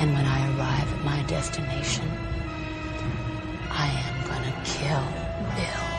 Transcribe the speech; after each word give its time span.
And 0.00 0.14
when 0.14 0.24
I 0.24 0.56
arrive 0.56 0.92
at 0.94 1.04
my 1.04 1.22
destination, 1.24 2.08
I 3.70 3.86
am 3.86 4.26
gonna 4.26 4.54
kill 4.64 5.04
Bill. 5.54 5.89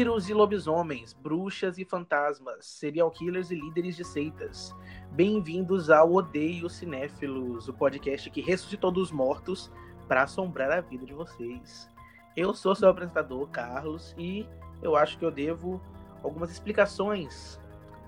Vampiros 0.00 0.30
e 0.30 0.32
lobisomens, 0.32 1.12
bruxas 1.12 1.76
e 1.76 1.84
fantasmas, 1.84 2.64
serial 2.64 3.10
killers 3.10 3.50
e 3.50 3.54
líderes 3.54 3.94
de 3.94 4.02
seitas. 4.02 4.74
Bem-vindos 5.10 5.90
ao 5.90 6.14
Odeio 6.14 6.70
Cinéfilos, 6.70 7.68
o 7.68 7.74
podcast 7.74 8.30
que 8.30 8.40
ressuscitou 8.40 8.90
dos 8.90 9.12
mortos 9.12 9.70
para 10.08 10.22
assombrar 10.22 10.70
a 10.70 10.80
vida 10.80 11.04
de 11.04 11.12
vocês. 11.12 11.86
Eu 12.34 12.54
sou 12.54 12.74
seu 12.74 12.88
apresentador, 12.88 13.46
Carlos, 13.48 14.14
e 14.16 14.48
eu 14.80 14.96
acho 14.96 15.18
que 15.18 15.24
eu 15.24 15.30
devo 15.30 15.78
algumas 16.22 16.50
explicações 16.50 17.60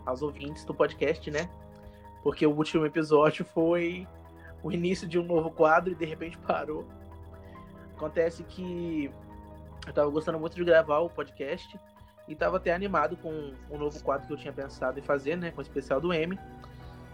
aos 0.07 0.23
ouvintes 0.23 0.65
do 0.65 0.73
podcast, 0.73 1.31
né? 1.31 1.51
Porque 2.23 2.47
o 2.47 2.57
último 2.57 2.87
episódio 2.87 3.45
foi 3.45 4.09
o 4.63 4.73
início 4.73 5.07
de 5.07 5.19
um 5.19 5.25
novo 5.25 5.51
quadro 5.51 5.93
e 5.93 5.95
de 5.95 6.07
repente 6.07 6.39
parou. 6.39 6.87
Acontece 7.95 8.45
que 8.45 9.11
eu 9.87 9.93
tava 9.93 10.11
gostando 10.11 10.39
muito 10.39 10.55
de 10.55 10.65
gravar 10.65 11.01
o 11.01 11.11
podcast 11.11 11.79
e 12.29 12.35
tava 12.35 12.57
até 12.57 12.73
animado 12.73 13.17
com 13.17 13.53
o 13.69 13.77
novo 13.77 14.03
quadro 14.03 14.27
que 14.27 14.33
eu 14.33 14.37
tinha 14.37 14.53
pensado 14.53 14.99
em 14.99 15.03
fazer, 15.03 15.37
né, 15.37 15.51
com 15.51 15.59
o 15.59 15.63
especial 15.63 16.01
do 16.01 16.13
M. 16.13 16.39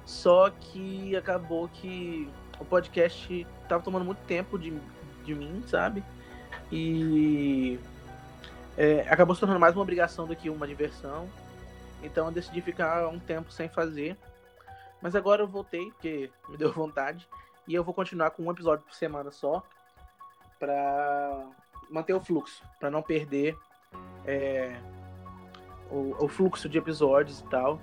Só 0.04 0.50
que 0.50 1.16
acabou 1.16 1.68
que 1.68 2.30
o 2.58 2.64
podcast 2.64 3.46
tava 3.68 3.82
tomando 3.82 4.04
muito 4.04 4.24
tempo 4.26 4.58
de, 4.58 4.78
de 5.24 5.34
mim, 5.34 5.62
sabe? 5.66 6.02
E 6.70 7.78
é, 8.76 9.00
acabou 9.08 9.34
se 9.34 9.40
tornando 9.40 9.60
mais 9.60 9.74
uma 9.74 9.82
obrigação 9.82 10.26
do 10.26 10.36
que 10.36 10.50
uma 10.50 10.66
diversão. 10.66 11.28
Então 12.02 12.26
eu 12.26 12.32
decidi 12.32 12.60
ficar 12.60 13.08
um 13.08 13.18
tempo 13.18 13.50
sem 13.50 13.68
fazer. 13.68 14.16
Mas 15.00 15.14
agora 15.14 15.42
eu 15.42 15.48
voltei, 15.48 15.90
porque 15.92 16.30
me 16.48 16.56
deu 16.56 16.72
vontade. 16.72 17.28
E 17.66 17.74
eu 17.74 17.84
vou 17.84 17.94
continuar 17.94 18.30
com 18.30 18.44
um 18.44 18.50
episódio 18.50 18.84
por 18.84 18.94
semana 18.94 19.30
só. 19.30 19.62
Pra 20.58 21.46
manter 21.90 22.14
o 22.14 22.20
fluxo, 22.20 22.62
para 22.78 22.90
não 22.90 23.02
perder 23.02 23.56
é, 24.24 24.76
o, 25.90 26.24
o, 26.24 26.28
fluxo 26.28 26.68
de 26.68 26.78
episódios 26.78 27.40
e 27.40 27.44
tal. 27.44 27.80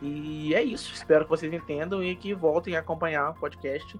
E 0.00 0.54
é 0.54 0.62
isso. 0.62 0.92
Espero 0.92 1.24
que 1.24 1.30
vocês 1.30 1.52
entendam 1.52 2.02
e 2.02 2.14
que 2.16 2.34
voltem 2.34 2.76
a 2.76 2.80
acompanhar 2.80 3.30
o 3.30 3.34
podcast 3.34 3.98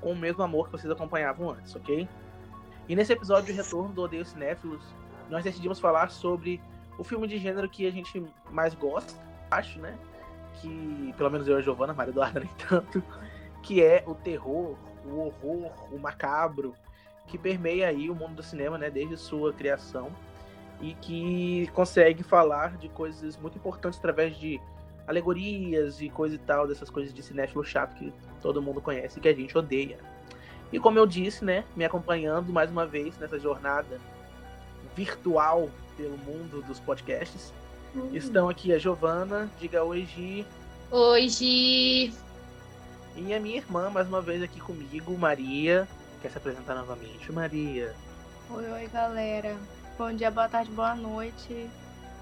com 0.00 0.12
o 0.12 0.16
mesmo 0.16 0.42
amor 0.42 0.66
que 0.66 0.72
vocês 0.72 0.90
acompanhavam 0.90 1.50
antes, 1.50 1.74
ok? 1.74 2.08
E 2.88 2.96
nesse 2.96 3.12
episódio 3.12 3.46
de 3.46 3.52
retorno 3.52 3.92
do 3.92 4.02
Odeio 4.02 4.24
Cinéfilos, 4.24 4.82
nós 5.28 5.44
decidimos 5.44 5.78
falar 5.78 6.10
sobre 6.10 6.60
o 6.98 7.04
filme 7.04 7.28
de 7.28 7.38
gênero 7.38 7.68
que 7.68 7.86
a 7.86 7.90
gente 7.90 8.24
mais 8.50 8.74
gosta, 8.74 9.14
acho, 9.50 9.78
né? 9.78 9.98
Que, 10.54 11.14
pelo 11.16 11.30
menos 11.30 11.46
eu 11.46 11.56
e 11.56 11.58
a 11.58 11.62
Giovana, 11.62 11.92
Maria 11.92 12.10
Eduarda 12.10 12.40
nem 12.40 12.50
tanto, 12.68 13.02
que 13.62 13.82
é 13.82 14.02
o 14.06 14.14
terror, 14.14 14.76
o 15.04 15.18
horror, 15.18 15.72
o 15.92 15.98
macabro, 15.98 16.74
que 17.28 17.38
permeia 17.38 17.86
aí 17.88 18.10
o 18.10 18.14
mundo 18.14 18.36
do 18.36 18.42
cinema, 18.42 18.76
né, 18.76 18.90
desde 18.90 19.16
sua 19.16 19.52
criação 19.52 20.10
e 20.80 20.94
que 20.94 21.68
consegue 21.74 22.22
falar 22.22 22.76
de 22.76 22.88
coisas 22.88 23.36
muito 23.36 23.58
importantes 23.58 23.98
através 23.98 24.36
de 24.36 24.60
alegorias 25.06 26.00
e 26.00 26.08
coisa 26.08 26.34
e 26.34 26.38
tal, 26.38 26.66
dessas 26.66 26.90
coisas 26.90 27.12
de 27.12 27.22
cinéfilo 27.22 27.64
chato 27.64 27.94
que 27.94 28.12
todo 28.42 28.62
mundo 28.62 28.80
conhece 28.80 29.18
e 29.18 29.22
que 29.22 29.28
a 29.28 29.34
gente 29.34 29.56
odeia. 29.56 29.98
E 30.72 30.78
como 30.78 30.98
eu 30.98 31.06
disse, 31.06 31.44
né, 31.44 31.64
me 31.74 31.84
acompanhando 31.84 32.52
mais 32.52 32.70
uma 32.70 32.86
vez 32.86 33.16
nessa 33.18 33.38
jornada 33.38 34.00
virtual 34.94 35.68
pelo 35.96 36.16
mundo 36.18 36.62
dos 36.66 36.78
podcasts, 36.78 37.52
uhum. 37.94 38.10
estão 38.12 38.48
aqui 38.48 38.72
a 38.72 38.78
Giovana, 38.78 39.50
diga 39.58 39.82
oi 39.82 40.04
Gi. 40.04 40.46
Oi 40.90 41.28
Gi. 41.28 42.12
E 43.16 43.34
a 43.34 43.40
minha 43.40 43.56
irmã 43.56 43.90
mais 43.90 44.06
uma 44.06 44.20
vez 44.20 44.42
aqui 44.42 44.60
comigo, 44.60 45.16
Maria. 45.16 45.88
Quer 46.20 46.30
se 46.30 46.38
apresentar 46.38 46.74
novamente, 46.74 47.30
Maria? 47.30 47.94
Oi, 48.50 48.70
oi, 48.70 48.88
galera. 48.88 49.56
Bom 49.96 50.12
dia, 50.12 50.30
boa 50.30 50.48
tarde, 50.48 50.70
boa 50.72 50.94
noite. 50.94 51.70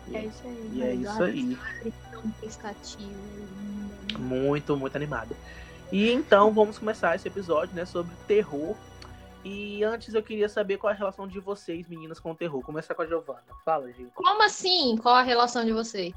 E 0.09 0.17
é 0.17 0.25
isso 0.25 0.43
aí. 0.45 0.71
E 0.75 0.83
é 0.83 0.95
isso 0.95 1.23
aí. 1.23 1.59
Muito, 4.19 4.77
muito 4.77 4.97
animada. 4.97 5.34
E 5.91 6.11
então 6.11 6.53
vamos 6.53 6.79
começar 6.79 7.15
esse 7.15 7.29
episódio, 7.29 7.75
né, 7.75 7.84
sobre 7.84 8.15
terror. 8.27 8.77
E 9.45 9.84
antes 9.84 10.13
eu 10.13 10.23
queria 10.23 10.49
saber 10.49 10.77
qual 10.77 10.91
é 10.91 10.95
a 10.95 10.99
relação 10.99 11.27
de 11.27 11.39
vocês, 11.39 11.89
meninas, 11.89 12.19
com 12.19 12.33
o 12.33 12.34
terror. 12.34 12.61
Começar 12.63 12.95
com 12.95 13.03
a 13.03 13.07
Giovana. 13.07 13.45
Fala, 13.65 13.87
gente. 13.93 14.11
Como 14.15 14.43
assim? 14.43 14.97
Qual 14.97 15.15
a 15.15 15.23
relação 15.23 15.65
de 15.65 15.73
vocês? 15.73 16.13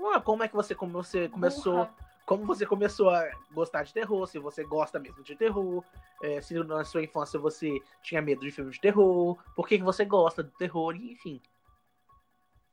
Ah, 0.00 0.20
como 0.20 0.44
é 0.44 0.48
que 0.48 0.54
você, 0.54 0.74
como 0.74 0.92
você 0.92 1.28
começou 1.28 1.88
como 2.28 2.44
você 2.44 2.66
começou 2.66 3.08
a 3.08 3.26
gostar 3.50 3.84
de 3.84 3.94
terror, 3.94 4.26
se 4.26 4.38
você 4.38 4.62
gosta 4.62 4.98
mesmo 4.98 5.24
de 5.24 5.34
terror, 5.34 5.82
é, 6.22 6.42
se 6.42 6.52
na 6.62 6.84
sua 6.84 7.02
infância 7.02 7.38
você 7.38 7.80
tinha 8.02 8.20
medo 8.20 8.42
de 8.42 8.50
filmes 8.50 8.74
de 8.74 8.82
terror, 8.82 9.42
por 9.56 9.66
que, 9.66 9.78
que 9.78 9.84
você 9.84 10.04
gosta 10.04 10.44
de 10.44 10.50
terror, 10.58 10.94
enfim. 10.94 11.40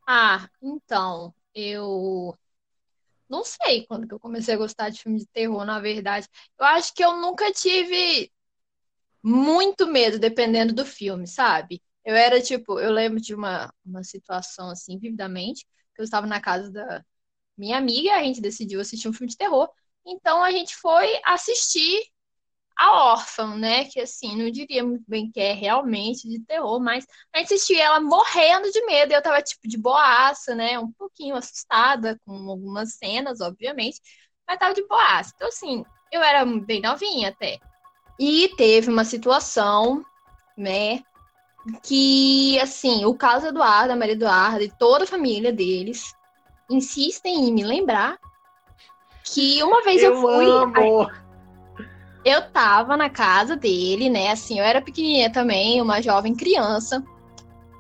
Ah, 0.06 0.50
então, 0.62 1.34
eu 1.54 2.38
não 3.30 3.46
sei 3.46 3.86
quando 3.88 4.06
que 4.06 4.14
eu 4.14 4.20
comecei 4.20 4.56
a 4.56 4.58
gostar 4.58 4.90
de 4.90 5.02
filme 5.02 5.20
de 5.20 5.28
terror, 5.28 5.64
na 5.64 5.80
verdade. 5.80 6.28
Eu 6.60 6.66
acho 6.66 6.94
que 6.94 7.04
eu 7.04 7.16
nunca 7.16 7.50
tive 7.54 8.30
muito 9.24 9.88
medo, 9.88 10.20
dependendo 10.20 10.74
do 10.74 10.86
filme, 10.86 11.28
sabe? 11.28 11.82
Eu 12.04 12.14
era 12.14 12.42
tipo, 12.42 12.78
eu 12.78 12.92
lembro 12.92 13.22
de 13.22 13.34
uma, 13.34 13.74
uma 13.86 14.04
situação 14.04 14.70
assim, 14.70 15.00
vividamente, 15.00 15.66
que 15.96 16.02
eu 16.02 16.04
estava 16.04 16.28
na 16.28 16.42
casa 16.42 16.70
da, 16.70 17.06
minha 17.58 17.78
amiga, 17.78 18.14
a 18.14 18.24
gente 18.24 18.42
decidiu 18.42 18.82
assistir 18.82 19.08
um 19.08 19.14
filme 19.14 19.30
de 19.30 19.38
terror. 19.38 19.70
Então 20.06 20.44
a 20.44 20.52
gente 20.52 20.76
foi 20.76 21.20
assistir 21.24 22.04
a 22.78 23.14
Órfã, 23.14 23.56
né? 23.56 23.86
Que 23.86 24.02
assim, 24.02 24.36
não 24.36 24.52
diria 24.52 24.84
muito 24.84 25.04
bem 25.08 25.32
que 25.32 25.40
é 25.40 25.54
realmente 25.54 26.28
de 26.28 26.40
terror, 26.42 26.80
mas 26.80 27.06
a 27.34 27.40
gente 27.40 27.54
assistiu 27.54 27.80
ela 27.80 28.00
morrendo 28.00 28.70
de 28.72 28.86
medo. 28.86 29.14
Eu 29.14 29.22
tava 29.22 29.42
tipo 29.42 29.68
de 29.68 29.78
boaça, 29.78 30.54
né? 30.54 30.78
Um 30.78 30.92
pouquinho 30.92 31.36
assustada 31.36 32.20
com 32.26 32.34
algumas 32.50 32.96
cenas, 32.96 33.40
obviamente, 33.42 34.00
mas 34.48 34.60
tava 34.60 34.74
de 34.74 34.86
boaça. 34.88 35.32
Então, 35.36 35.48
assim, 35.48 35.86
eu 36.12 36.22
era 36.22 36.46
bem 36.46 36.82
novinha 36.82 37.30
até. 37.30 37.60
E 38.20 38.50
teve 38.58 38.90
uma 38.90 39.06
situação, 39.06 40.04
né? 40.58 41.04
Que, 41.84 42.60
assim, 42.60 43.06
o 43.06 43.16
caso 43.16 43.48
Eduardo, 43.48 43.94
a 43.94 43.96
Maria 43.96 44.14
Eduarda 44.14 44.64
e 44.64 44.72
toda 44.78 45.06
a 45.06 45.08
família 45.08 45.52
deles 45.52 46.14
insistem 46.70 47.48
em 47.48 47.54
me 47.54 47.64
lembrar 47.64 48.18
que 49.24 49.62
uma 49.64 49.84
vez 49.84 50.02
eu, 50.02 50.14
eu 50.14 50.22
fui. 50.22 50.46
Amo. 50.46 51.12
Eu 52.24 52.50
tava 52.52 52.98
na 52.98 53.10
casa 53.10 53.56
dele, 53.56 54.10
né? 54.10 54.32
Assim, 54.32 54.58
eu 54.58 54.66
era 54.66 54.82
pequenininha 54.82 55.32
também, 55.32 55.82
uma 55.82 56.02
jovem 56.02 56.36
criança. 56.36 57.04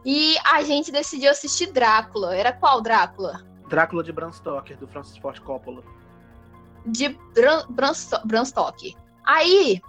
E 0.05 0.35
a 0.45 0.61
gente 0.61 0.91
decidiu 0.91 1.31
assistir 1.31 1.71
Drácula. 1.71 2.35
Era 2.35 2.53
qual 2.53 2.79
Drácula? 2.79 3.43
Drácula 3.67 4.03
de 4.03 4.11
Bram 4.11 4.31
Stoker, 4.31 4.77
do 4.77 4.87
Francis 4.87 5.17
Ford 5.17 5.39
Coppola. 5.39 5.83
De 6.85 7.09
Bram, 7.33 7.65
Bram, 7.69 7.91
Bram 8.23 8.45
Stoker. 8.45 8.93
Aí, 9.25 9.81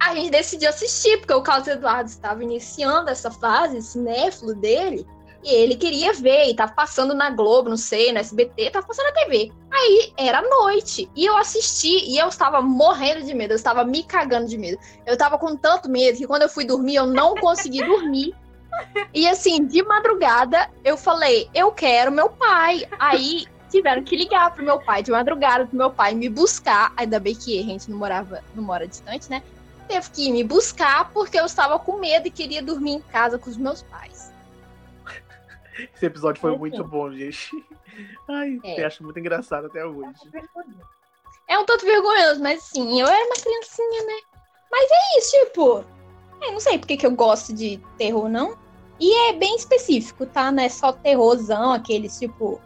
a 0.00 0.14
gente 0.14 0.30
decidiu 0.30 0.70
assistir, 0.70 1.18
porque 1.18 1.34
o 1.34 1.42
Carlos 1.42 1.68
Eduardo 1.68 2.08
estava 2.08 2.42
iniciando 2.42 3.10
essa 3.10 3.30
fase 3.30 3.82
cinéfilo 3.82 4.54
dele. 4.54 5.06
E 5.42 5.52
ele 5.52 5.74
queria 5.74 6.12
ver, 6.12 6.48
e 6.48 6.54
tava 6.54 6.72
passando 6.72 7.14
na 7.14 7.28
Globo, 7.30 7.68
não 7.68 7.76
sei, 7.76 8.12
no 8.12 8.18
SBT, 8.18 8.70
tava 8.70 8.86
passando 8.86 9.06
na 9.06 9.12
TV. 9.12 9.50
Aí 9.70 10.12
era 10.16 10.40
noite, 10.40 11.10
e 11.16 11.24
eu 11.24 11.36
assisti, 11.36 12.10
e 12.10 12.16
eu 12.16 12.28
estava 12.28 12.62
morrendo 12.62 13.24
de 13.24 13.34
medo, 13.34 13.52
eu 13.52 13.56
estava 13.56 13.84
me 13.84 14.04
cagando 14.04 14.46
de 14.46 14.56
medo. 14.56 14.78
Eu 15.04 15.14
estava 15.14 15.36
com 15.38 15.56
tanto 15.56 15.90
medo 15.90 16.18
que 16.18 16.26
quando 16.26 16.42
eu 16.42 16.48
fui 16.48 16.64
dormir, 16.64 16.94
eu 16.94 17.06
não 17.06 17.34
consegui 17.34 17.84
dormir. 17.84 18.34
E 19.12 19.28
assim, 19.28 19.66
de 19.66 19.82
madrugada, 19.82 20.70
eu 20.84 20.96
falei, 20.96 21.48
eu 21.52 21.72
quero 21.72 22.12
meu 22.12 22.30
pai. 22.30 22.86
Aí 22.98 23.46
tiveram 23.68 24.04
que 24.04 24.16
ligar 24.16 24.54
pro 24.54 24.64
meu 24.64 24.78
pai 24.78 25.02
de 25.02 25.10
madrugada, 25.10 25.66
pro 25.66 25.76
meu 25.76 25.90
pai 25.90 26.14
me 26.14 26.28
buscar. 26.28 26.92
Ainda 26.96 27.18
bem 27.18 27.34
que 27.34 27.58
a 27.58 27.62
gente 27.62 27.90
não 27.90 27.98
morava, 27.98 28.44
não 28.54 28.62
mora 28.62 28.86
distante, 28.86 29.28
né? 29.28 29.42
Teve 29.88 30.10
que 30.10 30.28
ir 30.28 30.32
me 30.32 30.44
buscar 30.44 31.10
porque 31.10 31.38
eu 31.38 31.44
estava 31.44 31.78
com 31.78 31.98
medo 31.98 32.28
e 32.28 32.30
queria 32.30 32.62
dormir 32.62 32.92
em 32.92 33.00
casa 33.00 33.38
com 33.38 33.50
os 33.50 33.56
meus 33.56 33.82
pais. 33.82 34.21
Esse 35.94 36.06
episódio 36.06 36.40
foi 36.40 36.54
É, 36.54 36.58
muito 36.58 36.76
sim. 36.76 36.82
bom, 36.88 37.10
gente. 37.12 37.50
Ai, 38.28 38.60
É. 38.64 38.82
eu 38.82 38.86
acho 38.86 39.02
muito 39.04 39.18
engraçado 39.18 39.66
até 39.66 39.84
hoje. 39.84 40.12
É 41.48 41.58
um 41.58 41.64
tanto 41.64 41.84
vergonhoso, 41.84 42.40
mas 42.42 42.62
sim, 42.64 43.00
eu 43.00 43.06
era 43.06 43.24
uma 43.26 43.34
criancinha, 43.34 44.02
né? 44.06 44.20
Mas 44.70 44.88
é 44.90 45.18
isso, 45.18 45.30
tipo. 45.46 45.84
Eu 46.42 46.52
não 46.52 46.60
sei 46.60 46.78
porque 46.78 46.96
que 46.96 47.06
eu 47.06 47.10
gosto 47.12 47.52
de 47.54 47.78
terror, 47.98 48.28
não. 48.28 48.56
E 48.98 49.12
é 49.28 49.32
bem 49.34 49.54
específico, 49.56 50.26
tá? 50.26 50.50
Não 50.52 50.62
é 50.62 50.68
só 50.68 50.92
terrorzão, 50.92 51.72
aqueles 51.72 52.18
tipo. 52.18 52.60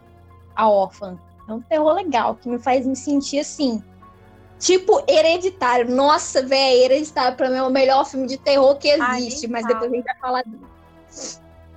A 0.55 0.69
órfã. 0.69 1.19
É 1.47 1.53
um 1.53 1.61
terror 1.61 1.93
legal, 1.93 2.35
que 2.35 2.49
me 2.49 2.59
faz 2.59 2.85
me 2.85 2.95
sentir 2.95 3.39
assim. 3.39 3.83
Tipo, 4.59 5.03
hereditário. 5.07 5.93
Nossa, 5.93 6.41
velho, 6.41 6.81
hereditário 6.83 7.37
pra 7.37 7.49
mim 7.49 7.57
é 7.57 7.63
o 7.63 7.69
melhor 7.69 8.05
filme 8.05 8.25
de 8.27 8.37
terror 8.37 8.75
que 8.77 8.89
Ai, 8.91 9.19
existe, 9.19 9.43
nem 9.47 9.51
mas 9.51 9.61
fala. 9.63 9.73
depois 9.75 9.91
a 9.91 9.95
gente 9.95 10.05
vai 10.05 10.17
falar 10.19 10.43
dele. 10.43 10.65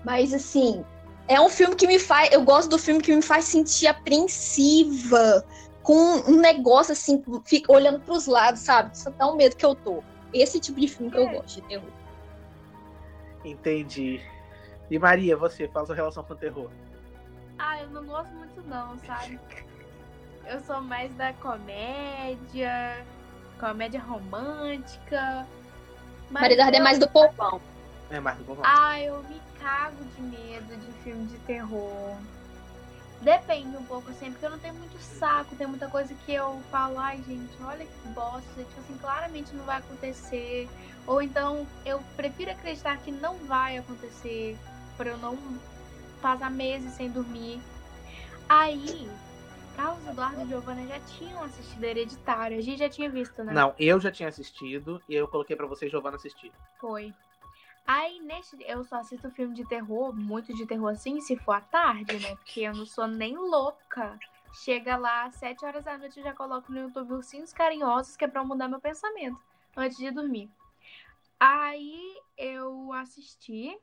Mas 0.05 0.33
assim, 0.33 0.85
é 1.31 1.41
um 1.41 1.49
filme 1.49 1.77
que 1.77 1.87
me 1.87 1.99
faz. 2.00 2.31
Eu 2.32 2.43
gosto 2.43 2.69
do 2.69 2.77
filme 2.77 3.00
que 3.00 3.15
me 3.15 3.23
faz 3.23 3.44
sentir 3.44 3.87
apreensiva 3.87 5.47
com 5.81 5.94
um 6.29 6.41
negócio 6.41 6.93
assim, 6.93 7.23
fica 7.47 7.73
olhando 7.73 8.00
pros 8.00 8.27
lados, 8.27 8.61
sabe? 8.62 8.94
Isso 8.94 9.09
dá 9.12 9.27
um 9.29 9.37
medo 9.37 9.55
que 9.55 9.65
eu 9.65 9.75
tô. 9.77 10.03
Esse 10.35 10.59
tipo 10.61 10.79
de 10.81 10.88
filme 10.88 11.11
que 11.11 11.19
eu 11.19 11.29
É. 11.29 11.32
gosto 11.35 11.55
de 11.55 11.62
terror. 11.62 11.88
Entendi. 13.44 14.21
E 14.91 14.99
Maria, 14.99 15.37
você, 15.37 15.69
fala 15.69 15.87
sua 15.87 15.94
relação 15.94 16.25
com 16.25 16.32
o 16.35 16.37
terror. 16.37 16.69
Ah, 17.59 17.81
eu 17.81 17.88
não 17.91 18.05
gosto 18.05 18.31
muito 18.33 18.61
não, 18.67 18.99
sabe? 19.06 19.38
Eu 20.47 20.61
sou 20.61 20.81
mais 20.81 21.15
da 21.15 21.33
comédia, 21.35 23.05
comédia 23.61 24.00
romântica. 24.00 25.47
Mas 26.29 26.43
Maria 26.43 26.71
é 26.76 26.79
eu- 26.79 26.83
mais 26.83 26.99
do 26.99 27.09
povão. 27.09 27.61
É, 28.11 28.19
Marcos, 28.19 28.44
vamos 28.44 28.62
lá. 28.62 28.69
Ah, 28.76 29.00
eu 29.00 29.23
me 29.23 29.41
cago 29.61 30.05
de 30.05 30.23
medo 30.23 30.77
de 30.77 30.93
filme 31.03 31.27
de 31.27 31.39
terror. 31.41 32.17
Depende 33.21 33.77
um 33.77 33.85
pouco, 33.85 34.11
assim, 34.11 34.31
porque 34.33 34.47
eu 34.47 34.51
não 34.51 34.59
tenho 34.59 34.75
muito 34.75 34.99
saco, 34.99 35.55
tem 35.55 35.67
muita 35.67 35.89
coisa 35.91 36.15
que 36.15 36.33
eu 36.33 36.62
falo, 36.71 36.99
ai 36.99 37.23
gente, 37.23 37.62
olha 37.62 37.85
que 37.85 38.09
bosta, 38.09 38.65
tipo 38.65 38.81
assim, 38.81 38.97
claramente 38.97 39.55
não 39.55 39.65
vai 39.65 39.77
acontecer. 39.77 40.69
Ou 41.07 41.21
então 41.21 41.67
eu 41.85 42.03
prefiro 42.17 42.51
acreditar 42.51 42.97
que 42.97 43.12
não 43.12 43.37
vai 43.41 43.77
acontecer, 43.77 44.59
pra 44.97 45.11
eu 45.11 45.19
não 45.19 45.37
passar 46.23 46.51
meses 46.51 46.95
sem 46.95 47.11
dormir. 47.11 47.61
Aí, 48.49 49.11
Carlos 49.77 50.07
Eduardo 50.07 50.43
e 50.43 50.49
Giovanna 50.49 50.87
já 50.87 50.99
tinham 51.01 51.43
assistido 51.43 51.85
Hereditário, 51.85 52.57
a 52.57 52.62
gente 52.62 52.79
já 52.79 52.89
tinha 52.89 53.11
visto, 53.11 53.45
né? 53.45 53.53
Não, 53.53 53.75
eu 53.79 54.01
já 54.01 54.11
tinha 54.11 54.31
assistido 54.31 55.01
e 55.07 55.15
eu 55.15 55.29
coloquei 55.29 55.55
pra 55.55 55.67
você 55.67 55.87
e 55.87 55.91
Giovana 55.91 56.17
assistir. 56.17 56.53
Foi. 56.79 57.15
Aí, 57.92 58.20
neste, 58.20 58.56
eu 58.69 58.84
só 58.84 59.00
assisto 59.00 59.28
filme 59.32 59.52
de 59.52 59.66
terror, 59.66 60.14
muito 60.14 60.54
de 60.54 60.64
terror 60.64 60.90
assim, 60.90 61.20
se 61.20 61.37
for 61.37 61.54
à 61.54 61.60
tarde, 61.60 62.20
né? 62.20 62.37
Porque 62.37 62.60
eu 62.60 62.72
não 62.72 62.87
sou 62.87 63.08
nem 63.08 63.37
louca. 63.37 64.16
Chega 64.62 64.96
lá, 64.96 65.25
às 65.25 65.34
7 65.34 65.64
horas 65.64 65.82
da 65.82 65.98
noite, 65.98 66.20
eu 66.20 66.22
já 66.22 66.32
coloco 66.32 66.70
no 66.70 66.78
YouTube 66.78 67.14
Ursinhos 67.14 67.52
Carinhosos, 67.52 68.16
que 68.16 68.25
é 68.25 68.28
pra 68.28 68.44
mudar 68.44 68.69
meu 68.69 68.81
pensamento, 68.81 69.42
antes 69.76 69.98
de 69.98 70.08
dormir. 70.12 70.48
Aí, 71.40 72.16
eu 72.38 72.92
assisti 72.92 73.76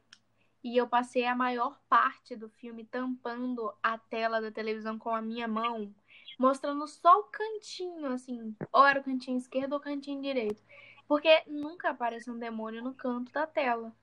e 0.64 0.78
eu 0.78 0.88
passei 0.88 1.26
a 1.26 1.36
maior 1.36 1.78
parte 1.90 2.34
do 2.34 2.48
filme 2.48 2.86
tampando 2.86 3.74
a 3.84 3.98
tela 3.98 4.40
da 4.40 4.50
televisão 4.50 4.98
com 4.98 5.14
a 5.14 5.22
minha 5.22 5.50
mão, 5.50 5.94
mostrando 6.40 6.88
só 6.88 7.20
o 7.20 7.24
cantinho, 7.24 8.14
assim. 8.14 8.56
Ou 8.72 8.86
era 8.86 9.02
o 9.02 9.04
cantinho 9.04 9.38
esquerdo 9.38 9.74
ou 9.74 9.80
o 9.80 9.82
cantinho 9.82 10.22
direito. 10.22 10.64
Porque 11.08 11.44
nunca 11.48 11.90
aparece 11.90 12.30
um 12.30 12.38
demônio 12.38 12.84
no 12.84 12.94
canto 12.94 13.32
da 13.32 13.48
tela. 13.48 13.94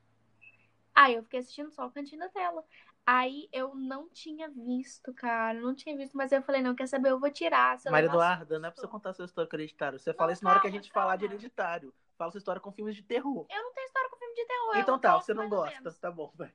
Aí 0.95 1.15
eu 1.15 1.23
fiquei 1.25 1.41
assistindo 1.41 1.71
só 1.71 1.87
o 1.87 1.91
cantinho 1.91 2.21
da 2.21 2.29
tela. 2.29 2.65
Aí 3.07 3.49
eu 3.53 3.75
não 3.75 4.09
tinha 4.09 4.49
visto, 4.49 5.13
cara. 5.13 5.61
Não 5.61 5.75
tinha 5.75 5.97
visto, 5.97 6.17
mas 6.17 6.33
eu 6.33 6.43
falei, 6.43 6.63
não, 6.63 6.75
quer 6.75 6.87
saber? 6.87 7.11
Eu 7.11 7.21
vou 7.21 7.31
tirar. 7.31 7.79
Maria 7.91 8.09
Eduarda, 8.09 8.59
não 8.59 8.69
é 8.69 8.71
pra 8.71 8.81
você 8.81 8.89
contar 8.89 9.13
sua 9.13 9.27
história 9.27 9.49
com 9.49 9.57
hereditário. 9.57 9.99
Você 9.99 10.11
Não, 10.11 10.17
fala 10.17 10.33
isso 10.33 10.45
na 10.45 10.51
hora 10.51 10.61
que 10.61 10.67
a 10.67 10.71
calma, 10.71 10.83
gente 10.83 10.93
falar 10.93 11.17
de 11.17 11.25
calma. 11.25 11.35
hereditário. 11.35 11.95
Fala 12.17 12.31
sua 12.31 12.39
história 12.39 12.61
com 12.61 12.73
filmes 12.73 12.95
de 12.97 13.03
terror. 13.03 13.47
Eu 13.51 13.63
não 13.63 13.75
tenho 13.75 13.87
história 13.87 14.09
com 14.09 14.17
filme 14.17 14.35
de 14.35 14.47
terror. 14.47 14.77
Então 14.77 14.99
tá, 14.99 15.21
você 15.21 15.35
não 15.35 15.49
gosta. 15.49 15.93
Tá 15.93 16.11
bom, 16.11 16.33
vai. 16.35 16.53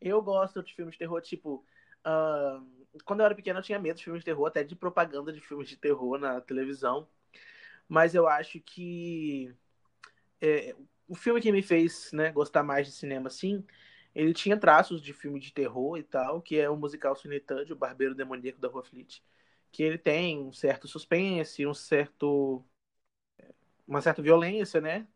Eu 0.00 0.22
gosto 0.22 0.62
de 0.62 0.74
filmes 0.74 0.94
de 0.94 0.98
terror, 0.98 1.20
tipo. 1.20 1.64
ah, 2.04 2.60
quando 3.04 3.20
eu 3.20 3.26
era 3.26 3.34
pequeno, 3.34 3.58
eu 3.58 3.62
tinha 3.62 3.78
medo 3.78 3.96
de 3.96 4.04
filmes 4.04 4.22
de 4.22 4.24
terror, 4.24 4.46
até 4.46 4.64
de 4.64 4.74
propaganda 4.74 5.32
de 5.32 5.40
filmes 5.40 5.68
de 5.68 5.76
terror 5.76 6.18
na 6.18 6.40
televisão. 6.40 7.06
Mas 7.88 8.14
eu 8.14 8.26
acho 8.26 8.60
que. 8.60 9.54
É, 10.42 10.74
o 11.08 11.14
filme 11.14 11.40
que 11.40 11.52
me 11.52 11.62
fez 11.62 12.10
né, 12.12 12.32
gostar 12.32 12.62
mais 12.62 12.86
de 12.86 12.92
cinema, 12.92 13.28
assim, 13.28 13.64
ele 14.14 14.34
tinha 14.34 14.56
traços 14.56 15.00
de 15.00 15.12
filme 15.12 15.38
de 15.40 15.52
terror 15.52 15.96
e 15.96 16.02
tal, 16.02 16.42
que 16.42 16.58
é 16.58 16.68
o 16.68 16.76
musical 16.76 17.14
Todd, 17.46 17.72
o 17.72 17.76
Barbeiro 17.76 18.14
Demoníaco 18.14 18.60
da 18.60 18.68
Rua 18.68 18.82
Fleet, 18.82 19.22
que 19.70 19.82
ele 19.82 19.96
tem 19.98 20.40
um 20.40 20.52
certo 20.52 20.88
suspense, 20.88 21.66
um 21.66 21.72
certo 21.72 22.64
uma 23.86 24.00
certa 24.00 24.22
violência, 24.22 24.80
né, 24.80 25.06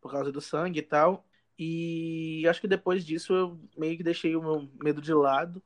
por 0.00 0.10
causa 0.10 0.30
do 0.32 0.40
sangue 0.40 0.80
e 0.80 0.82
tal. 0.82 1.26
E 1.58 2.46
acho 2.48 2.60
que 2.60 2.68
depois 2.68 3.04
disso 3.04 3.34
eu 3.34 3.60
meio 3.76 3.96
que 3.96 4.02
deixei 4.02 4.36
o 4.36 4.42
meu 4.42 4.70
medo 4.82 5.00
de 5.00 5.12
lado 5.12 5.62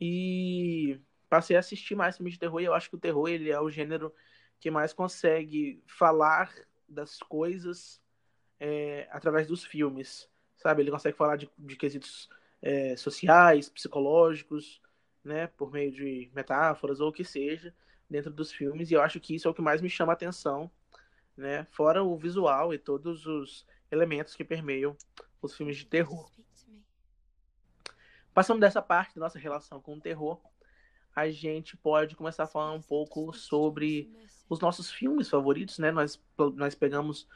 e 0.00 1.00
passei 1.28 1.56
a 1.56 1.60
assistir 1.60 1.94
mais 1.94 2.16
filmes 2.16 2.34
de 2.34 2.40
terror. 2.40 2.60
E 2.60 2.64
eu 2.64 2.74
acho 2.74 2.88
que 2.88 2.96
o 2.96 3.00
terror 3.00 3.28
ele 3.28 3.50
é 3.50 3.60
o 3.60 3.70
gênero 3.70 4.14
que 4.60 4.70
mais 4.70 4.92
consegue 4.92 5.82
falar 5.86 6.52
das 6.88 7.18
coisas 7.18 8.00
é, 8.60 9.08
através 9.10 9.46
dos 9.48 9.64
filmes, 9.64 10.30
sabe? 10.56 10.82
Ele 10.82 10.90
consegue 10.90 11.16
falar 11.16 11.36
de, 11.36 11.50
de 11.58 11.76
quesitos 11.76 12.28
é, 12.60 12.94
sociais, 12.96 13.68
psicológicos, 13.68 14.80
né, 15.24 15.46
por 15.48 15.72
meio 15.72 15.90
de 15.90 16.30
metáforas 16.34 17.00
ou 17.00 17.08
o 17.08 17.12
que 17.12 17.24
seja 17.24 17.74
dentro 18.08 18.30
dos 18.30 18.52
filmes. 18.52 18.90
E 18.90 18.94
eu 18.94 19.02
acho 19.02 19.18
que 19.18 19.34
isso 19.34 19.48
é 19.48 19.50
o 19.50 19.54
que 19.54 19.62
mais 19.62 19.80
me 19.80 19.88
chama 19.88 20.12
a 20.12 20.14
atenção, 20.14 20.70
né? 21.36 21.66
Fora 21.70 22.02
o 22.02 22.16
visual 22.16 22.74
e 22.74 22.78
todos 22.78 23.26
os 23.26 23.66
elementos 23.90 24.34
que 24.34 24.44
permeiam 24.44 24.96
os 25.40 25.56
filmes 25.56 25.76
de 25.76 25.86
terror. 25.86 26.30
Passando 28.32 28.60
dessa 28.60 28.80
parte 28.80 29.14
da 29.14 29.20
nossa 29.22 29.38
relação 29.38 29.80
com 29.80 29.96
o 29.96 30.00
terror, 30.00 30.40
a 31.14 31.30
gente 31.30 31.76
pode 31.76 32.16
começar 32.16 32.44
a 32.44 32.46
falar 32.46 32.72
um 32.72 32.82
pouco 32.82 33.32
sobre 33.32 34.10
os 34.48 34.60
nossos 34.60 34.90
filmes 34.90 35.28
favoritos, 35.28 35.78
né? 35.78 35.90
Nós, 35.90 36.20
nós 36.54 36.74
pegamos, 36.74 37.28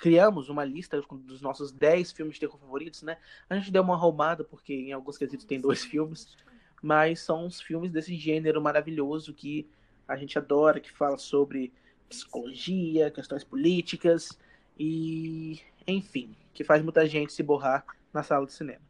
criamos 0.00 0.48
uma 0.48 0.64
lista 0.64 1.00
dos 1.00 1.40
nossos 1.40 1.72
10 1.72 2.12
filmes 2.12 2.34
de 2.34 2.40
terror 2.40 2.58
favoritos, 2.58 3.02
né? 3.02 3.18
A 3.48 3.56
gente 3.56 3.70
deu 3.70 3.82
uma 3.82 3.96
roubada, 3.96 4.44
porque 4.44 4.72
em 4.72 4.92
alguns 4.92 5.18
quesitos 5.18 5.44
tem 5.44 5.60
dois 5.60 5.84
filmes, 5.84 6.36
mas 6.82 7.20
são 7.20 7.46
os 7.46 7.60
filmes 7.60 7.90
desse 7.90 8.14
gênero 8.16 8.60
maravilhoso 8.60 9.34
que 9.34 9.68
a 10.06 10.16
gente 10.16 10.38
adora, 10.38 10.80
que 10.80 10.90
fala 10.90 11.18
sobre 11.18 11.72
psicologia, 12.08 13.10
questões 13.10 13.42
políticas 13.42 14.38
e, 14.78 15.60
enfim, 15.86 16.36
que 16.52 16.64
faz 16.64 16.82
muita 16.82 17.06
gente 17.06 17.32
se 17.32 17.42
borrar 17.42 17.84
na 18.12 18.22
sala 18.22 18.46
de 18.46 18.52
cinema. 18.52 18.82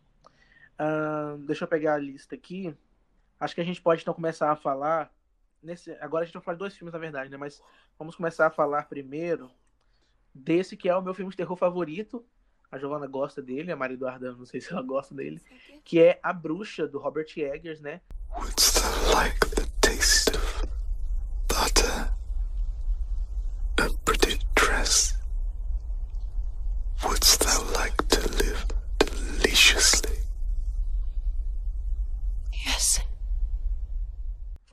Uh, 0.74 1.38
deixa 1.38 1.64
eu 1.64 1.68
pegar 1.68 1.94
a 1.94 1.98
lista 1.98 2.34
aqui. 2.34 2.74
Acho 3.44 3.54
que 3.54 3.60
a 3.60 3.64
gente 3.64 3.82
pode 3.82 4.00
então 4.00 4.14
começar 4.14 4.50
a 4.50 4.56
falar. 4.56 5.12
Nesse... 5.62 5.92
Agora 6.00 6.22
a 6.22 6.24
gente 6.24 6.32
vai 6.32 6.42
falar 6.42 6.54
de 6.54 6.60
dois 6.60 6.74
filmes, 6.74 6.94
na 6.94 6.98
verdade, 6.98 7.30
né? 7.30 7.36
Mas 7.36 7.62
vamos 7.98 8.16
começar 8.16 8.46
a 8.46 8.50
falar 8.50 8.88
primeiro 8.88 9.50
desse 10.34 10.78
que 10.78 10.88
é 10.88 10.96
o 10.96 11.02
meu 11.02 11.12
filme 11.12 11.30
de 11.30 11.36
terror 11.36 11.56
favorito. 11.56 12.24
A 12.72 12.78
Giovanna 12.78 13.06
gosta 13.06 13.42
dele, 13.42 13.70
a 13.70 13.76
Maria 13.76 13.94
Eduarda, 13.96 14.32
não 14.32 14.46
sei 14.46 14.62
se 14.62 14.72
ela 14.72 14.82
gosta 14.82 15.14
dele. 15.14 15.42
Que 15.84 16.00
é 16.00 16.18
A 16.22 16.32
Bruxa, 16.32 16.88
do 16.88 16.98
Robert 16.98 17.28
Eggers, 17.36 17.82
né? 17.82 18.00
Like 19.12 19.53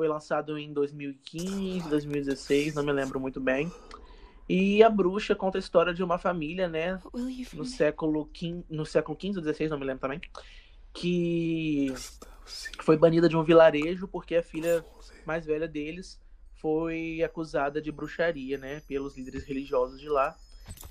Foi 0.02 0.08
lançado 0.08 0.58
em 0.58 0.74
2015, 0.74 1.88
2016, 1.88 2.74
não 2.74 2.82
me 2.82 2.92
lembro 2.92 3.20
muito 3.20 3.40
bem. 3.40 3.72
E 4.50 4.82
a 4.82 4.90
bruxa 4.90 5.36
conta 5.36 5.60
a 5.60 5.62
história 5.62 5.94
de 5.94 6.02
uma 6.02 6.18
família, 6.18 6.68
né, 6.68 7.00
no 7.54 7.64
século 7.64 8.28
XV, 8.36 8.64
no 8.68 8.84
século 8.84 9.16
15 9.16 9.38
ou 9.38 9.44
16, 9.44 9.70
não 9.70 9.78
me 9.78 9.86
lembro 9.86 10.02
também, 10.02 10.20
que 10.92 11.94
seek 12.48 12.84
foi 12.84 12.98
banida 12.98 13.30
de 13.30 13.38
um 13.38 13.44
vilarejo 13.44 14.08
porque 14.08 14.38
a 14.38 14.42
filha 14.42 14.84
mais 15.24 15.46
velha 15.46 15.68
deles 15.68 16.20
foi 16.56 17.22
acusada 17.22 17.80
de 17.80 17.92
bruxaria, 17.92 18.58
né, 18.58 18.82
pelos 18.88 19.16
líderes 19.16 19.44
religiosos 19.44 20.00
de 20.00 20.10
lá. 20.10 20.36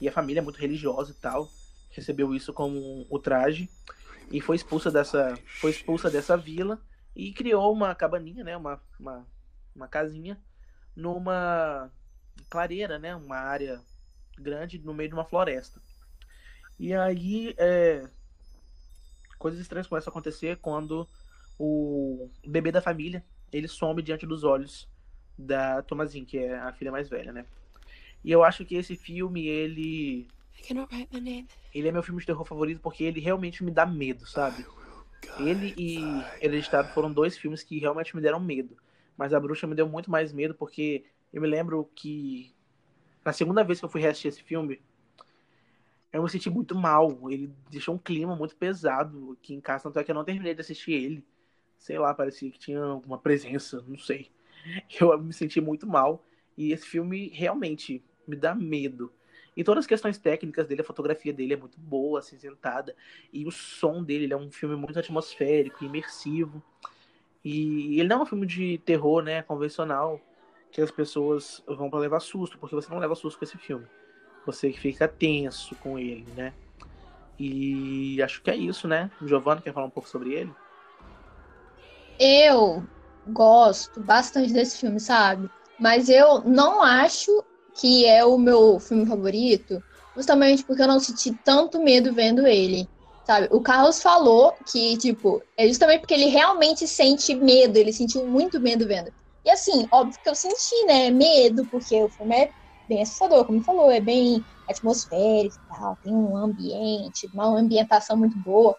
E 0.01 0.09
a 0.09 0.13
família 0.13 0.39
é 0.39 0.45
muito 0.45 0.61
religiosa 0.61 1.11
e 1.11 1.21
tal, 1.21 1.51
recebeu 1.91 2.33
isso 2.33 2.53
como 2.53 3.05
o 3.11 3.19
traje 3.19 3.69
e 4.31 4.41
foi 4.41 4.55
expulsa 4.55 4.89
dessa, 4.89 5.37
foi 5.61 5.73
expulsa 5.73 6.09
dessa 6.09 6.37
vila 6.37 6.81
e 7.21 7.35
criou 7.35 7.71
uma 7.71 7.95
cabaninha, 7.95 8.43
né, 8.43 8.57
uma, 8.57 8.81
uma, 8.99 9.27
uma 9.77 9.87
casinha 9.87 10.41
numa 10.97 11.93
clareira, 12.49 12.99
né, 12.99 13.15
uma 13.15 13.37
área 13.37 13.83
grande 14.39 14.79
no 14.79 14.95
meio 14.95 15.11
de 15.11 15.15
uma 15.15 15.27
floresta. 15.27 15.83
E 16.79 16.95
aí, 16.95 17.55
é, 17.59 18.09
coisas 19.39 19.61
estranhas 19.61 19.87
começam 19.87 20.11
a 20.11 20.13
acontecer 20.13 20.57
quando 20.57 21.07
o 21.59 22.31
bebê 22.47 22.73
da 22.73 22.81
família, 22.81 23.23
ele 23.53 23.69
some 23.69 24.01
diante 24.01 24.25
dos 24.27 24.43
olhos 24.43 24.89
da 25.37 25.83
Thomasin, 25.83 26.25
que 26.25 26.39
é 26.39 26.59
a 26.59 26.73
filha 26.73 26.91
mais 26.91 27.11
velha, 27.11 27.35
né? 27.35 27.45
E 28.25 28.33
eu 28.33 28.43
acho 28.43 28.65
que 28.65 28.77
esse 28.77 28.97
filme, 28.97 29.47
ele 29.47 30.27
ele 31.75 31.89
é 31.89 31.93
meu 31.93 32.03
filme 32.03 32.21
de 32.21 32.27
terror 32.27 32.47
favorito 32.47 32.81
porque 32.81 33.05
ele 33.05 33.21
realmente 33.21 33.63
me 33.63 33.71
dá 33.71 33.85
medo, 33.85 34.27
sabe? 34.27 34.65
Ele 35.39 35.75
e 35.77 36.23
Hereditário 36.41 36.91
foram 36.91 37.13
dois 37.13 37.37
filmes 37.37 37.63
que 37.63 37.79
realmente 37.79 38.15
me 38.15 38.23
deram 38.23 38.41
medo. 38.41 38.77
Mas 39.17 39.33
a 39.35 39.41
Bruxa 39.41 39.67
me 39.67 39.75
deu 39.75 39.89
muito 39.89 40.11
mais 40.11 40.33
medo 40.33 40.55
porque 40.55 41.05
eu 41.33 41.41
me 41.41 41.49
lembro 41.49 41.91
que 41.95 42.55
na 43.25 43.33
segunda 43.33 43.63
vez 43.63 43.79
que 43.79 43.85
eu 43.85 43.89
fui 43.89 44.01
reassistir 44.01 44.31
esse 44.31 44.43
filme, 44.43 44.81
eu 46.13 46.23
me 46.23 46.31
senti 46.31 46.51
muito 46.51 46.75
mal. 46.75 47.31
Ele 47.31 47.53
deixou 47.71 47.95
um 47.95 47.99
clima 47.99 48.35
muito 48.35 48.57
pesado 48.57 49.37
aqui 49.41 49.55
em 49.55 49.61
casa, 49.61 49.85
tanto 49.85 49.99
é 49.99 50.05
que 50.05 50.11
eu 50.11 50.15
não 50.15 50.25
terminei 50.25 50.55
de 50.55 50.61
assistir 50.61 50.93
ele. 50.93 51.25
Sei 51.79 51.99
lá, 51.99 52.13
parecia 52.13 52.51
que 52.51 52.59
tinha 52.59 52.83
alguma 52.83 53.19
presença, 53.19 53.83
não 53.87 53.99
sei. 53.99 54.31
Eu 55.01 55.19
me 55.19 55.33
senti 55.33 55.61
muito 55.61 55.87
mal. 55.87 56.25
E 56.57 56.73
esse 56.73 56.87
filme 56.87 57.29
realmente 57.29 58.05
me 58.27 58.37
dá 58.37 58.55
medo. 58.55 59.11
E 59.57 59.65
todas 59.65 59.83
as 59.83 59.87
questões 59.87 60.19
técnicas 60.19 60.67
dele, 60.67 60.81
a 60.81 60.85
fotografia 60.85 61.33
dele 61.33 61.55
é 61.55 61.57
muito 61.57 61.79
boa, 61.79 62.21
acinzentada. 62.21 62.95
E 63.33 63.47
o 63.47 63.51
som 63.51 64.03
dele, 64.03 64.25
ele 64.25 64.33
é 64.33 64.37
um 64.37 64.51
filme 64.51 64.77
muito 64.77 64.99
atmosférico, 64.99 65.85
imersivo. 65.85 66.63
E 67.45 67.99
ele 67.99 68.09
não 68.09 68.21
é 68.21 68.23
um 68.23 68.27
filme 68.27 68.47
de 68.47 68.79
terror, 68.79 69.23
né, 69.23 69.43
convencional, 69.43 70.21
que 70.71 70.81
as 70.81 70.91
pessoas 70.91 71.63
vão 71.67 71.91
pra 71.91 71.99
levar 71.99 72.21
susto, 72.21 72.59
porque 72.59 72.75
você 72.75 72.91
não 72.91 72.99
leva 72.99 73.15
susto 73.15 73.39
com 73.39 73.45
esse 73.45 73.59
filme. 73.59 73.87
Você 74.47 74.73
fica 74.73 75.09
tenso 75.09 75.75
com 75.77 75.99
ele, 75.99 76.27
né? 76.37 76.53
E 77.39 78.23
acho 78.23 78.43
que 78.43 78.51
é 78.51 78.57
isso, 78.57 78.87
né? 78.87 79.11
O 79.21 79.27
Giovanni 79.27 79.63
quer 79.63 79.73
falar 79.73 79.87
um 79.87 79.91
pouco 79.91 80.09
sobre 80.09 80.33
ele? 80.35 80.53
Eu 82.19 82.85
gosto 83.29 84.01
bastante 84.01 84.53
desse 84.53 84.79
filme, 84.79 85.01
sabe? 85.01 85.51
Mas 85.79 86.11
eu 86.11 86.43
não 86.43 86.83
acho 86.83 87.43
que 87.81 88.05
é 88.07 88.25
o 88.25 88.39
meu 88.39 88.79
filme 88.81 89.07
favorito, 89.07 89.83
justamente 90.15 90.65
porque 90.65 90.83
eu 90.83 90.89
não 90.89 91.01
senti 91.01 91.35
tanto 91.45 91.81
medo 91.83 92.13
vendo 92.15 92.47
ele. 92.47 92.89
Sabe? 93.25 93.49
O 93.53 93.61
Carlos 93.63 94.03
falou 94.03 94.55
que, 94.67 94.97
tipo, 94.99 95.43
é 95.57 95.69
justamente 95.69 96.01
porque 96.01 96.15
ele 96.15 96.27
realmente 96.27 96.87
sente 96.87 97.35
medo, 97.35 97.77
ele 97.77 97.93
sentiu 97.93 98.27
muito 98.27 98.61
medo 98.61 98.87
vendo. 98.87 99.11
E 99.45 99.51
assim, 99.51 99.87
óbvio 99.93 100.19
que 100.23 100.29
eu 100.29 100.35
senti, 100.35 100.85
né, 100.87 101.11
medo, 101.11 101.67
porque 101.71 102.03
o 102.03 102.11
filme 102.11 102.37
é 102.37 102.51
bem 102.89 103.03
assustador, 103.03 103.47
como 103.47 103.63
falou, 103.63 103.91
é 103.91 104.01
bem 104.01 104.45
atmosférico 104.69 105.55
e 105.57 105.69
tal, 105.69 105.97
tem 106.03 106.15
um 106.15 106.37
ambiente, 106.37 107.29
uma 107.33 107.47
ambientação 107.59 108.17
muito 108.17 108.37
boa. 108.39 108.77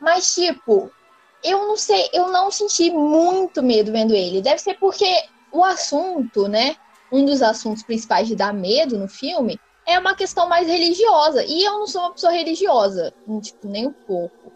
Mas, 0.00 0.32
tipo, 0.34 0.94
eu 1.42 1.66
não 1.68 1.76
sei, 1.76 2.08
eu 2.12 2.30
não 2.30 2.50
senti 2.50 2.90
muito 2.90 3.62
medo 3.62 3.92
vendo 3.92 4.14
ele. 4.14 4.42
Deve 4.42 4.58
ser 4.60 4.74
porque 4.78 5.06
o 5.52 5.64
assunto, 5.64 6.48
né? 6.48 6.76
Um 7.12 7.24
dos 7.24 7.42
assuntos 7.42 7.82
principais 7.82 8.28
de 8.28 8.36
dar 8.36 8.52
medo 8.52 8.98
no 8.98 9.08
filme 9.08 9.58
é 9.86 9.98
uma 9.98 10.14
questão 10.14 10.48
mais 10.48 10.68
religiosa. 10.68 11.44
E 11.44 11.64
eu 11.64 11.78
não 11.78 11.86
sou 11.86 12.02
uma 12.02 12.12
pessoa 12.12 12.32
religiosa, 12.32 13.12
tipo, 13.42 13.66
nem 13.66 13.88
um 13.88 13.92
pouco. 13.92 14.52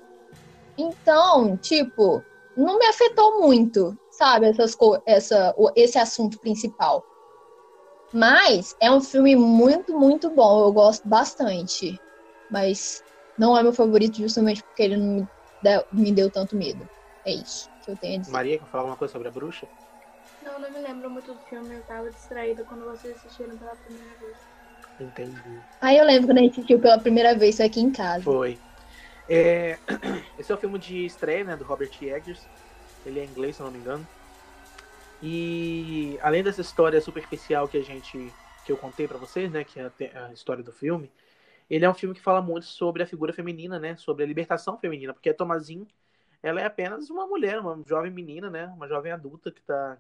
Então, 0.77 1.57
tipo, 1.57 2.23
não 2.57 2.79
me 2.79 2.87
afetou 2.87 3.41
muito, 3.41 3.97
sabe, 4.11 4.47
essas 4.47 4.77
essa, 5.07 5.55
esse 5.75 5.99
assunto 5.99 6.39
principal. 6.39 7.05
Mas 8.13 8.77
é 8.81 8.91
um 8.91 9.01
filme 9.01 9.35
muito, 9.35 9.99
muito 9.99 10.31
bom. 10.31 10.65
Eu 10.65 10.73
gosto 10.73 11.09
bastante. 11.09 12.01
Mas 12.49 13.03
não 13.37 13.59
é 13.59 13.63
meu 13.63 13.73
favorito 13.73 14.19
justamente 14.19 14.63
porque 14.63 14.83
ele 14.85 14.97
não 14.97 15.15
me 15.17 15.29
deu, 15.63 15.85
me 15.93 16.13
deu 16.13 16.31
tanto 16.31 16.57
medo. 16.57 16.89
É 17.25 17.33
isso 17.33 17.69
que 17.85 17.91
eu 17.91 17.97
tenho 17.97 18.17
a 18.17 18.21
dizer. 18.21 18.33
Maria, 18.33 18.59
quer 18.59 18.67
falar 18.67 18.83
alguma 18.83 18.97
coisa 18.97 19.13
sobre 19.13 19.29
a 19.29 19.31
bruxa? 19.31 19.67
Não, 20.45 20.59
não 20.59 20.71
me 20.71 20.79
lembro 20.81 21.11
muito 21.11 21.33
do 21.33 21.41
filme. 21.41 21.75
Eu 21.75 21.83
tava 21.83 22.11
distraída 22.11 22.65
quando 22.65 22.85
vocês 22.85 23.17
assistiram 23.17 23.57
pela 23.57 23.75
primeira 23.77 24.11
vez. 24.19 24.37
Entendi. 25.01 25.61
Aí 25.81 25.99
eu 25.99 26.05
lembro 26.05 26.29
quando 26.29 26.39
a 26.39 26.43
gente 26.43 26.53
assistiu 26.53 26.79
pela 26.79 26.99
primeira 26.99 27.35
vez 27.37 27.61
aqui 27.61 27.81
em 27.81 27.91
casa. 27.91 28.23
Foi. 28.23 28.59
É, 29.29 29.79
Esse 30.39 30.53
é 30.53 30.55
o 30.55 30.59
filme 30.59 30.79
de 30.79 31.07
estreia, 31.07 31.45
né, 31.45 31.57
do 31.57 31.65
Robert 31.65 31.91
Eggers. 32.01 32.47
Ele 33.05 33.21
é 33.21 33.25
inglês, 33.25 33.57
se 33.57 33.63
eu 33.63 33.67
não 33.67 33.73
me 33.73 33.79
engano. 33.79 34.07
E 35.23 36.19
além 36.23 36.43
dessa 36.43 36.61
história 36.61 37.01
superficial 37.01 37.67
que 37.67 37.79
a 37.79 37.83
gente 37.83 38.33
que 38.65 38.73
eu 38.73 38.79
contei 38.79 39.07
pra 39.07 39.19
vocês, 39.19 39.51
né, 39.51 39.63
que 39.63 39.79
é 39.79 39.85
a 40.15 40.27
a 40.27 40.33
história 40.33 40.63
do 40.63 40.73
filme, 40.73 41.11
ele 41.69 41.85
é 41.85 41.91
um 41.91 41.95
filme 41.95 42.15
que 42.15 42.21
fala 42.21 42.41
muito 42.41 42.67
sobre 42.67 43.03
a 43.03 43.07
figura 43.07 43.33
feminina, 43.33 43.79
né, 43.79 43.97
sobre 43.97 44.25
a 44.25 44.27
libertação 44.27 44.79
feminina, 44.79 45.13
porque 45.13 45.31
a 45.31 45.35
Tomazin, 45.35 45.87
ela 46.43 46.61
é 46.61 46.65
apenas 46.65 47.11
uma 47.11 47.27
mulher, 47.27 47.59
uma 47.61 47.83
jovem 47.87 48.11
menina, 48.11 48.51
né, 48.51 48.67
uma 48.77 48.89
jovem 48.89 49.13
adulta 49.13 49.51
que 49.51 49.63
tá 49.63 49.99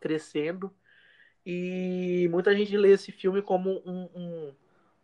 crescendo. 0.00 0.74
E 1.44 2.28
muita 2.30 2.54
gente 2.54 2.76
lê 2.76 2.92
esse 2.92 3.12
filme 3.12 3.42
como 3.42 3.82
um, 3.86 4.08
um, 4.14 4.54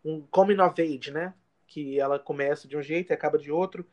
um 0.05 0.27
coming 0.31 0.61
of 0.61 0.81
age, 0.81 1.11
né? 1.11 1.35
Que 1.67 1.99
ela 2.01 2.19
começa 2.19 2.69
de 2.69 2.77
um 2.77 2.83
jeito 2.83 3.11
e 3.11 3.15
acaba 3.15 3.39
de 3.39 3.51
outro, 3.51 3.87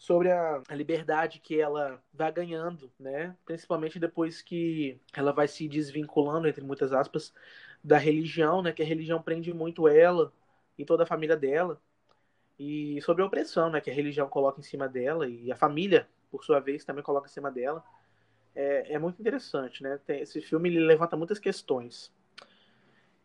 sobre 0.00 0.30
a, 0.30 0.62
a 0.66 0.74
liberdade 0.74 1.40
que 1.40 1.60
ela 1.60 2.02
vai 2.12 2.32
ganhando, 2.32 2.90
né? 2.98 3.36
Principalmente 3.44 3.98
depois 3.98 4.40
que 4.40 4.98
ela 5.14 5.32
vai 5.32 5.46
se 5.46 5.68
desvinculando, 5.68 6.48
entre 6.48 6.64
muitas 6.64 6.92
aspas, 6.92 7.34
da 7.84 7.98
religião, 7.98 8.62
né? 8.62 8.72
Que 8.72 8.82
a 8.82 8.86
religião 8.86 9.22
prende 9.22 9.52
muito 9.52 9.86
ela 9.86 10.32
e 10.78 10.84
toda 10.86 11.02
a 11.02 11.06
família 11.06 11.36
dela. 11.36 11.80
E 12.58 13.00
sobre 13.02 13.22
a 13.22 13.26
opressão, 13.26 13.70
né? 13.70 13.80
Que 13.80 13.90
a 13.90 13.94
religião 13.94 14.28
coloca 14.28 14.58
em 14.60 14.62
cima 14.62 14.88
dela 14.88 15.28
e 15.28 15.52
a 15.52 15.56
família, 15.56 16.08
por 16.30 16.44
sua 16.44 16.60
vez, 16.60 16.84
também 16.84 17.04
coloca 17.04 17.26
em 17.28 17.32
cima 17.32 17.50
dela. 17.50 17.84
É, 18.54 18.94
é 18.94 18.98
muito 18.98 19.20
interessante, 19.20 19.82
né? 19.82 19.98
Tem- 20.06 20.20
esse 20.20 20.40
filme 20.40 20.70
levanta 20.70 21.16
muitas 21.16 21.38
questões. 21.38 22.12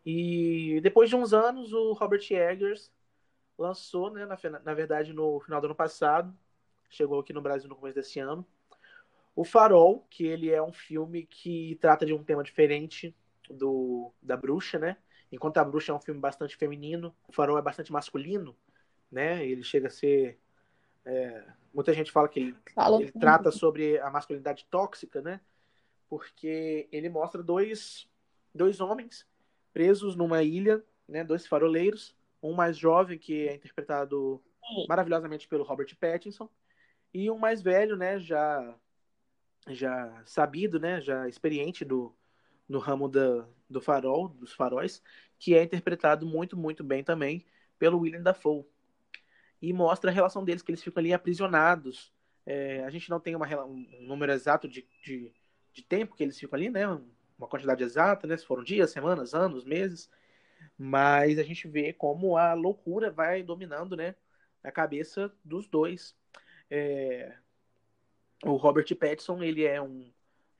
E 0.05 0.79
depois 0.81 1.09
de 1.09 1.15
uns 1.15 1.33
anos, 1.33 1.73
o 1.73 1.93
Robert 1.93 2.21
Eggers 2.29 2.91
lançou, 3.57 4.11
né, 4.11 4.25
na, 4.25 4.37
na 4.63 4.73
verdade, 4.73 5.13
no 5.13 5.39
final 5.41 5.61
do 5.61 5.65
ano 5.67 5.75
passado, 5.75 6.35
chegou 6.89 7.19
aqui 7.19 7.33
no 7.33 7.41
Brasil 7.41 7.69
no 7.69 7.75
começo 7.75 7.95
desse 7.95 8.19
ano, 8.19 8.45
o 9.35 9.45
Farol, 9.45 10.05
que 10.09 10.25
ele 10.25 10.51
é 10.51 10.61
um 10.61 10.73
filme 10.73 11.25
que 11.25 11.77
trata 11.81 12.05
de 12.05 12.13
um 12.13 12.23
tema 12.23 12.43
diferente 12.43 13.15
do 13.49 14.13
da 14.21 14.37
Bruxa, 14.37 14.79
né? 14.79 14.97
Enquanto 15.31 15.57
a 15.59 15.65
Bruxa 15.65 15.91
é 15.91 15.95
um 15.95 16.01
filme 16.01 16.19
bastante 16.19 16.55
feminino, 16.57 17.15
o 17.27 17.33
Farol 17.33 17.57
é 17.57 17.61
bastante 17.61 17.91
masculino, 17.91 18.55
né? 19.11 19.45
Ele 19.45 19.63
chega 19.63 19.87
a 19.87 19.91
ser 19.91 20.39
é, 21.05 21.43
muita 21.73 21.93
gente 21.93 22.11
fala 22.11 22.27
que 22.27 22.39
ele 22.39 22.55
Falou. 22.73 23.01
ele 23.01 23.11
trata 23.11 23.51
sobre 23.51 23.99
a 23.99 24.09
masculinidade 24.09 24.65
tóxica, 24.69 25.21
né? 25.21 25.39
Porque 26.09 26.87
ele 26.91 27.09
mostra 27.09 27.43
dois, 27.43 28.09
dois 28.53 28.79
homens 28.79 29.27
presos 29.71 30.15
numa 30.15 30.41
ilha, 30.43 30.83
né? 31.07 31.23
Dois 31.23 31.45
faroleiros, 31.45 32.15
um 32.41 32.53
mais 32.53 32.77
jovem 32.77 33.17
que 33.17 33.47
é 33.47 33.55
interpretado 33.55 34.41
maravilhosamente 34.87 35.47
pelo 35.47 35.63
Robert 35.63 35.95
Pattinson 35.99 36.49
e 37.13 37.29
um 37.29 37.37
mais 37.37 37.61
velho, 37.61 37.95
né? 37.95 38.19
Já 38.19 38.75
já 39.67 40.21
sabido, 40.25 40.79
né? 40.79 41.01
Já 41.01 41.27
experiente 41.27 41.83
do 41.83 42.15
no 42.67 42.79
ramo 42.79 43.07
da, 43.07 43.47
do 43.69 43.79
farol, 43.79 44.27
dos 44.27 44.53
faróis, 44.53 45.01
que 45.37 45.53
é 45.53 45.63
interpretado 45.63 46.25
muito, 46.25 46.57
muito 46.57 46.83
bem 46.83 47.03
também 47.03 47.45
pelo 47.77 47.99
William 47.99 48.23
Dafoe. 48.23 48.65
E 49.67 49.73
mostra 49.73 50.11
a 50.11 50.13
relação 50.13 50.43
deles, 50.43 50.61
que 50.61 50.71
eles 50.71 50.83
ficam 50.83 51.01
ali 51.01 51.13
aprisionados 51.13 52.13
é, 52.45 52.83
a 52.83 52.89
gente 52.89 53.09
não 53.09 53.19
tem 53.19 53.35
uma, 53.35 53.65
um 53.65 53.87
número 54.01 54.31
exato 54.31 54.67
de, 54.67 54.87
de, 55.03 55.33
de 55.73 55.81
tempo 55.81 56.15
que 56.15 56.23
eles 56.23 56.39
ficam 56.39 56.57
ali, 56.57 56.69
né? 56.69 56.87
Uma 57.37 57.47
quantidade 57.47 57.83
exata, 57.83 58.27
né? 58.27 58.37
Se 58.37 58.45
foram 58.45 58.63
dias, 58.63 58.91
semanas, 58.91 59.33
anos, 59.33 59.65
meses. 59.65 60.09
Mas 60.77 61.39
a 61.39 61.43
gente 61.43 61.67
vê 61.67 61.91
como 61.91 62.37
a 62.37 62.53
loucura 62.53 63.09
vai 63.09 63.41
dominando, 63.41 63.95
né? 63.95 64.15
A 64.63 64.71
cabeça 64.71 65.33
dos 65.43 65.67
dois. 65.67 66.15
É, 66.69 67.35
O 68.43 68.55
Robert 68.55 68.87
Pattinson, 68.95 69.41
ele 69.41 69.65
é 69.65 69.81
um, 69.81 70.11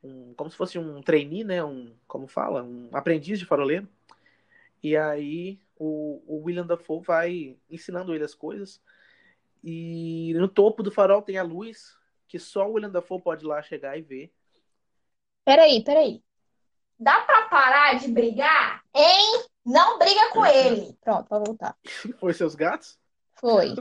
um... 0.04 0.34
Como 0.34 0.50
se 0.50 0.58
fosse 0.58 0.80
um 0.80 1.02
trainee, 1.04 1.44
né? 1.44 1.64
Um, 1.64 1.96
como 2.08 2.28
fala? 2.28 2.64
Um 2.64 2.90
aprendiz 2.94 3.38
de 3.38 3.46
faroleiro. 3.46 3.88
E 4.82 4.98
aí 4.98 5.60
o, 5.78 6.22
o 6.28 6.44
William 6.44 6.66
Dafoe 6.66 7.02
vai 7.04 7.58
ensinando 7.70 8.14
ele 8.14 8.24
as 8.24 8.34
coisas. 8.36 8.82
E 9.68 10.32
no 10.36 10.48
topo 10.48 10.84
do 10.84 10.92
farol 10.92 11.24
tem 11.24 11.40
a 11.40 11.44
luz, 11.44 11.98
que 12.28 12.38
só 12.38 12.70
o 12.70 12.74
William 12.74 12.92
Dafoe 12.92 13.20
pode 13.20 13.44
ir 13.44 13.48
lá 13.48 13.64
chegar 13.64 13.98
e 13.98 14.02
ver. 14.04 14.32
Peraí, 15.44 15.84
peraí. 15.84 16.24
Dá 17.00 17.22
pra 17.22 17.48
parar 17.50 17.98
de 17.98 18.08
brigar? 18.08 18.84
Hein? 18.94 19.44
Não 19.66 19.98
briga 19.98 20.30
com 20.32 20.46
ele. 20.46 20.96
Pronto, 21.02 21.28
pode 21.28 21.46
voltar. 21.48 21.76
Foi 22.20 22.32
seus 22.32 22.54
gatos? 22.54 23.00
Foi. 23.40 23.74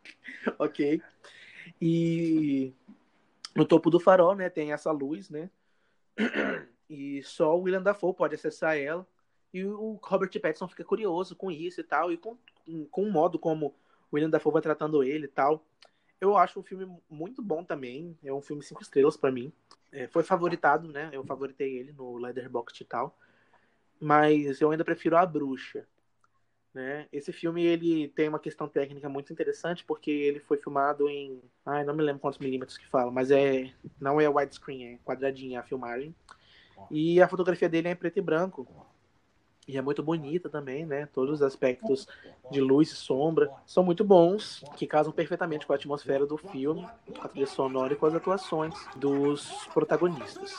ok. 0.58 1.00
E 1.80 2.74
no 3.56 3.64
topo 3.64 3.88
do 3.88 3.98
farol, 3.98 4.34
né, 4.34 4.50
tem 4.50 4.74
essa 4.74 4.92
luz, 4.92 5.30
né? 5.30 5.48
E 6.90 7.22
só 7.22 7.56
o 7.56 7.62
William 7.62 7.82
Dafoe 7.82 8.14
pode 8.14 8.34
acessar 8.34 8.76
ela. 8.76 9.06
E 9.52 9.64
o 9.64 9.98
Robert 10.02 10.30
Pattinson 10.42 10.68
fica 10.68 10.84
curioso 10.84 11.34
com 11.34 11.50
isso 11.50 11.80
e 11.80 11.84
tal, 11.84 12.12
e 12.12 12.18
com, 12.18 12.36
com 12.90 13.02
o 13.02 13.10
modo 13.10 13.38
como 13.38 13.74
William 14.12 14.30
Dafoe 14.30 14.52
vai 14.52 14.62
tratando 14.62 15.02
ele 15.02 15.24
e 15.24 15.28
tal. 15.28 15.64
Eu 16.20 16.36
acho 16.36 16.60
um 16.60 16.62
filme 16.62 16.86
muito 17.10 17.42
bom 17.42 17.64
também. 17.64 18.16
É 18.22 18.32
um 18.32 18.42
filme 18.42 18.62
cinco 18.62 18.82
estrelas 18.82 19.16
pra 19.16 19.32
mim. 19.32 19.52
É, 19.90 20.06
foi 20.08 20.22
favoritado, 20.22 20.88
né? 20.88 21.10
Eu 21.12 21.24
favoritei 21.24 21.78
ele 21.78 21.92
no 21.92 22.16
Letterboxd 22.16 22.82
e 22.82 22.86
tal. 22.86 23.18
Mas 24.00 24.60
eu 24.60 24.70
ainda 24.70 24.84
prefiro 24.84 25.16
A 25.16 25.26
Bruxa. 25.26 25.86
Né? 26.74 27.06
Esse 27.12 27.32
filme 27.32 27.62
ele 27.62 28.08
tem 28.08 28.28
uma 28.28 28.38
questão 28.38 28.66
técnica 28.66 29.06
muito 29.08 29.30
interessante 29.30 29.84
porque 29.84 30.10
ele 30.10 30.40
foi 30.40 30.56
filmado 30.56 31.06
em, 31.06 31.42
ai, 31.66 31.84
não 31.84 31.94
me 31.94 32.02
lembro 32.02 32.20
quantos 32.20 32.38
milímetros 32.38 32.78
que 32.78 32.88
fala, 32.88 33.10
mas 33.10 33.30
é 33.30 33.70
não 34.00 34.18
é 34.18 34.26
widescreen, 34.26 34.94
é 34.94 34.98
quadradinha 35.04 35.60
a 35.60 35.62
filmagem. 35.62 36.14
E 36.90 37.20
a 37.20 37.28
fotografia 37.28 37.68
dele 37.68 37.88
é 37.88 37.92
em 37.92 37.96
preto 37.96 38.18
e 38.18 38.22
branco. 38.22 38.66
E 39.66 39.78
é 39.78 39.82
muito 39.82 40.02
bonita 40.02 40.48
também, 40.48 40.84
né? 40.84 41.06
Todos 41.06 41.34
os 41.36 41.42
aspectos 41.42 42.08
de 42.50 42.60
luz 42.60 42.90
e 42.90 42.96
sombra 42.96 43.50
são 43.64 43.84
muito 43.84 44.02
bons, 44.04 44.64
que 44.76 44.86
casam 44.86 45.12
perfeitamente 45.12 45.66
com 45.66 45.72
a 45.72 45.76
atmosfera 45.76 46.26
do 46.26 46.36
filme, 46.36 46.86
com 47.16 47.22
a 47.22 47.28
trilha 47.28 47.46
sonora 47.46 47.92
e 47.92 47.96
com 47.96 48.06
as 48.06 48.14
atuações 48.14 48.74
dos 48.96 49.66
protagonistas. 49.72 50.52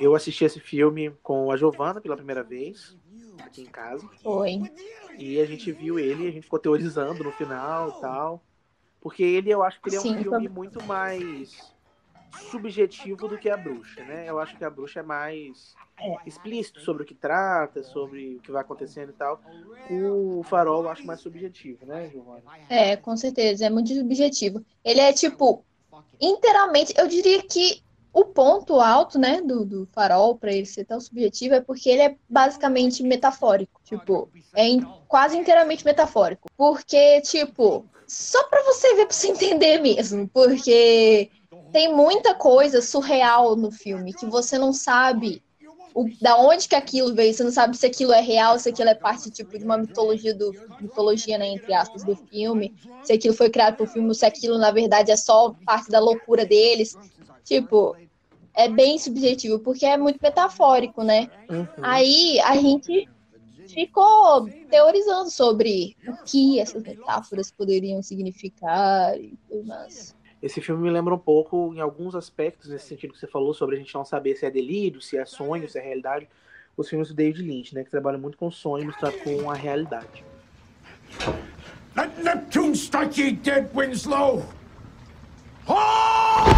Eu 0.00 0.14
assisti 0.14 0.44
esse 0.44 0.58
filme 0.58 1.10
com 1.22 1.50
a 1.50 1.56
Giovanna 1.56 2.00
pela 2.00 2.16
primeira 2.16 2.42
vez, 2.42 2.96
aqui 3.44 3.62
em 3.62 3.66
casa. 3.66 4.08
Foi. 4.22 4.62
E 5.18 5.38
a 5.40 5.44
gente 5.46 5.70
viu 5.72 5.98
ele, 5.98 6.26
a 6.26 6.30
gente 6.30 6.44
ficou 6.44 6.58
teorizando 6.58 7.24
no 7.24 7.32
final 7.32 7.88
e 7.90 8.00
tal. 8.00 8.42
Porque 9.00 9.22
ele, 9.22 9.50
eu 9.50 9.62
acho 9.62 9.80
que 9.80 9.88
ele 9.88 9.96
é 9.96 10.00
um 10.00 10.02
Sim, 10.02 10.22
filme 10.22 10.46
foi- 10.46 10.48
muito 10.48 10.82
mais 10.82 11.72
subjetivo 12.50 13.28
do 13.28 13.38
que 13.38 13.48
a 13.48 13.56
bruxa, 13.56 14.02
né? 14.04 14.28
Eu 14.28 14.38
acho 14.38 14.56
que 14.56 14.64
a 14.64 14.70
bruxa 14.70 15.00
é 15.00 15.02
mais 15.02 15.74
explícito 16.26 16.80
sobre 16.80 17.02
o 17.02 17.06
que 17.06 17.14
trata, 17.14 17.82
sobre 17.82 18.36
o 18.36 18.40
que 18.40 18.50
vai 18.52 18.62
acontecendo 18.62 19.10
e 19.10 19.14
tal. 19.14 19.40
O 19.88 20.42
farol 20.44 20.82
eu 20.84 20.88
acho 20.90 21.06
mais 21.06 21.20
subjetivo, 21.20 21.86
né, 21.86 22.08
Giovanna? 22.10 22.42
É, 22.68 22.96
com 22.96 23.16
certeza, 23.16 23.66
é 23.66 23.70
muito 23.70 23.94
subjetivo. 23.94 24.64
Ele 24.84 25.00
é 25.00 25.12
tipo 25.12 25.64
inteiramente, 26.20 26.94
eu 26.96 27.06
diria 27.06 27.42
que 27.42 27.82
o 28.12 28.24
ponto 28.24 28.80
alto, 28.80 29.18
né, 29.18 29.42
do, 29.42 29.64
do 29.64 29.86
farol 29.92 30.38
para 30.38 30.52
ele 30.52 30.64
ser 30.64 30.86
tão 30.86 30.98
subjetivo 30.98 31.54
é 31.54 31.60
porque 31.60 31.90
ele 31.90 32.02
é 32.02 32.16
basicamente 32.28 33.02
metafórico, 33.02 33.78
tipo, 33.84 34.30
é 34.54 34.66
in- 34.66 34.86
quase 35.06 35.36
inteiramente 35.36 35.84
metafórico, 35.84 36.48
porque 36.56 37.20
tipo, 37.20 37.86
só 38.06 38.42
para 38.48 38.62
você 38.64 38.94
ver, 38.94 39.06
para 39.06 39.14
você 39.14 39.28
entender 39.28 39.78
mesmo, 39.80 40.28
porque 40.30 41.30
tem 41.70 41.92
muita 41.94 42.34
coisa 42.34 42.80
surreal 42.80 43.54
no 43.54 43.70
filme 43.70 44.14
que 44.14 44.24
você 44.26 44.56
não 44.58 44.72
sabe 44.72 45.42
o, 45.96 46.10
da 46.20 46.36
onde 46.36 46.68
que 46.68 46.74
aquilo 46.74 47.14
veio, 47.14 47.32
você 47.32 47.42
não 47.42 47.50
sabe 47.50 47.74
se 47.74 47.86
aquilo 47.86 48.12
é 48.12 48.20
real, 48.20 48.58
se 48.58 48.68
aquilo 48.68 48.90
é 48.90 48.94
parte 48.94 49.30
tipo 49.30 49.58
de 49.58 49.64
uma 49.64 49.78
mitologia 49.78 50.34
do 50.34 50.52
mitologia, 50.78 51.38
né, 51.38 51.48
entre 51.48 51.72
aspas, 51.72 52.04
do 52.04 52.14
filme, 52.14 52.74
se 53.02 53.14
aquilo 53.14 53.32
foi 53.32 53.48
criado 53.48 53.76
pro 53.76 53.86
filme, 53.86 54.14
se 54.14 54.26
aquilo 54.26 54.58
na 54.58 54.70
verdade 54.70 55.10
é 55.10 55.16
só 55.16 55.54
parte 55.64 55.90
da 55.90 55.98
loucura 55.98 56.44
deles. 56.44 56.94
Tipo, 57.44 57.96
é 58.52 58.68
bem 58.68 58.98
subjetivo, 58.98 59.58
porque 59.60 59.86
é 59.86 59.96
muito 59.96 60.18
metafórico, 60.20 61.02
né? 61.02 61.30
Uhum. 61.48 61.66
Aí 61.82 62.40
a 62.40 62.56
gente 62.56 63.08
ficou 63.68 64.48
teorizando 64.70 65.30
sobre 65.30 65.96
o 66.08 66.24
que 66.24 66.58
essas 66.58 66.82
metáforas 66.82 67.50
poderiam 67.50 68.02
significar 68.02 69.18
e 69.18 69.38
tudo 69.48 69.64
mais. 69.64 70.15
Esse 70.42 70.60
filme 70.60 70.82
me 70.82 70.90
lembra 70.90 71.14
um 71.14 71.18
pouco, 71.18 71.72
em 71.74 71.80
alguns 71.80 72.14
aspectos, 72.14 72.68
nesse 72.68 72.86
sentido 72.86 73.12
que 73.12 73.18
você 73.18 73.26
falou, 73.26 73.54
sobre 73.54 73.76
a 73.76 73.78
gente 73.78 73.94
não 73.94 74.04
saber 74.04 74.36
se 74.36 74.44
é 74.44 74.50
delírio, 74.50 75.00
se 75.00 75.16
é 75.16 75.24
sonho, 75.24 75.68
se 75.68 75.78
é 75.78 75.82
realidade, 75.82 76.28
os 76.76 76.88
filmes 76.88 77.08
do 77.08 77.14
David 77.14 77.42
Lynch, 77.42 77.74
né? 77.74 77.82
Que 77.82 77.90
trabalham 77.90 78.20
muito 78.20 78.36
com 78.36 78.50
sonho 78.50 78.86
misturado 78.86 79.16
com 79.18 79.50
a 79.50 79.54
realidade. 79.54 80.24
Let 81.96 82.18
Neptune 82.22 82.74
strike 82.74 83.20
ye 83.20 83.32
dead, 83.32 83.70
Winslow! 83.74 84.44
Hark! 85.66 86.50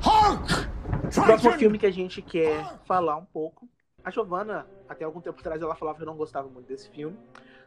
Hark! 0.00 0.68
O 1.06 1.22
próximo 1.24 1.52
filme 1.54 1.78
que 1.78 1.86
a 1.86 1.90
gente 1.90 2.22
quer 2.22 2.78
falar 2.86 3.16
um 3.16 3.24
pouco. 3.24 3.68
A 4.04 4.10
Giovanna, 4.10 4.66
até 4.88 5.04
algum 5.04 5.20
tempo 5.20 5.40
atrás, 5.40 5.60
ela 5.60 5.74
falava 5.74 5.98
que 5.98 6.04
não 6.04 6.16
gostava 6.16 6.48
muito 6.48 6.68
desse 6.68 6.88
filme. 6.90 7.16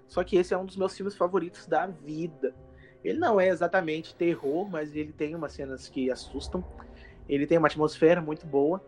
Só 0.07 0.23
que 0.23 0.37
esse 0.37 0.53
é 0.53 0.57
um 0.57 0.65
dos 0.65 0.77
meus 0.77 0.95
filmes 0.95 1.15
favoritos 1.15 1.67
da 1.67 1.87
vida. 1.87 2.55
Ele 3.03 3.19
não 3.19 3.39
é 3.39 3.47
exatamente 3.47 4.15
terror, 4.15 4.67
mas 4.69 4.95
ele 4.95 5.13
tem 5.13 5.35
umas 5.35 5.53
cenas 5.53 5.87
que 5.87 6.11
assustam. 6.11 6.63
Ele 7.27 7.45
tem 7.45 7.57
uma 7.57 7.67
atmosfera 7.67 8.21
muito 8.21 8.45
boa. 8.45 8.83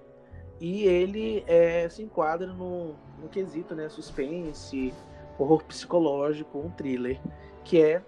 E 0.59 0.83
ele 0.83 1.43
é, 1.47 1.87
se 1.87 2.03
enquadra 2.03 2.47
no, 2.47 2.95
no 3.21 3.29
quesito, 3.29 3.73
né? 3.75 3.87
Suspense, 3.87 4.93
horror 5.37 5.63
psicológico, 5.63 6.59
um 6.59 6.69
thriller. 6.69 7.19
Que 7.63 7.81
é 7.81 8.01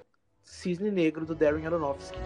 Cisne 0.43 0.91
Negro, 0.91 1.25
do 1.25 1.35
Darren 1.35 1.65
Aronofsky. 1.65 2.19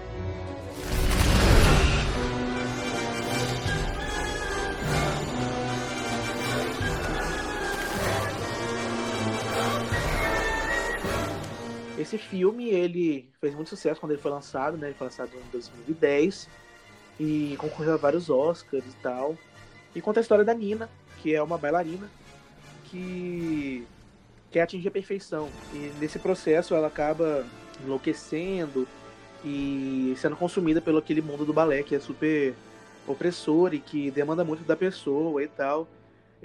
Esse 11.98 12.18
filme, 12.18 12.70
ele 12.70 13.30
fez 13.40 13.56
muito 13.56 13.70
sucesso 13.70 14.00
quando 14.00 14.12
ele 14.12 14.22
foi 14.22 14.32
lançado, 14.32 14.78
né? 14.78 14.88
Ele 14.88 14.96
foi 14.96 15.08
lançado 15.08 15.32
em 15.34 15.52
2010 15.52 16.50
e 17.20 17.56
concorreu 17.58 17.94
a 17.94 17.98
vários 17.98 18.30
Oscars 18.30 18.86
e 18.86 18.96
tal. 19.02 19.38
E 19.96 20.02
conta 20.02 20.20
a 20.20 20.22
história 20.22 20.44
da 20.44 20.54
Nina, 20.54 20.90
que 21.22 21.34
é 21.34 21.42
uma 21.42 21.58
bailarina 21.58 22.10
que 22.86 23.88
quer 24.52 24.62
atingir 24.62 24.90
a 24.90 24.92
perfeição. 24.92 25.50
E 25.74 25.92
nesse 26.00 26.20
processo 26.20 26.76
ela 26.76 26.88
acaba 26.88 27.46
enlouquecendo 27.84 28.88
e 29.44 30.14
sendo 30.18 30.36
consumida 30.36 30.82
pelo 30.82 30.98
aquele 30.98 31.22
mundo 31.22 31.46
do 31.46 31.54
balé 31.54 31.84
que 31.84 31.96
é 31.96 32.00
super 32.00 32.54
opressor 33.08 33.74
e 33.74 33.80
que 33.80 34.12
demanda 34.12 34.44
muito 34.44 34.64
da 34.64 34.76
pessoa 34.76 35.42
e 35.44 35.48
tal. 35.48 35.88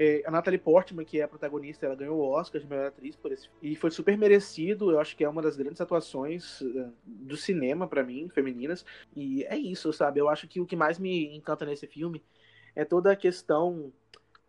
É, 0.03 0.23
a 0.25 0.31
Natalie 0.31 0.59
Portman, 0.59 1.05
que 1.05 1.21
é 1.21 1.25
a 1.25 1.29
protagonista, 1.29 1.85
ela 1.85 1.95
ganhou 1.95 2.19
o 2.19 2.31
Oscar 2.31 2.59
de 2.59 2.67
melhor 2.67 2.87
atriz 2.87 3.15
por 3.17 3.31
esse 3.33 3.51
e 3.61 3.77
foi 3.77 3.91
super 3.91 4.17
merecido. 4.17 4.91
Eu 4.91 4.99
acho 4.99 5.15
que 5.15 5.23
é 5.23 5.29
uma 5.29 5.43
das 5.43 5.59
grandes 5.59 5.79
atuações 5.79 6.63
eh, 6.63 6.89
do 7.05 7.37
cinema 7.37 7.87
pra 7.87 8.03
mim, 8.03 8.27
femininas. 8.31 8.83
E 9.15 9.45
é 9.45 9.59
isso, 9.59 9.93
sabe? 9.93 10.19
Eu 10.19 10.31
acho 10.31 10.49
que 10.49 10.59
o 10.59 10.65
que 10.65 10.75
mais 10.75 10.99
me 10.99 11.37
encanta 11.37 11.67
nesse 11.67 11.87
filme 11.87 12.25
é 12.75 12.83
toda 12.83 13.13
a 13.13 13.17
questão 13.17 13.93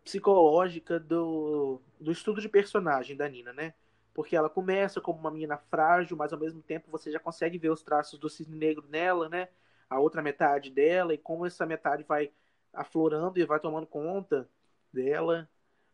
psicológica 0.02 0.98
do, 0.98 1.82
do 2.00 2.10
estudo 2.10 2.40
de 2.40 2.48
personagem 2.48 3.14
da 3.14 3.28
Nina, 3.28 3.52
né? 3.52 3.74
Porque 4.14 4.34
ela 4.34 4.48
começa 4.48 5.02
como 5.02 5.18
uma 5.18 5.30
menina 5.30 5.58
frágil, 5.58 6.16
mas 6.16 6.32
ao 6.32 6.38
mesmo 6.38 6.62
tempo 6.62 6.90
você 6.90 7.12
já 7.12 7.18
consegue 7.18 7.58
ver 7.58 7.70
os 7.70 7.82
traços 7.82 8.18
do 8.18 8.30
cisne 8.30 8.56
negro 8.56 8.86
nela, 8.88 9.28
né? 9.28 9.48
A 9.90 10.00
outra 10.00 10.22
metade 10.22 10.70
dela, 10.70 11.12
e 11.12 11.18
como 11.18 11.44
essa 11.44 11.66
metade 11.66 12.04
vai 12.04 12.30
aflorando 12.72 13.38
e 13.38 13.44
vai 13.44 13.60
tomando 13.60 13.86
conta 13.86 14.48
dela. 14.92 15.48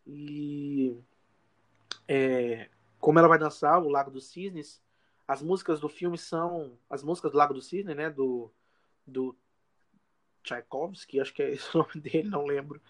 E 0.07 0.97
é, 2.07 2.69
como 2.99 3.19
ela 3.19 3.29
vai 3.29 3.39
dançar 3.39 3.83
o 3.83 3.89
Lago 3.89 4.11
dos 4.11 4.27
Cisnes, 4.27 4.83
as 5.27 5.43
músicas 5.43 5.81
do 5.81 5.89
filme 5.89 6.17
são 6.17 6.79
as 6.89 7.03
músicas 7.03 7.33
do 7.33 7.39
Lago 7.39 7.55
dos 7.55 7.67
Cisnes, 7.67 7.97
né? 7.97 8.11
Do, 8.11 8.51
do 9.07 9.37
Tchaikovsky, 10.43 11.21
acho 11.21 11.35
que 11.35 11.43
é 11.43 11.51
esse 11.53 11.77
o 11.77 11.79
nome 11.79 12.01
dele, 12.01 12.29
não 12.29 12.45
lembro. 12.45 12.81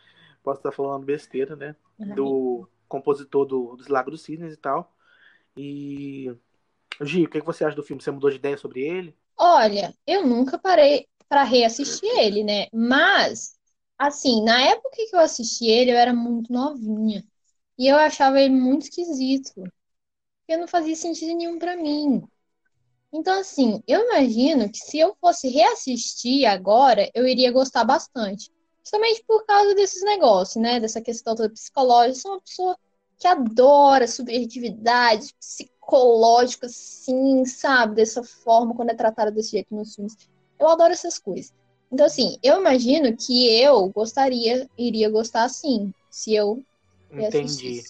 Posso 0.43 0.61
estar 0.61 0.73
falando 0.73 1.05
besteira, 1.05 1.57
né? 1.57 1.75
Do 1.99 2.69
compositor 2.89 3.45
do, 3.45 3.77
dos 3.77 3.89
Lago 3.89 4.11
dos 4.11 4.23
Cisnes 4.23 4.55
e 4.55 4.57
tal. 4.57 4.95
E. 5.57 6.35
Gi, 7.03 7.25
o 7.25 7.29
que 7.29 7.41
que 7.41 7.47
você 7.47 7.65
acha 7.65 7.77
do 7.77 7.83
filme? 7.83 8.03
Você 8.03 8.11
mudou 8.11 8.31
de 8.31 8.37
ideia 8.37 8.57
sobre 8.57 8.83
ele? 8.83 9.17
Olha, 9.37 9.95
eu 10.07 10.27
nunca 10.27 10.59
parei 10.59 11.07
para 11.29 11.45
reassistir 11.45 12.11
ele, 12.19 12.43
né? 12.43 12.67
Mas, 12.73 13.58
assim, 13.99 14.43
na 14.45 14.63
época 14.63 14.91
que 14.91 15.15
eu 15.15 15.21
assisti 15.21 15.67
ele, 15.67 15.91
eu 15.93 15.97
era 15.97 16.15
muito 16.15 16.53
novinha. 16.53 17.25
E 17.79 17.87
eu 17.89 17.97
achava 17.97 18.41
ele 18.41 18.55
muito 18.55 18.83
esquisito. 18.83 19.53
Porque 20.41 20.57
não 20.59 20.69
fazia 20.69 20.97
sentido 20.97 21.37
nenhum 21.37 21.59
para 21.59 21.77
mim. 21.77 22.23
Então, 23.13 23.41
assim, 23.41 23.83
eu 23.87 24.01
imagino 24.07 24.71
que 24.71 24.79
se 24.79 24.99
eu 24.99 25.17
fosse 25.21 25.49
reassistir 25.49 26.47
agora, 26.47 27.11
eu 27.15 27.27
iria 27.27 27.53
gostar 27.53 27.85
bastante. 27.85 28.51
Justamente 28.83 29.25
por 29.27 29.45
causa 29.47 29.75
desses 29.75 30.03
negócios, 30.03 30.63
né? 30.63 30.81
Dessa 30.81 31.01
questão 31.01 31.35
toda 31.35 31.51
psicológica. 31.51 32.19
Eu 32.19 32.21
sou 32.21 32.33
uma 32.33 32.41
pessoa 32.41 32.79
que 33.19 33.27
adora 33.27 34.07
subjetividade, 34.07 35.35
psicológico, 35.39 36.67
assim, 36.67 37.45
sabe? 37.45 37.97
Dessa 37.97 38.23
forma, 38.23 38.75
quando 38.75 38.91
é 38.91 38.95
tratada 38.95 39.31
desse 39.31 39.53
jeito 39.53 39.75
nos 39.75 39.95
filmes. 39.95 40.17
Eu 40.59 40.69
adoro 40.69 40.93
essas 40.93 41.19
coisas. 41.19 41.53
Então, 41.91 42.07
assim, 42.07 42.39
eu 42.43 42.61
imagino 42.61 43.17
que 43.17 43.61
eu 43.61 43.89
gostaria, 43.89 44.69
iria 44.77 45.09
gostar 45.09 45.45
assim, 45.45 45.93
se 46.11 46.35
eu 46.35 46.63
Entendi. 47.11 47.83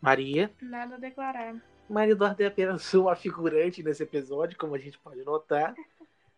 Maria. 0.00 0.50
Nada 0.60 0.96
a 0.96 0.98
declarar. 0.98 1.56
Maria 1.88 2.12
Eduarda 2.12 2.42
é 2.42 2.46
apenas 2.46 2.92
uma 2.94 3.14
figurante 3.14 3.82
nesse 3.82 4.02
episódio, 4.02 4.58
como 4.58 4.74
a 4.74 4.78
gente 4.78 4.98
pode 4.98 5.24
notar. 5.24 5.74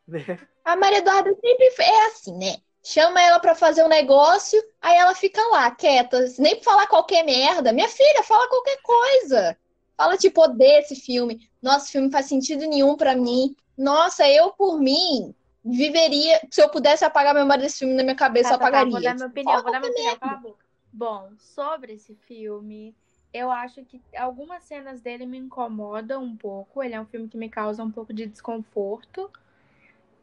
Né? 0.09 0.39
A 0.65 0.77
Maria 0.77 0.99
Eduarda 0.99 1.35
sempre 1.35 1.67
é 1.81 2.07
assim, 2.07 2.39
né? 2.39 2.59
Chama 2.81 3.21
ela 3.21 3.41
pra 3.41 3.57
fazer 3.57 3.83
um 3.83 3.89
negócio, 3.89 4.63
aí 4.81 4.97
ela 4.97 5.17
fica 5.17 5.45
lá, 5.49 5.69
quieta, 5.73 6.25
nem 6.39 6.55
pra 6.55 6.63
falar 6.63 6.87
qualquer 6.87 7.25
merda. 7.25 7.73
Minha 7.73 7.89
filha, 7.89 8.23
fala 8.23 8.49
qualquer 8.49 8.81
coisa. 8.83 9.59
Fala, 9.97 10.17
tipo, 10.17 10.41
odeio 10.41 10.79
esse 10.79 10.95
filme. 10.95 11.51
Nossa, 11.61 11.87
esse 11.87 11.91
filme 11.93 12.07
não 12.07 12.13
faz 12.13 12.27
sentido 12.27 12.69
nenhum 12.69 12.97
pra 12.97 13.17
mim. 13.17 13.57
Nossa, 13.77 14.29
eu 14.29 14.53
por 14.53 14.79
mim 14.79 15.35
viveria. 15.67 16.41
Se 16.51 16.63
eu 16.63 16.69
pudesse 16.69 17.05
apagar 17.05 17.35
a 17.35 17.39
memória 17.41 17.63
desse 17.63 17.81
filme 17.81 17.95
na 17.95 18.03
minha 18.05 18.15
cabeça, 18.15 18.55
eu 18.55 18.59
Tá, 18.59 18.67
tá, 18.67 18.71
tá, 18.71 18.79
apagaria. 18.79 18.93
vou 18.93 19.03
dar 19.03 19.15
minha 19.15 19.27
opinião, 19.27 19.63
vou 19.63 19.73
dar 19.73 19.81
minha 19.81 19.93
opinião, 19.93 20.17
cala 20.19 20.33
a 20.33 20.37
boca. 20.37 20.65
Bom, 20.93 21.33
sobre 21.39 21.95
esse 21.95 22.15
filme, 22.15 22.95
eu 23.35 23.51
acho 23.51 23.85
que 23.85 24.01
algumas 24.17 24.63
cenas 24.63 25.01
dele 25.01 25.27
me 25.27 25.37
incomodam 25.37 26.23
um 26.23 26.37
pouco. 26.37 26.83
Ele 26.83 26.95
é 26.95 27.01
um 27.01 27.07
filme 27.07 27.29
que 27.29 27.37
me 27.37 27.49
causa 27.49 27.83
um 27.83 27.91
pouco 27.91 28.13
de 28.13 28.27
desconforto. 28.27 29.31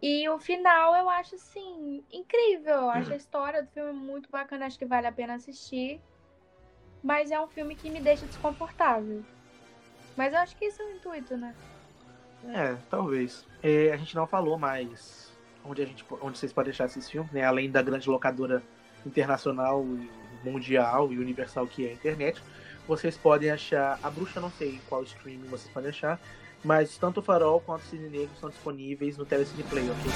E 0.02 0.28
o 0.30 0.40
final 0.40 0.96
eu 0.96 1.10
acho, 1.10 1.36
assim, 1.36 2.04
incrível. 2.12 2.76
Eu 2.76 2.90
acho 2.90 3.14
a 3.14 3.16
história 3.16 3.62
do 3.64 3.70
filme 3.70 3.94
muito 3.94 4.30
bacana, 4.30 4.66
acho 4.66 4.80
que 4.80 4.86
vale 4.86 5.08
a 5.08 5.12
pena 5.12 5.36
assistir. 5.36 6.02
Mas 7.04 7.32
é 7.32 7.40
um 7.40 7.48
filme 7.48 7.76
que 7.76 7.90
me 7.90 8.00
deixa 8.00 8.26
desconfortável. 8.26 9.24
Mas 10.16 10.34
eu 10.34 10.40
acho 10.40 10.56
que 10.56 10.66
isso 10.66 10.82
é 10.82 10.86
o 10.86 10.96
intuito, 10.96 11.38
né? 11.38 11.54
É, 12.46 12.76
talvez. 12.90 13.46
É, 13.62 13.92
a 13.92 13.98
gente 13.98 14.16
não 14.16 14.28
falou 14.28 14.58
mais 14.58 15.33
onde, 15.66 15.82
a 15.82 15.86
gente, 15.86 16.06
onde 16.22 16.38
vocês 16.38 16.54
podem 16.54 16.72
achar 16.72 16.86
esses 16.86 17.10
filmes, 17.10 17.32
né? 17.32 17.44
Além 17.44 17.70
da 17.70 17.82
grande 17.82 18.10
locadora 18.10 18.64
internacional, 19.06 19.84
e 19.86 20.10
mundial 20.44 21.12
e 21.12 21.18
universal 21.18 21.66
que 21.66 21.88
é 21.88 21.92
a 21.92 21.94
internet. 21.94 22.42
Vocês 22.88 23.18
podem 23.18 23.50
achar. 23.50 24.00
A 24.04 24.10
bruxa, 24.10 24.40
não 24.40 24.52
sei 24.52 24.80
qual 24.90 25.04
streaming 25.04 25.48
vocês 25.48 25.72
podem 25.74 25.90
achar. 25.90 26.20
Mas 26.64 26.98
tanto 26.98 27.20
o 27.20 27.24
Farol 27.24 27.60
quanto 27.60 27.82
o 27.82 27.86
Cine 27.86 28.10
Negro 28.10 28.36
são 28.40 28.50
disponíveis 28.50 29.18
no 29.18 29.26
Telecine 29.26 29.64
Play, 29.64 29.90
ok? 29.90 30.12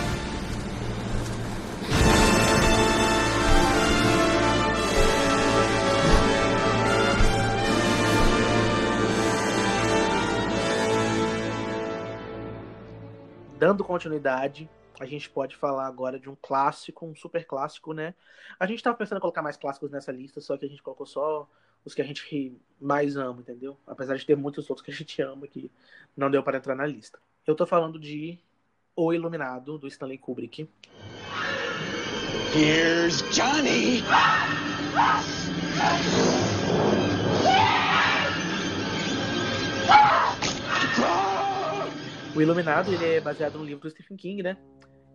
Dando 13.59 13.83
continuidade, 13.83 14.69
a 14.99 15.05
gente 15.05 15.29
pode 15.29 15.55
falar 15.55 15.85
agora 15.85 16.19
de 16.19 16.29
um 16.29 16.35
clássico, 16.41 17.05
um 17.05 17.15
super 17.15 17.45
clássico, 17.45 17.93
né? 17.93 18.13
A 18.59 18.65
gente 18.65 18.81
tava 18.81 18.97
pensando 18.97 19.17
em 19.17 19.21
colocar 19.21 19.41
mais 19.41 19.57
clássicos 19.57 19.91
nessa 19.91 20.11
lista, 20.11 20.41
só 20.41 20.57
que 20.57 20.65
a 20.65 20.69
gente 20.69 20.81
colocou 20.81 21.05
só 21.05 21.47
os 21.85 21.93
que 21.93 22.01
a 22.01 22.05
gente 22.05 22.57
mais 22.79 23.15
ama, 23.15 23.39
entendeu? 23.39 23.77
Apesar 23.85 24.17
de 24.17 24.25
ter 24.25 24.35
muitos 24.35 24.69
outros 24.69 24.83
que 24.83 24.91
a 24.91 24.93
gente 24.93 25.21
ama 25.21 25.47
que 25.47 25.71
não 26.15 26.29
deu 26.29 26.41
para 26.43 26.57
entrar 26.57 26.75
na 26.75 26.85
lista. 26.85 27.19
Eu 27.45 27.55
tô 27.55 27.65
falando 27.65 27.99
de 27.99 28.39
O 28.95 29.13
Iluminado, 29.13 29.77
do 29.77 29.87
Stanley 29.87 30.17
Kubrick. 30.17 30.67
Here's 32.55 33.21
Johnny! 33.31 34.03
O 42.35 42.41
Iluminado, 42.41 42.93
ele 42.93 43.15
é 43.15 43.21
baseado 43.21 43.57
no 43.57 43.65
livro 43.65 43.81
do 43.81 43.89
Stephen 43.89 44.17
King, 44.17 44.43
né? 44.43 44.57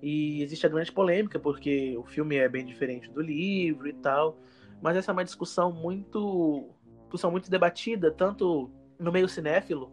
E 0.03 0.43
existe 0.43 0.67
a 0.67 0.69
grande 0.69 0.91
polêmica, 0.91 1.39
porque 1.39 1.97
o 1.97 2.05
filme 2.05 2.37
é 2.37 2.49
bem 2.49 2.67
diferente 2.67 3.09
do 3.09 3.23
livro 3.23 3.89
e 3.89 3.93
tal. 3.93 4.37
Mas 4.83 4.97
essa 4.97 5.13
é 5.13 5.15
uma 5.15 5.25
discussão 5.25 5.73
muito. 5.73 6.71
discussão 7.03 7.31
muito 7.31 7.49
debatida, 7.49 8.11
tanto 8.11 8.69
no 8.99 9.13
meio 9.13 9.29
cinéfilo, 9.29 9.93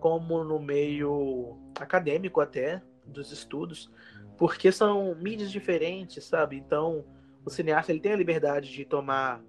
como 0.00 0.42
no 0.42 0.58
meio 0.58 1.58
acadêmico 1.78 2.40
até, 2.40 2.82
dos 3.04 3.30
estudos. 3.30 3.90
Porque 4.38 4.72
são 4.72 5.14
mídias 5.16 5.52
diferentes, 5.52 6.24
sabe? 6.24 6.56
Então, 6.56 7.04
o 7.44 7.50
cineasta 7.50 7.92
ele 7.92 8.00
tem 8.00 8.12
a 8.12 8.16
liberdade 8.16 8.72
de 8.72 8.86
tomar 8.86 9.42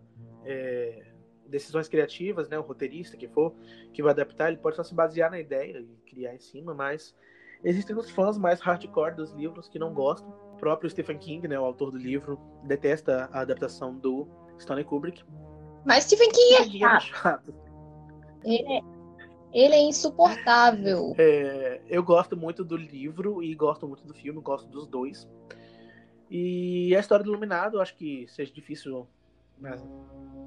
é, 0.44 1.06
decisões 1.48 1.88
criativas, 1.88 2.50
né? 2.50 2.60
O 2.60 2.64
roteirista 2.64 3.16
que 3.16 3.30
for, 3.30 3.54
que 3.94 4.04
vai 4.04 4.12
adaptar, 4.12 4.50
ele 4.50 4.58
pode 4.58 4.76
só 4.76 4.84
se 4.84 4.94
basear 4.94 5.32
na 5.32 5.40
ideia 5.40 5.80
e 5.80 6.10
criar 6.10 6.36
em 6.36 6.40
cima, 6.40 6.74
mas 6.74 7.16
existem 7.64 7.96
os 7.96 8.10
fãs 8.10 8.38
mais 8.38 8.60
hardcore 8.60 9.16
dos 9.16 9.32
livros 9.34 9.68
que 9.68 9.80
não 9.80 9.94
gostam. 9.94 10.30
O 10.54 10.58
próprio 10.58 10.90
Stephen 10.90 11.18
King, 11.18 11.48
né, 11.48 11.60
o 11.60 11.66
autor 11.66 11.92
do 11.92 11.98
livro, 11.98 12.40
detesta 12.64 13.30
a 13.32 13.42
adaptação 13.42 13.96
do 13.96 14.28
Stanley 14.58 14.84
Kubrick. 14.84 15.24
Mas 15.86 16.04
Stephen 16.04 16.30
King 16.30 16.82
é 16.82 16.86
é 16.86 17.00
chato. 17.00 17.54
Ele 18.44 18.74
é, 18.74 18.82
ele 19.54 19.74
é 19.76 19.82
insuportável. 19.82 21.14
É, 21.18 21.82
eu 21.88 22.04
gosto 22.04 22.38
muito 22.38 22.64
do 22.64 22.78
livro 22.78 23.44
e 23.44 23.54
gosto 23.56 23.88
muito 23.88 24.06
do 24.06 24.14
filme, 24.14 24.40
gosto 24.42 24.68
dos 24.70 24.88
dois. 24.88 25.28
E 26.30 26.96
a 26.96 27.00
história 27.00 27.26
do 27.26 27.32
Iluminado, 27.32 27.82
acho 27.82 27.96
que 27.96 28.26
seja 28.30 28.54
difícil 28.54 29.08
né, 29.60 29.78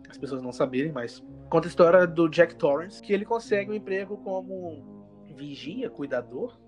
as 0.09 0.17
pessoas 0.17 0.43
não 0.43 0.53
saberem, 0.53 0.91
mas 0.91 1.23
conta 1.51 1.67
a 1.67 1.71
história 1.71 2.07
do 2.07 2.29
Jack 2.29 2.57
Torrance, 2.57 3.03
que 3.03 3.13
ele 3.13 3.25
consegue 3.25 3.71
um 3.71 3.75
emprego 3.75 4.17
como 4.19 5.13
vigia, 5.37 5.91
cuidador. 5.91 6.59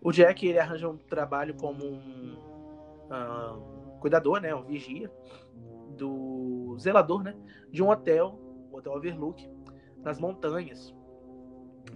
O 0.00 0.12
Jack 0.12 0.46
ele 0.46 0.58
arranja 0.58 0.88
um 0.88 0.96
trabalho 0.96 1.54
como 1.54 1.84
um 1.84 2.36
ah, 3.10 3.56
cuidador, 4.00 4.40
né, 4.40 4.54
um 4.54 4.62
vigia 4.62 5.10
do 5.96 6.76
zelador, 6.78 7.22
né, 7.22 7.34
de 7.70 7.82
um 7.82 7.90
hotel, 7.90 8.38
o 8.70 8.76
Hotel 8.76 8.92
Overlook, 8.92 9.48
nas 10.02 10.18
montanhas. 10.18 10.94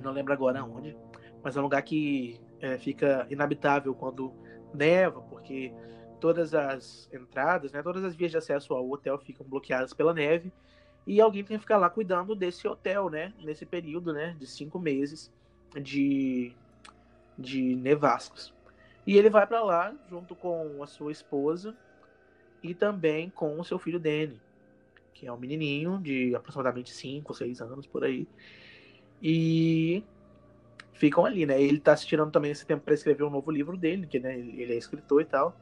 Não 0.03 0.11
lembro 0.11 0.33
agora 0.33 0.65
onde, 0.65 0.97
mas 1.43 1.57
é 1.57 1.61
um 1.61 1.63
lugar 1.63 1.83
que 1.83 2.41
é, 2.61 2.79
fica 2.79 3.27
inabitável 3.31 3.95
quando 3.95 4.33
neva, 4.75 5.21
porque 5.23 5.73
todas 6.21 6.55
as 6.55 7.09
entradas, 7.13 7.73
né, 7.73 7.83
todas 7.83 8.05
as 8.05 8.15
vias 8.15 8.31
de 8.31 8.39
acesso 8.39 8.75
ao 8.75 8.89
hotel 8.91 9.19
ficam 9.19 9.47
bloqueadas 9.47 9.93
pela 9.93 10.15
neve 10.15 10.53
e 11.07 11.21
alguém 11.21 11.45
tem 11.45 11.57
que 11.57 11.63
ficar 11.63 11.79
lá 11.79 11.91
cuidando 11.91 12.35
desse 12.35 12.67
hotel, 12.67 13.11
né, 13.11 13.33
nesse 13.43 13.67
período, 13.67 14.13
né, 14.13 14.37
de 14.39 14.47
cinco 14.47 14.79
meses 14.79 15.33
de, 15.81 16.55
de 17.39 17.77
nevascos. 17.77 18.55
E 19.07 19.17
ele 19.17 19.31
vai 19.31 19.47
para 19.47 19.63
lá 19.63 19.95
junto 20.09 20.35
com 20.35 20.83
a 20.83 20.87
sua 20.87 21.11
esposa 21.11 21.77
e 22.63 22.75
também 22.75 23.31
com 23.31 23.59
o 23.59 23.65
seu 23.65 23.79
filho 23.79 23.99
Danny, 23.99 24.41
que 25.13 25.27
é 25.27 25.33
um 25.33 25.37
menininho 25.37 25.99
de 25.99 26.35
aproximadamente 26.35 26.93
5 26.93 27.33
ou 27.33 27.35
6 27.35 27.61
anos 27.61 27.87
por 27.87 28.05
aí. 28.05 28.29
E 29.21 30.05
ficam 30.93 31.25
ali, 31.25 31.45
né? 31.45 31.61
Ele 31.61 31.81
tá 31.81 31.97
se 31.97 32.07
tirando 32.07 32.31
também 32.31 32.53
esse 32.53 32.65
tempo 32.65 32.85
para 32.85 32.95
escrever 32.95 33.25
um 33.25 33.31
novo 33.31 33.51
livro 33.51 33.77
dele, 33.77 34.07
que 34.07 34.21
né, 34.21 34.39
ele 34.39 34.73
é 34.73 34.77
escritor 34.77 35.21
e 35.21 35.25
tal. 35.25 35.57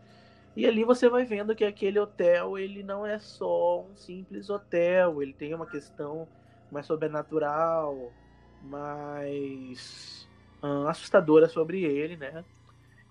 E 0.54 0.66
ali 0.66 0.85
você 0.85 1.09
vai 1.09 1.24
vendo 1.24 1.54
que 1.54 1.64
aquele 1.64 1.98
hotel, 1.98 2.59
ele 2.59 2.83
não 2.83 3.06
é 3.06 3.18
só 3.18 3.83
um 3.83 3.96
simples 3.96 4.50
hotel, 4.50 5.22
ele 5.22 5.33
tem 5.33 5.54
uma 5.54 5.66
questão 5.66 6.28
mais 6.70 6.87
sobrenatural, 6.87 8.12
mais 8.62 10.28
assustadora 10.88 11.49
sobre 11.49 11.83
ele, 11.83 12.16
né? 12.16 12.44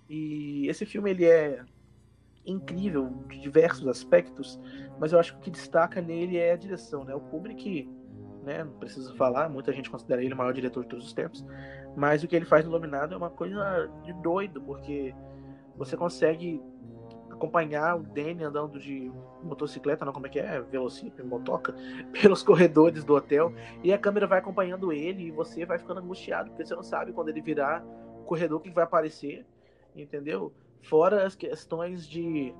E 0.10 0.68
esse 0.68 0.86
filme 0.86 1.12
ele 1.12 1.26
é 1.26 1.64
incrível 2.46 3.24
de 3.28 3.40
diversos 3.40 3.88
aspectos, 3.88 4.60
mas 5.00 5.14
eu 5.14 5.20
acho 5.20 5.34
que 5.34 5.40
o 5.40 5.42
que 5.42 5.52
destaca 5.52 6.02
nele 6.02 6.38
é 6.38 6.54
a 6.54 6.58
direção, 6.58 7.04
né? 7.04 7.14
O 7.14 7.20
Kubrick, 7.20 7.88
né, 8.44 8.64
não 8.64 8.74
preciso 8.74 9.16
falar, 9.16 9.50
muita 9.50 9.72
gente 9.72 9.90
considera 9.90 10.24
ele 10.24 10.34
o 10.34 10.38
maior 10.38 10.54
diretor 10.54 10.84
de 10.84 10.90
todos 10.90 11.06
os 11.06 11.14
tempos, 11.14 11.46
mas 11.96 12.24
o 12.24 12.28
que 12.28 12.36
ele 12.36 12.46
faz 12.46 12.66
no 12.66 12.72
Iluminado 12.72 13.14
é 13.14 13.18
uma 13.18 13.30
coisa 13.30 13.90
de 14.04 14.14
doido, 14.14 14.62
porque 14.62 15.14
você 15.76 15.96
consegue 15.96 16.62
acompanhar 17.40 17.96
o 17.96 18.04
Danny 18.04 18.44
andando 18.44 18.78
de 18.78 19.10
motocicleta, 19.42 20.04
não 20.04 20.12
como 20.12 20.28
é 20.28 20.30
que 20.30 20.40
é, 20.40 20.60
velocípede, 20.60 21.28
motoca, 21.28 21.74
pelos 22.22 22.44
corredores 22.44 23.04
do 23.04 23.16
hotel, 23.16 23.54
e 23.82 23.94
a 23.94 23.98
câmera 23.98 24.28
vai 24.28 24.40
acompanhando 24.40 24.92
ele 24.92 25.28
e 25.28 25.32
você 25.32 25.66
vai 25.66 25.80
ficando 25.80 26.02
angustiado, 26.02 26.50
porque 26.50 26.66
você 26.66 26.76
não 26.76 26.84
sabe 26.84 27.14
quando 27.14 27.30
ele 27.30 27.42
virar 27.42 27.84
o 28.22 28.26
corredor 28.26 28.60
que 28.60 28.70
vai 28.70 28.84
aparecer, 28.84 29.46
entendeu? 29.96 30.52
Fora 30.82 31.26
as 31.26 31.36
questões 31.36 32.08
de 32.08 32.54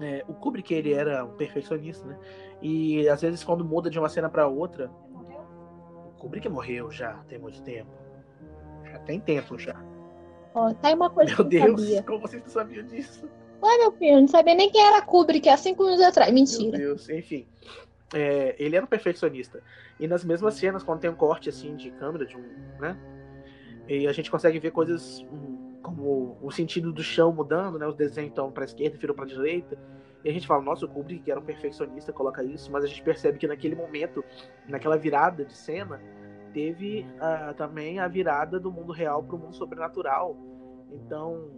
é, 0.00 0.24
o 0.28 0.34
Kubrick 0.34 0.74
ele 0.74 0.92
era 0.92 1.24
um 1.24 1.36
perfeccionista, 1.36 2.04
né? 2.06 2.18
E 2.60 3.08
às 3.08 3.22
vezes 3.22 3.42
quando 3.42 3.64
muda 3.64 3.88
de 3.88 3.98
uma 3.98 4.08
cena 4.08 4.28
para 4.28 4.46
outra, 4.46 4.90
o 4.90 6.18
Kubrick 6.18 6.48
morreu 6.48 6.90
já 6.90 7.14
tem 7.28 7.38
muito 7.38 7.62
tempo, 7.62 7.90
já 8.84 8.98
tem 9.00 9.20
tempo 9.20 9.58
já. 9.58 9.76
Ó, 10.54 10.72
tá 10.74 10.88
aí 10.88 10.94
uma 10.94 11.10
coisa 11.10 11.34
Meu 11.34 11.48
que 11.48 11.56
eu 11.56 11.60
não 11.68 11.74
Deus, 11.76 11.88
sabia. 11.88 12.02
como 12.02 12.20
vocês 12.20 12.42
não 12.42 12.48
sabiam 12.50 12.84
disso? 12.86 13.28
Ué, 13.62 13.78
meu 13.78 13.92
filho, 13.92 14.14
eu 14.14 14.20
não 14.20 14.28
sabia 14.28 14.54
nem 14.54 14.70
quem 14.70 14.82
era 14.82 15.02
Kubrick 15.02 15.48
há 15.48 15.56
cinco 15.56 15.82
anos 15.84 16.00
atrás. 16.00 16.30
Meu 16.30 16.40
Mentira. 16.40 16.76
Deus, 16.76 17.08
enfim. 17.08 17.46
É, 18.14 18.54
ele 18.58 18.76
era 18.76 18.84
um 18.84 18.88
perfeccionista. 18.88 19.62
E 19.98 20.06
nas 20.06 20.24
mesmas 20.24 20.54
cenas, 20.54 20.82
quando 20.82 21.00
tem 21.00 21.10
um 21.10 21.14
corte 21.14 21.48
assim 21.48 21.74
de 21.74 21.90
câmera, 21.90 22.24
de 22.24 22.36
um, 22.36 22.44
né? 22.78 22.96
E 23.88 24.06
a 24.06 24.12
gente 24.12 24.30
consegue 24.30 24.58
ver 24.58 24.70
coisas 24.72 25.24
hum, 25.32 25.78
como 25.82 26.36
o 26.42 26.50
sentido 26.50 26.92
do 26.92 27.02
chão 27.02 27.32
mudando, 27.32 27.78
né? 27.78 27.86
Os 27.86 27.94
desenhos 27.94 28.30
estão 28.30 28.50
para 28.50 28.64
esquerda, 28.64 28.98
viram 28.98 29.14
para 29.14 29.24
direita. 29.24 29.78
E 30.24 30.28
a 30.28 30.32
gente 30.32 30.46
fala, 30.46 30.62
nossa, 30.62 30.84
o 30.84 30.88
Kubrick 30.88 31.22
que 31.22 31.30
era 31.30 31.38
um 31.38 31.44
perfeccionista 31.44 32.12
coloca 32.12 32.42
isso, 32.42 32.70
mas 32.70 32.84
a 32.84 32.86
gente 32.86 33.02
percebe 33.02 33.38
que 33.38 33.46
naquele 33.46 33.76
momento, 33.76 34.24
naquela 34.66 34.96
virada 34.96 35.44
de 35.44 35.56
cena, 35.56 36.00
teve 36.52 37.06
ah, 37.20 37.54
também 37.56 38.00
a 38.00 38.08
virada 38.08 38.58
do 38.58 38.72
mundo 38.72 38.92
real 38.92 39.22
para 39.22 39.36
o 39.36 39.38
mundo 39.38 39.54
sobrenatural. 39.54 40.36
Então, 40.90 41.50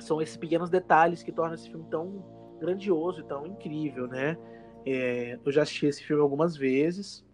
são 0.00 0.20
esses 0.20 0.36
pequenos 0.36 0.70
detalhes 0.70 1.22
que 1.22 1.32
tornam 1.32 1.54
esse 1.54 1.68
filme 1.68 1.86
tão 1.90 2.24
grandioso 2.60 3.20
e 3.20 3.24
tão 3.24 3.46
incrível, 3.46 4.06
né? 4.06 4.36
É, 4.86 5.38
eu 5.44 5.52
já 5.52 5.62
assisti 5.62 5.86
esse 5.86 6.02
filme 6.02 6.22
algumas 6.22 6.56
vezes. 6.56 7.24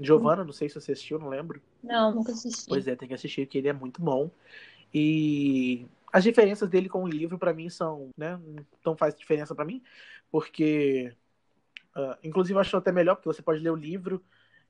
Giovanna, 0.00 0.44
não 0.44 0.52
sei 0.52 0.68
se 0.68 0.80
você 0.80 0.92
assistiu, 0.92 1.18
não 1.18 1.28
lembro. 1.28 1.60
Não, 1.82 2.14
nunca 2.14 2.32
assisti. 2.32 2.66
Pois 2.68 2.86
é, 2.86 2.94
tem 2.94 3.08
que 3.08 3.14
assistir, 3.14 3.46
porque 3.46 3.58
ele 3.58 3.68
é 3.68 3.72
muito 3.72 4.00
bom. 4.00 4.30
E 4.94 5.86
as 6.12 6.22
diferenças 6.22 6.68
dele 6.68 6.88
com 6.88 7.02
o 7.02 7.08
livro, 7.08 7.38
para 7.38 7.52
mim, 7.52 7.68
são. 7.68 8.10
Né, 8.16 8.38
não 8.84 8.96
faz 8.96 9.14
diferença 9.14 9.54
para 9.54 9.64
mim, 9.64 9.82
porque. 10.30 11.12
Uh, 11.96 12.14
inclusive, 12.22 12.54
eu 12.54 12.60
acho 12.60 12.76
até 12.76 12.92
melhor, 12.92 13.16
porque 13.16 13.28
você 13.28 13.42
pode 13.42 13.60
ler 13.60 13.70
o 13.70 13.76
livro 13.76 14.22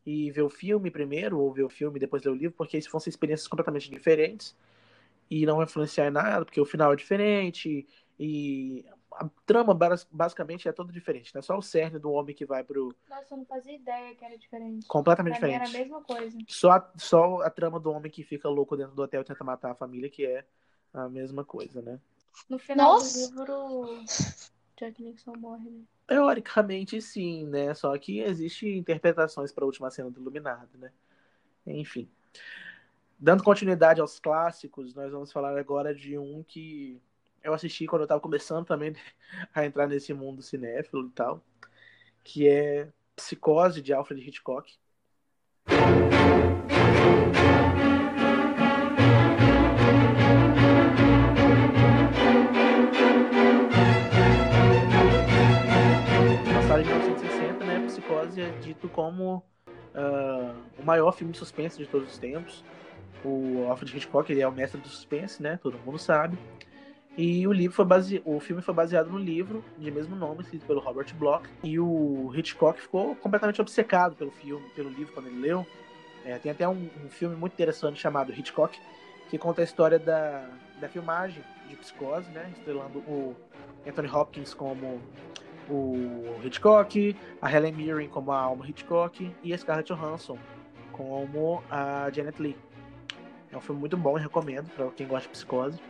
e 0.07 0.31
ver 0.31 0.43
o 0.43 0.49
filme 0.49 0.91
primeiro, 0.91 1.39
ou 1.39 1.53
ver 1.53 1.65
o 1.65 1.69
filme 1.69 1.99
e 1.99 2.01
depois 2.01 2.23
ler 2.23 2.31
o 2.31 2.35
livro, 2.35 2.57
porque 2.57 2.79
isso 2.79 2.91
vão 2.91 3.01
ser 3.01 3.11
experiências 3.11 3.47
completamente 3.47 3.91
diferentes 3.91 4.57
e 5.31 5.45
não 5.45 5.57
vai 5.57 5.65
influenciar 5.65 6.07
em 6.07 6.11
nada, 6.11 6.45
porque 6.45 6.61
o 6.61 6.65
final 6.65 6.93
é 6.93 6.97
diferente 6.97 7.87
e 8.19 8.85
a 9.13 9.29
trama 9.45 9.77
basicamente 10.11 10.69
é 10.69 10.73
toda 10.73 10.93
diferente, 10.93 11.35
né? 11.35 11.43
Só 11.43 11.59
o 11.59 11.63
cerne 11.63 11.99
do 11.99 12.11
homem 12.13 12.35
que 12.35 12.47
vai 12.47 12.63
pro. 12.63 12.95
Nossa, 13.09 13.35
eu 13.35 13.39
não 13.39 13.45
fazia 13.45 13.75
ideia 13.75 14.15
que 14.15 14.25
era 14.25 14.39
diferente. 14.39 14.87
Completamente 14.87 15.39
pra 15.39 15.49
diferente. 15.49 15.71
Mim 15.71 15.77
era 15.77 15.79
a 15.79 15.81
mesma 15.81 16.03
coisa. 16.03 16.39
Só 16.47 16.71
a, 16.71 16.93
só 16.97 17.43
a 17.43 17.51
trama 17.51 17.81
do 17.81 17.91
homem 17.91 18.11
que 18.11 18.23
fica 18.23 18.49
louco 18.49 18.77
dentro 18.77 18.95
do 18.95 19.03
hotel 19.03 19.23
e 19.23 19.25
tenta 19.25 19.43
matar 19.43 19.73
a 19.73 19.75
família, 19.75 20.09
que 20.09 20.25
é 20.25 20.45
a 20.95 21.09
mesma 21.09 21.45
coisa, 21.45 21.83
né? 21.83 22.01
No 22.49 22.59
final 22.59 22.95
Nossa. 22.95 23.31
do 23.31 23.41
livro, 23.41 24.05
Jack 24.77 25.03
Nixon 25.03 25.33
morre, 25.37 25.69
né? 25.69 25.83
Teoricamente 26.07 27.03
sim, 27.03 27.47
né? 27.47 27.75
Só 27.75 27.97
que 27.99 28.21
existe 28.21 28.69
interpretações 28.69 29.53
para 29.53 29.65
a 29.65 29.67
última 29.67 29.91
cena 29.91 30.11
do 30.11 30.21
Iluminado, 30.21 30.79
né? 30.79 30.93
Enfim. 31.67 32.09
Dando 33.21 33.43
continuidade 33.43 34.01
aos 34.01 34.21
clássicos, 34.21 34.95
nós 34.95 35.11
vamos 35.11 35.33
falar 35.33 35.59
agora 35.59 35.93
de 35.93 36.17
um 36.17 36.45
que 36.47 37.03
eu 37.43 37.53
assisti 37.53 37.85
quando 37.85 38.03
eu 38.03 38.05
estava 38.05 38.21
começando 38.21 38.65
também 38.65 38.95
a 39.53 39.67
entrar 39.67 39.89
nesse 39.89 40.15
mundo 40.15 40.41
cinéfilo 40.41 41.09
e 41.09 41.11
tal, 41.11 41.43
que 42.23 42.47
é 42.49 42.89
Psicose 43.17 43.83
de 43.83 43.93
Alfred 43.93 44.23
Hitchcock. 44.23 44.73
Lançado 56.55 56.83
em 56.83 56.85
1960, 56.85 57.65
né? 57.65 57.85
Psicose 57.87 58.41
é 58.41 58.51
dito 58.61 58.89
como 58.89 59.39
uh, 59.39 60.55
o 60.79 60.85
maior 60.85 61.11
filme 61.11 61.33
de 61.33 61.39
suspense 61.41 61.77
de 61.77 61.89
todos 61.89 62.13
os 62.13 62.19
tempos. 62.19 62.65
O 63.25 63.67
Alfred 63.69 63.97
Hitchcock 63.97 64.31
ele 64.31 64.41
é 64.41 64.49
o 64.49 64.53
mestre 64.53 64.81
do 64.81 64.89
suspense, 64.89 65.43
né? 65.43 65.59
Todo 65.63 65.79
mundo 65.85 65.99
sabe. 65.99 66.39
E 67.17 67.47
o 67.49 67.53
livro 67.53 67.75
foi 67.75 67.85
base... 67.85 68.23
o 68.25 68.39
filme 68.39 68.63
foi 68.63 68.73
baseado 68.73 69.11
no 69.11 69.19
livro 69.19 69.65
de 69.77 69.91
mesmo 69.91 70.15
nome, 70.15 70.43
escrito 70.43 70.65
pelo 70.65 70.79
Robert 70.79 71.13
Bloch. 71.17 71.49
E 71.65 71.79
o 71.79 72.31
Hitchcock 72.33 72.81
ficou 72.81 73.17
completamente 73.17 73.61
obcecado 73.61 74.15
pelo 74.15 74.31
filme, 74.31 74.65
pelo 74.71 74.89
livro 74.89 75.13
quando 75.13 75.27
ele 75.27 75.41
leu. 75.41 75.67
É, 76.25 76.39
tem 76.39 76.53
até 76.53 76.69
um, 76.69 76.89
um, 77.05 77.09
filme 77.09 77.35
muito 77.35 77.55
interessante 77.55 78.01
chamado 78.01 78.33
Hitchcock, 78.33 78.79
que 79.29 79.37
conta 79.37 79.63
a 79.63 79.65
história 79.65 79.99
da, 79.99 80.49
da 80.81 80.89
filmagem 80.89 81.43
de 81.69 81.75
Psicose, 81.77 82.31
né? 82.31 82.53
Estrelando 82.57 83.01
o 83.01 83.35
Anthony 83.85 84.09
Hopkins 84.09 84.55
como 84.55 85.01
o 85.69 86.39
Hitchcock, 86.45 87.17
a 87.43 87.53
Helen 87.53 87.73
Mirren 87.73 88.09
como 88.09 88.31
a 88.31 88.39
Alma 88.39 88.69
Hitchcock 88.69 89.35
e 89.43 89.53
a 89.53 89.59
Scarlett 89.59 89.93
Johansson 89.93 90.39
como 90.93 91.63
a 91.71 92.11
Janet 92.11 92.41
Leigh. 92.41 92.68
É 93.51 93.57
um 93.57 93.61
filme 93.61 93.81
muito 93.81 93.97
bom, 93.97 94.15
recomendo 94.15 94.69
para 94.71 94.91
quem 94.91 95.07
gosta 95.07 95.29
de 95.29 95.33
psicose. 95.33 95.81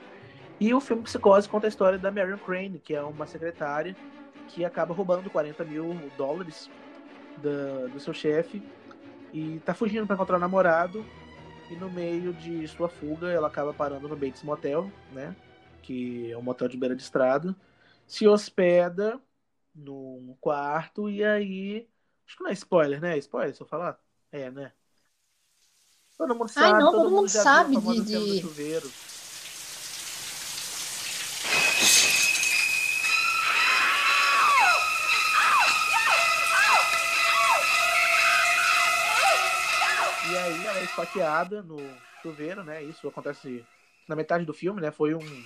E 0.60 0.74
o 0.74 0.80
filme 0.80 1.04
Psicose 1.04 1.48
conta 1.48 1.66
a 1.66 1.68
história 1.68 1.98
da 1.98 2.10
Marion 2.10 2.38
Crane, 2.38 2.80
que 2.80 2.92
é 2.94 3.00
uma 3.00 3.26
secretária 3.26 3.94
que 4.48 4.64
acaba 4.64 4.92
roubando 4.92 5.30
40 5.30 5.64
mil 5.64 5.94
dólares 6.16 6.68
da, 7.36 7.86
do 7.86 8.00
seu 8.00 8.12
chefe 8.12 8.62
e 9.32 9.60
tá 9.64 9.72
fugindo 9.72 10.06
para 10.06 10.14
encontrar 10.14 10.36
o 10.36 10.40
namorado. 10.40 11.04
E 11.70 11.76
no 11.76 11.90
meio 11.90 12.32
de 12.32 12.66
sua 12.66 12.88
fuga, 12.88 13.28
ela 13.28 13.46
acaba 13.46 13.72
parando 13.72 14.08
no 14.08 14.16
Bates 14.16 14.42
Motel, 14.42 14.90
né? 15.12 15.36
Que 15.82 16.32
é 16.32 16.36
um 16.36 16.42
motel 16.42 16.66
de 16.66 16.76
beira 16.76 16.96
de 16.96 17.02
estrada. 17.02 17.54
Se 18.06 18.26
hospeda 18.26 19.20
num 19.74 20.34
quarto 20.40 21.08
e 21.08 21.22
aí. 21.22 21.88
Acho 22.26 22.36
que 22.36 22.42
não 22.42 22.50
é 22.50 22.54
spoiler, 22.54 23.00
né? 23.00 23.16
Spoiler, 23.18 23.54
se 23.54 23.62
eu 23.62 23.66
falar? 23.66 23.98
É, 24.32 24.50
né? 24.50 24.72
Todo 26.18 26.34
mundo 26.34 26.48
sabe, 26.48 26.66
Ai, 26.66 26.80
não, 26.82 26.90
todo, 26.90 27.02
todo 27.04 27.10
mundo 27.12 27.28
já 27.28 27.42
sabe 27.44 27.76
viu 27.78 27.92
de- 28.04 28.40
de-. 28.42 28.42
E 40.30 40.36
aí 40.36 40.66
ela 40.66 40.78
é 40.78 40.84
esfaqueada 40.84 41.62
no 41.62 41.78
chuveiro, 42.22 42.62
né? 42.62 42.82
Isso 42.82 43.06
acontece 43.08 43.64
na 44.06 44.14
metade 44.14 44.44
do 44.44 44.52
filme, 44.52 44.80
né? 44.80 44.90
Foi 44.90 45.14
um, 45.14 45.44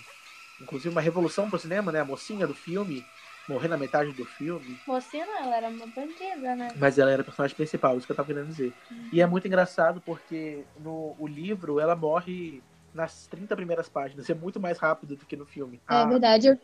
inclusive 0.61 0.89
uma 0.89 1.01
revolução 1.01 1.49
pro 1.49 1.59
cinema, 1.59 1.93
né? 1.93 2.01
A 2.01 2.05
mocinha 2.05 2.47
do 2.47 2.55
filme 2.55 3.05
morrer 3.49 3.69
na 3.69 3.77
metade 3.77 4.13
do 4.13 4.25
filme. 4.25 4.79
Mocinha 4.87 5.27
não, 5.27 5.39
ela 5.43 5.57
era 5.57 5.69
uma 5.69 5.87
bandida, 5.87 6.55
né? 6.57 6.69
Mas 6.79 6.99
ela 6.99 7.11
era 7.11 7.23
a 7.23 7.25
personagem 7.25 7.57
principal, 7.57 7.97
isso 7.97 8.07
que 8.07 8.13
eu 8.13 8.17
tava 8.17 8.29
querendo 8.29 8.49
dizer. 8.49 8.75
E 9.11 9.21
é 9.21 9.27
muito 9.27 9.47
engraçado 9.47 10.01
porque 10.01 10.67
no 10.79 11.15
o 11.19 11.27
livro 11.27 11.79
ela 11.81 11.95
morre 11.97 12.63
nas 12.95 13.27
30 13.27 13.57
primeiras 13.57 13.89
páginas. 13.89 14.29
É 14.29 14.35
muito 14.35 14.61
mais 14.61 14.79
rápido 14.79 15.17
do 15.17 15.27
que 15.27 15.37
no 15.37 15.47
filme. 15.47 15.81
É 15.89 15.95
A- 15.95 16.05
verdade, 16.07 16.49
eu- 16.49 16.59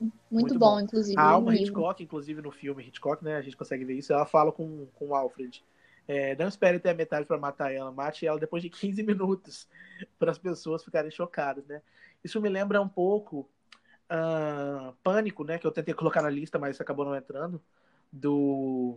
muito, 0.00 0.14
Muito 0.30 0.58
bom, 0.58 0.70
bom. 0.72 0.80
inclusive. 0.80 1.18
a 1.18 1.24
o 1.24 1.34
Alma. 1.34 1.54
Hitchcock, 1.54 2.02
inclusive 2.02 2.42
no 2.42 2.50
filme 2.50 2.82
Hitchcock, 2.86 3.24
né? 3.24 3.36
A 3.36 3.42
gente 3.42 3.56
consegue 3.56 3.84
ver 3.84 3.94
isso. 3.94 4.12
Ela 4.12 4.26
fala 4.26 4.50
com, 4.52 4.86
com 4.94 5.08
o 5.08 5.14
Alfred. 5.14 5.64
É, 6.06 6.36
não 6.36 6.48
espere 6.48 6.76
até 6.76 6.90
a 6.90 6.94
metade 6.94 7.26
para 7.26 7.38
matar 7.38 7.72
ela. 7.72 7.90
Mate 7.92 8.26
ela 8.26 8.38
depois 8.38 8.62
de 8.62 8.68
15 8.68 9.02
minutos. 9.02 9.68
para 10.18 10.30
as 10.32 10.38
pessoas 10.38 10.84
ficarem 10.84 11.10
chocadas, 11.10 11.64
né? 11.66 11.80
Isso 12.22 12.40
me 12.40 12.48
lembra 12.48 12.80
um 12.80 12.88
pouco 12.88 13.48
ah, 14.08 14.92
Pânico, 15.02 15.44
né? 15.44 15.58
Que 15.58 15.66
eu 15.66 15.72
tentei 15.72 15.94
colocar 15.94 16.22
na 16.22 16.30
lista, 16.30 16.58
mas 16.58 16.80
acabou 16.80 17.04
não 17.04 17.16
entrando. 17.16 17.60
Do 18.12 18.96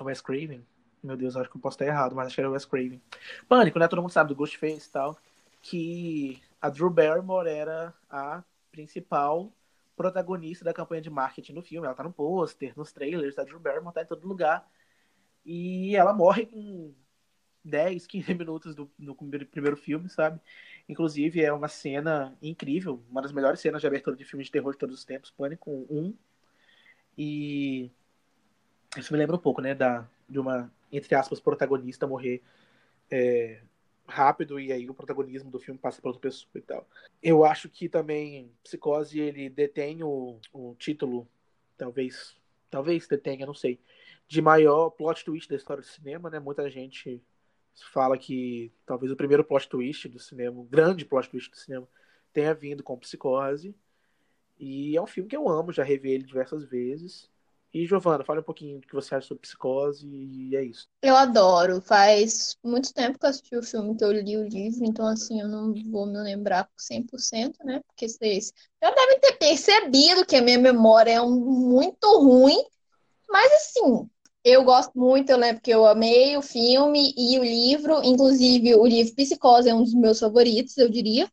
Wes 0.00 0.20
Craven. 0.20 0.66
Meu 1.02 1.16
Deus, 1.16 1.36
acho 1.36 1.50
que 1.50 1.56
eu 1.56 1.60
posso 1.60 1.74
estar 1.74 1.86
errado, 1.86 2.14
mas 2.14 2.26
acho 2.26 2.34
que 2.34 2.40
era 2.40 2.50
o 2.50 2.52
Wes 2.52 2.64
Craven. 2.64 3.00
Pânico, 3.48 3.78
né? 3.78 3.88
Todo 3.88 4.02
mundo 4.02 4.10
sabe 4.10 4.28
do 4.28 4.36
Ghostface 4.36 4.88
e 4.88 4.92
tal. 4.92 5.18
Que 5.62 6.42
a 6.60 6.68
Drew 6.68 6.90
Barrymore 6.90 7.48
era 7.48 7.94
a 8.10 8.42
principal 8.70 9.52
protagonista 9.96 10.64
da 10.64 10.72
campanha 10.72 11.02
de 11.02 11.10
marketing 11.10 11.54
do 11.54 11.62
filme. 11.62 11.86
Ela 11.86 11.96
tá 11.96 12.04
no 12.04 12.12
pôster, 12.12 12.72
nos 12.76 12.92
trailers, 12.92 13.38
a 13.38 13.44
Drew 13.44 13.58
Barrymore 13.58 13.94
tá 13.94 14.02
em 14.02 14.06
todo 14.06 14.28
lugar. 14.28 14.68
E 15.44 15.96
ela 15.96 16.12
morre 16.12 16.48
em 16.52 16.94
10, 17.64 18.06
15 18.06 18.34
minutos 18.34 18.74
do, 18.74 18.90
primeiro 19.50 19.76
filme, 19.76 20.08
sabe? 20.08 20.40
Inclusive, 20.88 21.42
é 21.42 21.52
uma 21.52 21.68
cena 21.68 22.36
incrível, 22.40 23.02
uma 23.10 23.20
das 23.20 23.32
melhores 23.32 23.60
cenas 23.60 23.80
de 23.80 23.86
abertura 23.86 24.16
de 24.16 24.24
filme 24.24 24.44
de 24.44 24.50
terror 24.50 24.72
de 24.72 24.78
todos 24.78 24.96
os 24.96 25.04
tempos, 25.04 25.30
Pânico 25.30 25.70
1. 25.90 26.14
E 27.16 27.90
isso 28.96 29.12
me 29.12 29.18
lembra 29.18 29.36
um 29.36 29.40
pouco, 29.40 29.60
né, 29.60 29.74
da, 29.74 30.08
de 30.28 30.38
uma, 30.38 30.72
entre 30.90 31.14
aspas, 31.14 31.40
protagonista 31.40 32.06
morrer 32.06 32.42
é, 33.10 33.60
rápido 34.06 34.58
e 34.58 34.72
aí 34.72 34.88
o 34.88 34.94
protagonismo 34.94 35.50
do 35.50 35.60
filme 35.60 35.78
passa 35.78 36.00
para 36.00 36.08
outra 36.08 36.22
pessoa 36.22 36.50
e 36.54 36.62
tal. 36.62 36.88
Eu 37.22 37.44
acho 37.44 37.68
que 37.68 37.88
também 37.88 38.50
Psicose 38.64 39.20
ele 39.20 39.50
detém 39.50 40.02
o, 40.02 40.40
o 40.52 40.74
título, 40.78 41.28
talvez, 41.76 42.34
talvez 42.70 43.06
detenha, 43.06 43.44
não 43.44 43.54
sei, 43.54 43.78
de 44.26 44.40
maior 44.40 44.90
plot 44.90 45.24
twist 45.24 45.48
da 45.48 45.56
história 45.56 45.82
do 45.82 45.86
cinema, 45.86 46.30
né? 46.30 46.38
Muita 46.38 46.70
gente 46.70 47.22
fala 47.92 48.18
que 48.18 48.72
talvez 48.86 49.10
o 49.12 49.16
primeiro 49.16 49.44
plot 49.44 49.68
twist 49.68 50.08
do 50.08 50.18
cinema, 50.18 50.60
o 50.60 50.64
grande 50.64 51.04
plot 51.04 51.28
twist 51.28 51.50
do 51.50 51.56
cinema, 51.56 51.88
tenha 52.32 52.54
vindo 52.54 52.82
com 52.82 52.98
Psicose. 52.98 53.74
E 54.58 54.96
é 54.96 55.02
um 55.02 55.06
filme 55.06 55.28
que 55.28 55.36
eu 55.36 55.48
amo, 55.48 55.72
já 55.72 55.84
revi 55.84 56.10
ele 56.10 56.24
diversas 56.24 56.64
vezes. 56.64 57.30
E 57.72 57.86
Giovana, 57.86 58.24
fala 58.24 58.40
um 58.40 58.44
pouquinho 58.44 58.80
do 58.80 58.86
que 58.86 58.94
você 58.94 59.14
acha 59.14 59.28
sobre 59.28 59.42
Psicose 59.42 60.06
e 60.08 60.56
é 60.56 60.64
isso. 60.64 60.88
Eu 61.02 61.14
adoro. 61.14 61.80
Faz 61.82 62.56
muito 62.64 62.92
tempo 62.94 63.18
que 63.18 63.26
eu 63.26 63.30
assisti 63.30 63.56
o 63.56 63.62
filme, 63.62 63.96
que 63.96 64.02
eu 64.02 64.10
li 64.10 64.36
o 64.36 64.48
livro, 64.48 64.84
então 64.84 65.06
assim, 65.06 65.40
eu 65.40 65.48
não 65.48 65.74
vou 65.90 66.06
me 66.06 66.18
lembrar 66.18 66.68
100%, 66.76 67.58
né? 67.64 67.80
Porque 67.86 68.08
vocês 68.08 68.52
já 68.82 68.90
devem 68.90 69.20
ter 69.20 69.32
percebido 69.34 70.24
que 70.26 70.34
a 70.36 70.42
minha 70.42 70.58
memória 70.58 71.12
é 71.12 71.20
um- 71.20 71.30
muito 71.38 72.06
ruim. 72.18 72.64
Mas 73.28 73.52
assim, 73.52 74.08
eu 74.48 74.64
gosto 74.64 74.98
muito, 74.98 75.30
eu 75.30 75.36
lembro 75.36 75.60
que 75.62 75.70
eu 75.70 75.86
amei 75.86 76.36
o 76.36 76.42
filme 76.42 77.14
e 77.16 77.38
o 77.38 77.44
livro, 77.44 78.02
inclusive 78.04 78.74
o 78.74 78.86
livro 78.86 79.14
Psicose 79.14 79.68
é 79.68 79.74
um 79.74 79.82
dos 79.82 79.94
meus 79.94 80.20
favoritos, 80.20 80.76
eu 80.76 80.88
diria. 80.88 81.30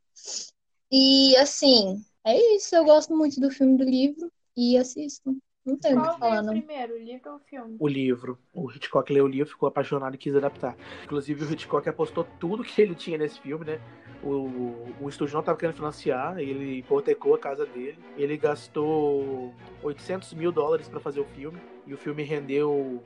E 0.91 1.35
assim, 1.37 2.03
é 2.25 2.37
isso, 2.55 2.75
eu 2.75 2.85
gosto 2.85 3.15
muito 3.15 3.39
do 3.39 3.51
filme 3.51 3.77
do 3.77 3.83
livro 3.83 4.31
e 4.55 4.77
assisto. 4.77 5.37
Não 5.65 5.75
tenho 5.77 5.97
o 5.97 6.01
que 6.01 6.07
Qual 6.07 6.19
falar, 6.19 6.31
veio 6.41 6.43
não. 6.43 6.53
primeiro, 6.53 6.93
o 6.93 6.97
livro 6.97 7.29
ou 7.31 7.35
o 7.37 7.39
filme? 7.39 7.75
O 7.79 7.87
livro. 7.87 8.37
O 8.53 8.69
Hitchcock 8.71 9.11
leu 9.11 9.25
o 9.25 9.27
livro, 9.27 9.49
ficou 9.49 9.67
apaixonado 9.67 10.13
e 10.13 10.17
quis 10.17 10.35
adaptar. 10.35 10.75
Inclusive, 11.03 11.43
o 11.43 11.51
Hitchcock 11.51 11.89
apostou 11.89 12.25
tudo 12.39 12.63
que 12.63 12.79
ele 12.81 12.93
tinha 12.93 13.17
nesse 13.17 13.39
filme, 13.39 13.65
né? 13.65 13.79
O, 14.23 14.85
o 15.01 15.09
estúdio 15.09 15.33
não 15.33 15.39
estava 15.39 15.57
querendo 15.57 15.75
financiar, 15.75 16.37
ele 16.39 16.79
hipotecou 16.79 17.33
a 17.33 17.39
casa 17.39 17.65
dele. 17.65 17.97
Ele 18.15 18.37
gastou 18.37 19.53
800 19.81 20.33
mil 20.35 20.51
dólares 20.51 20.87
para 20.87 20.99
fazer 20.99 21.19
o 21.19 21.25
filme. 21.25 21.59
E 21.87 21.93
o 21.93 21.97
filme 21.97 22.21
rendeu 22.23 23.03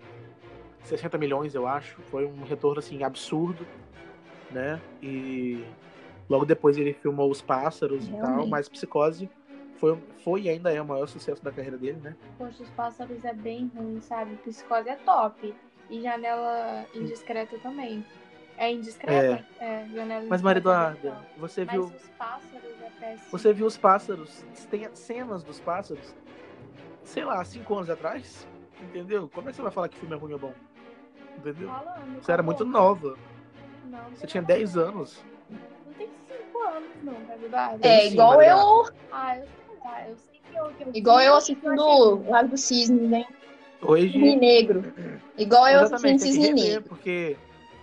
60 0.83 1.17
milhões, 1.17 1.55
eu 1.55 1.65
acho. 1.65 2.01
Foi 2.03 2.25
um 2.25 2.43
retorno, 2.43 2.79
assim, 2.79 3.03
absurdo, 3.03 3.65
né? 4.51 4.81
E 5.01 5.63
Logo 6.29 6.45
depois 6.45 6.77
ele 6.77 6.93
filmou 6.93 7.31
Os 7.31 7.41
Pássaros 7.41 8.07
e 8.07 8.11
tal, 8.11 8.21
Realmente. 8.21 8.49
mas 8.51 8.69
Psicose 8.69 9.27
foi, 9.79 9.97
foi 10.23 10.41
e 10.41 10.49
ainda 10.49 10.71
é 10.73 10.81
o 10.81 10.85
maior 10.85 11.07
sucesso 11.07 11.43
da 11.43 11.51
carreira 11.51 11.77
dele, 11.77 11.99
né? 12.01 12.15
Poxa, 12.37 12.63
os 12.63 12.69
pássaros 12.71 13.23
é 13.23 13.33
bem 13.33 13.71
ruim, 13.75 13.99
sabe? 14.01 14.35
Psicose 14.37 14.89
é 14.89 14.95
top. 14.97 15.55
E 15.89 16.01
janela 16.01 16.85
indiscreta 16.93 17.57
também. 17.59 18.05
É 18.57 18.71
indiscreta? 18.71 19.45
É, 19.59 19.85
janela 19.93 20.25
Mas 20.29 20.41
Maria 20.41 20.59
é 20.59 20.61
Eduarda, 20.61 20.99
bem 21.01 21.11
top. 21.11 21.25
você 21.37 21.65
Mas 21.65 21.73
viu, 21.73 21.83
os 21.85 22.09
pássaros 22.17 22.81
é 22.81 22.89
péssimo. 22.99 23.29
você 23.31 23.53
viu 23.53 23.65
Os 23.65 23.77
Pássaros? 23.77 24.45
Tem 24.69 24.93
cenas 24.93 25.43
dos 25.43 25.59
Pássaros, 25.61 26.13
sei 27.03 27.23
lá, 27.23 27.43
cinco 27.45 27.73
anos 27.75 27.89
atrás? 27.89 28.45
Entendeu? 28.81 29.29
Como 29.33 29.47
é 29.47 29.51
que 29.51 29.55
você 29.55 29.61
vai 29.61 29.71
falar 29.71 29.87
que 29.89 29.97
filme 29.97 30.13
é 30.15 30.17
ruim 30.17 30.33
ou 30.33 30.39
bom? 30.39 30.53
Entendeu? 31.37 31.69
Falando, 31.69 32.21
Você 32.21 32.31
era 32.31 32.41
acabou. 32.41 32.43
muito 32.43 32.65
nova, 32.65 33.17
Não, 33.85 33.97
não 34.03 34.09
você 34.11 34.27
tinha 34.27 34.41
nada 34.41 34.53
10 34.53 34.75
não. 34.75 34.83
anos. 34.83 35.23
Não 35.49 35.93
tem 35.93 36.09
5 36.27 36.59
anos, 36.59 36.89
não, 37.03 37.13
Maria 37.21 37.45
Eduarda. 37.45 37.79
Tem 37.79 37.91
É, 37.91 38.01
sim, 38.01 38.13
igual 38.13 38.35
Maria 38.35 38.51
eu, 38.51 38.89
Ah, 39.11 39.37
eu 39.37 39.47
lá, 39.83 40.07
eu 40.07 40.15
sei 40.17 40.39
que 40.51 40.57
eu. 40.57 40.65
Que 40.73 40.83
eu 40.83 40.91
igual 40.93 41.19
eu 41.19 41.27
eu 41.27 41.35
assistindo 41.35 41.71
achei- 41.71 42.29
Lago 42.31 42.49
do 42.49 42.57
Cisne, 42.57 43.07
né? 43.07 43.25
Hoje, 43.81 44.11
Cisne 44.11 44.35
Negro. 44.35 44.93
Igual 45.37 45.67
eu 45.69 45.81
assistindo 45.81 46.19
Cisne 46.19 46.47
rever, 46.47 46.55
Negro. 46.65 46.83
porque 46.89 47.37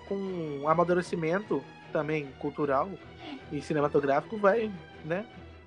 com 0.09 0.61
o 0.63 0.69
amadurecimento 0.69 1.63
também 1.93 2.27
cultural 2.39 2.89
e 3.51 3.61
cinematográfico 3.63 4.37
vai, 4.37 4.71
né, 5.05 5.25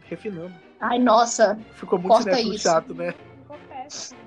refinando. 0.08 0.54
Ai, 0.80 1.00
nossa, 1.00 1.58
Ficou 1.74 1.98
muito 2.00 2.12
Corta 2.14 2.40
isso. 2.40 2.60
chato, 2.60 2.94
né? 2.94 3.14
Ficou 3.42 3.58
péssimo. 3.68 4.20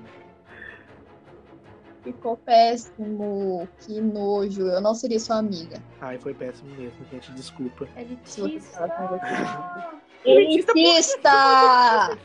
ficou 2.03 2.37
péssimo. 2.37 3.69
Que 3.79 4.01
nojo. 4.01 4.67
Eu 4.67 4.81
não 4.81 4.95
seria 4.95 5.21
sua 5.21 5.37
amiga. 5.39 5.81
Ai, 6.01 6.19
foi 6.19 6.35
péssimo 6.35 6.69
mesmo, 6.75 6.99
gente, 7.11 7.31
desculpa. 7.33 7.89
Elitista. 7.97 8.89
Elitista! 10.25 12.19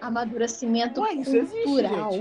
Amadurecimento 0.00 1.00
Ué, 1.00 1.12
existe, 1.14 1.62
cultural. 1.62 2.12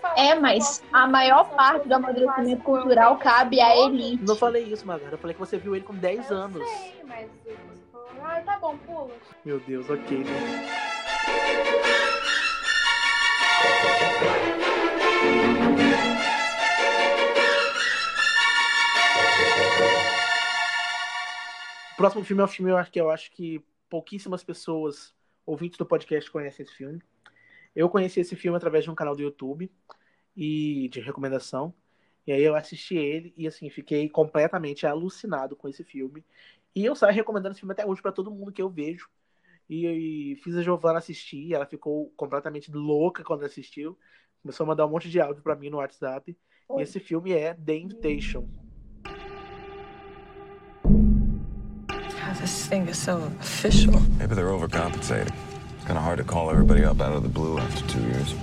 falo. 0.00 0.14
É, 0.16 0.34
mas 0.34 0.82
a 0.92 1.06
maior 1.06 1.50
parte 1.50 1.88
do 1.88 1.94
amadurecimento 1.94 2.62
cultural 2.62 3.16
cabe 3.18 3.60
à 3.60 3.76
elite. 3.76 4.22
Não 4.24 4.36
falei 4.36 4.64
isso, 4.64 4.86
Magara. 4.86 5.12
Eu 5.12 5.18
falei 5.18 5.34
que 5.34 5.40
você 5.40 5.58
viu 5.58 5.74
ele 5.76 5.84
com 5.84 5.94
10 5.94 6.30
Eu 6.30 6.36
anos. 6.36 6.68
sei, 6.68 6.94
mas 7.06 7.28
você 7.44 7.56
falou, 7.90 8.08
ai, 8.24 8.42
tá 8.42 8.58
bom, 8.58 8.76
pula. 8.86 9.10
Meu 9.44 9.60
Deus, 9.60 9.88
ok, 9.90 10.18
né? 10.18 10.68
O 22.02 22.04
próximo 22.04 22.24
filme 22.24 22.42
é 22.42 22.44
um 22.44 22.48
filme 22.48 22.72
eu 22.72 22.76
acho 22.76 22.90
que 22.90 23.00
eu 23.00 23.10
acho 23.12 23.30
que 23.30 23.64
pouquíssimas 23.88 24.42
pessoas, 24.42 25.14
ouvintes 25.46 25.78
do 25.78 25.86
podcast, 25.86 26.28
conhecem 26.28 26.64
esse 26.64 26.74
filme. 26.74 27.00
Eu 27.76 27.88
conheci 27.88 28.18
esse 28.18 28.34
filme 28.34 28.56
através 28.56 28.82
de 28.82 28.90
um 28.90 28.94
canal 28.96 29.14
do 29.14 29.22
YouTube 29.22 29.70
e 30.36 30.88
de 30.88 30.98
recomendação. 30.98 31.72
E 32.26 32.32
aí 32.32 32.42
eu 32.42 32.56
assisti 32.56 32.96
ele 32.96 33.32
e 33.36 33.46
assim 33.46 33.70
fiquei 33.70 34.08
completamente 34.08 34.84
alucinado 34.84 35.54
com 35.54 35.68
esse 35.68 35.84
filme. 35.84 36.24
E 36.74 36.84
eu 36.84 36.96
saio 36.96 37.14
recomendando 37.14 37.52
esse 37.52 37.60
filme 37.60 37.72
até 37.72 37.86
hoje 37.86 38.02
para 38.02 38.10
todo 38.10 38.32
mundo 38.32 38.50
que 38.50 38.60
eu 38.60 38.68
vejo. 38.68 39.08
E, 39.70 39.86
e 39.86 40.36
fiz 40.42 40.56
a 40.56 40.62
Giovana 40.62 40.98
assistir, 40.98 41.54
ela 41.54 41.66
ficou 41.66 42.12
completamente 42.16 42.68
louca 42.72 43.22
quando 43.22 43.44
assistiu. 43.44 43.96
Começou 44.42 44.64
a 44.64 44.66
mandar 44.66 44.86
um 44.86 44.90
monte 44.90 45.08
de 45.08 45.20
áudio 45.20 45.40
para 45.40 45.54
mim 45.54 45.70
no 45.70 45.76
WhatsApp. 45.76 46.32
E 46.32 46.36
Oi. 46.68 46.82
esse 46.82 46.98
filme 46.98 47.32
é 47.32 47.54
The 47.54 47.76
Invitation. 47.76 48.71
This 52.42 52.66
thing 52.66 52.88
is 52.88 52.98
so 52.98 53.30
official. 53.40 54.00
Maybe 54.18 54.34
they're 54.34 54.46
overcompensating. 54.46 55.32
It's 55.76 55.84
kind 55.84 55.96
of 55.96 56.02
hard 56.02 56.18
to 56.18 56.24
call 56.24 56.50
everybody 56.50 56.84
up 56.84 57.00
out 57.00 57.12
of 57.12 57.22
the 57.22 57.28
blue 57.28 57.56
after 57.58 57.86
two 57.86 58.00
years. 58.00 58.34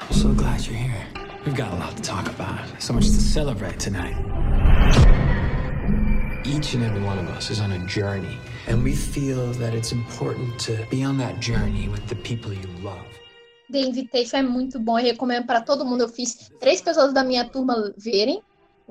I'm 0.00 0.12
so 0.12 0.32
glad 0.32 0.64
you're 0.66 0.74
here. 0.74 1.06
We've 1.44 1.54
got 1.54 1.70
a 1.74 1.76
lot 1.76 1.94
to 1.96 2.02
talk 2.02 2.28
about, 2.28 2.60
so 2.78 2.94
much 2.94 3.04
to 3.04 3.20
celebrate 3.20 3.78
tonight. 3.78 4.16
Each 6.46 6.72
and 6.72 6.82
every 6.82 7.02
one 7.02 7.18
of 7.18 7.28
us 7.28 7.50
is 7.50 7.60
on 7.60 7.72
a 7.72 7.86
journey, 7.86 8.38
and 8.68 8.82
we 8.82 8.94
feel 8.94 9.52
that 9.54 9.74
it's 9.74 9.92
important 9.92 10.58
to 10.60 10.86
be 10.88 11.04
on 11.04 11.18
that 11.18 11.40
journey 11.40 11.88
with 11.88 12.06
the 12.08 12.16
people 12.16 12.54
you 12.54 12.68
love. 12.82 13.04
The 13.68 13.80
Invitation 13.80 14.38
é 14.38 14.42
muito 14.42 14.78
bom, 14.78 14.98
eu 14.98 15.04
recomendo 15.04 15.46
pra 15.46 15.60
todo 15.60 15.84
mundo. 15.84 16.04
Eu 16.04 16.08
fiz 16.08 16.50
três 16.58 16.80
pessoas 16.80 17.12
da 17.12 17.22
minha 17.22 17.44
turma 17.44 17.92
verem, 17.98 18.42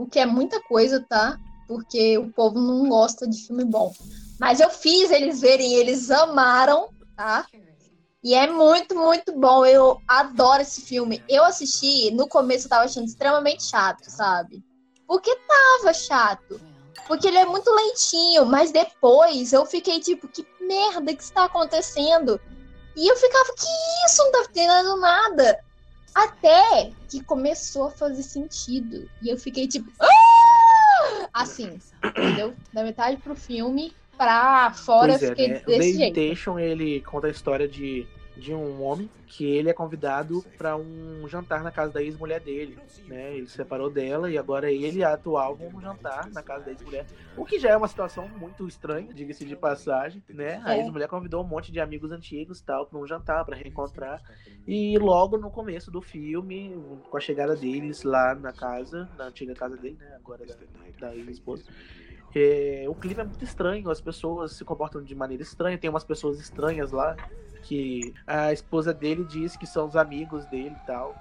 o 0.02 0.08
que 0.08 0.20
é 0.20 0.26
muita 0.26 0.60
coisa, 0.62 1.06
tá? 1.08 1.38
Porque 1.68 2.18
o 2.18 2.32
povo 2.32 2.60
não 2.60 2.90
gosta 2.90 3.28
de 3.28 3.46
filme 3.46 3.64
bom. 3.64 3.94
Mas 4.40 4.60
eu 4.60 4.70
fiz 4.70 5.12
eles 5.12 5.42
verem, 5.42 5.76
eles 5.76 6.10
amaram, 6.10 6.90
tá? 7.16 7.46
E 8.24 8.34
é 8.34 8.48
muito, 8.48 8.96
muito 8.96 9.32
bom. 9.34 9.66
Eu 9.66 10.02
adoro 10.08 10.62
esse 10.62 10.82
filme. 10.82 11.24
Eu 11.30 11.44
assisti, 11.44 12.12
no 12.12 12.28
começo 12.28 12.66
eu 12.66 12.70
tava 12.70 12.86
achando 12.86 13.06
extremamente 13.06 13.64
chato, 13.64 14.10
sabe? 14.10 14.64
Porque 15.08 15.36
tava 15.36 15.94
chato. 15.94 16.60
Porque 17.08 17.28
ele 17.28 17.38
é 17.38 17.46
muito 17.46 17.70
lentinho, 17.70 18.46
mas 18.46 18.72
depois 18.72 19.54
eu 19.54 19.66
fiquei 19.66 20.00
tipo, 20.00 20.28
que 20.28 20.46
merda 20.62 21.14
que 21.16 21.24
está 21.24 21.46
acontecendo? 21.46 22.40
E 22.96 23.08
eu 23.08 23.16
ficava, 23.16 23.54
que 23.54 24.06
isso? 24.06 24.24
Não 24.24 24.32
tá 24.32 24.42
entendendo 24.50 24.98
nada. 24.98 25.60
Até 26.14 26.92
que 27.10 27.24
começou 27.24 27.86
a 27.88 27.92
fazer 27.92 28.24
sentido. 28.24 29.10
E 29.22 29.30
eu 29.30 29.38
fiquei 29.38 29.68
tipo, 29.68 29.90
"Ah!" 30.00 31.30
assim, 31.34 31.80
entendeu? 32.04 32.54
Da 32.74 32.84
metade 32.84 33.18
pro 33.18 33.36
filme 33.36 33.94
pra 34.18 34.72
fora 34.74 35.14
Pois 35.14 35.24
é, 35.24 35.30
fiquei 35.30 35.48
né? 35.48 35.58
O 35.58 35.66
The 35.66 35.78
desse 35.78 35.98
jeito. 35.98 36.20
Invitation, 36.20 36.60
ele 36.60 37.02
conta 37.02 37.28
a 37.28 37.32
história 37.32 37.68
de, 37.68 38.06
de 38.42 38.54
um 38.54 38.82
homem 38.82 39.12
que 39.28 39.46
ele 39.46 39.70
é 39.70 39.74
convidado 39.74 40.44
para 40.58 40.76
um 40.78 41.28
jantar 41.28 41.64
na 41.64 41.72
casa 41.72 41.94
da 41.94 42.02
ex-mulher 42.02 42.42
dele, 42.42 42.82
né? 43.08 43.36
Ele 43.36 43.48
se 43.48 43.56
separou 43.56 43.90
dela 43.90 44.32
e 44.32 44.38
agora 44.38 44.72
ele 44.72 45.00
e 45.00 45.04
a 45.04 45.14
atual 45.14 45.56
vão 45.58 45.80
jantar 45.82 46.30
na 46.32 46.42
casa 46.44 46.66
da 46.66 46.72
ex-mulher. 46.72 47.08
O 47.36 47.46
que 47.46 47.60
já 47.60 47.70
é 47.70 47.78
uma 47.78 47.88
situação 47.88 48.28
muito 48.30 48.68
estranha, 48.68 49.14
diga-se 49.14 49.46
de 49.46 49.56
passagem, 49.56 50.24
né? 50.32 50.62
A 50.66 50.76
É. 50.76 50.80
ex-mulher 50.80 51.08
convidou 51.08 51.44
um 51.44 51.48
monte 51.48 51.72
de 51.72 51.80
amigos 51.80 52.12
antigos 52.12 52.62
tal 52.62 52.88
para 52.88 53.00
um 53.00 53.08
jantar, 53.08 53.46
para 53.46 53.56
reencontrar. 53.58 54.22
E 54.66 54.98
logo 54.98 55.38
no 55.38 55.52
começo 55.52 55.92
do 55.92 56.02
filme, 56.02 56.74
com 57.10 57.18
a 57.18 57.20
chegada 57.20 57.56
deles 57.56 58.04
lá 58.04 58.36
na 58.36 58.54
casa, 58.54 59.10
na 59.16 59.26
antiga 59.26 59.56
casa 59.56 59.78
dele, 59.78 59.98
né? 59.98 60.16
Agora 60.16 60.46
da, 60.46 60.56
da 61.00 61.16
ex-esposa. 61.16 61.64
É, 62.34 62.86
o 62.88 62.96
clima 62.96 63.22
é 63.22 63.26
muito 63.26 63.44
estranho, 63.44 63.90
as 63.90 64.02
pessoas 64.02 64.54
se 64.54 64.64
comportam 64.64 65.04
de 65.04 65.14
maneira 65.16 65.44
estranha, 65.44 65.78
tem 65.78 65.90
umas 65.90 66.04
pessoas 66.04 66.40
estranhas 66.40 66.92
lá 66.92 67.16
que 67.64 68.14
a 68.26 68.52
esposa 68.52 68.94
dele 68.94 69.24
diz 69.24 69.56
que 69.56 69.68
são 69.68 69.88
os 69.88 69.96
amigos 69.96 70.46
dele 70.46 70.76
e 70.82 70.86
tal. 70.86 71.16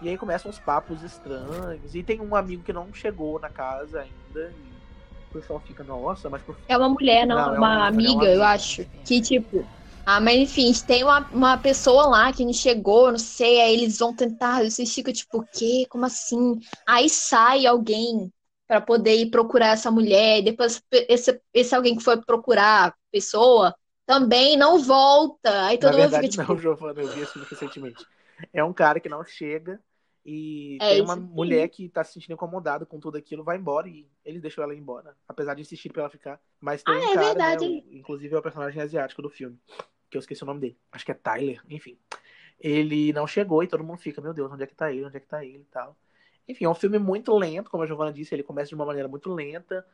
E 0.00 0.08
aí 0.08 0.18
começam 0.18 0.50
uns 0.50 0.58
papos 0.58 1.02
estranhos. 1.02 1.94
E 1.94 2.02
tem 2.02 2.20
um 2.20 2.34
amigo 2.34 2.62
que 2.64 2.72
não 2.72 2.92
chegou 2.92 3.38
na 3.38 3.48
casa 3.48 4.00
ainda. 4.00 4.50
E 4.50 4.72
o 5.30 5.32
pessoal 5.32 5.60
fica, 5.60 5.84
nossa, 5.84 6.28
mas 6.28 6.42
por 6.42 6.56
É 6.68 6.76
uma 6.76 6.88
mulher, 6.88 7.26
não, 7.26 7.36
Não, 7.36 7.54
é 7.54 7.58
uma 7.58 7.58
uma- 7.58 7.68
é 7.68 7.78
uma 7.78 7.86
amiga, 7.88 8.10
eu 8.24 8.42
amiga. 8.42 8.48
acho. 8.48 8.84
Que 9.04 9.20
tipo. 9.20 9.64
Ah, 10.04 10.20
mas 10.20 10.36
enfim, 10.36 10.72
tem 10.84 11.04
uma, 11.04 11.20
uma 11.30 11.56
pessoa 11.56 12.06
lá 12.06 12.32
que 12.32 12.44
não 12.44 12.52
chegou, 12.52 13.12
não 13.12 13.18
sei, 13.18 13.60
aí 13.60 13.74
eles 13.74 13.98
vão 14.00 14.12
tentar, 14.12 14.64
vocês 14.64 14.92
ficam 14.92 15.12
tipo, 15.12 15.38
o 15.38 15.46
quê? 15.46 15.86
Como 15.88 16.04
assim? 16.04 16.58
Aí 16.84 17.08
sai 17.08 17.66
alguém 17.66 18.32
pra 18.72 18.80
poder 18.80 19.16
ir 19.16 19.30
procurar 19.30 19.68
essa 19.74 19.90
mulher, 19.90 20.38
e 20.38 20.42
depois 20.44 20.82
esse, 20.90 21.38
esse 21.52 21.74
alguém 21.74 21.94
que 21.96 22.02
foi 22.02 22.18
procurar 22.24 22.88
a 22.88 22.94
pessoa 23.12 23.74
também 24.06 24.56
não 24.56 24.78
volta. 24.78 25.66
Aí 25.66 25.76
todo 25.78 25.80
Na 25.80 25.92
mundo 25.98 26.10
verdade, 26.10 26.28
fica 26.30 26.30
tipo, 26.30 26.46
não, 26.48 26.56
Giovana, 26.58 27.00
eu 27.00 27.10
vi 27.10 27.26
filme 27.26 27.46
recentemente. 27.48 28.08
É 28.52 28.62
um 28.62 28.72
cara 28.72 29.00
que 29.00 29.08
não 29.08 29.24
chega 29.24 29.82
e 30.24 30.84
É 30.86 30.88
tem 30.88 31.00
isso 31.00 31.02
uma 31.02 31.16
mulher 31.16 31.68
que 31.68 31.88
tá 31.88 32.04
se 32.04 32.12
sentindo 32.12 32.34
incomodada 32.34 32.86
com 32.86 33.00
tudo 33.00 33.18
aquilo, 33.18 33.42
vai 33.42 33.56
embora 33.56 33.88
e 33.88 34.08
ele 34.24 34.40
deixou 34.40 34.62
ela 34.62 34.74
ir 34.74 34.78
embora, 34.78 35.16
apesar 35.26 35.54
de 35.54 35.62
insistir 35.62 35.90
pra 35.92 36.02
ela 36.02 36.10
ficar. 36.10 36.40
Mas 36.60 36.82
tem 36.84 36.96
Ah, 36.96 37.00
um 37.00 37.08
é 37.12 37.16
cara, 37.16 37.42
verdade. 37.42 37.58
né, 37.58 37.60
o- 37.60 37.84
inclusive 37.90 38.32
é 38.34 38.38
o 38.38 38.42
personagem 38.42 38.80
asiático 38.80 39.22
do 39.22 39.28
filme, 39.30 39.58
que 40.10 40.16
eu 40.16 40.20
esqueci 40.20 40.42
o 40.44 40.46
nome 40.46 40.60
dele. 40.60 40.78
Acho 40.92 41.04
que 41.04 41.10
é 41.12 41.14
Tyler, 41.14 41.60
enfim. 41.68 41.98
Ele 42.60 43.12
não 43.12 43.26
chegou 43.26 43.62
e 43.62 43.68
todo 43.68 43.84
mundo 43.84 43.98
fica, 44.00 44.20
meu 44.22 44.34
Deus, 44.34 44.52
onde 44.52 44.64
é 44.64 44.66
que 44.68 44.74
tá 44.76 44.92
ele? 44.92 45.06
Onde 45.06 45.16
é 45.16 45.20
que 45.20 45.26
tá 45.28 45.44
ele 45.44 45.60
e 45.62 45.64
tal. 45.66 45.96
Enfim, 46.48 46.64
é 46.64 46.68
um 46.68 46.74
filme 46.74 46.98
muito 46.98 47.36
lento, 47.36 47.70
como 47.70 47.82
a 47.82 47.86
Giovanna 47.86 48.12
disse, 48.12 48.34
ele 48.34 48.42
começa 48.42 48.68
de 48.68 48.74
uma 48.74 48.84
maneira 48.84 49.08
muito 49.08 49.32
lenta 49.32 49.86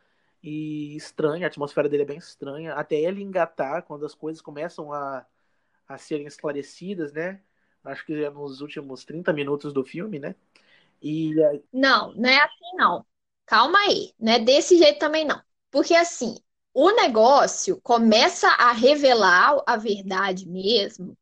e 0.43 0.97
estranha, 0.97 1.47
a 1.47 1.49
atmosfera 1.49 1.89
dele 1.89 2.05
é 2.05 2.07
bem 2.07 2.19
estranha, 2.19 2.75
até 2.75 2.97
ele 2.97 3.23
engatar 3.23 3.83
quando 3.83 4.07
as 4.07 4.15
coisas 4.15 4.41
começam 4.41 4.93
a, 4.93 5.27
a 5.87 5.99
serem 5.99 6.27
esclarecidas, 6.27 7.13
né? 7.13 7.41
Acho 7.85 8.05
que 8.05 8.25
é 8.25 8.31
nos 8.31 8.61
últimos 8.61 9.05
30 9.05 9.33
minutos 9.33 9.73
do 9.73 9.85
filme, 9.85 10.19
né? 10.19 10.35
E 11.03 11.35
Não, 11.73 12.13
não 12.15 12.29
é 12.29 12.39
assim 12.41 12.77
não. 12.77 13.05
Calma 13.47 13.79
aí, 13.81 14.13
não 14.19 14.33
é 14.33 14.39
desse 14.39 14.77
jeito 14.77 14.99
também 14.99 15.25
não. 15.25 15.41
Porque 15.71 15.95
assim, 15.95 16.37
o 16.75 16.91
negócio 16.93 17.81
começa 17.83 18.49
a 18.49 18.73
revelar 18.73 19.63
a 19.67 19.77
verdade 19.77 20.47
mesmo, 20.49 21.17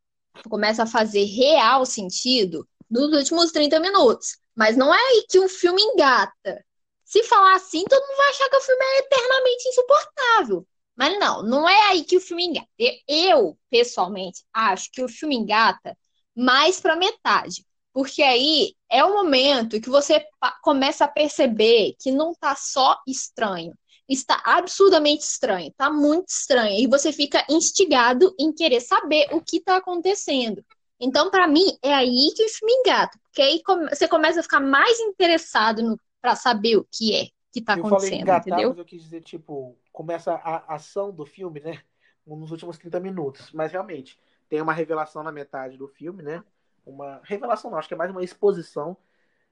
começa 0.48 0.82
a 0.82 0.86
fazer 0.86 1.24
real 1.24 1.86
sentido 1.86 2.66
nos 2.90 3.12
últimos 3.12 3.52
30 3.52 3.80
minutos. 3.80 4.38
Mas 4.56 4.76
não 4.76 4.92
é 4.94 4.98
aí 4.98 5.26
que 5.28 5.38
o 5.38 5.48
filme 5.48 5.82
engata. 5.82 6.64
Se 7.04 7.22
falar 7.24 7.54
assim, 7.54 7.84
todo 7.84 8.02
mundo 8.02 8.16
vai 8.16 8.30
achar 8.30 8.48
que 8.48 8.56
o 8.56 8.60
filme 8.60 8.84
é 8.84 8.98
eternamente 9.00 9.68
insuportável. 9.68 10.66
Mas 10.96 11.18
não, 11.18 11.42
não 11.42 11.68
é 11.68 11.88
aí 11.90 12.04
que 12.04 12.16
o 12.16 12.20
filme 12.20 12.46
engata. 12.46 12.66
Eu, 13.06 13.56
pessoalmente, 13.70 14.42
acho 14.52 14.90
que 14.90 15.02
o 15.02 15.08
filme 15.08 15.36
engata 15.36 15.96
mais 16.34 16.80
para 16.80 16.96
metade. 16.96 17.64
Porque 17.92 18.22
aí 18.22 18.74
é 18.90 19.04
o 19.04 19.12
momento 19.12 19.80
que 19.80 19.88
você 19.88 20.24
começa 20.62 21.04
a 21.04 21.08
perceber 21.08 21.94
que 22.00 22.10
não 22.10 22.34
tá 22.34 22.54
só 22.56 22.98
estranho. 23.06 23.72
Está 24.08 24.40
absurdamente 24.44 25.24
estranho, 25.24 25.72
tá 25.76 25.90
muito 25.90 26.28
estranho. 26.28 26.78
E 26.78 26.86
você 26.86 27.12
fica 27.12 27.44
instigado 27.48 28.34
em 28.38 28.52
querer 28.52 28.80
saber 28.80 29.28
o 29.32 29.40
que 29.40 29.60
tá 29.60 29.76
acontecendo. 29.76 30.64
Então, 31.00 31.30
para 31.30 31.46
mim, 31.46 31.76
é 31.82 31.92
aí 31.92 32.32
que 32.34 32.44
o 32.44 32.48
filme 32.48 32.72
engata. 32.72 33.18
Porque 33.24 33.42
aí 33.42 33.62
você 33.90 34.08
começa 34.08 34.40
a 34.40 34.42
ficar 34.42 34.60
mais 34.60 34.98
interessado 35.00 36.00
para 36.20 36.34
saber 36.34 36.76
o 36.76 36.86
que 36.90 37.14
é 37.14 37.26
que 37.52 37.60
tá 37.60 37.74
eu 37.74 37.78
acontecendo, 37.78 38.10
falei 38.10 38.20
engatar, 38.20 38.46
entendeu? 38.48 38.68
mas 38.70 38.78
eu 38.78 38.84
quis 38.84 39.02
dizer, 39.02 39.22
tipo, 39.22 39.78
começa 39.92 40.34
a 40.34 40.74
ação 40.74 41.12
do 41.12 41.24
filme, 41.24 41.60
né? 41.60 41.82
Nos 42.26 42.50
últimos 42.50 42.76
30 42.76 42.98
minutos. 43.00 43.52
Mas 43.52 43.72
realmente, 43.72 44.18
tem 44.48 44.60
uma 44.60 44.72
revelação 44.72 45.22
na 45.22 45.32
metade 45.32 45.76
do 45.76 45.88
filme, 45.88 46.22
né? 46.22 46.42
Uma 46.84 47.20
revelação 47.24 47.70
não, 47.70 47.78
acho 47.78 47.88
que 47.88 47.94
é 47.94 47.96
mais 47.96 48.10
uma 48.10 48.22
exposição 48.22 48.96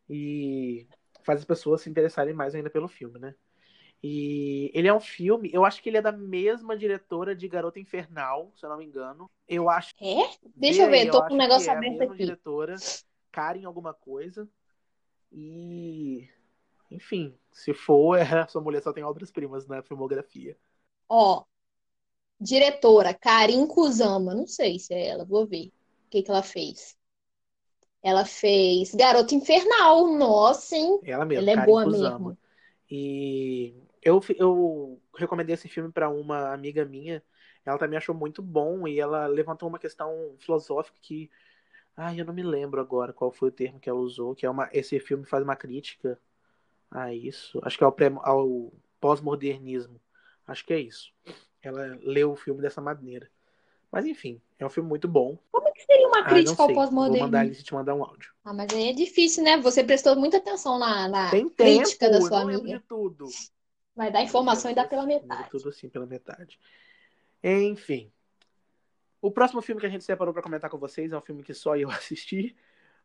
e 0.08 0.86
faz 1.22 1.40
as 1.40 1.44
pessoas 1.44 1.80
se 1.80 1.90
interessarem 1.90 2.34
mais 2.34 2.54
ainda 2.54 2.70
pelo 2.70 2.88
filme, 2.88 3.18
né? 3.18 3.34
E 4.06 4.70
ele 4.74 4.86
é 4.86 4.92
um 4.92 5.00
filme, 5.00 5.48
eu 5.50 5.64
acho 5.64 5.82
que 5.82 5.88
ele 5.88 5.96
é 5.96 6.02
da 6.02 6.12
mesma 6.12 6.76
diretora 6.76 7.34
de 7.34 7.48
Garota 7.48 7.80
Infernal, 7.80 8.52
se 8.54 8.66
eu 8.66 8.68
não 8.68 8.76
me 8.76 8.84
engano. 8.84 9.30
Eu 9.48 9.70
acho. 9.70 9.94
É? 9.98 10.28
Deixa 10.54 10.82
eu 10.82 10.90
ver, 10.90 11.06
Vê, 11.06 11.10
tô 11.10 11.24
com 11.24 11.32
um 11.32 11.38
negócio 11.38 11.64
que 11.64 11.70
é 11.70 11.72
a 11.72 11.78
aberto 11.78 11.92
mesma 11.92 12.12
aqui. 12.12 12.24
diretora, 12.24 12.76
Karen 13.32 13.64
alguma 13.64 13.94
coisa. 13.94 14.46
E 15.32 16.28
enfim, 16.90 17.34
se 17.50 17.72
for, 17.72 18.18
a 18.20 18.46
sua 18.46 18.60
mulher 18.60 18.82
só 18.82 18.92
tem 18.92 19.02
obras-primas 19.02 19.66
na 19.66 19.82
filmografia. 19.82 20.54
Ó, 21.08 21.44
diretora 22.38 23.14
Karin 23.14 23.66
Kusama, 23.66 24.34
não 24.34 24.46
sei 24.46 24.78
se 24.78 24.92
é 24.92 25.08
ela, 25.08 25.24
vou 25.24 25.46
ver 25.46 25.68
o 25.68 26.10
que 26.10 26.22
que 26.22 26.30
ela 26.30 26.42
fez. 26.42 26.94
Ela 28.02 28.26
fez 28.26 28.94
Garota 28.94 29.34
Infernal, 29.34 30.06
nossa, 30.18 30.76
hein? 30.76 31.00
Ela 31.04 31.24
mesma, 31.24 31.42
Ela 31.42 31.50
é 31.52 31.54
Karen 31.56 31.72
boa 31.72 31.84
Kusama. 31.84 32.18
mesmo. 32.18 32.38
E 32.90 33.74
eu, 34.04 34.20
eu 34.38 35.00
recomendei 35.16 35.54
esse 35.54 35.68
filme 35.68 35.90
para 35.92 36.08
uma 36.08 36.52
amiga 36.52 36.84
minha. 36.84 37.22
Ela 37.64 37.78
também 37.78 37.96
achou 37.96 38.14
muito 38.14 38.42
bom 38.42 38.86
e 38.86 39.00
ela 39.00 39.26
levantou 39.26 39.68
uma 39.68 39.78
questão 39.78 40.36
filosófica 40.38 40.98
que, 41.00 41.30
ai, 41.96 42.20
eu 42.20 42.24
não 42.24 42.34
me 42.34 42.42
lembro 42.42 42.80
agora 42.80 43.12
qual 43.12 43.32
foi 43.32 43.48
o 43.48 43.52
termo 43.52 43.80
que 43.80 43.88
ela 43.90 43.98
usou, 44.00 44.34
que 44.34 44.46
é 44.46 44.50
uma, 44.50 44.68
esse 44.72 45.00
filme 45.00 45.24
faz 45.26 45.42
uma 45.44 45.56
crítica 45.56 46.18
a 46.90 47.12
isso. 47.14 47.60
Acho 47.62 47.78
que 47.78 47.84
é 47.84 47.86
ao, 47.86 47.92
pré- 47.92 48.12
ao 48.22 48.72
pós-modernismo. 49.00 50.00
Acho 50.46 50.64
que 50.66 50.72
é 50.74 50.80
isso. 50.80 51.12
Ela 51.62 51.98
leu 52.02 52.32
o 52.32 52.36
filme 52.36 52.62
dessa 52.62 52.80
maneira. 52.80 53.30
Mas 53.90 54.06
enfim, 54.06 54.40
é 54.58 54.66
um 54.66 54.70
filme 54.70 54.88
muito 54.88 55.08
bom. 55.08 55.38
Como 55.52 55.68
é 55.68 55.72
que 55.72 55.82
seria 55.84 56.08
uma 56.08 56.18
Ah, 56.22 56.28
crítica 56.30 56.50
não 56.50 56.58
ao 56.62 56.66
sei. 56.66 56.74
Vou 56.76 57.16
mandar 57.18 57.44
pós-modernismo? 57.44 57.44
ele 57.46 57.64
te 57.64 57.74
mandar 57.74 57.94
um 57.94 58.04
áudio. 58.04 58.32
Ah, 58.44 58.52
mas 58.52 58.72
aí 58.72 58.90
é 58.90 58.92
difícil, 58.92 59.42
né? 59.44 59.56
Você 59.58 59.82
prestou 59.84 60.16
muita 60.16 60.36
atenção 60.38 60.78
na, 60.78 61.08
na 61.08 61.30
Tem 61.30 61.48
crítica 61.48 62.06
tempo, 62.06 62.12
da 62.12 62.20
eu 62.20 62.26
sua 62.26 62.38
lembro 62.44 62.62
amiga. 62.62 62.78
de 62.78 62.84
tudo. 62.86 63.26
Vai 63.94 64.10
dar 64.10 64.22
informação 64.22 64.70
e 64.70 64.74
dá 64.74 64.84
pela 64.84 65.04
Lembro 65.04 65.28
metade. 65.28 65.50
Tudo 65.50 65.68
assim 65.68 65.88
pela 65.88 66.06
metade. 66.06 66.58
Enfim. 67.42 68.10
O 69.20 69.30
próximo 69.30 69.62
filme 69.62 69.80
que 69.80 69.86
a 69.86 69.90
gente 69.90 70.04
separou 70.04 70.34
para 70.34 70.42
comentar 70.42 70.68
com 70.68 70.78
vocês 70.78 71.12
é 71.12 71.16
um 71.16 71.20
filme 71.20 71.42
que 71.42 71.54
só 71.54 71.76
eu 71.76 71.88
assisti, 71.90 72.54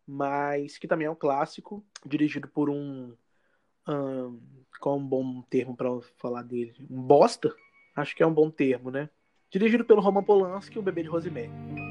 mas 0.06 0.78
que 0.78 0.88
também 0.88 1.08
é 1.08 1.12
um 1.12 1.16
clássico, 1.16 1.84
dirigido 2.06 2.48
por 2.48 2.70
um. 2.70 3.16
ahn, 3.86 4.38
qual 4.80 4.96
é 4.96 5.00
um 5.00 5.06
bom 5.06 5.42
termo 5.44 5.76
para 5.76 5.90
falar 6.18 6.44
dele? 6.44 6.74
Um 6.90 7.02
bosta? 7.02 7.56
Acho 7.96 8.16
que 8.16 8.24
é 8.24 8.28
um 8.28 8.34
bom 8.34 8.50
termo, 8.50 8.90
né? 8.90 9.10
Dirigido 9.52 9.84
pelo 9.84 10.02
Roman 10.02 10.24
Polanski, 10.24 10.78
o 10.78 10.82
bebê 10.82 11.04
de 11.04 11.10
Rosemary. 11.10 11.89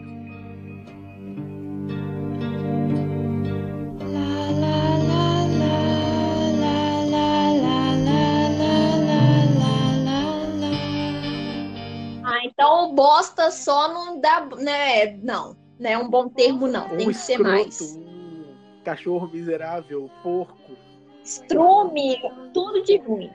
Bosta 12.95 13.51
só 13.51 13.93
não 13.93 14.21
dá, 14.21 14.47
né? 14.57 15.17
Não, 15.19 15.57
não 15.79 15.91
é 15.91 15.99
um 15.99 16.09
bom 16.09 16.29
termo, 16.29 16.67
não. 16.67 16.89
Tem 16.89 17.09
um 17.09 17.11
que 17.11 17.15
ser 17.15 17.33
escroto, 17.33 17.51
mais. 17.51 17.97
um 17.97 18.83
cachorro 18.85 19.29
miserável, 19.29 20.11
porco. 20.23 20.77
Estrume, 21.23 22.17
tudo 22.55 22.83
de 22.83 22.97
ruim. 22.99 23.31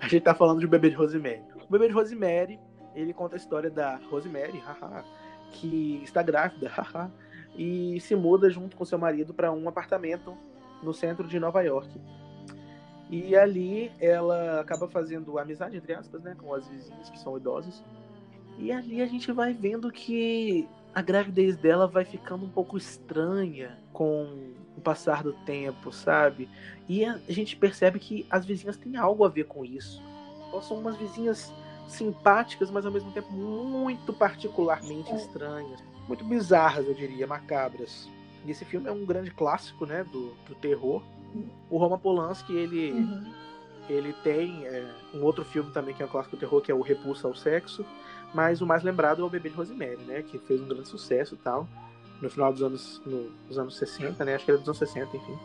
A 0.00 0.08
gente 0.08 0.22
tá 0.22 0.34
falando 0.34 0.60
de 0.60 0.66
Bebê 0.66 0.90
de 0.90 0.96
Rosemary. 0.96 1.42
O 1.66 1.70
Bebê 1.70 1.88
de 1.88 1.94
Rosemary, 1.94 2.60
ele 2.94 3.14
conta 3.14 3.36
a 3.36 3.38
história 3.38 3.70
da 3.70 3.96
Rosemary, 4.10 4.58
haha, 4.58 5.02
que 5.50 6.00
está 6.04 6.22
grávida, 6.22 6.68
haha, 6.68 7.10
e 7.56 7.98
se 8.00 8.14
muda 8.14 8.50
junto 8.50 8.76
com 8.76 8.84
seu 8.84 8.98
marido 8.98 9.32
para 9.32 9.50
um 9.50 9.68
apartamento 9.68 10.36
no 10.82 10.92
centro 10.92 11.26
de 11.26 11.40
Nova 11.40 11.62
York. 11.62 11.88
E 13.10 13.36
ali 13.36 13.92
ela 14.00 14.60
acaba 14.60 14.88
fazendo 14.88 15.38
amizade, 15.38 15.76
entre 15.76 15.94
aspas, 15.94 16.22
né, 16.22 16.36
com 16.38 16.52
as 16.52 16.66
vizinhas 16.68 17.08
que 17.10 17.18
são 17.18 17.36
idosas. 17.36 17.82
E 18.58 18.70
ali 18.72 19.02
a 19.02 19.06
gente 19.06 19.30
vai 19.32 19.52
vendo 19.52 19.90
que 19.90 20.68
a 20.94 21.02
gravidez 21.02 21.56
dela 21.56 21.86
vai 21.86 22.04
ficando 22.04 22.44
um 22.44 22.48
pouco 22.48 22.76
estranha 22.76 23.76
com 23.92 24.52
o 24.76 24.80
passar 24.80 25.22
do 25.22 25.32
tempo, 25.32 25.92
sabe? 25.92 26.48
E 26.88 27.04
a 27.04 27.18
gente 27.28 27.56
percebe 27.56 27.98
que 27.98 28.26
as 28.30 28.44
vizinhas 28.44 28.76
têm 28.76 28.96
algo 28.96 29.24
a 29.24 29.28
ver 29.28 29.44
com 29.44 29.64
isso. 29.64 30.02
Elas 30.52 30.66
são 30.66 30.78
umas 30.78 30.96
vizinhas 30.96 31.52
simpáticas, 31.88 32.70
mas 32.70 32.86
ao 32.86 32.92
mesmo 32.92 33.10
tempo 33.12 33.32
muito 33.32 34.12
particularmente 34.12 35.12
estranhas. 35.14 35.82
Muito 36.06 36.24
bizarras, 36.24 36.86
eu 36.86 36.94
diria, 36.94 37.26
macabras. 37.26 38.08
E 38.46 38.50
esse 38.50 38.64
filme 38.64 38.88
é 38.88 38.92
um 38.92 39.04
grande 39.04 39.30
clássico, 39.30 39.86
né, 39.86 40.04
do, 40.04 40.32
do 40.46 40.54
terror. 40.54 41.02
O 41.68 41.78
Roman 41.78 41.98
Polanski, 41.98 42.54
ele, 42.54 42.92
Uhum. 42.92 43.32
ele 43.88 44.12
tem 44.22 44.64
é, 44.66 44.88
um 45.12 45.22
outro 45.22 45.44
filme 45.44 45.72
também 45.72 45.94
que 45.94 46.02
é 46.02 46.06
um 46.06 46.08
clássico 46.08 46.36
do 46.36 46.40
terror, 46.40 46.60
que 46.60 46.70
é 46.70 46.74
o 46.74 46.82
Repulsa 46.82 47.26
ao 47.26 47.34
Sexo. 47.34 47.84
Mas 48.34 48.60
o 48.60 48.66
mais 48.66 48.82
lembrado 48.82 49.22
é 49.22 49.24
o 49.24 49.30
Bebê 49.30 49.48
de 49.48 49.54
Rosemary, 49.54 50.02
né, 50.04 50.22
que 50.22 50.38
fez 50.40 50.60
um 50.60 50.66
grande 50.66 50.88
sucesso 50.88 51.34
e 51.34 51.38
tal. 51.38 51.68
No 52.20 52.28
final 52.28 52.52
dos 52.52 52.62
anos, 52.62 53.00
no- 53.06 53.30
dos 53.48 53.56
anos 53.58 53.76
60, 53.76 54.24
né, 54.24 54.34
acho 54.34 54.44
que 54.44 54.50
era 54.50 54.58
dos 54.58 54.68
anos 54.68 54.78
60, 54.78 55.16
enfim. 55.16 55.38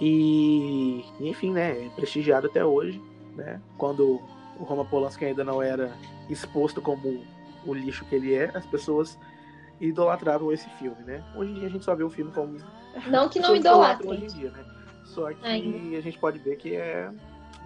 E, 0.00 1.04
enfim, 1.20 1.50
né, 1.52 1.86
é 1.86 1.88
prestigiado 1.90 2.46
até 2.46 2.64
hoje, 2.64 3.00
né? 3.36 3.60
Quando 3.76 4.20
o 4.58 4.64
Roma 4.64 4.84
Polanski 4.84 5.24
ainda 5.24 5.44
não 5.44 5.62
era 5.62 5.94
exposto 6.28 6.80
como 6.80 7.22
o 7.66 7.74
lixo 7.74 8.04
que 8.06 8.14
ele 8.14 8.34
é, 8.34 8.50
as 8.54 8.64
pessoas 8.66 9.18
idolatravam 9.80 10.52
esse 10.52 10.68
filme, 10.70 11.02
né? 11.04 11.22
Hoje 11.36 11.50
em 11.52 11.54
dia 11.54 11.66
a 11.66 11.70
gente 11.70 11.84
só 11.84 11.94
vê 11.94 12.02
o 12.02 12.10
filme 12.10 12.32
como 12.32 12.56
Não 13.06 13.28
que 13.28 13.40
não 13.40 13.54
idolatrem. 13.56 14.10
hoje 14.10 14.24
em 14.24 14.28
dia, 14.28 14.50
né? 14.50 14.64
Só 15.04 15.30
que 15.32 15.44
Ainda. 15.46 15.98
a 15.98 16.00
gente 16.00 16.18
pode 16.18 16.38
ver 16.38 16.56
que 16.56 16.74
é 16.74 17.10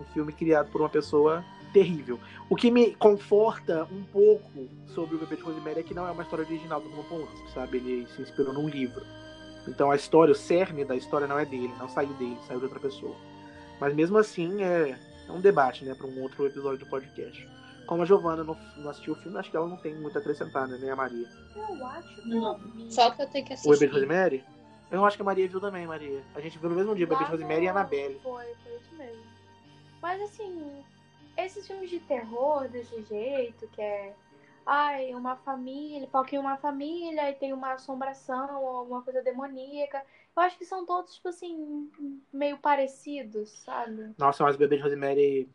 um 0.00 0.04
filme 0.12 0.32
criado 0.32 0.70
por 0.70 0.80
uma 0.80 0.88
pessoa 0.88 1.44
terrível. 1.74 2.20
O 2.48 2.54
que 2.54 2.70
me 2.70 2.94
conforta 2.94 3.86
um 3.90 4.04
pouco 4.04 4.68
sobre 4.94 5.16
o 5.16 5.18
Bebê 5.18 5.34
de 5.36 5.42
Rosemary 5.42 5.80
é 5.80 5.82
que 5.82 5.92
não 5.92 6.06
é 6.06 6.10
uma 6.12 6.22
história 6.22 6.44
original 6.44 6.80
do 6.80 6.88
Roman 6.88 7.02
Polanski, 7.08 7.50
sabe? 7.52 7.78
Ele 7.78 8.06
se 8.06 8.22
inspirou 8.22 8.54
num 8.54 8.68
livro. 8.68 9.04
Então 9.66 9.90
a 9.90 9.96
história, 9.96 10.30
o 10.30 10.34
cerne 10.34 10.84
da 10.84 10.94
história 10.94 11.26
não 11.26 11.38
é 11.38 11.44
dele, 11.44 11.72
não 11.78 11.88
saiu 11.88 12.14
dele, 12.14 12.38
saiu 12.46 12.60
de 12.60 12.66
outra 12.66 12.78
pessoa. 12.78 13.16
Mas 13.80 13.92
mesmo 13.94 14.16
assim 14.16 14.62
é, 14.62 14.96
é 15.28 15.32
um 15.32 15.40
debate, 15.40 15.84
né, 15.84 15.94
para 15.94 16.06
um 16.06 16.22
outro 16.22 16.46
episódio 16.46 16.78
do 16.78 16.86
podcast. 16.86 17.46
Como 17.86 18.02
a 18.02 18.06
Giovana 18.06 18.44
não, 18.44 18.56
não 18.78 18.88
assistiu 18.88 19.14
o 19.14 19.16
filme, 19.16 19.36
acho 19.36 19.50
que 19.50 19.56
ela 19.56 19.66
não 19.66 19.76
tem 19.76 19.94
muito 19.94 20.16
a 20.16 20.20
acrescentar, 20.20 20.68
né, 20.68 20.78
nem 20.80 20.90
a 20.90 20.96
Maria. 20.96 21.28
Eu 21.56 21.86
acho 21.86 22.22
que 22.22 22.28
Não. 22.28 22.58
Só 22.88 23.10
que 23.10 23.22
eu 23.22 23.26
tenho 23.26 23.44
que 23.44 23.52
O 23.52 23.56
Bebê 23.56 23.64
de 23.64 23.72
assistir. 23.72 23.86
Rosemary? 23.88 24.44
Eu 24.90 25.04
acho 25.04 25.16
que 25.16 25.22
a 25.22 25.24
Maria 25.24 25.48
viu 25.48 25.60
também, 25.60 25.86
Maria. 25.86 26.22
A 26.34 26.40
gente 26.40 26.56
viu 26.58 26.70
no 26.70 26.76
mesmo 26.76 26.94
dia, 26.94 27.06
Bebê 27.06 27.24
de 27.24 27.30
Rosemary 27.30 27.64
e 27.64 27.68
Annabelle. 27.68 28.20
Foi, 28.22 28.44
foi 28.62 28.76
isso 28.76 28.94
mesmo. 28.96 29.22
Mas 30.00 30.20
assim, 30.22 30.84
esses 31.36 31.66
filmes 31.66 31.90
de 31.90 32.00
terror 32.00 32.68
desse 32.68 33.02
jeito, 33.02 33.66
que 33.68 33.80
é. 33.80 34.14
Ai, 34.66 35.14
uma 35.14 35.36
família, 35.36 36.08
foca 36.08 36.34
em 36.34 36.38
uma 36.38 36.56
família 36.56 37.30
e 37.30 37.34
tem 37.34 37.52
uma 37.52 37.74
assombração 37.74 38.62
ou 38.62 38.68
alguma 38.78 39.02
coisa 39.02 39.22
demoníaca. 39.22 40.02
Eu 40.34 40.42
acho 40.42 40.56
que 40.56 40.64
são 40.64 40.86
todos, 40.86 41.14
tipo 41.14 41.28
assim, 41.28 41.90
meio 42.32 42.56
parecidos, 42.56 43.50
sabe? 43.50 44.14
Nossa, 44.16 44.42
mas 44.42 44.56
o 44.56 44.58
Bebê 44.58 44.76
de 44.76 44.82
Rosemary. 44.82 45.50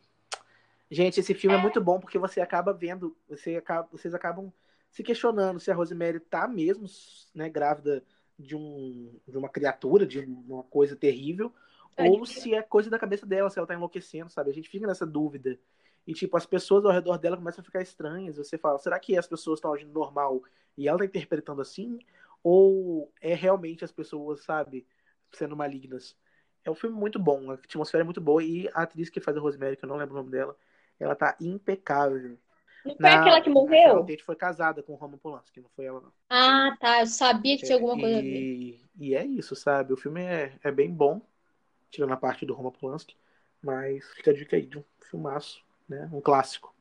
Gente, 0.91 1.19
esse 1.19 1.33
filme 1.33 1.55
é 1.55 1.61
muito 1.61 1.81
bom 1.81 1.99
porque 1.99 2.19
você 2.19 2.39
acaba 2.39 2.71
vendo, 2.71 3.15
você 3.27 3.55
acaba, 3.55 3.87
vocês 3.91 4.13
acabam 4.13 4.53
se 4.91 5.03
questionando 5.03 5.59
se 5.59 5.71
a 5.71 5.75
Rosemary 5.75 6.19
tá 6.19 6.47
mesmo, 6.47 6.85
né, 7.33 7.49
grávida 7.49 8.03
de, 8.37 8.55
um, 8.55 9.19
de 9.27 9.37
uma 9.37 9.49
criatura, 9.49 10.05
de 10.05 10.19
uma 10.19 10.63
coisa 10.63 10.95
terrível, 10.95 11.51
É, 11.51 11.68
ou 12.07 12.25
se 12.25 12.53
é 12.53 12.61
coisa 12.61 12.89
da 12.89 12.99
cabeça 12.99 13.25
dela, 13.25 13.49
se 13.49 13.57
ela 13.57 13.67
tá 13.67 13.73
enlouquecendo, 13.73 14.29
sabe? 14.29 14.51
A 14.51 14.53
gente 14.53 14.69
fica 14.69 14.87
nessa 14.87 15.05
dúvida. 15.05 15.59
E, 16.07 16.13
tipo, 16.13 16.35
as 16.37 16.45
pessoas 16.45 16.85
ao 16.85 16.91
redor 16.91 17.17
dela 17.17 17.37
começam 17.37 17.61
a 17.61 17.65
ficar 17.65 17.81
estranhas. 17.81 18.37
Você 18.37 18.57
fala, 18.57 18.79
será 18.79 18.99
que 18.99 19.17
as 19.17 19.27
pessoas 19.27 19.59
estão 19.59 19.73
agindo 19.73 19.91
normal 19.91 20.41
e 20.77 20.87
ela 20.87 20.97
tá 20.97 21.05
interpretando 21.05 21.61
assim? 21.61 21.99
Ou 22.43 23.11
é 23.21 23.33
realmente 23.33 23.83
as 23.83 23.91
pessoas, 23.91 24.43
sabe, 24.43 24.87
sendo 25.31 25.55
malignas? 25.55 26.15
É 26.63 26.71
um 26.71 26.75
filme 26.75 26.97
muito 26.97 27.19
bom, 27.19 27.51
a 27.51 27.53
atmosfera 27.55 28.03
é 28.03 28.05
muito 28.05 28.21
boa 28.21 28.43
e 28.43 28.67
a 28.73 28.83
atriz 28.83 29.09
que 29.09 29.19
faz 29.19 29.37
a 29.37 29.39
Rosemary, 29.39 29.77
que 29.77 29.85
eu 29.85 29.89
não 29.89 29.97
lembro 29.97 30.15
o 30.15 30.17
nome 30.17 30.31
dela, 30.31 30.55
ela 30.99 31.15
tá 31.15 31.35
impecável. 31.39 32.37
Não 32.85 32.95
foi 32.95 33.09
aquela 33.09 33.41
que 33.41 33.49
morreu? 33.49 33.97
A 33.97 33.99
Tate 33.99 34.23
foi 34.23 34.35
casada 34.35 34.81
com 34.81 34.93
o 34.93 34.95
Roman 34.95 35.17
Polanski, 35.17 35.59
não 35.59 35.69
foi 35.69 35.85
ela 35.85 36.01
não. 36.01 36.11
Ah, 36.29 36.75
tá. 36.79 37.01
Eu 37.01 37.07
sabia 37.07 37.57
que 37.57 37.65
tinha 37.65 37.75
alguma 37.75 37.99
coisa 37.99 38.19
a 38.19 38.21
ver. 38.21 38.41
E, 38.41 38.81
e 38.97 39.15
é 39.15 39.25
isso, 39.25 39.55
sabe? 39.55 39.93
O 39.93 39.97
filme 39.97 40.21
é, 40.21 40.57
é 40.63 40.71
bem 40.71 40.89
bom, 40.91 41.21
tirando 41.89 42.13
a 42.13 42.17
parte 42.17 42.45
do 42.45 42.53
Roman 42.53 42.71
Polanski, 42.71 43.15
mas 43.61 44.05
fica 44.13 44.31
a 44.31 44.33
dica 44.33 44.55
aí 44.55 44.65
de 44.65 44.77
um 44.77 44.83
filmaço, 45.01 45.63
né? 45.87 46.09
Um 46.13 46.21
clássico. 46.21 46.73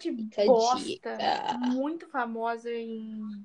Gente 0.00 0.14
Fica 0.16 0.42
a 0.42 0.46
bosta. 0.46 1.18
Muito 1.72 2.06
famosa 2.08 2.70
em 2.72 3.44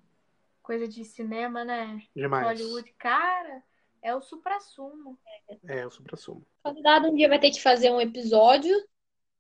coisa 0.61 0.87
de 0.87 1.03
cinema, 1.03 1.63
né? 1.63 2.01
Demais. 2.15 2.45
Hollywood. 2.59 2.91
Cara, 2.97 3.63
é 4.01 4.15
o 4.15 4.21
supra-sumo. 4.21 5.17
É, 5.67 5.85
o 5.85 5.89
supra-sumo. 5.91 6.41
O 6.63 6.69
convidado 6.69 7.07
um 7.07 7.15
dia 7.15 7.27
vai 7.29 7.39
ter 7.39 7.51
que 7.51 7.61
fazer 7.61 7.91
um 7.91 7.99
episódio 8.01 8.73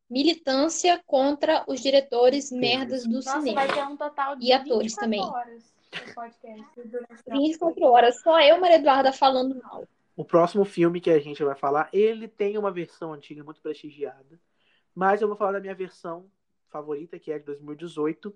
militância 0.09 1.01
contra 1.05 1.63
os 1.67 1.81
diretores 1.81 2.51
merdas 2.51 3.03
do 3.05 3.15
Nossa, 3.15 3.39
cinema. 3.39 3.65
vai 3.65 3.73
ter 3.73 3.83
um 3.83 3.97
total 3.97 4.35
de 4.35 4.45
E 4.47 4.53
atores 4.53 4.93
24 4.93 4.99
também. 5.01 5.21
horas 5.21 5.73
de 5.91 6.13
podcast. 6.13 6.81
durante 6.85 7.13
a- 7.29 7.33
24 7.33 7.83
horas, 7.85 8.21
só 8.21 8.39
eu, 8.41 8.59
Maria 8.59 8.77
Eduarda, 8.77 9.11
falando 9.13 9.59
mal. 9.61 9.87
O 10.15 10.23
próximo 10.23 10.63
filme 10.63 11.01
que 11.01 11.09
a 11.09 11.19
gente 11.19 11.43
vai 11.43 11.55
falar, 11.55 11.89
ele 11.91 12.27
tem 12.27 12.55
uma 12.55 12.71
versão 12.71 13.13
antiga 13.13 13.43
muito 13.43 13.59
prestigiada, 13.61 14.39
mas 14.93 15.21
eu 15.21 15.27
vou 15.27 15.35
falar 15.35 15.53
da 15.53 15.59
minha 15.59 15.73
versão 15.73 16.29
favorita, 16.69 17.17
que 17.17 17.31
é 17.31 17.39
de 17.39 17.45
2018, 17.45 18.31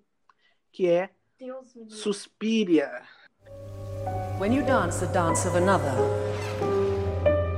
que 0.72 0.88
é 0.88 1.12
Deus. 1.38 1.78
Suspiria. 1.90 3.04
When 4.40 4.54
you 4.54 4.64
dance 4.64 5.00
the 5.00 5.12
dance 5.14 5.48
of 5.48 5.56
another, 5.56 5.94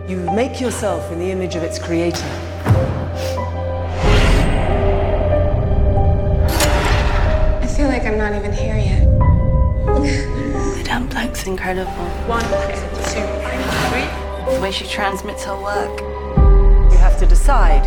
you 0.09 0.17
make 0.33 0.61
yourself 0.61 1.09
in 1.13 1.19
the 1.19 1.31
image 1.31 1.57
of 1.57 1.63
its 1.63 1.79
creator. 1.79 2.19
I 7.61 7.67
feel 7.67 7.87
like 7.87 8.05
I'm 8.05 8.17
not 8.17 8.33
even 8.33 8.51
here 8.51 8.75
yet. 8.75 9.07
Madame 10.77 11.07
Blank's 11.07 11.47
incredible. 11.47 11.89
One. 12.27 12.88
The 14.59 14.63
way 14.63 14.71
she 14.73 14.85
transmits 14.87 15.45
her 15.45 15.55
work. 15.55 16.01
You 16.91 16.97
have 16.97 17.17
to 17.19 17.25
decide 17.25 17.85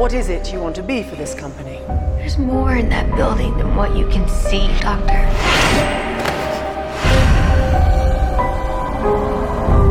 what 0.00 0.14
is 0.14 0.30
it 0.30 0.50
you 0.50 0.58
want 0.58 0.74
to 0.76 0.82
be 0.82 1.02
for 1.02 1.16
this 1.16 1.34
company. 1.34 1.82
There's 2.16 2.38
more 2.38 2.76
in 2.76 2.88
that 2.88 3.14
building 3.14 3.54
than 3.58 3.76
what 3.76 3.94
you 3.94 4.08
can 4.08 4.26
see, 4.26 4.68
Doctor. 4.80 5.20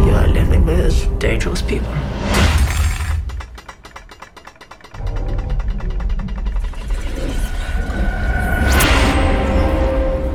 You 0.07 0.15
are 0.15 0.27
living 0.27 0.65
with 0.65 1.19
dangerous 1.19 1.61
people. 1.61 1.93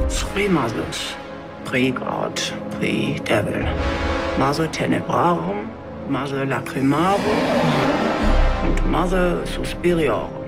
Three 0.09 0.47
mothers, 0.47 1.15
pre-God, 1.65 2.41
pre-devil. 2.79 4.12
Mother 4.39 4.69
Tenebrarum, 4.71 5.69
Mother 6.09 6.49
Lacrimarum, 6.49 7.21
und 8.65 8.91
Mother 8.91 9.47
Suspiriorum. 9.47 10.43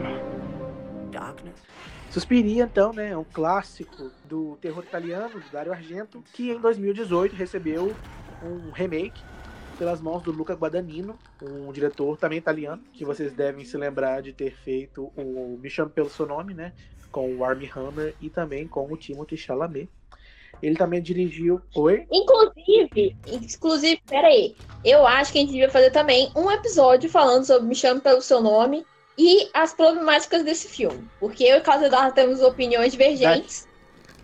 Suspiria, 2.11 2.62
então, 2.62 2.93
né, 2.93 3.11
é 3.11 3.16
um 3.16 3.24
clássico 3.24 4.09
do 4.24 4.57
terror 4.61 4.85
italiano, 4.85 5.41
do 5.41 5.51
Dario 5.51 5.72
Argento, 5.72 6.22
que 6.32 6.53
em 6.53 6.61
2018 6.61 7.35
recebeu 7.35 7.93
um 8.41 8.70
remake 8.70 9.20
pelas 9.76 10.01
mãos 10.01 10.22
do 10.22 10.30
Luca 10.30 10.55
Guadagnino, 10.55 11.18
um 11.43 11.72
diretor 11.72 12.16
também 12.16 12.39
italiano, 12.39 12.80
que 12.93 13.05
vocês 13.05 13.32
devem 13.32 13.64
se 13.64 13.76
lembrar 13.76 14.22
de 14.22 14.32
ter 14.32 14.55
feito 14.55 15.11
o 15.16 15.59
Me 15.61 15.68
Chame 15.68 15.91
Pelo 15.91 16.09
Seu 16.09 16.24
Nome, 16.24 16.55
né, 16.55 16.72
com 17.11 17.35
o 17.37 17.45
Armie 17.45 17.70
Hammer 17.74 18.14
e 18.20 18.30
também 18.30 18.68
com 18.68 18.87
o 18.91 18.97
Timothée 18.97 19.37
Chalamet. 19.37 19.89
Ele 20.62 20.76
também 20.76 21.00
dirigiu... 21.00 21.61
Oi? 21.74 22.07
Inclusive, 22.11 23.16
inclusive, 23.26 24.00
peraí, 24.07 24.55
eu 24.84 25.07
acho 25.07 25.32
que 25.32 25.38
a 25.38 25.40
gente 25.40 25.52
devia 25.52 25.70
fazer 25.70 25.90
também 25.90 26.30
um 26.34 26.50
episódio 26.50 27.09
falando 27.09 27.44
sobre 27.44 27.68
Me 27.68 27.74
Chame 27.74 28.00
Pelo 28.00 28.22
Seu 28.22 28.40
Nome 28.40 28.84
e 29.16 29.48
as 29.55 29.72
problemáticas 29.72 30.42
desse 30.44 30.68
filme. 30.68 31.09
Porque 31.20 31.44
eu 31.44 31.59
e 31.59 31.61
o 31.61 31.84
Eduardo 31.84 32.14
temos 32.14 32.40
opiniões 32.40 32.92
divergentes. 32.92 33.68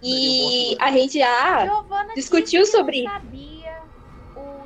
E 0.03 0.77
a 0.81 0.91
gente 0.91 1.19
já 1.19 1.67
Giovanna 1.67 2.15
discutiu 2.15 2.65
sobre 2.65 3.05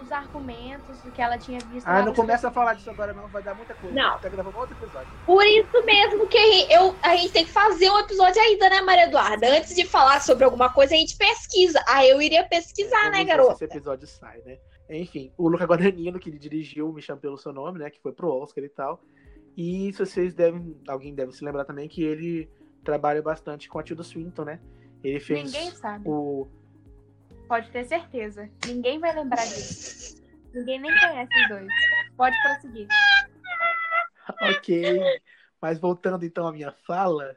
os 0.05 0.13
argumentos 0.13 1.01
do 1.03 1.11
que 1.11 1.21
ela 1.21 1.39
tinha 1.39 1.59
visto. 1.61 1.87
Ah, 1.87 2.03
não 2.03 2.15
começa 2.15 2.49
a 2.49 2.51
falar 2.51 2.75
disso 2.75 2.91
agora 2.91 3.13
não, 3.13 3.27
vai 3.29 3.43
dar 3.43 3.55
muita 3.55 3.75
coisa. 3.75 3.95
Não. 3.95 4.19
Tá 4.19 4.29
gravando 4.29 4.57
outro 4.59 4.77
episódio. 4.77 5.09
Por 5.25 5.45
isso 5.45 5.85
mesmo 5.85 6.27
que 6.27 6.39
a 6.39 6.53
gente, 6.53 6.73
eu, 6.73 6.95
a 7.03 7.17
gente 7.17 7.33
tem 7.33 7.45
que 7.45 7.51
fazer 7.51 7.91
um 7.91 7.99
episódio 7.99 8.41
ainda, 8.41 8.69
né, 8.71 8.83
Maria 8.83 9.07
Eduarda? 9.07 9.49
Antes 9.49 9.75
de 9.75 9.85
falar 9.87 10.21
sobre 10.21 10.45
alguma 10.45 10.73
coisa, 10.73 10.95
a 10.95 10.99
gente 10.99 11.17
pesquisa. 11.17 11.83
Ah, 11.89 12.07
eu 12.07 12.21
iria 12.21 12.45
pesquisar, 12.45 13.11
né, 13.11 13.19
ver 13.19 13.19
se 13.19 13.25
garota? 13.25 13.53
Esse 13.53 13.65
episódio 13.65 14.07
sai, 14.07 14.41
né? 14.45 14.59
Enfim, 14.91 15.33
o 15.39 15.49
Luca 15.49 15.65
Guadagnino, 15.65 16.19
que 16.19 16.29
ele 16.29 16.39
dirigiu 16.39 16.93
Me 16.93 17.01
Chame 17.01 17.21
Pelo 17.21 17.39
Seu 17.39 17.53
Nome, 17.53 17.79
né? 17.79 17.91
Que 17.91 18.01
foi 18.01 18.13
pro 18.13 18.31
Oscar 18.31 18.63
e 18.63 18.69
tal. 18.69 19.03
E 19.57 19.93
se 19.93 19.99
vocês 20.05 20.35
devem, 20.35 20.77
alguém 20.87 21.15
deve 21.15 21.33
se 21.33 21.45
lembrar 21.45 21.65
também 21.65 21.89
que 21.89 22.03
ele 22.03 22.51
trabalha 22.83 23.23
bastante 23.23 23.69
com 23.69 23.79
a 23.79 23.83
Tilda 23.83 24.03
Swinton, 24.03 24.45
né? 24.45 24.61
Ele 25.03 25.21
fez 25.21 25.53
Ninguém 25.53 25.71
sabe. 25.71 26.07
o... 26.07 26.49
Pode 27.49 27.71
ter 27.71 27.85
certeza. 27.85 28.51
Ninguém 28.67 28.99
vai 28.99 29.15
lembrar 29.15 29.45
disso. 29.45 30.23
Ninguém 30.53 30.81
nem 30.81 30.91
conhece 30.91 31.43
os 31.43 31.49
dois. 31.49 31.69
Pode 32.17 32.37
prosseguir. 32.43 32.89
Ok. 34.41 35.01
Mas 35.61 35.79
voltando 35.79 36.25
então 36.25 36.47
à 36.47 36.53
minha 36.53 36.73
fala, 36.73 37.37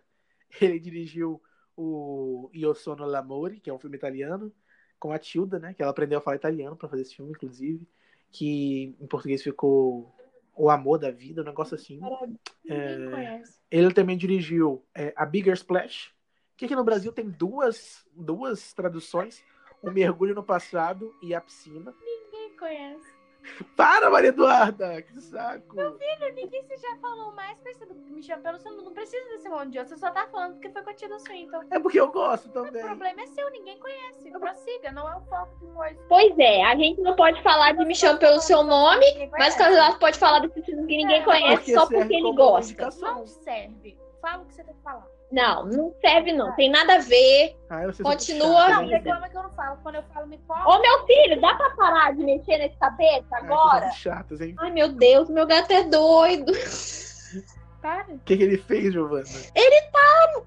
ele 0.61 0.79
dirigiu 0.79 1.41
o 1.75 2.49
Io 2.53 2.73
Sono 2.73 3.05
l'amore, 3.05 3.59
que 3.59 3.69
é 3.69 3.73
um 3.73 3.79
filme 3.79 3.97
italiano, 3.97 4.53
com 4.97 5.11
a 5.11 5.19
Tilda, 5.19 5.59
né? 5.59 5.73
Que 5.73 5.81
ela 5.81 5.91
aprendeu 5.91 6.17
a 6.17 6.21
falar 6.21 6.37
italiano 6.37 6.75
para 6.75 6.87
fazer 6.87 7.01
esse 7.01 7.15
filme, 7.15 7.31
inclusive. 7.31 7.87
Que 8.31 8.95
em 8.99 9.07
português 9.07 9.43
ficou 9.43 10.15
O 10.55 10.69
Amor 10.69 10.97
da 10.97 11.11
Vida, 11.11 11.41
um 11.41 11.45
negócio 11.45 11.75
assim. 11.75 11.99
Conhece. 12.65 13.59
Ele 13.69 13.93
também 13.93 14.17
dirigiu 14.17 14.85
é, 14.95 15.13
A 15.15 15.25
Bigger 15.25 15.53
Splash, 15.53 16.13
que 16.55 16.65
aqui 16.65 16.75
no 16.75 16.83
Brasil 16.83 17.11
tem 17.11 17.29
duas, 17.29 18.05
duas 18.15 18.73
traduções: 18.73 19.43
O 19.81 19.91
Mergulho 19.91 20.33
no 20.35 20.43
Passado 20.43 21.13
e 21.21 21.33
A 21.35 21.41
Piscina. 21.41 21.93
Ninguém 22.03 22.55
conhece. 22.57 23.17
Para, 23.77 24.09
Maria 24.09 24.29
Eduarda! 24.29 25.01
Que 25.01 25.21
saco! 25.21 25.75
Filho, 25.77 26.33
ninguém 26.35 26.61
você 26.63 26.75
já 26.77 26.97
falou 26.97 27.31
mais 27.31 27.57
coisa 27.61 27.85
do 27.85 27.93
Me 27.95 28.21
Chama 28.21 28.41
Pelo 28.43 28.59
Seu 28.59 28.71
Nome. 28.71 28.83
Não 28.85 28.93
precisa 28.93 29.23
desse 29.29 29.47
monte 29.47 29.69
de 29.69 29.79
outro. 29.79 29.93
Você 29.95 29.99
só 30.01 30.11
tá 30.11 30.27
falando 30.27 30.53
porque 30.55 30.69
foi 30.69 30.81
com 30.81 30.89
a 30.89 30.93
Tia 30.93 31.19
Swinton. 31.19 31.61
É 31.71 31.79
porque 31.79 31.97
eu 31.99 32.11
gosto 32.11 32.49
O 32.49 32.51
também. 32.51 32.83
problema 32.83 33.21
é 33.21 33.27
seu, 33.27 33.49
ninguém 33.51 33.79
conhece. 33.79 34.31
Prossiga, 34.31 34.91
não 34.91 35.07
é 35.09 35.15
o 35.15 35.21
foco 35.21 35.55
do 35.59 35.67
coisa. 35.73 35.97
Pois 36.09 36.37
é, 36.39 36.63
a 36.65 36.75
gente 36.75 36.99
não 36.99 37.15
pode 37.15 37.41
falar 37.41 37.71
de 37.73 37.85
Me 37.85 37.95
Chame 37.95 38.19
Pelo 38.19 38.41
Seu 38.41 38.63
Nome, 38.63 39.05
mas 39.31 39.55
o 39.55 39.63
Eduardo 39.63 39.99
pode 39.99 40.17
falar 40.19 40.39
desse 40.39 40.61
filme 40.63 40.85
que 40.85 40.97
ninguém 40.97 41.21
É, 41.21 41.23
conhece 41.23 41.55
porque 41.57 41.73
só 41.73 41.85
porque 41.87 42.13
ele 42.15 42.33
gosta. 42.33 42.71
indicação. 42.73 43.15
Não 43.19 43.27
serve. 43.27 43.97
Fala 44.21 44.43
o 44.43 44.45
que 44.45 44.55
você 44.55 44.63
tem 44.65 44.73
que 44.75 44.81
falar. 44.81 45.07
Não, 45.31 45.65
não 45.65 45.93
serve 45.99 46.31
não, 46.31 46.55
tem 46.55 46.69
nada 46.69 46.95
a 46.95 46.99
ver. 46.99 47.55
Ah, 47.69 47.83
eu 47.83 47.91
sei 47.91 48.03
Continua 48.03 48.69
Não, 48.69 48.87
reclama 48.87 49.27
que 49.27 49.37
eu 49.37 49.43
não 49.43 49.51
falo. 49.51 49.77
Quando 49.83 49.95
eu 49.95 50.03
falo, 50.13 50.27
me 50.27 50.37
Ô 50.37 50.53
cobra. 50.53 50.79
meu 50.79 51.05
filho, 51.05 51.41
dá 51.41 51.53
pra 51.55 51.69
parar 51.71 52.15
de 52.15 52.23
mexer 52.23 52.57
nesse 52.57 52.77
tapete 52.77 53.25
Ah, 53.31 53.39
vocês 53.39 53.51
agora? 53.51 53.91
chatos, 53.91 54.39
hein? 54.41 54.55
Ai 54.57 54.71
meu 54.71 54.89
Deus, 54.89 55.29
meu 55.29 55.45
gato 55.45 55.71
é 55.71 55.83
doido. 55.83 56.53
Para. 57.81 58.13
O 58.13 58.19
que, 58.19 58.37
que 58.37 58.43
ele 58.43 58.57
fez, 58.57 58.93
Giovana? 58.93 59.25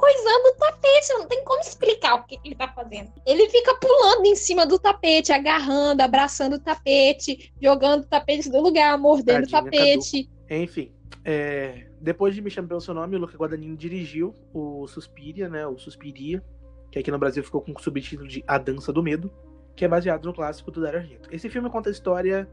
Coisando 0.00 0.48
o 0.48 0.56
tapete, 0.58 1.12
não 1.12 1.26
tem 1.26 1.44
como 1.44 1.60
explicar 1.60 2.14
o 2.14 2.24
que 2.24 2.38
que 2.38 2.48
ele 2.48 2.54
tá 2.54 2.68
fazendo. 2.68 3.12
Ele 3.26 3.48
fica 3.50 3.74
pulando 3.74 4.24
em 4.24 4.34
cima 4.34 4.64
do 4.64 4.78
tapete, 4.78 5.30
agarrando, 5.30 6.02
abraçando 6.02 6.54
o 6.54 6.58
tapete, 6.58 7.52
jogando 7.60 8.02
o 8.02 8.06
tapete 8.06 8.50
do 8.50 8.60
lugar, 8.60 8.96
mordendo 8.98 9.46
o 9.46 9.50
Tadinha, 9.50 9.70
tapete. 9.70 10.30
Enfim, 10.48 10.92
é, 11.24 11.86
depois 12.00 12.34
de 12.34 12.40
Me 12.40 12.50
Chame 12.50 12.66
Pelo 12.68 12.80
Seu 12.80 12.94
Nome, 12.94 13.16
o 13.16 13.18
Luca 13.20 13.36
Guadagnino 13.36 13.76
dirigiu 13.76 14.34
o 14.52 14.86
Suspiria, 14.86 15.48
né? 15.48 15.66
O 15.66 15.78
Suspiria, 15.78 16.42
que 16.90 16.98
aqui 16.98 17.10
no 17.10 17.18
Brasil 17.18 17.42
ficou 17.44 17.60
com 17.60 17.72
o 17.72 17.78
subtítulo 17.80 18.26
de 18.26 18.42
A 18.46 18.56
Dança 18.58 18.92
do 18.92 19.02
Medo, 19.02 19.30
que 19.76 19.84
é 19.84 19.88
baseado 19.88 20.24
no 20.24 20.34
clássico 20.34 20.70
do 20.70 20.80
Dario 20.80 21.00
Argento. 21.00 21.28
Esse 21.32 21.48
filme 21.48 21.68
conta 21.70 21.90
a 21.90 21.92
história 21.92 22.48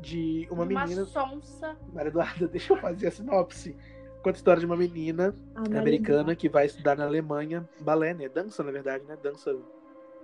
de 0.00 0.46
uma 0.50 0.64
Uma 0.64 0.84
menina... 0.84 1.04
sonsa. 1.04 1.76
Maria 1.92 2.08
Eduarda, 2.10 2.46
deixa 2.48 2.72
eu 2.72 2.76
fazer 2.76 3.06
a 3.06 3.10
sinopse. 3.10 3.76
Conta 4.16 4.30
a 4.30 4.38
história 4.38 4.60
de 4.60 4.66
uma 4.66 4.76
menina 4.76 5.34
americana 5.54 6.34
que 6.36 6.48
vai 6.48 6.66
estudar 6.66 6.96
na 6.96 7.04
Alemanha 7.04 7.68
balé, 7.80 8.14
né? 8.14 8.28
Dança, 8.28 8.62
na 8.62 8.70
verdade, 8.70 9.04
né? 9.04 9.16
Dança 9.20 9.56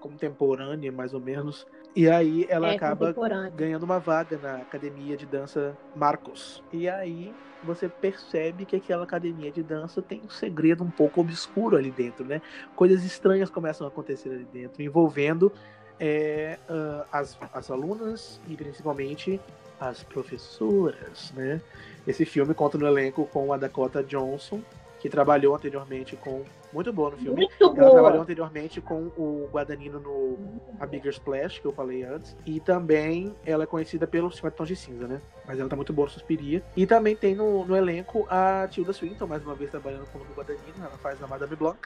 contemporânea, 0.01 0.93
mais 0.93 1.15
ou 1.15 1.21
menos. 1.21 1.67
E 1.95 2.09
aí 2.09 2.47
ela 2.49 2.69
É, 2.69 2.77
acaba 2.77 3.15
ganhando 3.57 3.83
uma 3.83 3.99
vaga 3.99 4.39
na 4.39 4.57
academia 4.59 5.17
de 5.17 5.27
dança 5.27 5.77
Marcos. 5.97 6.63
E 6.73 6.89
aí 6.89 7.35
você 7.63 7.89
percebe 7.89 8.65
que 8.65 8.77
aquela 8.77 9.05
academia 9.05 9.51
de 9.51 9.63
dança 9.63 10.01
tem 10.01 10.21
um 10.25 10.31
segredo 10.31 10.85
um 10.85 10.91
pouco 10.91 11.21
obscuro 11.21 11.77
ali 11.77 11.91
dentro, 11.91 12.25
né? 12.25 12.41
Coisas 12.77 13.05
estranhas 13.05 13.51
começam 13.51 13.87
a 13.87 13.89
acontecer 13.89 14.31
ali 14.31 14.47
dentro, 14.53 14.83
envolvendo 14.83 15.53
é 16.01 16.59
uh, 16.69 17.05
as, 17.11 17.37
as 17.53 17.71
alunas 17.71 18.41
e 18.47 18.57
principalmente 18.57 19.41
as 19.81 20.03
professoras, 20.03 21.33
né? 21.35 21.61
Esse 22.07 22.25
filme 22.25 22.55
conta 22.55 22.79
no 22.79 22.87
elenco 22.87 23.27
com 23.27 23.53
a 23.53 23.57
Dakota 23.57 24.03
Johnson, 24.03 24.61
que 25.01 25.09
trabalhou 25.09 25.55
anteriormente 25.55 26.17
com. 26.17 26.45
Muito 26.73 26.93
boa 26.93 27.11
no 27.11 27.17
filme. 27.17 27.37
Muito 27.37 27.65
Ela 27.65 27.75
boa. 27.75 27.91
trabalhou 27.91 28.23
anteriormente 28.23 28.81
com 28.81 29.07
o 29.17 29.49
Guadagnino 29.51 29.99
no 29.99 30.61
A 30.79 30.87
Bigger 30.87 31.13
Splash, 31.13 31.59
que 31.61 31.67
eu 31.67 31.73
falei 31.73 32.05
antes. 32.05 32.37
E 32.45 32.61
também 32.61 33.35
ela 33.45 33.65
é 33.65 33.67
conhecida 33.67 34.07
pelo 34.07 34.31
50 34.31 34.57
Tons 34.57 34.69
de 34.69 34.77
Cinza, 34.77 35.09
né? 35.09 35.21
Mas 35.47 35.59
ela 35.59 35.69
tá 35.69 35.77
muito 35.77 35.93
boa 35.93 36.07
no 36.07 36.13
Suspiria. 36.13 36.63
E 36.77 36.87
também 36.87 37.17
tem 37.17 37.35
no, 37.35 37.65
no 37.65 37.77
elenco 37.77 38.27
a 38.29 38.69
Tilda 38.69 38.93
Swinton, 38.93 39.27
mais 39.27 39.43
uma 39.43 39.55
vez 39.55 39.71
trabalhando 39.71 40.07
com 40.11 40.19
o 40.19 40.35
Guadagnino. 40.35 40.79
Ela 40.79 40.99
faz 40.99 41.23
a 41.23 41.27
Madame 41.27 41.57
Blanc, 41.57 41.79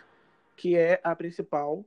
que 0.57 0.76
é 0.76 1.01
a 1.05 1.14
principal 1.14 1.85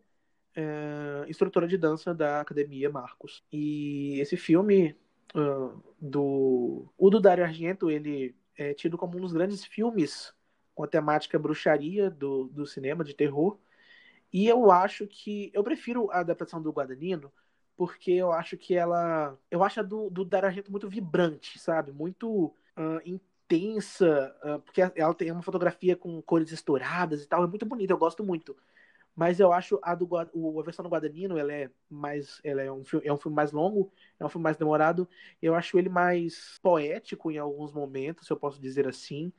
é, 0.55 1.25
instrutora 1.27 1.67
de 1.67 1.77
dança 1.77 2.13
da 2.13 2.39
Academia 2.39 2.89
Marcos. 2.89 3.43
E 3.51 4.19
esse 4.21 4.37
filme 4.37 4.95
uh, 5.35 5.83
do 5.99 6.85
o 6.97 7.09
do 7.09 7.19
Dario 7.19 7.43
Argento, 7.43 7.91
ele 7.91 8.33
é 8.57 8.73
tido 8.73 8.97
como 8.97 9.17
um 9.17 9.21
dos 9.21 9.33
grandes 9.33 9.65
filmes 9.65 10.33
com 10.75 10.83
a 10.83 10.87
temática 10.87 11.39
bruxaria 11.39 12.09
do, 12.11 12.49
do 12.49 12.67
cinema, 12.67 13.03
de 13.03 13.15
terror. 13.15 13.57
E 14.31 14.47
eu 14.47 14.69
acho 14.69 15.07
que. 15.07 15.49
Eu 15.53 15.63
prefiro 15.63 16.11
a 16.11 16.19
adaptação 16.19 16.61
do 16.61 16.71
Guadagnino, 16.71 17.31
porque 17.77 18.11
eu 18.11 18.31
acho 18.33 18.57
que 18.57 18.75
ela. 18.75 19.37
Eu 19.49 19.63
acho 19.63 19.79
a 19.79 19.83
do, 19.83 20.09
do 20.09 20.25
Dario 20.25 20.49
Argento 20.49 20.71
muito 20.71 20.89
vibrante, 20.89 21.57
sabe? 21.57 21.91
Muito 21.93 22.47
uh, 22.77 22.99
intensa, 23.05 24.35
uh, 24.43 24.59
porque 24.59 24.81
ela 24.95 25.13
tem 25.13 25.31
uma 25.31 25.41
fotografia 25.41 25.95
com 25.95 26.21
cores 26.21 26.51
estouradas 26.51 27.23
e 27.23 27.27
tal. 27.27 27.43
É 27.43 27.47
muito 27.47 27.65
bonita, 27.65 27.93
eu 27.93 27.97
gosto 27.97 28.23
muito. 28.23 28.55
Mas 29.15 29.39
eu 29.39 29.53
acho 29.53 29.79
a, 29.81 29.95
do, 29.95 30.17
a 30.17 30.63
versão 30.63 30.83
do 30.83 30.89
Guadagnino, 30.89 31.37
ela 31.37 31.53
é 31.53 31.71
mais. 31.89 32.41
Ela 32.43 32.61
é 32.61 32.71
um, 32.71 32.83
é 33.03 33.13
um 33.13 33.17
filme 33.17 33.35
mais 33.35 33.53
longo, 33.53 33.91
é 34.19 34.25
um 34.25 34.29
filme 34.29 34.43
mais 34.43 34.57
demorado. 34.57 35.07
Eu 35.41 35.55
acho 35.55 35.79
ele 35.79 35.87
mais 35.87 36.59
poético 36.61 37.31
em 37.31 37.37
alguns 37.37 37.71
momentos, 37.71 38.27
se 38.27 38.33
eu 38.33 38.37
posso 38.37 38.59
dizer 38.59 38.85
assim. 38.87 39.31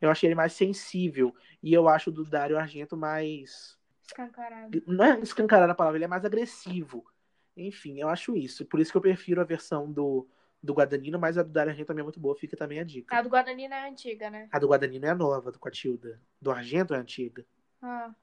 Eu 0.00 0.10
achei 0.10 0.28
ele 0.28 0.34
mais 0.34 0.52
sensível. 0.52 1.34
E 1.62 1.72
eu 1.72 1.88
acho 1.88 2.10
do 2.10 2.24
Dario 2.24 2.58
Argento 2.58 2.96
mais. 2.96 3.78
Escancarado. 4.06 4.82
Não 4.86 5.04
é 5.04 5.20
escancarado 5.20 5.70
a 5.70 5.74
palavra, 5.74 5.98
ele 5.98 6.04
é 6.04 6.08
mais 6.08 6.24
agressivo. 6.24 7.04
Enfim, 7.56 8.00
eu 8.00 8.08
acho 8.08 8.36
isso. 8.36 8.64
Por 8.64 8.80
isso 8.80 8.90
que 8.90 8.96
eu 8.96 9.02
prefiro 9.02 9.40
a 9.40 9.44
versão 9.44 9.90
do, 9.92 10.28
do 10.62 10.72
Guadagnino, 10.72 11.18
mas 11.18 11.36
a 11.36 11.42
do 11.42 11.50
Dario 11.50 11.70
Argento 11.70 11.88
também 11.88 12.00
é 12.00 12.04
muito 12.04 12.20
boa, 12.20 12.34
fica 12.34 12.56
também 12.56 12.80
a 12.80 12.84
dica. 12.84 13.16
A 13.16 13.22
do 13.22 13.28
Guadagnino 13.28 13.74
é 13.74 13.88
antiga, 13.88 14.30
né? 14.30 14.48
A 14.50 14.58
do 14.58 14.68
Guadagnino 14.68 15.06
é 15.06 15.14
nova, 15.14 15.52
do 15.52 15.58
com 15.58 15.68
a 15.68 15.70
Tilda. 15.70 16.20
Do 16.40 16.50
Argento 16.50 16.94
é 16.94 16.98
antiga. 16.98 17.44
Ah. 17.82 18.14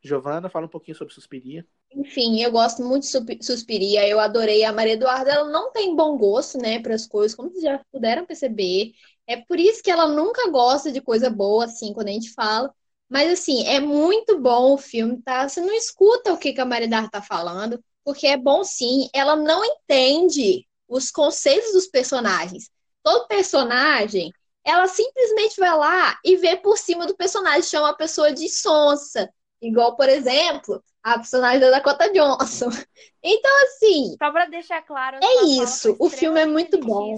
Giovana, 0.00 0.48
fala 0.48 0.66
um 0.66 0.70
pouquinho 0.70 0.96
sobre 0.96 1.14
Suspiria. 1.14 1.66
Enfim, 1.94 2.40
eu 2.42 2.50
gosto 2.50 2.82
muito 2.82 3.02
de 3.04 3.44
Suspiria. 3.44 4.06
Eu 4.08 4.18
adorei 4.18 4.64
a 4.64 4.72
Maria 4.72 4.94
Eduarda. 4.94 5.30
Ela 5.30 5.50
não 5.50 5.70
tem 5.72 5.94
bom 5.94 6.16
gosto, 6.16 6.58
né, 6.58 6.80
para 6.80 6.94
as 6.94 7.06
coisas, 7.06 7.34
como 7.36 7.50
vocês 7.50 7.62
já 7.62 7.78
puderam 7.92 8.24
perceber. 8.26 8.92
É 9.26 9.36
por 9.36 9.58
isso 9.58 9.82
que 9.82 9.90
ela 9.90 10.08
nunca 10.08 10.48
gosta 10.50 10.90
de 10.90 11.00
coisa 11.00 11.28
boa, 11.30 11.66
assim, 11.66 11.92
quando 11.92 12.08
a 12.08 12.12
gente 12.12 12.32
fala. 12.32 12.72
Mas, 13.08 13.30
assim, 13.30 13.66
é 13.66 13.78
muito 13.78 14.40
bom 14.40 14.72
o 14.74 14.78
filme, 14.78 15.20
tá? 15.22 15.46
Você 15.48 15.60
não 15.60 15.74
escuta 15.74 16.32
o 16.32 16.38
que, 16.38 16.52
que 16.52 16.60
a 16.60 16.64
Maria 16.64 16.86
Eduarda 16.86 17.10
tá 17.10 17.22
falando, 17.22 17.82
porque 18.04 18.26
é 18.26 18.36
bom 18.36 18.64
sim. 18.64 19.08
Ela 19.14 19.36
não 19.36 19.62
entende 19.64 20.66
os 20.88 21.10
conceitos 21.10 21.72
dos 21.72 21.86
personagens. 21.86 22.70
Todo 23.02 23.26
personagem, 23.28 24.32
ela 24.64 24.86
simplesmente 24.88 25.56
vai 25.60 25.76
lá 25.76 26.18
e 26.24 26.36
vê 26.36 26.56
por 26.56 26.78
cima 26.78 27.06
do 27.06 27.16
personagem, 27.16 27.62
chama 27.62 27.90
a 27.90 27.96
pessoa 27.96 28.32
de 28.32 28.48
sonsa. 28.48 29.28
Igual, 29.60 29.94
por 29.96 30.08
exemplo, 30.08 30.82
a 31.02 31.14
personagem 31.14 31.60
da 31.60 31.70
Dakota 31.70 32.10
Johnson. 32.12 32.70
Então, 33.24 33.52
assim. 33.62 34.16
Só 34.18 34.32
pra 34.32 34.46
deixar 34.46 34.82
claro. 34.82 35.18
É 35.22 35.44
isso. 35.44 35.94
O 36.00 36.10
filme 36.10 36.40
é 36.40 36.44
muito 36.44 36.76
bom. 36.80 37.16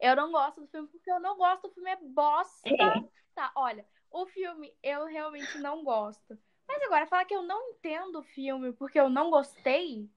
Eu 0.00 0.14
não 0.14 0.30
gosto 0.30 0.60
do 0.60 0.68
filme 0.68 0.86
porque 0.86 1.10
eu 1.10 1.18
não 1.18 1.36
gosto. 1.36 1.66
O 1.66 1.70
filme 1.70 1.90
é 1.90 1.96
bosta. 2.00 2.68
É. 2.68 3.02
Tá, 3.34 3.50
olha. 3.56 3.84
O 4.12 4.26
filme 4.26 4.72
eu 4.80 5.06
realmente 5.06 5.58
não 5.58 5.82
gosto. 5.82 6.38
Mas 6.68 6.80
agora, 6.84 7.08
falar 7.08 7.24
que 7.24 7.34
eu 7.34 7.42
não 7.42 7.70
entendo 7.70 8.20
o 8.20 8.22
filme 8.22 8.72
porque 8.74 9.00
eu 9.00 9.10
não 9.10 9.28
gostei, 9.28 10.08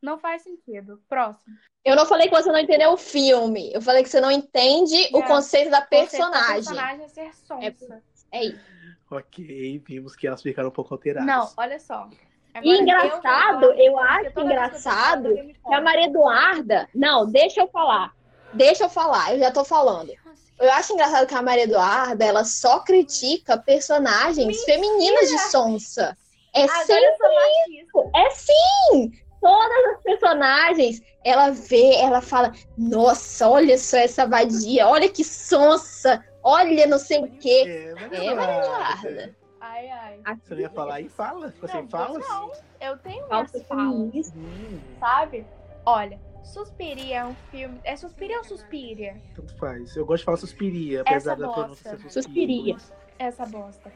não 0.00 0.20
faz 0.20 0.42
sentido. 0.42 1.02
Próximo. 1.08 1.56
Eu 1.84 1.96
não 1.96 2.06
falei 2.06 2.28
que 2.28 2.34
você 2.34 2.52
não 2.52 2.60
entendeu 2.60 2.92
o 2.92 2.96
filme. 2.96 3.72
Eu 3.72 3.82
falei 3.82 4.04
que 4.04 4.08
você 4.08 4.20
não 4.20 4.30
entende 4.30 4.94
é. 4.94 5.18
o 5.18 5.24
conceito 5.24 5.68
da 5.68 5.82
personagem. 5.82 6.42
O 6.42 6.54
personagem 6.54 7.04
é 7.04 7.08
ser 7.08 7.34
sonsa. 7.34 8.04
É, 8.30 8.38
é 8.38 8.44
isso. 8.44 8.64
Ok, 9.10 9.82
vimos 9.84 10.14
que 10.14 10.28
elas 10.28 10.40
ficaram 10.40 10.68
um 10.68 10.72
pouco 10.72 10.94
alteradas. 10.94 11.26
Não, 11.26 11.52
olha 11.56 11.80
só. 11.80 12.08
Agora, 12.54 12.76
e 12.76 12.80
engraçado, 12.80 13.64
eu, 13.66 13.74
eu 13.74 13.98
acho 13.98 14.40
engraçado 14.40 15.34
que 15.34 15.74
a 15.74 15.80
Maria 15.80 16.06
Eduarda. 16.06 16.88
Não, 16.94 17.26
deixa 17.26 17.60
eu 17.60 17.68
falar. 17.68 18.12
Deixa 18.52 18.84
eu 18.84 18.88
falar, 18.88 19.34
eu 19.34 19.38
já 19.38 19.50
tô 19.50 19.64
falando. 19.64 20.12
Eu 20.58 20.70
acho 20.72 20.92
engraçado 20.92 21.26
que 21.26 21.34
a 21.34 21.42
Maria 21.42 21.64
Eduarda, 21.64 22.24
ela 22.24 22.44
só 22.44 22.80
critica 22.80 23.56
personagens 23.56 24.46
Mentira. 24.46 24.64
femininas 24.66 25.30
de 25.30 25.38
sonsa. 25.50 26.16
É 26.54 26.64
Agora 26.64 26.84
sempre 26.84 27.80
isso. 27.80 28.10
É 28.14 28.30
sim! 28.30 29.12
Todas 29.40 29.96
as 29.96 30.02
personagens, 30.02 31.00
ela 31.24 31.50
vê, 31.50 31.94
ela 31.94 32.20
fala: 32.20 32.52
Nossa, 32.76 33.48
olha 33.48 33.78
só 33.78 33.96
essa 33.96 34.26
vadia, 34.26 34.86
olha 34.86 35.08
que 35.08 35.24
sonsa, 35.24 36.22
olha 36.42 36.86
não 36.86 36.98
sei 36.98 37.20
o 37.20 37.38
quê. 37.38 37.94
É, 38.12 38.26
é 38.26 38.34
Maria 38.34 38.58
Eduarda. 38.58 39.39
Ai, 39.60 39.90
ai. 39.90 40.20
Você 40.42 40.54
ia 40.54 40.70
falar 40.70 41.00
e 41.00 41.08
fala. 41.08 41.52
Você 41.60 41.74
não, 41.82 41.88
fala? 41.88 42.18
Não, 42.18 42.52
eu 42.80 42.96
tenho 42.98 43.26
Falta 43.26 43.52
minhas 43.52 43.68
falas, 43.68 44.32
Hum, 44.34 44.80
sabe? 44.98 45.46
Olha, 45.84 46.18
Suspiria 46.42 47.18
é 47.18 47.24
um 47.24 47.34
filme. 47.50 47.78
É 47.84 47.94
Suspiria 47.96 48.38
ou 48.38 48.44
Suspiria? 48.44 49.20
tanto 49.34 49.56
faz. 49.58 49.94
Eu 49.96 50.06
gosto 50.06 50.20
de 50.20 50.24
falar 50.24 50.36
Suspiria, 50.38 51.02
apesar 51.02 51.32
Essa 51.32 51.40
da 51.40 51.46
bosta. 51.46 51.60
pronúncia 51.60 51.98
ser 51.98 52.10
Suspiria. 52.10 52.76
Essa 53.18 53.46
bosta. 53.46 53.92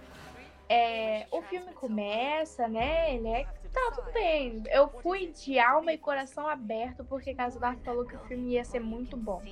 É, 0.68 1.26
o 1.30 1.42
filme 1.42 1.72
começa, 1.72 2.68
né? 2.68 3.14
Ele 3.14 3.28
é. 3.28 3.44
Tá, 3.72 3.90
tudo 3.94 4.12
bem. 4.12 4.62
Eu 4.70 4.88
fui 4.88 5.28
de 5.32 5.58
alma 5.58 5.92
e 5.92 5.98
coração 5.98 6.46
aberto, 6.48 7.04
porque 7.04 7.34
Casudar 7.34 7.76
falou 7.84 8.04
que 8.06 8.14
o 8.14 8.20
filme 8.20 8.52
ia 8.52 8.64
ser 8.64 8.80
muito 8.80 9.16
bom. 9.16 9.42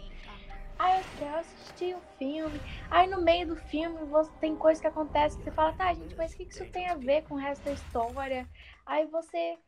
Aí 0.78 0.98
eu 0.98 1.04
quero 1.18 1.38
assistir 1.38 1.94
o 1.94 2.00
filme. 2.18 2.60
Aí 2.90 3.06
no 3.08 3.22
meio 3.22 3.46
do 3.46 3.56
filme 3.56 4.04
você 4.06 4.30
tem 4.40 4.56
coisa 4.56 4.80
que 4.80 4.86
acontece 4.86 5.36
que 5.38 5.44
você 5.44 5.50
fala, 5.52 5.72
tá, 5.72 5.92
gente, 5.94 6.16
mas 6.16 6.32
o 6.32 6.36
que 6.36 6.42
isso 6.44 6.64
tem 6.66 6.88
a 6.88 6.94
ver 6.96 7.22
com 7.22 7.34
o 7.34 7.38
resto 7.38 7.64
da 7.64 7.72
história? 7.72 8.48
Aí 8.86 9.06
você. 9.06 9.58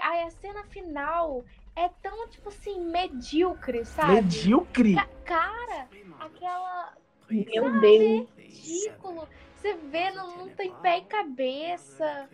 Aí 0.00 0.22
a 0.22 0.30
cena 0.30 0.62
final 0.64 1.44
é 1.74 1.88
tão, 2.00 2.28
tipo 2.28 2.48
assim, 2.48 2.80
medíocre, 2.90 3.84
sabe? 3.84 4.14
Medíocre? 4.14 4.94
Ca- 4.94 5.08
Cara, 5.24 5.88
aquela. 6.20 6.94
Meu 7.28 7.64
sabe, 7.64 7.80
Deus. 7.80 8.28
ridículo. 8.38 9.28
Você 9.56 9.74
vê, 9.74 10.10
não, 10.12 10.36
não 10.38 10.48
tem 10.50 10.72
pé 10.76 10.98
e 10.98 11.02
cabeça. 11.02 12.28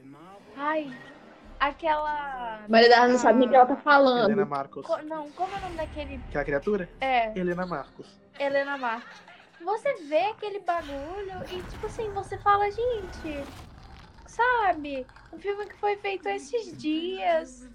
Ai, 0.54 0.90
aquela. 1.58 2.66
Maria 2.68 2.86
Eduarda 2.86 3.12
não 3.12 3.18
sabe 3.18 3.38
nem 3.38 3.46
o 3.46 3.50
que 3.50 3.56
ela 3.56 3.66
tá 3.66 3.76
falando. 3.76 4.24
Helena 4.30 4.44
Marcos. 4.46 4.86
Co- 4.86 5.02
Não, 5.02 5.30
como 5.32 5.54
é 5.54 5.58
o 5.58 5.60
nome 5.62 5.76
daquele. 5.76 6.22
Aquela 6.28 6.44
criatura? 6.44 6.90
É, 7.00 7.36
Helena 7.38 7.66
Marcos. 7.66 8.20
Helena 8.38 8.76
Marcos. 8.78 9.22
Você 9.60 9.94
vê 10.04 10.24
aquele 10.26 10.60
bagulho 10.60 11.44
e, 11.50 11.62
tipo 11.64 11.86
assim, 11.86 12.12
você 12.12 12.36
fala, 12.38 12.70
gente, 12.70 13.48
sabe? 14.26 15.08
Um 15.32 15.38
filme 15.38 15.66
que 15.66 15.76
foi 15.76 15.96
feito 15.96 16.28
esses 16.28 16.76
dias. 16.76 17.66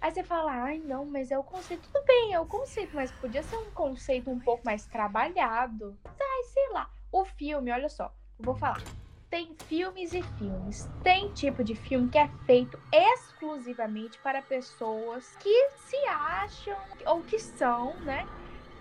Aí 0.00 0.10
você 0.12 0.22
fala, 0.22 0.52
ai 0.52 0.78
não, 0.78 1.04
mas 1.06 1.30
é 1.30 1.38
o 1.38 1.44
conceito. 1.44 1.88
Tudo 1.90 2.04
bem, 2.04 2.32
é 2.32 2.40
o 2.40 2.46
conceito, 2.46 2.94
mas 2.94 3.10
podia 3.12 3.42
ser 3.42 3.56
um 3.56 3.70
conceito 3.72 4.30
um 4.30 4.38
pouco 4.38 4.64
mais 4.64 4.86
trabalhado. 4.86 5.98
Ai, 6.04 6.42
sei 6.44 6.68
lá. 6.72 6.90
O 7.10 7.24
filme, 7.24 7.70
olha 7.72 7.88
só, 7.88 8.12
eu 8.38 8.44
vou 8.44 8.54
falar. 8.54 8.82
Tem 9.30 9.54
filmes 9.66 10.14
e 10.14 10.22
filmes. 10.22 10.88
Tem 11.02 11.30
tipo 11.32 11.62
de 11.62 11.74
filme 11.74 12.08
que 12.08 12.16
é 12.16 12.28
feito 12.46 12.78
exclusivamente 12.90 14.18
para 14.20 14.40
pessoas 14.40 15.36
que 15.36 15.70
se 15.76 15.96
acham 16.06 16.76
ou 17.04 17.22
que 17.22 17.38
são, 17.38 17.94
né? 18.00 18.26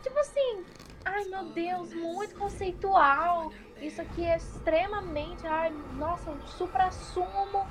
Tipo 0.01 0.17
assim, 0.19 0.65
ai 1.03 1.25
meu 1.25 1.45
Deus, 1.49 1.93
muito 1.93 2.35
conceitual. 2.35 3.51
Isso 3.81 4.01
aqui 4.01 4.23
é 4.25 4.37
extremamente, 4.37 5.45
ai, 5.45 5.69
nossa, 5.97 6.31
um 6.31 6.47
supra-sumo 6.47 7.67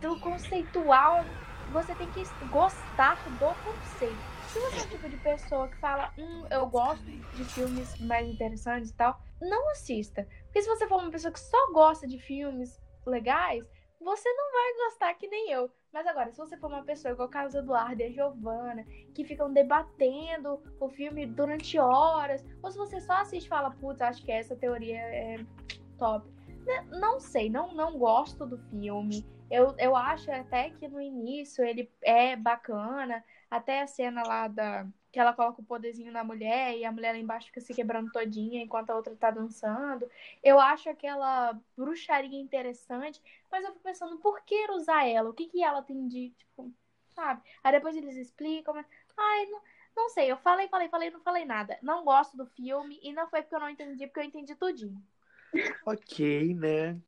do 0.00 0.18
conceitual. 0.20 1.24
Você 1.72 1.94
tem 1.94 2.08
que 2.10 2.22
gostar 2.50 3.16
do 3.38 3.54
conceito. 3.62 4.16
Se 4.48 4.58
você 4.60 4.78
é 4.78 4.82
o 4.82 4.88
tipo 4.88 5.08
de 5.10 5.16
pessoa 5.18 5.68
que 5.68 5.76
fala, 5.76 6.10
hum, 6.16 6.46
eu 6.50 6.66
gosto 6.66 7.04
de 7.04 7.44
filmes 7.44 7.98
mais 8.00 8.26
interessantes 8.26 8.90
e 8.90 8.94
tal, 8.94 9.20
não 9.40 9.70
assista. 9.72 10.26
Porque 10.54 10.62
se 10.62 10.68
você 10.68 10.86
for 10.86 11.00
uma 11.02 11.10
pessoa 11.10 11.32
que 11.32 11.40
só 11.40 11.72
gosta 11.72 12.06
de 12.06 12.16
filmes 12.16 12.80
legais, 13.04 13.68
você 14.00 14.32
não 14.34 14.52
vai 14.52 14.86
gostar 14.86 15.14
que 15.14 15.26
nem 15.26 15.50
eu. 15.50 15.68
Mas 15.92 16.06
agora, 16.06 16.30
se 16.30 16.38
você 16.38 16.56
for 16.56 16.68
uma 16.68 16.84
pessoa 16.84 17.10
igual 17.10 17.26
o 17.26 17.30
Carlos 17.30 17.56
Eduardo 17.56 18.00
e 18.00 18.04
a 18.04 18.10
Giovana, 18.12 18.84
que 19.12 19.24
ficam 19.24 19.52
debatendo 19.52 20.62
o 20.78 20.88
filme 20.88 21.26
durante 21.26 21.76
horas, 21.76 22.44
ou 22.62 22.70
se 22.70 22.78
você 22.78 23.00
só 23.00 23.14
assiste 23.14 23.46
e 23.46 23.48
fala, 23.48 23.72
putz, 23.72 24.00
acho 24.00 24.24
que 24.24 24.30
essa 24.30 24.54
teoria 24.54 25.00
é 25.00 25.44
top. 25.98 26.24
N- 26.68 27.00
Não 27.00 27.18
sei, 27.18 27.50
não, 27.50 27.74
não 27.74 27.98
gosto 27.98 28.46
do 28.46 28.56
filme. 28.70 29.26
Eu, 29.50 29.74
eu 29.76 29.96
acho 29.96 30.30
até 30.30 30.70
que 30.70 30.86
no 30.86 31.00
início 31.00 31.64
ele 31.64 31.92
é 32.00 32.36
bacana. 32.36 33.24
Até 33.50 33.82
a 33.82 33.88
cena 33.88 34.22
lá 34.24 34.46
da. 34.46 34.86
Que 35.14 35.20
ela 35.20 35.32
coloca 35.32 35.60
o 35.60 35.64
poderzinho 35.64 36.10
na 36.10 36.24
mulher 36.24 36.76
e 36.76 36.84
a 36.84 36.90
mulher 36.90 37.12
lá 37.12 37.18
embaixo 37.18 37.46
fica 37.46 37.60
se 37.60 37.72
quebrando 37.72 38.10
todinha 38.10 38.60
enquanto 38.60 38.90
a 38.90 38.96
outra 38.96 39.14
tá 39.14 39.30
dançando. 39.30 40.10
Eu 40.42 40.58
acho 40.58 40.90
aquela 40.90 41.56
bruxaria 41.76 42.40
interessante, 42.40 43.22
mas 43.48 43.64
eu 43.64 43.70
fico 43.70 43.84
pensando, 43.84 44.18
por 44.18 44.40
que 44.42 44.68
usar 44.72 45.06
ela? 45.06 45.30
O 45.30 45.32
que, 45.32 45.46
que 45.46 45.62
ela 45.62 45.82
tem 45.82 46.08
de, 46.08 46.30
tipo, 46.30 46.68
sabe? 47.10 47.40
Aí 47.62 47.70
depois 47.70 47.96
eles 47.96 48.16
explicam, 48.16 48.74
mas. 48.74 48.86
Ai, 49.16 49.46
não, 49.46 49.60
não 49.94 50.08
sei, 50.08 50.32
eu 50.32 50.36
falei, 50.38 50.66
falei, 50.66 50.88
falei, 50.88 51.12
não 51.12 51.20
falei 51.20 51.44
nada. 51.44 51.78
Não 51.80 52.04
gosto 52.04 52.36
do 52.36 52.44
filme 52.46 52.98
e 53.00 53.12
não 53.12 53.28
foi 53.28 53.42
porque 53.42 53.54
eu 53.54 53.60
não 53.60 53.70
entendi, 53.70 54.08
porque 54.08 54.18
eu 54.18 54.24
entendi 54.24 54.56
tudinho. 54.56 55.00
Ok, 55.86 56.54
né? 56.54 56.98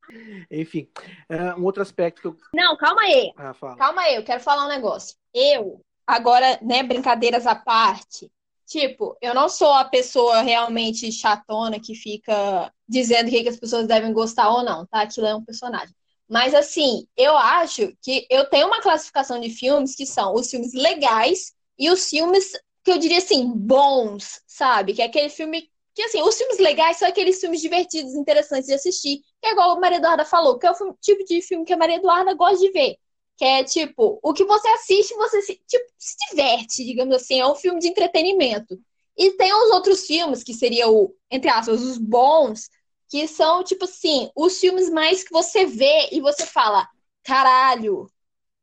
Enfim, 0.49 0.89
é, 1.29 1.57
um 1.57 1.65
outro 1.65 1.83
aspecto 1.83 2.21
que 2.21 2.29
eu. 2.29 2.37
Não, 2.55 2.77
calma 2.77 3.03
aí. 3.03 3.33
Ah, 3.37 3.53
fala. 3.53 3.77
Calma 3.77 4.03
aí, 4.03 4.15
eu 4.15 4.23
quero 4.23 4.41
falar 4.41 4.67
um 4.67 4.69
negócio. 4.69 5.17
Eu, 5.35 5.85
agora, 6.07 6.59
né, 6.63 6.83
brincadeiras 6.83 7.47
à 7.47 7.55
parte, 7.55 8.31
tipo, 8.67 9.17
eu 9.21 9.35
não 9.35 9.49
sou 9.49 9.73
a 9.73 9.85
pessoa 9.85 10.43
realmente 10.43 11.11
chatona 11.13 11.81
que 11.81 11.95
fica 11.95 12.73
dizendo 12.89 13.29
o 13.29 13.31
que 13.31 13.43
que 13.43 13.49
as 13.49 13.57
pessoas 13.59 13.87
devem 13.87 14.13
gostar 14.13 14.51
ou 14.51 14.63
não, 14.65 14.87
tá? 14.87 15.03
Aquilo 15.03 15.27
é 15.27 15.35
um 15.35 15.45
personagem. 15.45 15.95
Mas, 16.29 16.55
assim, 16.55 17.07
eu 17.17 17.37
acho 17.37 17.93
que 18.03 18.27
eu 18.31 18.49
tenho 18.51 18.67
uma 18.67 18.81
classificação 18.81 19.41
de 19.41 19.49
filmes 19.51 19.95
que 19.95 20.05
são 20.07 20.35
os 20.35 20.51
filmes 20.51 20.73
legais 20.75 21.55
e 21.79 21.89
os 21.91 22.09
filmes 22.09 22.51
que 22.85 22.91
eu 22.93 22.99
diria 22.99 23.19
assim, 23.19 23.51
bons, 23.53 24.41
sabe? 24.47 24.95
Que 24.95 25.03
é 25.03 25.07
aquele 25.07 25.29
filme 25.29 25.69
que, 25.95 26.03
assim, 26.03 26.21
os 26.23 26.37
filmes 26.37 26.59
legais 26.59 26.99
são 26.99 27.09
aqueles 27.09 27.41
filmes 27.41 27.61
divertidos, 27.61 28.15
interessantes 28.15 28.67
de 28.67 28.75
assistir, 28.75 29.19
que 29.41 29.49
é 29.49 29.53
igual 29.53 29.71
a 29.73 29.81
Maria 29.81 29.99
Eduarda 29.99 30.25
falou, 30.25 30.59
que 30.59 30.67
é 30.67 30.71
o 30.71 30.75
filme- 30.75 30.95
tipo 31.01 31.25
de 31.25 31.41
filme 31.43 31.65
que 31.65 31.73
a 31.73 31.77
Maria 31.77 31.97
Eduarda 31.97 32.35
gosta 32.35 32.59
de 32.59 32.71
ver. 32.73 32.97
Que 33.37 33.45
é 33.45 33.65
tipo, 33.65 34.19
o 34.23 34.33
que 34.33 34.45
você 34.45 34.69
assiste, 34.69 35.15
você 35.15 35.43
se, 35.43 35.61
tipo, 35.67 35.85
se 35.99 36.17
diverte, 36.31 36.85
digamos 36.85 37.15
assim, 37.15 37.41
é 37.41 37.47
um 37.47 37.55
filme 37.55 37.81
de 37.81 37.89
entretenimento. 37.89 38.79
E 39.17 39.33
tem 39.33 39.53
os 39.53 39.71
outros 39.71 40.07
filmes, 40.07 40.43
que 40.43 40.55
seria 40.55 40.89
o, 40.89 41.15
entre 41.31 41.51
aspas, 41.51 41.83
os 41.83 41.99
bons, 41.99 42.69
que 43.09 43.27
são, 43.29 43.63
tipo 43.63 43.85
assim, 43.85 44.31
os 44.35 44.59
filmes 44.59 44.91
mais 44.91 45.23
que 45.23 45.33
você 45.33 45.65
vê 45.67 46.09
e 46.13 46.21
você 46.21 46.45
fala, 46.47 46.89
caralho, 47.23 48.11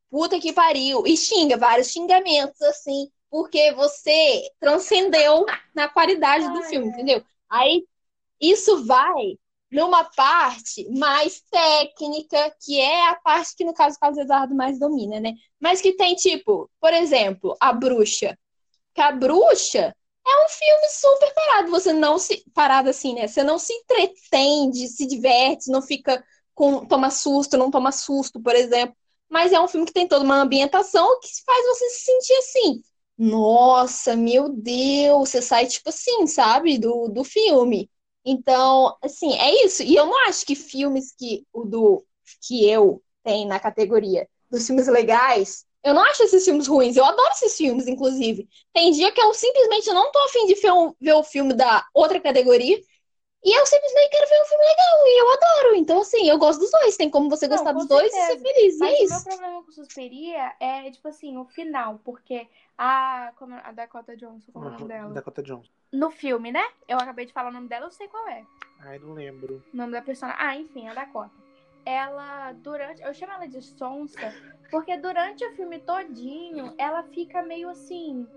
puta 0.09 0.39
que 0.39 0.53
pariu, 0.53 1.05
e 1.07 1.17
xinga 1.17 1.57
vários 1.57 1.88
xingamentos, 1.88 2.61
assim, 2.61 3.09
porque 3.30 3.74
você 3.74 4.43
transcendeu 4.59 5.45
na 5.74 5.88
qualidade 5.89 6.47
do 6.53 6.61
filme, 6.63 6.88
entendeu? 6.88 7.24
Aí 7.49 7.86
isso 8.39 8.86
vai 8.86 9.38
numa 9.74 10.03
parte 10.03 10.88
mais 10.91 11.41
técnica, 11.51 12.55
que 12.63 12.80
é 12.80 13.09
a 13.09 13.15
parte 13.15 13.55
que, 13.55 13.65
no 13.65 13.74
caso, 13.74 13.95
o 13.95 13.99
Carlos 13.99 14.19
Eduardo 14.19 14.55
mais 14.55 14.78
domina, 14.80 15.19
né? 15.19 15.34
Mas 15.59 15.82
que 15.82 15.93
tem, 15.93 16.15
tipo, 16.15 16.69
por 16.80 16.93
exemplo, 16.93 17.57
A 17.59 17.74
Bruxa. 17.74 18.38
Que 18.93 19.01
A 19.01 19.11
Bruxa 19.11 19.95
é 20.26 20.45
um 20.45 20.49
filme 20.49 20.89
super 20.89 21.34
parado. 21.34 21.71
Você 21.71 21.91
não 21.91 22.19
se. 22.19 22.43
Parado 22.53 22.89
assim, 22.89 23.15
né? 23.15 23.28
Você 23.28 23.43
não 23.43 23.57
se 23.57 23.74
entretende, 23.74 24.88
se 24.88 25.05
diverte, 25.07 25.71
não 25.71 25.82
fica 25.82 26.24
com. 26.53 26.86
Toma 26.86 27.09
susto, 27.09 27.57
não 27.57 27.71
toma 27.71 27.91
susto, 27.91 28.41
por 28.41 28.55
exemplo. 28.55 28.95
Mas 29.30 29.51
é 29.51 29.59
um 29.59 29.67
filme 29.67 29.88
que 29.88 29.93
tem 29.93 30.07
toda 30.07 30.24
uma 30.24 30.41
ambientação 30.41 31.19
que 31.19 31.30
faz 31.43 31.65
você 31.65 31.89
se 31.89 32.05
sentir 32.05 32.34
assim. 32.34 32.84
Nossa, 33.17 34.15
meu 34.15 34.49
Deus, 34.49 35.30
você 35.30 35.41
sai 35.41 35.65
tipo 35.65 35.89
assim, 35.89 36.28
sabe? 36.28 36.78
Do, 36.78 37.07
do 37.07 37.24
filme. 37.24 37.89
Então, 38.26 38.97
assim, 39.01 39.34
é 39.34 39.65
isso. 39.65 39.84
E 39.84 39.95
eu 39.95 40.05
não 40.05 40.28
acho 40.28 40.45
que 40.45 40.55
filmes 40.55 41.13
que 41.17 41.45
o 41.53 41.65
do 41.65 42.05
que 42.47 42.69
eu 42.69 43.01
tenho 43.24 43.47
na 43.47 43.59
categoria 43.59 44.28
dos 44.49 44.65
filmes 44.65 44.88
legais, 44.88 45.65
eu 45.84 45.93
não 45.93 46.03
acho 46.03 46.24
esses 46.24 46.45
filmes 46.45 46.67
ruins. 46.67 46.95
Eu 46.95 47.05
adoro 47.05 47.32
esses 47.32 47.55
filmes, 47.57 47.88
inclusive. 47.88 48.47
Tem 48.74 48.91
dia 48.91 49.11
que 49.11 49.21
eu 49.21 49.34
simplesmente 49.34 49.88
não 49.91 50.11
tô 50.11 50.19
afim 50.26 50.45
de 50.47 50.55
ver, 50.55 51.13
o 51.13 51.24
filme 51.24 51.53
da 51.53 51.86
outra 51.93 52.19
categoria. 52.19 52.80
E 53.43 53.59
eu 53.59 53.65
simplesmente 53.65 54.09
quero 54.11 54.30
ver 54.30 54.41
um 54.41 54.45
filme 54.45 54.65
legal. 54.65 55.07
E 55.07 55.21
eu 55.21 55.34
adoro. 55.34 55.76
Então, 55.76 56.01
assim, 56.01 56.30
eu 56.30 56.38
gosto 56.39 56.59
dos 56.61 56.71
dois. 56.71 56.97
Tem 56.97 57.09
como 57.09 57.30
você 57.30 57.47
Não, 57.47 57.49
gostar 57.49 57.74
com 57.74 57.86
dos 57.86 57.88
dois 57.88 58.13
e 58.15 58.21
ser 58.24 58.38
certeza. 58.38 58.39
feliz. 58.39 58.82
E 58.82 58.86
Mas 58.86 58.99
é 58.99 59.05
o 59.05 59.09
meu 59.09 59.21
isso. 59.21 59.24
problema 59.24 59.63
com 59.63 59.71
Suspiria 59.71 60.55
é, 60.59 60.89
tipo 60.91 61.07
assim, 61.07 61.38
o 61.38 61.45
final, 61.45 61.99
porque 61.99 62.47
a, 62.78 63.32
como, 63.38 63.55
a 63.55 63.71
Dakota 63.71 64.15
Johnson, 64.17 64.51
como 64.51 64.65
é 64.65 64.69
o 64.69 64.71
nome 64.71 64.88
dela? 64.88 65.13
Dakota 65.13 65.41
Johnson. 65.43 65.71
No 65.94 66.10
filme, 66.10 66.52
né? 66.52 66.66
Eu 66.88 66.98
acabei 66.98 67.28
de 67.28 67.32
falar 67.32 67.50
o 67.50 67.54
nome 67.54 67.68
dela, 67.68 67.86
eu 67.86 67.91
sei 67.91 68.08
qual 68.08 68.28
é. 68.28 68.44
Ai, 68.80 68.98
não 68.98 69.14
lembro. 69.14 69.64
O 69.72 69.78
nome 69.78 69.91
da 69.91 70.02
personagem. 70.02 70.44
Ah, 70.44 70.58
enfim, 70.58 70.88
a 70.88 70.94
Dakota. 70.96 71.32
Ela, 71.86 72.52
durante. 72.54 73.04
Eu 73.04 73.14
chamo 73.14 73.34
ela 73.34 73.48
de 73.48 73.62
sonsa, 73.62 74.34
porque 74.72 74.98
durante 74.98 75.46
o 75.46 75.54
filme 75.56 75.80
todinho, 75.80 76.74
ela 76.80 77.04
fica 77.04 77.44
meio 77.44 77.70
assim. 77.70 78.28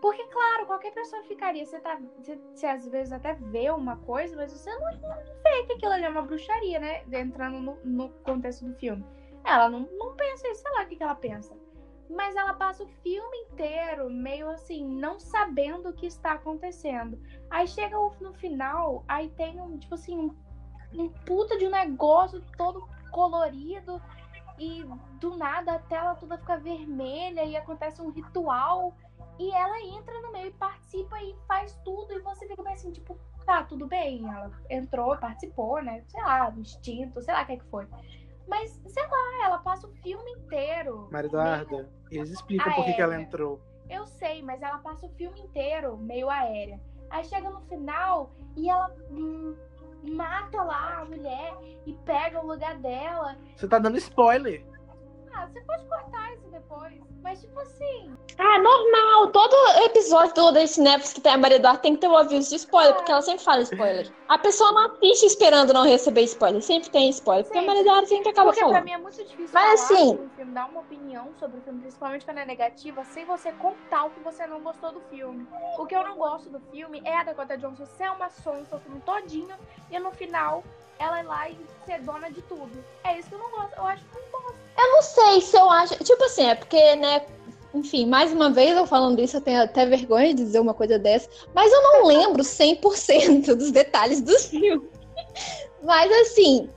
Porque, 0.00 0.24
claro, 0.28 0.64
qualquer 0.64 0.94
pessoa 0.94 1.22
ficaria. 1.24 1.66
Você, 1.66 1.78
tá, 1.80 2.00
você, 2.16 2.40
você 2.54 2.66
às 2.66 2.88
vezes 2.88 3.12
até 3.12 3.34
vê 3.34 3.70
uma 3.70 3.98
coisa, 3.98 4.34
mas 4.34 4.50
você 4.50 4.70
não, 4.70 4.92
não 5.00 5.16
vê 5.42 5.66
que 5.66 5.74
aquilo 5.74 5.92
ali 5.92 6.04
é 6.04 6.08
uma 6.08 6.22
bruxaria, 6.22 6.80
né? 6.80 7.04
Entrando 7.12 7.60
no, 7.60 7.78
no 7.84 8.08
contexto 8.24 8.64
do 8.64 8.74
filme. 8.76 9.04
Ela 9.44 9.68
não, 9.68 9.80
não 9.98 10.16
pensa 10.16 10.48
isso, 10.48 10.62
sei 10.62 10.72
lá 10.72 10.84
o 10.84 10.86
que, 10.86 10.96
que 10.96 11.02
ela 11.02 11.14
pensa. 11.14 11.54
Mas 12.10 12.34
ela 12.34 12.54
passa 12.54 12.82
o 12.82 12.88
filme 13.02 13.36
inteiro 13.50 14.10
meio 14.10 14.50
assim, 14.50 14.84
não 14.84 15.18
sabendo 15.20 15.90
o 15.90 15.92
que 15.92 16.06
está 16.06 16.32
acontecendo. 16.32 17.20
Aí 17.48 17.68
chega 17.68 17.96
no 18.20 18.34
final, 18.34 19.04
aí 19.06 19.30
tem 19.30 19.60
um, 19.60 19.78
tipo 19.78 19.94
assim, 19.94 20.18
um, 20.18 20.34
um 20.92 21.08
puta 21.08 21.56
de 21.56 21.66
um 21.66 21.70
negócio 21.70 22.42
todo 22.56 22.88
colorido. 23.12 24.02
E 24.58 24.84
do 25.18 25.36
nada 25.38 25.74
a 25.74 25.78
tela 25.78 26.14
toda 26.16 26.36
fica 26.36 26.58
vermelha 26.58 27.44
e 27.44 27.56
acontece 27.56 28.02
um 28.02 28.10
ritual. 28.10 28.94
E 29.38 29.50
ela 29.54 29.80
entra 29.80 30.20
no 30.20 30.32
meio 30.32 30.48
e 30.48 30.52
participa 30.52 31.18
e 31.22 31.34
faz 31.48 31.74
tudo. 31.82 32.12
E 32.12 32.20
você 32.20 32.46
fica 32.46 32.62
bem 32.62 32.74
assim, 32.74 32.92
tipo, 32.92 33.18
tá, 33.46 33.64
tudo 33.64 33.86
bem. 33.86 34.28
Ela 34.28 34.50
entrou, 34.68 35.16
participou, 35.16 35.82
né? 35.82 36.04
Sei 36.08 36.22
lá, 36.22 36.52
instinto, 36.58 37.22
sei 37.22 37.32
lá 37.32 37.42
o 37.42 37.46
que, 37.46 37.52
é 37.52 37.56
que 37.56 37.64
foi. 37.70 37.88
Mas, 38.50 38.78
sei 38.88 39.06
lá, 39.06 39.44
ela 39.44 39.58
passa 39.58 39.86
o 39.86 39.92
filme 40.02 40.28
inteiro. 40.32 41.08
Maria 41.12 41.28
Eduarda, 41.28 41.88
eles 42.10 42.30
explicam 42.30 42.72
por 42.74 42.84
que, 42.84 43.00
ela 43.00 43.22
entrou. 43.22 43.60
Eu 43.88 44.04
sei, 44.06 44.42
mas 44.42 44.60
ela 44.60 44.78
passa 44.78 45.06
o 45.06 45.10
filme 45.10 45.40
inteiro 45.40 45.96
meio 45.96 46.28
aérea. 46.28 46.80
Aí 47.08 47.24
chega 47.24 47.48
no 47.48 47.60
final 47.62 48.32
e 48.56 48.68
ela 48.68 48.92
hum, 49.08 49.56
mata 50.02 50.62
lá 50.62 50.98
a 51.00 51.04
mulher 51.04 51.56
e 51.86 51.92
pega 52.04 52.40
o 52.40 52.46
lugar 52.46 52.76
dela. 52.78 53.36
Você 53.54 53.68
tá 53.68 53.78
dando 53.78 53.96
spoiler. 53.98 54.66
Ah, 55.34 55.46
você 55.46 55.60
pode 55.62 55.84
cortar 55.86 56.32
isso 56.34 56.48
depois. 56.50 56.92
Mas, 57.22 57.40
tipo 57.40 57.58
assim. 57.60 58.12
Ah, 58.38 58.58
normal. 58.58 59.28
Todo 59.30 59.54
episódio 59.84 60.34
do 60.34 60.52
desse 60.52 60.80
Netflix 60.80 61.12
que 61.12 61.20
tem 61.20 61.32
a 61.32 61.38
Maria 61.38 61.56
Eduarda 61.56 61.80
tem 61.80 61.94
que 61.94 62.00
ter 62.00 62.08
um 62.08 62.16
aviso 62.16 62.48
de 62.48 62.56
spoiler, 62.56 62.94
porque 62.94 63.12
ela 63.12 63.20
sempre 63.22 63.44
fala 63.44 63.60
spoiler. 63.60 64.10
A 64.28 64.38
pessoa 64.38 64.72
não 64.72 64.86
assiste 64.86 65.26
esperando 65.26 65.72
não 65.74 65.84
receber 65.84 66.22
spoiler. 66.22 66.62
Sempre 66.62 66.90
tem 66.90 67.10
spoiler, 67.10 67.44
porque 67.44 67.58
a 67.58 67.62
Maria 67.62 67.82
Eduarda 67.82 68.06
sempre 68.06 68.30
acaba 68.30 68.48
Porque 68.48 68.60
pra 68.60 68.68
falando. 68.70 68.84
mim 68.84 68.92
é 68.92 68.98
muito 68.98 69.16
difícil 69.18 69.50
Mas, 69.52 69.80
falar 69.82 70.00
assim- 70.00 70.14
um 70.14 70.30
filme, 70.30 70.52
dar 70.52 70.66
uma 70.70 70.80
opinião 70.80 71.34
sobre 71.38 71.58
o 71.58 71.62
filme, 71.62 71.80
principalmente 71.80 72.24
quando 72.24 72.38
é 72.38 72.44
negativa, 72.46 73.04
sem 73.04 73.24
você 73.26 73.52
contar 73.52 74.04
o 74.06 74.10
que 74.10 74.20
você 74.20 74.46
não 74.46 74.60
gostou 74.60 74.92
do 74.92 75.00
filme. 75.02 75.46
O 75.78 75.86
que 75.86 75.94
eu 75.94 76.02
não 76.02 76.16
gosto 76.16 76.48
do 76.48 76.60
filme 76.72 77.02
é 77.04 77.16
a 77.18 77.24
Dakota 77.24 77.58
Johnson 77.58 77.84
ser 77.86 78.10
uma 78.10 78.30
sonsa 78.30 78.76
o 78.76 78.80
filme 78.80 79.00
todinho 79.02 79.54
e 79.90 79.98
no 79.98 80.10
final 80.12 80.64
ela 80.98 81.20
ir 81.20 81.26
lá 81.26 81.48
e 81.48 81.58
ser 81.86 82.00
dona 82.02 82.30
de 82.30 82.42
tudo. 82.42 82.82
É 83.04 83.18
isso 83.18 83.28
que 83.28 83.34
eu 83.34 83.38
não 83.38 83.50
gosto. 83.50 83.74
Eu 83.76 83.86
acho 83.86 84.04
que 84.04 84.14
não 84.18 84.30
gosto. 84.40 84.58
Eu 84.80 84.92
não 84.92 85.02
sei 85.02 85.40
se 85.40 85.56
eu 85.56 85.70
acho. 85.70 85.94
Tipo 86.02 86.24
assim, 86.24 86.44
é 86.44 86.54
porque, 86.54 86.96
né? 86.96 87.26
Enfim, 87.72 88.06
mais 88.06 88.32
uma 88.32 88.50
vez 88.50 88.76
eu 88.76 88.86
falando 88.86 89.20
isso, 89.20 89.36
eu 89.36 89.40
tenho 89.40 89.62
até 89.62 89.86
vergonha 89.86 90.34
de 90.34 90.42
dizer 90.42 90.58
uma 90.58 90.74
coisa 90.74 90.98
dessa, 90.98 91.28
mas 91.54 91.72
eu 91.72 91.82
não 91.82 92.06
lembro 92.08 92.42
100% 92.42 93.54
dos 93.54 93.70
detalhes 93.70 94.20
do 94.20 94.36
filme. 94.38 94.88
Mas 95.82 96.12
assim, 96.12 96.68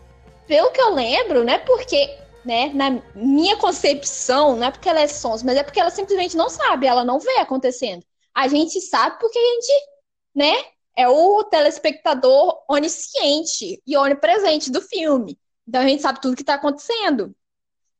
pelo 0.48 0.72
que 0.72 0.80
eu 0.80 0.94
lembro, 0.94 1.44
não 1.44 1.52
é 1.52 1.58
porque, 1.58 2.18
né, 2.46 2.72
na 2.74 3.02
minha 3.14 3.58
concepção, 3.58 4.56
não 4.56 4.68
é 4.68 4.72
porque 4.72 4.88
ela 4.88 5.02
é 5.02 5.08
sons, 5.08 5.44
mas 5.44 5.58
é 5.58 5.64
porque 5.64 5.80
ela 5.80 5.90
simplesmente 5.90 6.38
não 6.38 6.50
sabe, 6.50 6.88
ela 6.88 7.04
não 7.04 7.20
vê 7.20 7.38
acontecendo. 7.38 8.02
A 8.34 8.48
gente 8.48 8.80
sabe 8.80 9.20
porque 9.20 9.38
a 9.38 9.42
gente, 9.42 9.86
né, 10.34 10.54
é 10.96 11.08
o 11.08 11.44
telespectador 11.44 12.64
onisciente 12.70 13.82
e 13.86 13.98
onipresente 13.98 14.72
do 14.72 14.82
filme. 14.82 15.38
Então 15.68 15.82
a 15.82 15.88
gente 15.88 16.02
sabe 16.02 16.22
tudo 16.22 16.38
que 16.38 16.44
tá 16.44 16.54
acontecendo. 16.54 17.36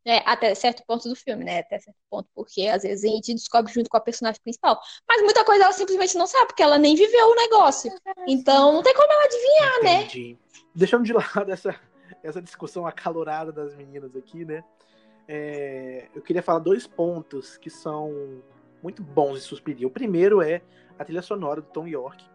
É, 0.06 0.18
até 0.30 0.54
certo 0.54 0.84
ponto 0.86 1.08
do 1.08 1.16
filme, 1.16 1.46
né? 1.46 1.60
Até 1.60 1.80
certo 1.80 1.98
ponto, 2.10 2.28
porque 2.36 2.68
às 2.68 2.84
vezes 2.84 3.10
a 3.10 3.16
gente 3.16 3.34
descobre 3.34 3.72
junto 3.72 3.90
com 3.90 3.96
a 3.96 4.02
personagem 4.02 4.42
principal. 4.42 4.80
Mas 5.08 5.22
muita 5.22 5.46
coisa 5.46 5.64
ela 5.64 5.74
simplesmente 5.74 6.18
não 6.18 6.28
sabe, 6.28 6.48
porque 6.48 6.64
ela 6.64 6.78
nem 6.78 6.96
viveu 6.96 7.28
o 7.28 7.36
negócio. 7.36 7.92
Então 8.28 8.74
não 8.74 8.84
tem 8.84 8.94
como 8.94 9.12
ela 9.12 9.24
adivinhar, 9.24 9.84
né? 9.84 10.04
Entendi. 10.04 10.38
Deixando 10.76 11.06
de 11.06 11.14
lado 11.14 11.50
essa, 11.50 11.80
essa 12.22 12.42
discussão 12.42 12.86
acalorada 12.86 13.52
das 13.52 13.74
meninas 13.76 14.14
aqui, 14.16 14.44
né? 14.44 14.64
É, 15.26 16.10
eu 16.14 16.22
queria 16.22 16.44
falar 16.44 16.60
dois 16.60 16.86
pontos 16.86 17.56
que 17.56 17.70
são 17.70 18.44
muito 18.82 19.02
bons 19.02 19.36
de 19.36 19.42
Suspiria. 19.42 19.88
O 19.88 19.92
primeiro 19.92 20.42
é 20.42 20.62
a 21.00 21.06
trilha 21.06 21.22
sonora 21.22 21.62
do 21.62 21.68
Tom 21.68 21.88
York, 21.88 22.26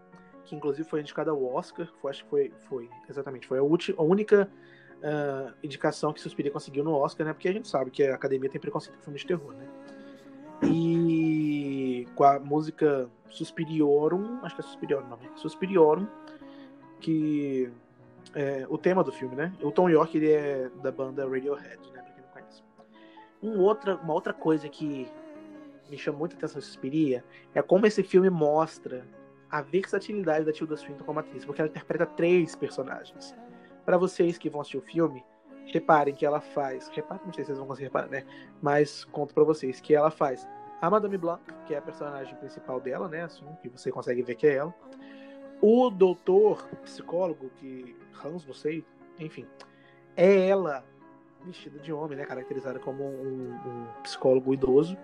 que 0.47 0.57
inclusive 0.57 0.89
foi 0.89 1.01
indicada 1.01 1.31
ao 1.31 1.45
Oscar. 1.55 1.87
Foi, 2.01 2.11
acho 2.11 2.25
que 2.25 2.31
foi, 2.31 2.53
foi 2.69 2.91
exatamente, 3.09 3.47
foi 3.47 3.59
a, 3.59 3.62
última, 3.62 4.01
a 4.01 4.03
única 4.03 4.51
uh, 4.99 5.53
indicação 5.62 6.12
que 6.12 6.20
Suspiria 6.20 6.51
conseguiu 6.51 6.84
no 6.84 6.92
Oscar, 6.94 7.26
né? 7.26 7.32
Porque 7.32 7.49
a 7.49 7.53
gente 7.53 7.68
sabe 7.68 7.90
que 7.90 8.03
a 8.03 8.14
academia 8.14 8.49
tem 8.49 8.61
preconceito 8.61 8.96
com 8.96 9.05
filmes 9.05 9.22
de 9.22 9.28
terror, 9.28 9.53
né? 9.55 9.66
E 10.62 12.07
com 12.14 12.24
a 12.24 12.38
música 12.38 13.09
Suspiriorum, 13.30 14.40
acho 14.42 14.57
que 14.57 14.61
é 14.61 14.64
Suspiriorum 14.64 15.07
o 15.07 15.09
nome, 15.09 15.30
Suspiriorum, 15.36 16.07
que 17.01 17.70
é 18.34 18.66
o 18.68 18.76
tema 18.76 19.05
do 19.05 19.12
filme, 19.12 19.36
né? 19.36 19.53
O 19.62 19.70
Tom 19.70 19.88
York 19.88 20.16
ele 20.16 20.32
é 20.32 20.70
da 20.82 20.90
banda 20.90 21.28
Radiohead, 21.28 21.78
né? 21.92 22.03
Pra 22.03 22.12
quem 22.12 22.22
não 22.22 22.30
conhece. 22.30 22.62
Um 23.42 23.61
outra, 23.61 23.96
uma 23.96 24.14
outra 24.14 24.32
coisa 24.32 24.68
que 24.68 25.09
me 25.88 25.96
chama 25.96 26.18
muita 26.18 26.36
atenção 26.36 26.61
Suspiria 26.61 27.24
é 27.55 27.62
como 27.62 27.86
esse 27.86 28.03
filme 28.03 28.28
mostra 28.28 29.07
a 29.51 29.62
versatilidade 29.62 30.44
da 30.44 30.53
Tilda 30.53 30.76
Swinton 30.76 31.05
como 31.05 31.20
atriz, 31.20 31.44
porque 31.44 31.61
ela 31.61 31.70
interpreta 31.70 32.05
três 32.05 32.55
personagens. 32.55 33.34
Para 33.89 33.97
vocês 33.97 34.36
que 34.36 34.51
vão 34.51 34.61
assistir 34.61 34.76
o 34.76 34.82
filme, 34.82 35.24
reparem 35.64 36.14
que 36.14 36.26
ela 36.26 36.43
faz. 36.43 36.89
Reparem, 36.89 37.24
não 37.24 37.32
sei 37.32 37.43
se 37.43 37.47
vocês 37.47 37.59
vão 37.59 37.66
conseguir 37.66 37.86
reparar, 37.86 38.09
né? 38.09 38.22
Mas 38.61 39.03
conto 39.07 39.32
para 39.32 39.45
vocês 39.45 39.80
que 39.80 39.95
ela 39.95 40.11
faz 40.11 40.47
a 40.82 40.91
Madame 40.91 41.16
Blanc, 41.16 41.43
que 41.64 41.72
é 41.72 41.78
a 41.78 41.80
personagem 41.80 42.34
principal 42.36 42.82
dela, 42.82 43.09
né? 43.09 43.22
Assim, 43.22 43.47
que 43.62 43.68
você 43.70 43.91
consegue 43.91 44.20
ver 44.20 44.34
que 44.34 44.47
é 44.47 44.57
ela. 44.57 44.74
O 45.62 45.89
doutor 45.89 46.68
psicólogo, 46.82 47.49
que 47.57 47.97
Hans, 48.22 48.45
não 48.45 48.53
sei, 48.53 48.84
enfim, 49.18 49.47
é 50.14 50.49
ela 50.49 50.84
vestida 51.47 51.78
de 51.78 51.91
homem, 51.91 52.18
né? 52.18 52.26
Caracterizada 52.26 52.78
como 52.78 53.03
um, 53.05 53.55
um 53.55 53.86
psicólogo 54.03 54.53
idoso, 54.53 54.99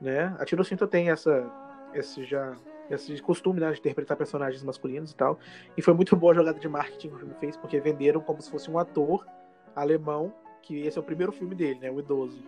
né? 0.00 0.34
A 0.38 0.46
Tilda 0.46 0.64
Swinton 0.64 0.86
tem 0.86 1.10
essa, 1.10 1.46
esse 1.92 2.24
já 2.24 2.56
esse 2.90 3.20
costume 3.22 3.60
né, 3.60 3.72
de 3.72 3.78
interpretar 3.78 4.16
personagens 4.16 4.62
masculinos 4.62 5.12
e 5.12 5.16
tal. 5.16 5.38
E 5.76 5.82
foi 5.82 5.94
muito 5.94 6.14
boa 6.16 6.32
a 6.32 6.36
jogada 6.36 6.58
de 6.58 6.68
marketing 6.68 7.08
que 7.08 7.14
o 7.14 7.18
filme 7.18 7.34
fez, 7.40 7.56
porque 7.56 7.80
venderam 7.80 8.20
como 8.20 8.40
se 8.42 8.50
fosse 8.50 8.70
um 8.70 8.78
ator 8.78 9.26
alemão, 9.74 10.32
que 10.62 10.86
esse 10.86 10.98
é 10.98 11.00
o 11.00 11.04
primeiro 11.04 11.32
filme 11.32 11.54
dele, 11.54 11.80
né? 11.80 11.90
O 11.90 11.98
idoso. 11.98 12.42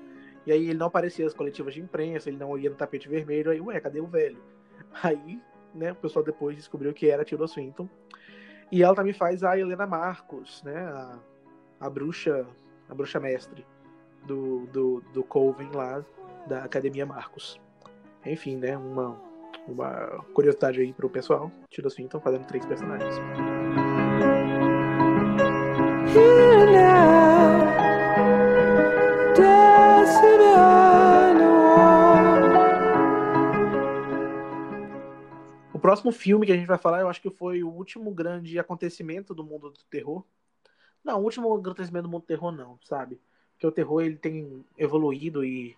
E 0.47 0.53
aí 0.53 0.65
ele 0.69 0.79
não 0.79 0.87
aparecia 0.87 1.25
nas 1.25 1.35
coletivas 1.35 1.75
de 1.75 1.81
imprensa, 1.81 2.29
ele 2.29 2.39
não 2.39 2.57
ia 2.57 2.71
no 2.71 2.77
tapete 2.77 3.09
vermelho, 3.09 3.51
aí, 3.51 3.61
ué, 3.61 3.81
cadê 3.81 4.01
o 4.01 4.07
velho? 4.07 4.39
Aí, 5.03 5.41
né, 5.75 5.93
o 5.93 5.97
pessoal 5.97 6.25
depois 6.25 6.57
descobriu 6.57 6.93
que 6.95 7.11
era 7.11 7.25
Tilda 7.25 7.47
Swinton. 7.47 7.89
E 8.71 8.83
ela 8.83 8.95
também 8.95 9.13
faz 9.13 9.43
a 9.43 9.59
Helena 9.59 9.87
Marcos, 9.87 10.63
né? 10.63 10.77
A, 10.77 11.19
a 11.81 11.91
bruxa, 11.91 12.47
a 12.89 12.95
bruxa 12.95 13.21
mestre 13.21 13.67
do, 14.25 14.67
do, 14.67 15.01
do 15.13 15.25
Coven 15.25 15.71
lá, 15.73 16.05
da 16.47 16.65
Academia 16.65 17.07
Marcos. 17.07 17.61
Enfim, 18.25 18.57
né? 18.57 18.77
Uma, 18.77 19.21
uma 19.69 20.25
curiosidade 20.33 20.81
aí 20.81 20.93
pro 20.93 21.11
pessoal. 21.11 21.51
Tilda 21.71 21.91
Swinton 21.91 22.21
fazendo 22.21 22.47
três 22.47 22.65
personagens. 22.65 23.15
O 35.73 35.79
próximo 35.79 36.11
filme 36.11 36.47
que 36.47 36.53
a 36.53 36.57
gente 36.57 36.67
vai 36.67 36.79
falar, 36.79 37.01
eu 37.01 37.09
acho 37.09 37.21
que 37.21 37.31
foi 37.31 37.63
o 37.63 37.69
último 37.69 38.11
grande 38.11 38.59
acontecimento 38.59 39.35
do 39.35 39.45
mundo 39.45 39.71
do 39.71 39.85
terror. 39.91 40.25
Não, 41.05 41.21
o 41.21 41.25
último 41.25 41.55
acontecimento 41.55 42.05
do 42.05 42.09
mundo 42.09 42.23
do 42.23 42.27
terror 42.27 42.51
não, 42.51 42.79
sabe? 42.83 43.21
Porque 43.53 43.67
o 43.67 43.73
terror 43.73 44.03
ele 44.03 44.17
tem 44.17 44.65
evoluído 44.77 45.45
e, 45.45 45.77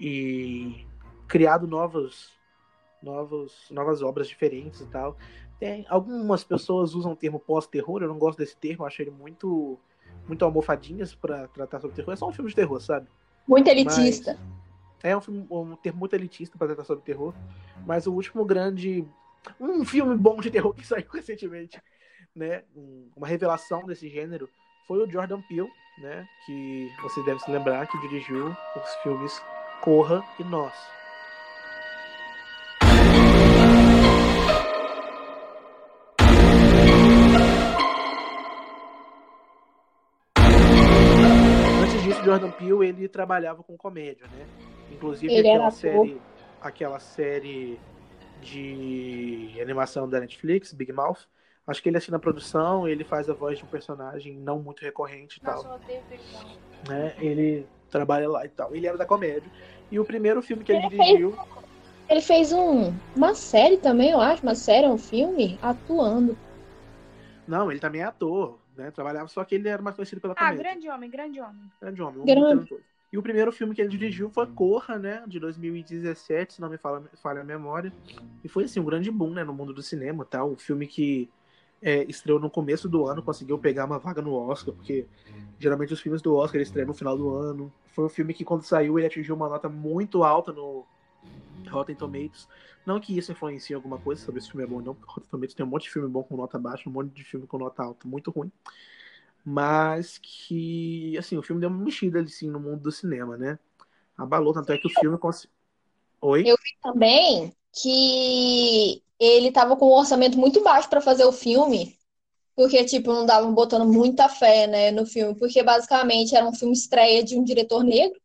e 0.00 0.86
criado 1.28 1.66
novos 1.66 2.37
novos, 3.02 3.66
novas 3.70 4.02
obras 4.02 4.28
diferentes 4.28 4.80
e 4.80 4.86
tal. 4.86 5.16
Tem, 5.58 5.84
algumas 5.88 6.44
pessoas 6.44 6.94
usam 6.94 7.12
o 7.12 7.16
termo 7.16 7.40
pós-terror, 7.40 8.02
eu 8.02 8.08
não 8.08 8.18
gosto 8.18 8.38
desse 8.38 8.56
termo, 8.56 8.84
acho 8.84 9.02
ele 9.02 9.10
muito 9.10 9.78
muito 10.26 10.44
almofadinhas 10.44 11.14
para 11.14 11.48
tratar 11.48 11.80
sobre 11.80 11.96
terror. 11.96 12.12
É 12.12 12.16
só 12.16 12.28
um 12.28 12.32
filme 12.32 12.50
de 12.50 12.56
terror, 12.56 12.80
sabe? 12.80 13.08
Muito 13.46 13.68
elitista. 13.68 14.38
Mas 14.38 14.58
é 15.02 15.16
um, 15.16 15.20
filme, 15.20 15.46
um 15.50 15.76
termo 15.76 16.00
muito 16.00 16.14
elitista 16.14 16.58
para 16.58 16.68
tratar 16.68 16.84
sobre 16.84 17.04
terror. 17.04 17.34
Mas 17.86 18.06
o 18.06 18.12
último 18.12 18.44
grande. 18.44 19.06
Um 19.58 19.84
filme 19.84 20.16
bom 20.16 20.40
de 20.40 20.50
terror 20.50 20.74
que 20.74 20.84
saiu 20.86 21.06
recentemente, 21.12 21.80
né? 22.34 22.62
Uma 23.16 23.26
revelação 23.26 23.84
desse 23.86 24.08
gênero 24.08 24.48
foi 24.86 25.02
o 25.02 25.10
Jordan 25.10 25.40
Peele, 25.42 25.70
né? 25.98 26.28
Que 26.44 26.90
você 27.02 27.22
deve 27.22 27.40
se 27.40 27.50
lembrar 27.50 27.86
que 27.86 27.98
dirigiu 28.00 28.48
os 28.48 28.94
filmes 29.02 29.42
Corra 29.80 30.22
e 30.38 30.44
Nós. 30.44 30.97
Jordan 42.28 42.50
Peele 42.50 42.86
ele 42.86 43.08
trabalhava 43.08 43.62
com 43.62 43.76
comédia, 43.76 44.26
né? 44.26 44.46
Inclusive 44.92 45.32
ele 45.32 45.48
aquela 45.48 45.70
série, 45.70 46.20
aquela 46.60 47.00
série 47.00 47.80
de 48.42 49.56
animação 49.60 50.08
da 50.08 50.20
Netflix, 50.20 50.72
Big 50.72 50.92
Mouth. 50.92 51.26
Acho 51.66 51.82
que 51.82 51.88
ele 51.88 51.98
assina 51.98 52.16
a 52.16 52.20
produção, 52.20 52.88
ele 52.88 53.04
faz 53.04 53.28
a 53.28 53.34
voz 53.34 53.58
de 53.58 53.64
um 53.64 53.68
personagem 53.68 54.34
não 54.34 54.58
muito 54.58 54.82
recorrente 54.82 55.38
e 55.38 55.40
tal. 55.40 55.80
Né? 56.88 57.14
Ele 57.18 57.66
trabalha 57.90 58.28
lá 58.28 58.44
e 58.44 58.48
tal. 58.48 58.74
Ele 58.74 58.86
era 58.86 58.96
da 58.96 59.04
comédia. 59.04 59.50
E 59.90 59.98
o 59.98 60.04
primeiro 60.04 60.40
filme 60.42 60.64
que 60.64 60.72
ele, 60.72 60.86
ele 60.86 60.88
dirigiu. 60.88 61.32
Fez, 61.32 61.48
ele 62.08 62.20
fez 62.20 62.52
um, 62.52 62.94
uma 63.14 63.34
série 63.34 63.76
também, 63.76 64.10
eu 64.10 64.20
acho, 64.20 64.42
uma 64.42 64.54
série, 64.54 64.86
um 64.86 64.98
filme, 64.98 65.58
atuando. 65.60 66.36
Não, 67.46 67.70
ele 67.70 67.80
também 67.80 68.00
é 68.02 68.04
ator 68.04 68.58
né? 68.78 68.90
Trabalhava, 68.90 69.28
só 69.28 69.44
que 69.44 69.56
ele 69.56 69.68
era 69.68 69.82
mais 69.82 69.96
conhecido 69.96 70.20
pela 70.20 70.32
ah, 70.32 70.36
comédia. 70.36 70.60
Ah, 70.60 70.62
grande 70.62 70.88
homem, 70.88 71.10
grande 71.10 71.40
homem. 71.40 71.62
Grande 71.80 72.02
homem, 72.02 72.20
um 72.20 72.24
grande. 72.24 72.76
E 73.10 73.16
o 73.16 73.22
primeiro 73.22 73.50
filme 73.50 73.74
que 73.74 73.80
ele 73.80 73.88
dirigiu 73.88 74.30
foi 74.30 74.46
Corra, 74.46 74.98
né? 74.98 75.24
De 75.26 75.40
2017, 75.40 76.54
se 76.54 76.60
não 76.60 76.68
me 76.68 76.76
falha, 76.76 77.02
falha 77.22 77.40
a 77.40 77.44
memória. 77.44 77.92
E 78.44 78.48
foi, 78.48 78.64
assim, 78.64 78.80
um 78.80 78.84
grande 78.84 79.10
boom, 79.10 79.30
né? 79.30 79.44
No 79.44 79.54
mundo 79.54 79.72
do 79.72 79.82
cinema 79.82 80.24
tal. 80.24 80.48
Tá? 80.48 80.54
Um 80.54 80.58
filme 80.58 80.86
que 80.86 81.28
é, 81.80 82.04
estreou 82.04 82.38
no 82.38 82.50
começo 82.50 82.88
do 82.88 83.06
ano, 83.06 83.22
conseguiu 83.22 83.58
pegar 83.58 83.86
uma 83.86 83.98
vaga 83.98 84.20
no 84.20 84.34
Oscar, 84.34 84.74
porque 84.74 85.06
geralmente 85.58 85.92
os 85.92 86.00
filmes 86.00 86.20
do 86.20 86.34
Oscar 86.34 86.60
estreiam 86.60 86.88
no 86.88 86.94
final 86.94 87.16
do 87.16 87.34
ano. 87.34 87.72
Foi 87.94 88.04
um 88.04 88.08
filme 88.10 88.34
que, 88.34 88.44
quando 88.44 88.62
saiu, 88.62 88.98
ele 88.98 89.06
atingiu 89.06 89.34
uma 89.34 89.48
nota 89.48 89.68
muito 89.70 90.22
alta 90.22 90.52
no 90.52 90.84
Rotten 91.70 91.96
Tomatoes. 91.96 92.48
Não 92.86 93.00
que 93.00 93.16
isso 93.16 93.32
influencie 93.32 93.74
alguma 93.74 93.98
coisa 93.98 94.24
sobre 94.24 94.40
esse 94.40 94.50
filme 94.50 94.64
é 94.64 94.66
bom, 94.66 94.80
não, 94.80 94.94
porque 94.94 95.10
Rotten 95.10 95.30
Tomatoes 95.30 95.54
tem 95.54 95.66
um 95.66 95.68
monte 95.68 95.84
de 95.84 95.90
filme 95.90 96.08
bom 96.08 96.22
com 96.22 96.36
nota 96.36 96.58
baixa, 96.58 96.88
um 96.88 96.92
monte 96.92 97.12
de 97.12 97.24
filme 97.24 97.46
com 97.46 97.58
nota 97.58 97.82
alta, 97.82 98.06
muito 98.06 98.30
ruim. 98.30 98.50
Mas 99.44 100.18
que, 100.18 101.16
assim, 101.16 101.36
o 101.36 101.42
filme 101.42 101.60
deu 101.60 101.70
uma 101.70 101.82
mexida 101.82 102.18
ali, 102.18 102.28
sim, 102.28 102.50
no 102.50 102.60
mundo 102.60 102.82
do 102.82 102.92
cinema, 102.92 103.36
né? 103.36 103.58
Abalou, 104.16 104.52
tanto 104.52 104.72
é 104.72 104.78
que 104.78 104.86
o 104.86 105.00
filme... 105.00 105.16
Cons... 105.16 105.46
Oi? 106.20 106.42
Eu 106.46 106.56
vi 106.56 106.76
também 106.82 107.52
que 107.72 109.02
ele 109.18 109.50
tava 109.52 109.76
com 109.76 109.86
um 109.86 109.98
orçamento 109.98 110.38
muito 110.38 110.62
baixo 110.62 110.88
para 110.88 111.00
fazer 111.00 111.24
o 111.24 111.32
filme, 111.32 111.96
porque, 112.54 112.84
tipo, 112.84 113.12
não 113.12 113.24
davam 113.24 113.54
botando 113.54 113.86
muita 113.90 114.28
fé, 114.28 114.66
né, 114.66 114.90
no 114.90 115.06
filme, 115.06 115.34
porque 115.38 115.62
basicamente 115.62 116.34
era 116.34 116.46
um 116.46 116.52
filme 116.52 116.74
estreia 116.74 117.22
de 117.22 117.38
um 117.38 117.44
diretor 117.44 117.84
negro, 117.84 118.20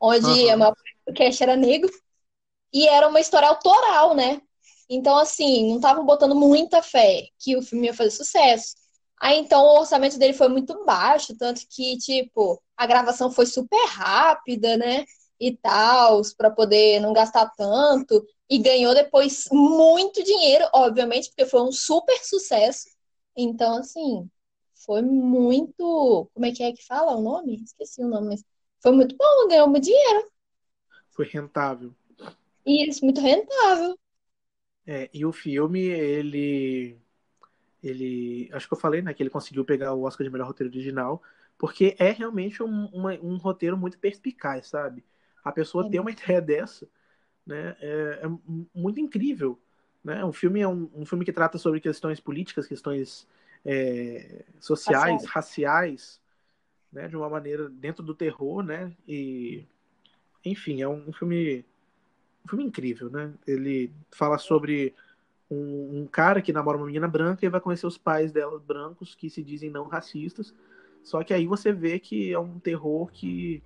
onde 0.00 0.26
uhum. 0.26 0.52
a 0.52 0.56
maior 0.56 0.74
parte 0.74 0.96
do 1.06 1.12
cast 1.12 1.42
era 1.42 1.56
negro, 1.56 1.90
e 2.72 2.86
era 2.88 3.08
uma 3.08 3.20
história 3.20 3.48
autoral, 3.48 4.14
né? 4.14 4.40
Então, 4.88 5.16
assim, 5.16 5.68
não 5.68 5.76
estavam 5.76 6.04
botando 6.04 6.34
muita 6.34 6.82
fé 6.82 7.28
que 7.38 7.56
o 7.56 7.62
filme 7.62 7.86
ia 7.86 7.94
fazer 7.94 8.10
sucesso. 8.10 8.74
Aí, 9.20 9.38
então, 9.38 9.62
o 9.62 9.78
orçamento 9.80 10.18
dele 10.18 10.32
foi 10.32 10.48
muito 10.48 10.84
baixo, 10.84 11.36
tanto 11.36 11.62
que, 11.68 11.96
tipo, 11.98 12.60
a 12.76 12.86
gravação 12.86 13.30
foi 13.30 13.46
super 13.46 13.84
rápida, 13.86 14.76
né? 14.76 15.04
E 15.38 15.56
tal, 15.56 16.22
para 16.36 16.50
poder 16.50 17.00
não 17.00 17.12
gastar 17.12 17.50
tanto. 17.56 18.24
E 18.48 18.58
ganhou 18.58 18.94
depois 18.94 19.44
muito 19.52 20.22
dinheiro, 20.24 20.68
obviamente, 20.74 21.28
porque 21.28 21.46
foi 21.46 21.62
um 21.62 21.72
super 21.72 22.18
sucesso. 22.24 22.88
Então, 23.36 23.78
assim, 23.78 24.28
foi 24.84 25.02
muito. 25.02 26.28
Como 26.34 26.46
é 26.46 26.52
que 26.52 26.62
é 26.62 26.72
que 26.72 26.84
fala 26.84 27.14
o 27.16 27.22
nome? 27.22 27.62
Esqueci 27.62 28.02
o 28.02 28.08
nome, 28.08 28.28
mas 28.28 28.44
foi 28.82 28.92
muito 28.92 29.16
bom, 29.16 29.48
ganhou 29.48 29.68
muito 29.68 29.84
dinheiro. 29.84 30.30
Foi 31.10 31.26
rentável. 31.26 31.94
Isso, 32.66 33.04
muito 33.04 33.20
rentável. 33.20 33.98
É, 34.86 35.08
e 35.12 35.24
o 35.24 35.32
filme, 35.32 35.80
ele. 35.80 36.98
Ele. 37.82 38.50
Acho 38.52 38.66
que 38.66 38.74
eu 38.74 38.78
falei, 38.78 39.02
né? 39.02 39.14
Que 39.14 39.22
ele 39.22 39.30
conseguiu 39.30 39.64
pegar 39.64 39.94
o 39.94 40.02
Oscar 40.02 40.24
de 40.24 40.30
melhor 40.30 40.46
roteiro 40.46 40.72
original. 40.72 41.22
Porque 41.56 41.94
é 41.98 42.10
realmente 42.10 42.62
um, 42.62 42.86
uma, 42.86 43.12
um 43.20 43.36
roteiro 43.36 43.76
muito 43.76 43.98
perspicaz, 43.98 44.68
sabe? 44.68 45.04
A 45.44 45.52
pessoa 45.52 45.86
é. 45.86 45.90
ter 45.90 46.00
uma 46.00 46.10
ideia 46.12 46.40
dessa, 46.40 46.88
né? 47.46 47.76
É, 47.80 48.20
é 48.24 48.28
muito 48.74 49.00
incrível. 49.00 49.60
Né? 50.02 50.24
O 50.24 50.32
filme 50.32 50.60
é 50.60 50.68
um, 50.68 50.90
um, 50.94 51.04
filme 51.04 51.24
que 51.24 51.32
trata 51.32 51.58
sobre 51.58 51.78
questões 51.80 52.18
políticas, 52.18 52.66
questões 52.66 53.28
é, 53.64 54.44
sociais, 54.58 55.24
Racial. 55.26 55.32
raciais, 55.32 56.20
né? 56.92 57.08
De 57.08 57.16
uma 57.16 57.28
maneira 57.28 57.68
dentro 57.68 58.02
do 58.02 58.14
terror, 58.14 58.62
né? 58.62 58.96
E 59.06 59.66
enfim, 60.44 60.80
é 60.80 60.88
um 60.88 61.12
filme 61.12 61.64
um 62.44 62.48
filme 62.48 62.64
incrível, 62.64 63.10
né? 63.10 63.32
Ele 63.46 63.92
fala 64.10 64.38
sobre 64.38 64.94
um, 65.50 66.00
um 66.02 66.06
cara 66.06 66.40
que 66.40 66.52
namora 66.52 66.76
uma 66.76 66.86
menina 66.86 67.08
branca 67.08 67.44
e 67.44 67.48
vai 67.48 67.60
conhecer 67.60 67.86
os 67.86 67.98
pais 67.98 68.32
dela 68.32 68.58
brancos 68.58 69.14
que 69.14 69.28
se 69.28 69.42
dizem 69.42 69.70
não 69.70 69.86
racistas. 69.88 70.54
Só 71.02 71.22
que 71.24 71.32
aí 71.34 71.46
você 71.46 71.72
vê 71.72 71.98
que 71.98 72.32
é 72.32 72.38
um 72.38 72.58
terror 72.58 73.10
que 73.10 73.62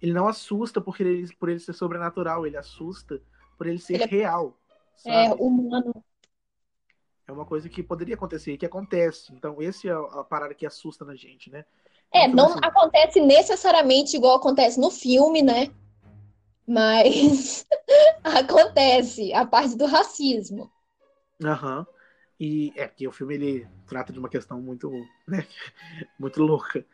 ele 0.00 0.12
não 0.12 0.28
assusta 0.28 0.80
porque 0.80 1.02
ele, 1.02 1.34
por 1.36 1.48
ele 1.48 1.58
ser 1.58 1.72
sobrenatural, 1.72 2.46
ele 2.46 2.56
assusta 2.56 3.20
por 3.56 3.66
ele 3.66 3.78
ser 3.78 3.94
Ele 3.94 4.04
é- 4.04 4.06
real. 4.06 4.56
É 5.06 5.28
sabe? 5.28 5.42
humano. 5.42 6.04
É 7.26 7.32
uma 7.32 7.44
coisa 7.46 7.68
que 7.68 7.82
poderia 7.82 8.14
acontecer 8.16 8.52
e 8.52 8.58
que 8.58 8.66
acontece. 8.66 9.32
Então, 9.32 9.62
esse 9.62 9.88
é 9.88 9.92
a 9.92 10.24
parada 10.24 10.52
que 10.52 10.66
assusta 10.66 11.04
na 11.04 11.14
gente, 11.14 11.48
né? 11.50 11.64
É, 12.12 12.24
Então, 12.26 12.34
não 12.34 12.46
assim, 12.54 12.60
acontece 12.64 13.20
necessariamente 13.20 14.16
igual 14.16 14.36
acontece 14.36 14.80
no 14.80 14.90
filme, 14.90 15.40
né? 15.40 15.68
Mas 16.66 17.66
acontece 18.22 19.32
a 19.32 19.44
parte 19.44 19.76
do 19.76 19.86
racismo. 19.86 20.70
Aham. 21.42 21.86
E 22.38 22.72
é 22.74 22.88
que 22.88 23.06
o 23.06 23.12
filme 23.12 23.34
ele 23.34 23.68
trata 23.86 24.12
de 24.12 24.18
uma 24.18 24.28
questão 24.28 24.62
muito, 24.62 24.90
né, 25.28 25.46
muito 26.18 26.42
louca. 26.42 26.84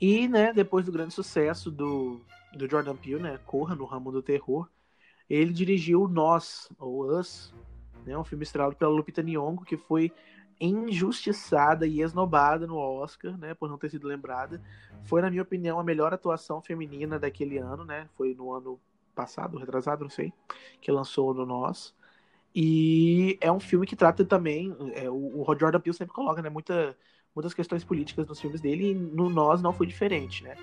E, 0.00 0.28
né, 0.28 0.52
depois 0.52 0.86
do 0.86 0.92
grande 0.92 1.12
sucesso 1.12 1.70
do, 1.70 2.20
do 2.52 2.68
Jordan 2.68 2.96
Peele, 2.96 3.22
né, 3.22 3.38
Corra 3.46 3.74
no 3.74 3.84
ramo 3.84 4.12
do 4.12 4.22
terror, 4.22 4.68
ele 5.28 5.52
dirigiu 5.52 6.06
Nós, 6.06 6.68
ou 6.78 7.06
Us, 7.18 7.52
né, 8.06 8.16
um 8.16 8.24
filme 8.24 8.44
estrelado 8.44 8.76
pela 8.76 8.92
Lupita 8.92 9.22
Nyong'o, 9.22 9.64
que 9.64 9.76
foi 9.76 10.12
injustiçada 10.60 11.86
e 11.86 12.00
esnobada 12.00 12.66
no 12.66 12.76
Oscar, 12.76 13.36
né, 13.36 13.54
por 13.54 13.68
não 13.68 13.78
ter 13.78 13.90
sido 13.90 14.06
lembrada. 14.06 14.60
Foi, 15.04 15.20
na 15.20 15.30
minha 15.30 15.42
opinião, 15.42 15.78
a 15.78 15.84
melhor 15.84 16.12
atuação 16.14 16.62
feminina 16.62 17.18
daquele 17.18 17.58
ano, 17.58 17.84
né? 17.84 18.08
Foi 18.16 18.34
no 18.34 18.52
ano 18.52 18.80
passado, 19.14 19.58
retrasado, 19.58 20.02
não 20.02 20.10
sei, 20.10 20.32
que 20.80 20.90
lançou 20.90 21.34
no 21.34 21.44
Nós. 21.44 21.94
E 22.54 23.36
é 23.40 23.50
um 23.50 23.60
filme 23.60 23.86
que 23.86 23.96
trata 23.96 24.24
também, 24.24 24.74
é, 24.94 25.10
o, 25.10 25.40
o 25.40 25.58
Jordan 25.58 25.80
Peele 25.80 25.96
sempre 25.96 26.14
coloca, 26.14 26.40
né, 26.40 26.48
muita, 26.48 26.96
muitas 27.34 27.52
questões 27.52 27.84
políticas 27.84 28.26
nos 28.26 28.40
filmes 28.40 28.60
dele, 28.60 28.92
e 28.92 28.94
no 28.94 29.28
Nós 29.28 29.60
não 29.60 29.72
foi 29.72 29.86
diferente, 29.86 30.42
né? 30.44 30.56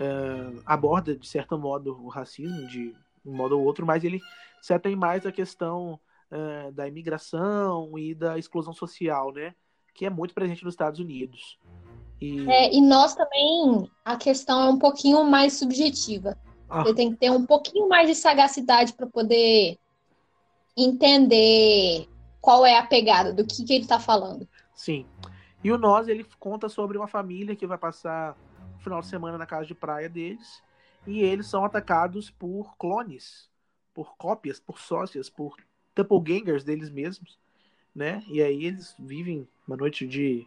Ah, 0.00 0.74
aborda, 0.74 1.14
de 1.14 1.26
certo 1.26 1.58
modo, 1.58 2.02
o 2.02 2.08
racismo, 2.08 2.66
de 2.66 2.94
um 3.24 3.34
modo 3.34 3.58
ou 3.58 3.64
outro, 3.64 3.86
mas 3.86 4.04
ele 4.04 4.20
se 4.60 4.72
atém 4.72 4.96
mais 4.96 5.24
à 5.26 5.32
questão 5.32 5.98
ah, 6.34 6.70
da 6.72 6.88
imigração 6.88 7.96
e 7.96 8.12
da 8.12 8.36
exclusão 8.36 8.72
social, 8.72 9.32
né? 9.32 9.54
Que 9.94 10.04
é 10.04 10.10
muito 10.10 10.34
presente 10.34 10.64
nos 10.64 10.74
Estados 10.74 10.98
Unidos. 10.98 11.60
E, 12.20 12.50
É, 12.50 12.74
e 12.74 12.80
nós 12.80 13.14
também, 13.14 13.88
a 14.04 14.16
questão 14.16 14.60
é 14.62 14.68
um 14.68 14.78
pouquinho 14.78 15.22
mais 15.22 15.52
subjetiva. 15.52 16.36
Ah, 16.68 16.82
Você 16.82 16.92
tem 16.92 17.12
que 17.12 17.18
ter 17.18 17.30
um 17.30 17.46
pouquinho 17.46 17.88
mais 17.88 18.08
de 18.08 18.16
sagacidade 18.16 18.94
para 18.94 19.06
poder 19.06 19.78
entender 20.76 22.08
qual 22.40 22.66
é 22.66 22.76
a 22.76 22.84
pegada, 22.84 23.32
do 23.32 23.46
que, 23.46 23.64
que 23.64 23.72
ele 23.72 23.84
está 23.84 24.00
falando. 24.00 24.48
Sim. 24.74 25.06
E 25.62 25.70
o 25.70 25.78
Nós, 25.78 26.08
ele 26.08 26.26
conta 26.40 26.68
sobre 26.68 26.98
uma 26.98 27.06
família 27.06 27.54
que 27.54 27.64
vai 27.64 27.78
passar 27.78 28.36
o 28.76 28.82
final 28.82 29.00
de 29.00 29.06
semana 29.06 29.38
na 29.38 29.46
casa 29.46 29.66
de 29.66 29.74
praia 29.74 30.08
deles. 30.08 30.60
E 31.06 31.20
eles 31.20 31.46
são 31.46 31.64
atacados 31.64 32.28
por 32.28 32.76
clones, 32.76 33.48
por 33.94 34.16
cópias, 34.16 34.58
por 34.58 34.80
sócias, 34.80 35.30
por 35.30 35.54
doppelgangers 35.94 36.64
deles 36.64 36.90
mesmos, 36.90 37.38
né? 37.94 38.22
E 38.28 38.42
aí 38.42 38.64
eles 38.64 38.94
vivem 38.98 39.46
uma 39.66 39.76
noite 39.76 40.06
de, 40.06 40.46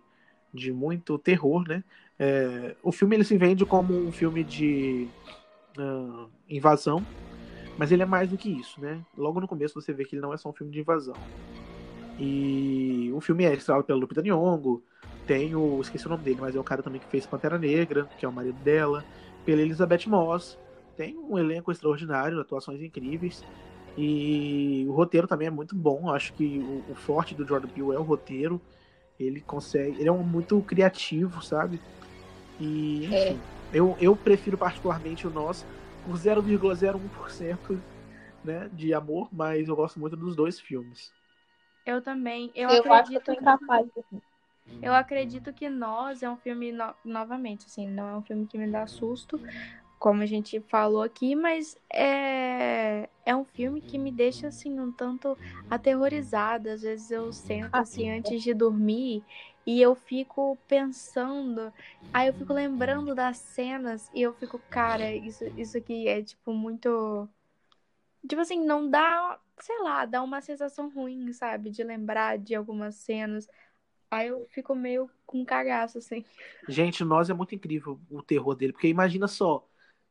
de 0.53 0.71
muito 0.71 1.17
terror, 1.17 1.67
né? 1.67 1.83
É, 2.19 2.75
o 2.81 2.91
filme 2.91 3.15
ele 3.15 3.23
se 3.23 3.37
vende 3.37 3.65
como 3.65 3.93
um 3.93 4.11
filme 4.11 4.43
de 4.43 5.07
ah, 5.77 6.25
invasão, 6.49 7.05
mas 7.77 7.91
ele 7.91 8.03
é 8.03 8.05
mais 8.05 8.29
do 8.29 8.37
que 8.37 8.49
isso, 8.49 8.81
né? 8.81 9.03
Logo 9.17 9.39
no 9.39 9.47
começo 9.47 9.79
você 9.79 9.93
vê 9.93 10.03
que 10.03 10.15
ele 10.15 10.21
não 10.21 10.33
é 10.33 10.37
só 10.37 10.49
um 10.49 10.53
filme 10.53 10.71
de 10.71 10.79
invasão. 10.79 11.15
E 12.19 13.11
o 13.13 13.21
filme 13.21 13.45
é 13.45 13.53
estrelado 13.53 13.85
pela 13.85 13.99
Lupita 13.99 14.21
Nyong'o, 14.21 14.81
tem 15.27 15.53
o, 15.55 15.79
esqueci 15.81 16.07
o 16.07 16.09
nome 16.09 16.23
dele, 16.23 16.39
mas 16.39 16.55
é 16.55 16.59
o 16.59 16.63
cara 16.63 16.81
também 16.81 17.01
que 17.01 17.07
fez 17.07 17.25
Pantera 17.25 17.59
Negra, 17.59 18.09
que 18.17 18.25
é 18.25 18.29
o 18.29 18.31
marido 18.31 18.57
dela, 18.63 19.03
pela 19.45 19.61
Elizabeth 19.61 20.07
Moss. 20.07 20.57
Tem 20.95 21.15
um 21.17 21.37
elenco 21.37 21.71
extraordinário, 21.71 22.39
atuações 22.39 22.81
incríveis. 22.81 23.43
E 23.97 24.85
o 24.87 24.93
roteiro 24.93 25.27
também 25.27 25.47
é 25.47 25.51
muito 25.51 25.75
bom. 25.75 26.09
Acho 26.09 26.33
que 26.33 26.61
o, 26.61 26.85
o 26.91 26.95
forte 26.95 27.33
do 27.35 27.45
Jordan 27.47 27.67
Peele 27.69 27.93
é 27.95 27.99
o 27.99 28.03
roteiro. 28.03 28.61
Ele 29.19 29.41
consegue, 29.41 29.99
ele 29.99 30.09
é 30.09 30.11
um 30.11 30.23
muito 30.23 30.61
criativo, 30.63 31.41
sabe? 31.43 31.81
E 32.59 33.05
enfim, 33.05 33.41
É. 33.71 33.77
eu, 33.77 33.95
eu 33.99 34.15
prefiro 34.15 34.57
particularmente 34.57 35.27
o 35.27 35.31
Nós 35.31 35.65
por 36.03 36.17
0,01% 36.17 37.83
né, 38.43 38.69
de 38.71 38.93
amor, 38.93 39.29
mas 39.31 39.67
eu 39.67 39.75
gosto 39.75 39.99
muito 39.99 40.15
dos 40.15 40.35
dois 40.35 40.59
filmes. 40.59 41.11
Eu 41.85 42.01
também. 42.01 42.51
Eu, 42.55 42.69
Eu, 42.69 42.75
acho 42.75 42.83
que 42.83 42.93
eu 42.93 42.97
acredito 42.97 43.31
incapaz. 43.31 43.87
Eu 44.81 44.93
acredito 44.93 45.53
que 45.53 45.69
Nós 45.69 46.21
é 46.23 46.29
um 46.29 46.37
filme, 46.37 46.71
no- 46.71 46.93
novamente, 47.03 47.65
assim, 47.65 47.87
não 47.87 48.07
é 48.07 48.17
um 48.17 48.21
filme 48.21 48.45
que 48.47 48.57
me 48.57 48.67
dá 48.67 48.85
susto, 48.87 49.39
como 49.99 50.21
a 50.21 50.25
gente 50.25 50.59
falou 50.61 51.01
aqui, 51.01 51.35
mas 51.35 51.77
é, 51.91 53.09
é 53.25 53.35
um 53.35 53.43
filme 53.45 53.81
que 53.81 53.97
me 53.97 54.11
deixa, 54.11 54.47
assim, 54.47 54.79
um 54.79 54.91
tanto 54.91 55.37
aterrorizada. 55.69 56.73
Às 56.73 56.81
vezes 56.81 57.11
eu 57.11 57.31
sento, 57.33 57.73
Ah, 57.73 57.81
assim, 57.81 58.09
sim. 58.09 58.09
antes 58.09 58.43
de 58.43 58.53
dormir 58.53 59.23
e 59.65 59.81
eu 59.81 59.95
fico 59.95 60.57
pensando, 60.67 61.73
aí 62.13 62.27
eu 62.27 62.33
fico 62.33 62.53
lembrando 62.53 63.13
das 63.15 63.37
cenas 63.39 64.09
e 64.13 64.21
eu 64.21 64.33
fico, 64.33 64.59
cara, 64.69 65.13
isso, 65.13 65.43
isso 65.57 65.77
aqui 65.77 66.07
é, 66.07 66.21
tipo, 66.23 66.53
muito. 66.53 67.27
Tipo 68.27 68.41
assim, 68.41 68.63
não 68.65 68.89
dá, 68.89 69.39
sei 69.59 69.79
lá, 69.81 70.05
dá 70.05 70.21
uma 70.23 70.41
sensação 70.41 70.89
ruim, 70.89 71.31
sabe? 71.33 71.69
De 71.69 71.83
lembrar 71.83 72.37
de 72.37 72.55
algumas 72.55 72.95
cenas. 72.95 73.47
Aí 74.11 74.27
eu 74.29 74.47
fico 74.51 74.75
meio 74.75 75.09
com 75.25 75.45
cagaço, 75.45 75.97
assim. 75.99 76.25
Gente, 76.67 77.03
Nós 77.03 77.29
é 77.29 77.33
muito 77.33 77.55
incrível 77.55 77.99
o 78.09 78.21
terror 78.21 78.55
dele, 78.55 78.73
porque 78.73 78.87
imagina 78.87 79.27
só, 79.27 79.67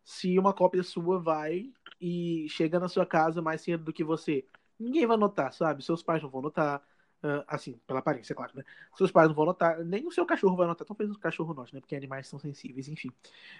se 0.06 0.38
uma 0.38 0.52
cópia 0.52 0.84
sua 0.84 1.18
vai 1.18 1.72
e 2.00 2.46
chega 2.48 2.78
na 2.78 2.88
sua 2.88 3.04
casa 3.04 3.42
mais 3.42 3.60
cedo 3.60 3.82
do 3.82 3.92
que 3.92 4.04
você, 4.04 4.46
ninguém 4.78 5.04
vai 5.04 5.16
notar, 5.16 5.52
sabe? 5.52 5.82
Seus 5.82 6.00
pais 6.00 6.22
não 6.22 6.30
vão 6.30 6.40
notar, 6.40 6.80
ah, 7.24 7.44
assim, 7.48 7.72
pela 7.88 7.98
aparência, 7.98 8.32
claro, 8.32 8.52
né? 8.54 8.62
Seus 8.94 9.10
pais 9.10 9.26
não 9.26 9.34
vão 9.34 9.46
notar, 9.46 9.84
nem 9.84 10.06
o 10.06 10.12
seu 10.12 10.24
cachorro 10.24 10.54
vai 10.54 10.68
notar, 10.68 10.86
talvez 10.86 11.10
o 11.10 11.18
cachorro 11.18 11.52
note, 11.52 11.74
né? 11.74 11.80
Porque 11.80 11.96
animais 11.96 12.28
são 12.28 12.38
sensíveis, 12.38 12.86
enfim. 12.86 13.10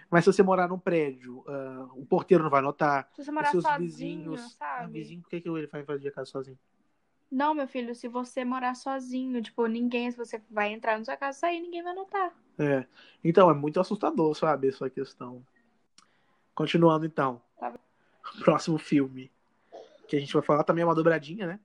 Mas 0.08 0.22
se 0.22 0.32
você 0.32 0.40
morar 0.40 0.68
num 0.68 0.78
prédio, 0.78 1.42
ah, 1.48 1.88
o 1.94 2.06
porteiro 2.06 2.44
não 2.44 2.50
vai 2.50 2.62
notar, 2.62 3.10
Se 3.16 3.24
você 3.24 3.32
morar 3.32 3.50
seus 3.50 3.64
sozinho, 3.64 3.80
vizinhos, 3.88 4.40
ah, 4.60 4.78
sabe? 4.78 4.92
vizinho, 4.92 5.22
por 5.22 5.30
que, 5.30 5.40
que 5.40 5.48
ele 5.48 5.66
vai 5.66 5.80
invadir 5.80 6.06
a 6.06 6.12
casa 6.12 6.30
sozinho? 6.30 6.58
Não, 7.28 7.54
meu 7.54 7.66
filho, 7.66 7.92
se 7.92 8.06
você 8.06 8.44
morar 8.44 8.76
sozinho, 8.76 9.42
tipo, 9.42 9.66
ninguém, 9.66 10.12
se 10.12 10.16
você 10.16 10.40
vai 10.48 10.72
entrar 10.72 10.96
na 10.96 11.04
sua 11.04 11.16
casa 11.16 11.38
e 11.38 11.40
sair, 11.40 11.60
ninguém 11.60 11.82
vai 11.82 11.92
notar. 11.92 12.32
É. 12.56 12.86
Então, 13.24 13.50
é 13.50 13.54
muito 13.54 13.80
assustador, 13.80 14.32
sabe, 14.36 14.68
essa 14.68 14.88
questão. 14.88 15.44
Continuando, 16.56 17.04
então. 17.04 17.40
Tá. 17.60 17.78
Próximo 18.42 18.78
filme. 18.78 19.30
Que 20.08 20.16
a 20.16 20.20
gente 20.20 20.32
vai 20.32 20.42
falar 20.42 20.64
também 20.64 20.82
é 20.82 20.86
uma 20.86 20.94
dobradinha, 20.94 21.46
né? 21.46 21.60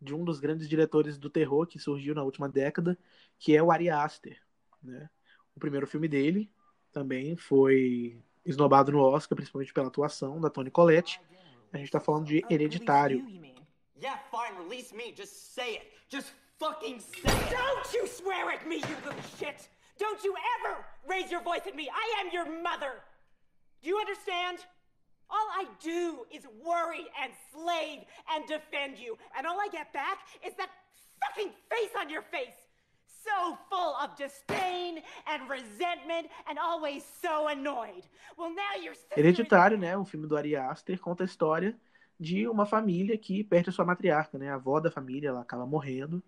De 0.00 0.14
um 0.14 0.24
dos 0.24 0.40
grandes 0.40 0.66
diretores 0.66 1.18
do 1.18 1.28
terror 1.28 1.66
que 1.66 1.78
surgiu 1.78 2.14
na 2.14 2.22
última 2.22 2.48
década, 2.48 2.98
que 3.38 3.54
é 3.54 3.62
o 3.62 3.70
Ari 3.70 3.90
Aster, 3.90 4.40
né? 4.82 5.10
O 5.54 5.60
primeiro 5.60 5.86
filme 5.86 6.08
dele 6.08 6.50
também 6.90 7.36
foi 7.36 8.18
esnobado 8.44 8.90
no 8.90 9.00
Oscar, 9.00 9.36
principalmente 9.36 9.74
pela 9.74 9.88
atuação 9.88 10.40
da 10.40 10.48
Toni 10.48 10.70
Collette. 10.70 11.20
A 11.70 11.76
gente 11.76 11.90
tá 11.90 12.00
falando 12.00 12.24
de 12.24 12.42
Hereditário. 12.48 13.18
Yeah, 14.00 14.18
fine, 14.30 14.56
release 14.64 14.94
me. 14.94 15.14
Just 15.14 15.54
say 15.54 15.76
it. 15.76 15.86
Just 16.08 16.32
fucking 16.58 16.98
say 17.00 17.20
it. 17.20 17.50
Don't 17.50 17.94
you 17.94 18.06
swear 18.06 18.50
at 18.54 18.66
me, 18.66 18.76
you 18.76 18.96
little 19.04 19.22
shit! 19.38 19.68
Don't 19.98 20.24
you 20.24 20.34
ever 20.56 20.82
raise 21.06 21.30
your 21.30 21.42
voice 21.42 21.66
at 21.66 21.76
me. 21.76 21.90
I 21.90 22.22
am 22.22 22.32
your 22.32 22.46
mother. 22.62 23.02
Do 23.82 23.88
you 23.88 23.98
understand? 23.98 24.58
All 25.30 25.48
I 25.54 25.64
do 25.80 26.26
is 26.34 26.44
worry 26.64 27.06
and 27.22 27.32
slave 27.54 28.00
and 28.34 28.44
defend 28.46 28.98
you. 28.98 29.16
And 29.36 29.46
all 29.46 29.58
I 29.60 29.68
get 29.70 29.92
back 29.92 30.18
is 30.46 30.54
that 30.54 30.68
fucking 31.22 31.50
face 31.70 31.92
on 31.96 32.10
your 32.10 32.22
face. 32.22 32.58
So 33.22 33.56
full 33.70 33.94
of 34.02 34.16
disdain 34.16 35.02
and 35.26 35.48
resentment 35.48 36.28
and 36.48 36.58
always 36.58 37.04
so 37.22 37.48
annoyed. 37.48 38.04
Well, 38.36 38.50
now 38.50 38.74
your 38.82 38.94
sister 38.94 39.14
is- 39.14 39.24
Hereditário, 39.24 39.78
né? 39.78 39.96
Um 39.96 40.04
filme 40.04 40.26
do 40.26 40.36
Ari 40.36 40.56
Aster 40.56 40.98
conta 40.98 41.22
a 41.22 41.26
história 41.26 41.76
de 42.18 42.48
uma 42.48 42.66
família 42.66 43.16
que 43.16 43.44
perde 43.44 43.70
a 43.70 43.72
sua 43.72 43.84
matriarca, 43.84 44.36
né? 44.38 44.50
A 44.50 44.54
avó 44.54 44.80
da 44.80 44.90
família, 44.90 45.28
ela 45.28 45.42
acaba 45.42 45.64
morrendo. 45.66 46.22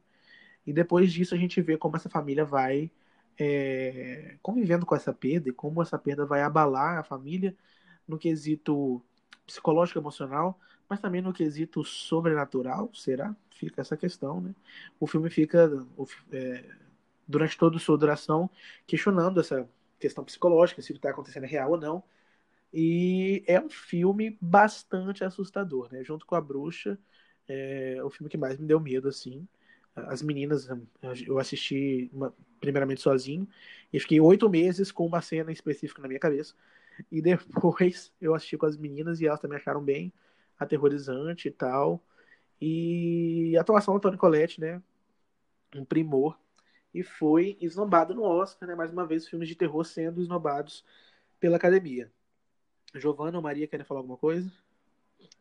E 0.67 0.73
depois 0.73 1.13
disso 1.13 1.35
a 1.35 1.39
gente 1.39 1.61
vê 1.61 1.77
como 1.77 1.97
essa 1.97 2.09
família 2.09 2.45
vai 2.45 2.91
é, 3.39 4.37
convivendo 4.43 4.87
com 4.87 4.95
essa 4.95 5.13
perda 5.13 5.49
e 5.49 5.53
como 5.53 5.83
essa 5.83 5.99
perda 5.99 6.27
vai 6.27 6.43
abalar 6.43 6.99
a 6.99 7.03
família 7.05 7.57
no 8.07 8.19
quesito 8.19 9.03
psicológico 9.47 9.99
emocional, 9.99 10.59
mas 10.89 11.01
também 11.01 11.23
no 11.23 11.33
quesito 11.33 11.85
sobrenatural, 11.85 12.91
será? 12.95 13.35
Fica 13.51 13.81
essa 13.81 13.97
questão, 13.97 14.41
né? 14.41 14.55
O 15.01 15.07
filme 15.07 15.31
fica 15.31 15.71
é, 16.33 16.65
durante 17.27 17.59
toda 17.59 17.77
a 17.77 17.81
sua 17.81 17.99
duração 17.99 18.51
questionando 18.87 19.41
essa 19.41 19.69
questão 19.99 20.25
psicológica, 20.25 20.83
se 20.83 20.91
o 20.93 20.95
que 20.95 20.99
está 20.99 21.11
acontecendo 21.11 21.45
é 21.45 21.49
real 21.49 21.73
ou 21.73 21.79
não. 21.79 22.03
E 22.73 23.45
é 23.47 23.61
um 23.61 23.69
filme 23.71 24.39
bastante 24.41 25.25
assustador, 25.25 25.89
né? 25.93 26.03
Junto 26.05 26.27
com 26.27 26.35
a 26.35 26.41
bruxa, 26.41 26.99
É 27.49 28.03
o 28.05 28.11
filme 28.11 28.31
que 28.31 28.37
mais 28.37 28.59
me 28.59 28.67
deu 28.67 28.81
medo, 28.81 29.09
assim. 29.09 29.47
As 29.95 30.23
meninas, 30.23 30.69
eu 31.27 31.39
assisti 31.39 32.11
uma, 32.13 32.35
primeiramente 32.61 33.01
sozinho 33.01 33.47
e 33.93 34.01
fiquei 34.01 34.21
oito 34.21 34.49
meses 34.49 34.91
com 34.91 35.05
uma 35.05 35.21
cena 35.21 35.53
específica 35.53 36.01
na 36.01 36.09
minha 36.09 36.21
cabeça. 36.21 36.55
E 37.11 37.21
depois 37.21 38.13
eu 38.21 38.35
assisti 38.35 38.57
com 38.57 38.67
as 38.67 38.77
meninas 38.77 39.21
e 39.21 39.27
elas 39.27 39.41
também 39.41 39.59
acharam 39.59 39.83
bem 39.83 40.13
aterrorizante 40.59 41.49
e 41.49 41.51
tal. 41.51 42.03
E 42.61 43.55
a 43.57 43.61
atuação 43.61 43.95
do 43.95 44.01
Tony 44.01 44.17
Collette, 44.17 44.61
né? 44.61 44.81
Um 45.75 45.85
primor. 45.85 46.39
E 46.95 47.03
foi 47.03 47.57
esnobado 47.61 48.15
no 48.15 48.23
Oscar, 48.23 48.69
né? 48.69 48.75
Mais 48.75 48.91
uma 48.91 49.07
vez, 49.07 49.27
filmes 49.27 49.49
de 49.49 49.57
terror 49.57 49.85
sendo 49.85 50.21
esnobados 50.23 50.85
pela 51.41 51.57
academia. 51.57 52.11
Giovana 52.95 53.39
ou 53.39 53.43
Maria 53.43 53.67
querem 53.67 53.85
falar 53.85 54.01
alguma 54.01 54.19
coisa? 54.19 54.51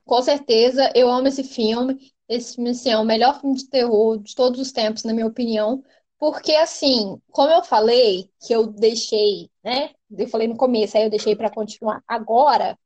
Com 0.05 0.21
certeza, 0.21 0.91
eu 0.95 1.09
amo 1.09 1.27
esse 1.27 1.43
filme. 1.43 2.11
Esse 2.31 2.55
filme 2.55 2.69
assim, 2.69 2.89
é 2.89 2.97
o 2.97 3.03
melhor 3.03 3.41
filme 3.41 3.57
de 3.57 3.67
terror 3.67 4.17
de 4.17 4.33
todos 4.33 4.57
os 4.59 4.71
tempos, 4.71 5.03
na 5.03 5.13
minha 5.13 5.27
opinião. 5.27 5.83
Porque, 6.17 6.53
assim, 6.55 7.19
como 7.29 7.51
eu 7.51 7.61
falei, 7.61 8.29
que 8.39 8.53
eu 8.53 8.67
deixei, 8.67 9.49
né? 9.61 9.91
Eu 10.17 10.27
falei 10.29 10.47
no 10.47 10.55
começo, 10.55 10.95
aí 10.95 11.03
eu 11.03 11.09
deixei 11.09 11.35
para 11.35 11.49
continuar 11.49 12.01
agora. 12.07 12.79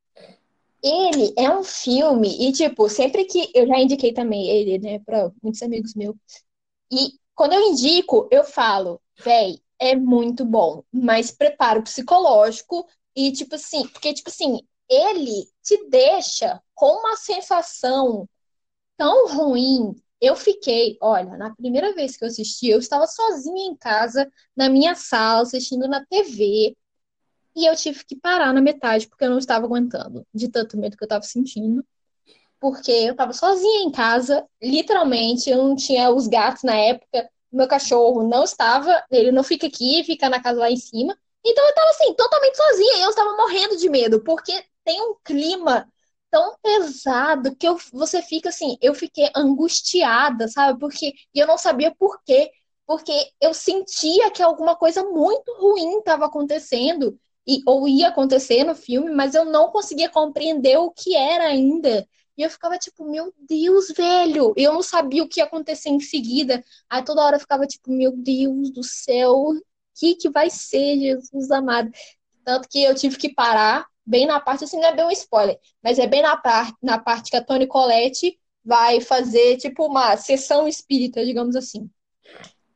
Ele 0.84 1.34
é 1.38 1.50
um 1.50 1.64
filme, 1.64 2.48
e, 2.48 2.52
tipo, 2.52 2.90
sempre 2.90 3.26
que. 3.26 3.52
Eu 3.54 3.68
já 3.68 3.78
indiquei 3.80 4.14
também 4.14 4.48
ele, 4.50 4.80
né, 4.80 5.00
para 5.00 5.32
muitos 5.44 5.62
amigos 5.62 5.94
meus. 5.94 6.16
E 6.92 7.14
quando 7.36 7.54
eu 7.54 7.62
indico, 7.70 8.28
eu 8.32 8.44
falo, 8.44 9.00
véi, 9.24 9.60
é 9.80 9.96
muito 9.96 10.44
bom, 10.46 10.84
mas 10.92 11.32
preparo 11.32 11.84
psicológico 11.84 12.88
e, 13.16 13.32
tipo 13.32 13.56
assim, 13.56 13.88
porque, 13.90 14.14
tipo 14.14 14.30
assim, 14.30 14.60
ele 14.90 15.48
te 15.64 15.88
deixa 15.90 16.62
com 16.74 16.88
uma 16.88 17.16
sensação 17.18 18.28
tão 18.98 19.28
ruim. 19.28 19.96
Eu 20.22 20.36
fiquei, 20.36 20.98
olha, 21.02 21.38
na 21.38 21.54
primeira 21.54 21.94
vez 21.94 22.18
que 22.18 22.24
eu 22.24 22.28
assisti, 22.28 22.68
eu 22.70 22.80
estava 22.80 23.06
sozinha 23.08 23.70
em 23.70 23.76
casa, 23.76 24.32
na 24.56 24.70
minha 24.70 24.96
sala, 24.96 25.42
assistindo 25.44 25.88
na 25.88 26.06
TV, 26.06 26.76
e 27.56 27.66
eu 27.66 27.76
tive 27.76 28.04
que 28.06 28.16
parar 28.16 28.54
na 28.54 28.62
metade 28.62 29.08
porque 29.08 29.24
eu 29.24 29.30
não 29.30 29.38
estava 29.38 29.66
aguentando, 29.66 30.26
de 30.34 30.50
tanto 30.50 30.78
medo 30.78 30.98
que 30.98 31.04
eu 31.04 31.08
estava 31.08 31.24
sentindo. 31.24 31.86
Porque 32.60 32.92
eu 32.92 33.12
estava 33.12 33.34
sozinha 33.34 33.84
em 33.84 33.92
casa, 33.92 34.46
literalmente, 34.62 35.50
eu 35.50 35.58
não 35.58 35.76
tinha 35.76 36.10
os 36.10 36.28
gatos 36.28 36.64
na 36.64 36.76
época, 36.76 37.30
meu 37.52 37.68
cachorro 37.68 38.28
não 38.28 38.44
estava, 38.44 39.04
ele 39.12 39.32
não 39.32 39.44
fica 39.44 39.68
aqui, 39.68 40.04
fica 40.04 40.30
na 40.30 40.42
casa 40.42 40.60
lá 40.60 40.70
em 40.70 40.78
cima. 40.78 41.18
Então 41.46 41.64
eu 41.64 41.70
estava 41.70 41.90
assim, 41.92 42.14
totalmente 42.16 42.58
sozinha, 42.58 42.98
e 42.98 43.02
eu 43.02 43.10
estava 43.10 43.38
morrendo 43.38 43.78
de 43.78 43.90
medo, 43.90 44.22
porque 44.24 44.64
tem 44.84 45.02
um 45.02 45.16
clima 45.24 45.88
tão 46.36 46.58
pesado 46.62 47.56
que 47.56 47.66
eu, 47.66 47.78
você 47.94 48.22
fica 48.22 48.50
assim, 48.50 48.78
eu 48.82 48.94
fiquei 48.94 49.30
angustiada, 49.34 50.50
sabe? 50.50 50.78
Porque 50.78 51.14
eu 51.34 51.48
não 51.48 51.58
sabia 51.58 51.96
por 51.96 52.22
quê. 52.26 52.52
Porque 52.86 53.14
eu 53.40 53.54
sentia 53.54 54.30
que 54.32 54.44
alguma 54.44 54.76
coisa 54.76 55.02
muito 55.02 55.50
ruim 55.58 56.00
estava 56.00 56.26
acontecendo, 56.26 57.18
e, 57.48 57.62
ou 57.66 57.88
ia 57.88 58.10
acontecer 58.10 58.66
no 58.66 58.76
filme, 58.76 59.12
mas 59.12 59.34
eu 59.34 59.46
não 59.46 59.72
conseguia 59.72 60.10
compreender 60.10 60.78
o 60.78 60.92
que 60.92 61.16
era 61.16 61.46
ainda. 61.46 62.06
E 62.38 62.42
eu 62.44 62.50
ficava 62.50 62.78
tipo, 62.78 63.10
meu 63.10 63.34
Deus, 63.48 63.88
velho! 63.96 64.54
Eu 64.58 64.74
não 64.74 64.82
sabia 64.84 65.24
o 65.24 65.30
que 65.30 65.40
ia 65.40 65.46
acontecer 65.46 65.90
em 65.90 66.02
seguida. 66.02 66.62
Aí 66.90 67.02
toda 67.04 67.22
hora 67.24 67.38
eu 67.38 67.40
ficava 67.40 67.66
tipo, 67.66 67.90
meu 67.92 68.12
Deus 68.12 68.72
do 68.72 68.84
céu, 68.84 69.32
o 69.32 69.62
que, 69.98 70.16
que 70.16 70.30
vai 70.30 70.50
ser, 70.50 71.00
Jesus 71.00 71.50
amado? 71.50 71.90
Tanto 72.44 72.68
que 72.68 72.84
eu 72.84 72.94
tive 72.94 73.16
que 73.18 73.34
parar 73.34 73.88
bem 74.06 74.26
na 74.26 74.40
parte, 74.40 74.64
assim, 74.64 74.80
não 74.80 74.88
é 74.88 74.96
bem 74.96 75.06
um 75.06 75.12
spoiler, 75.12 75.60
mas 75.82 76.00
é 76.00 76.08
bem 76.08 76.22
na, 76.22 76.38
par 76.38 76.74
na 76.82 77.00
parte 77.00 77.32
que 77.32 77.38
a 77.38 77.44
Toni 77.44 77.68
Collette 77.68 78.40
vai 78.64 79.02
fazer, 79.02 79.58
tipo, 79.58 79.86
uma 79.86 80.18
sessão 80.18 80.68
espírita, 80.68 81.24
digamos 81.26 81.56
assim. 81.56 81.90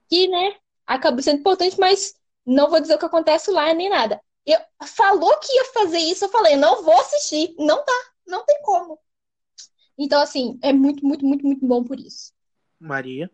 Que, 0.07 0.27
né, 0.27 0.55
acaba 0.85 1.21
sendo 1.21 1.39
importante, 1.39 1.79
mas 1.79 2.13
não 2.45 2.69
vou 2.69 2.79
dizer 2.79 2.95
o 2.95 2.99
que 2.99 3.05
acontece 3.05 3.51
lá 3.51 3.73
nem 3.73 3.89
nada. 3.89 4.21
Eu, 4.45 4.59
falou 4.85 5.37
que 5.39 5.53
ia 5.53 5.65
fazer 5.65 5.99
isso, 5.99 6.25
eu 6.25 6.29
falei, 6.29 6.55
não 6.55 6.83
vou 6.83 6.99
assistir. 6.99 7.53
Não 7.57 7.83
dá, 7.85 8.03
não 8.25 8.45
tem 8.45 8.61
como. 8.63 8.99
Então, 9.97 10.21
assim, 10.21 10.57
é 10.63 10.73
muito, 10.73 11.05
muito, 11.05 11.25
muito, 11.25 11.45
muito 11.45 11.65
bom 11.65 11.83
por 11.83 11.99
isso. 11.99 12.33
Maria. 12.79 13.29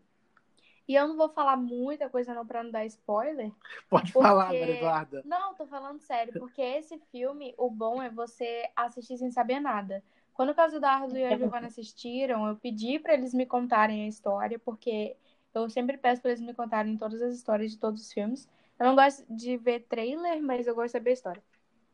E 0.87 0.93
eu 0.93 1.07
não 1.07 1.17
vou 1.17 1.29
falar 1.29 1.57
muita 1.57 2.09
coisa 2.09 2.33
não 2.33 2.45
pra 2.45 2.63
não 2.63 2.69
dar 2.69 2.85
spoiler. 2.85 3.51
Pode 3.89 4.13
porque... 4.13 4.27
falar, 4.27 4.53
Eduarda. 4.53 5.23
Não, 5.25 5.55
tô 5.55 5.65
falando 5.65 5.99
sério, 5.99 6.33
porque 6.39 6.61
esse 6.61 6.97
filme, 7.11 7.55
o 7.57 7.69
bom 7.69 8.01
é 8.01 8.09
você 8.09 8.69
assistir 8.75 9.17
sem 9.17 9.31
saber 9.31 9.59
nada. 9.59 10.03
Quando 10.33 10.49
o 10.49 10.55
caso 10.55 10.75
Eduardo 10.75 11.17
e 11.17 11.23
a 11.23 11.37
Giovanna 11.37 11.67
assistiram, 11.67 12.47
eu 12.47 12.55
pedi 12.57 12.99
para 12.99 13.13
eles 13.13 13.33
me 13.33 13.45
contarem 13.45 14.03
a 14.03 14.07
história, 14.07 14.59
porque 14.59 15.15
eu 15.53 15.69
sempre 15.69 15.97
peço 15.97 16.21
para 16.21 16.31
eles 16.31 16.41
me 16.41 16.53
contarem 16.53 16.97
todas 16.97 17.21
as 17.21 17.33
histórias 17.33 17.71
de 17.71 17.79
todos 17.79 18.01
os 18.01 18.13
filmes. 18.13 18.47
Eu 18.77 18.85
não 18.85 18.95
gosto 18.95 19.25
de 19.29 19.55
ver 19.57 19.85
trailer, 19.87 20.41
mas 20.43 20.67
eu 20.67 20.75
gosto 20.75 20.87
de 20.87 20.91
saber 20.91 21.11
a 21.11 21.13
história. 21.13 21.43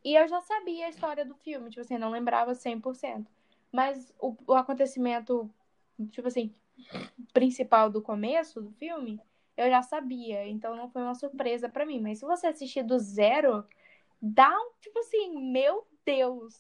E 0.04 0.16
eu 0.16 0.28
já 0.28 0.42
sabia 0.42 0.88
a 0.88 0.89
história 0.89 1.24
do 1.24 1.36
filme, 1.36 1.70
tipo 1.70 1.82
assim, 1.82 1.98
não 1.98 2.10
lembrava 2.10 2.54
100%. 2.54 3.28
Mas 3.72 4.12
o, 4.20 4.36
o 4.48 4.54
acontecimento, 4.54 5.50
tipo 6.10 6.28
assim, 6.28 6.54
principal 7.34 7.90
do 7.90 8.02
começo 8.02 8.62
do 8.62 8.72
filme, 8.72 9.20
eu 9.58 9.70
já 9.70 9.82
sabia, 9.82 10.48
então 10.48 10.76
não 10.76 10.90
foi 10.90 11.02
uma 11.02 11.16
surpresa 11.16 11.70
para 11.70 11.86
mim. 11.86 12.00
Mas 12.00 12.20
se 12.20 12.26
você 12.26 12.48
assistir 12.48 12.84
do 12.84 12.98
zero, 12.98 13.64
dá 14.22 14.50
um 14.50 14.72
tipo 14.80 15.00
assim, 15.00 15.52
meu 15.52 15.86
Deus. 16.06 16.56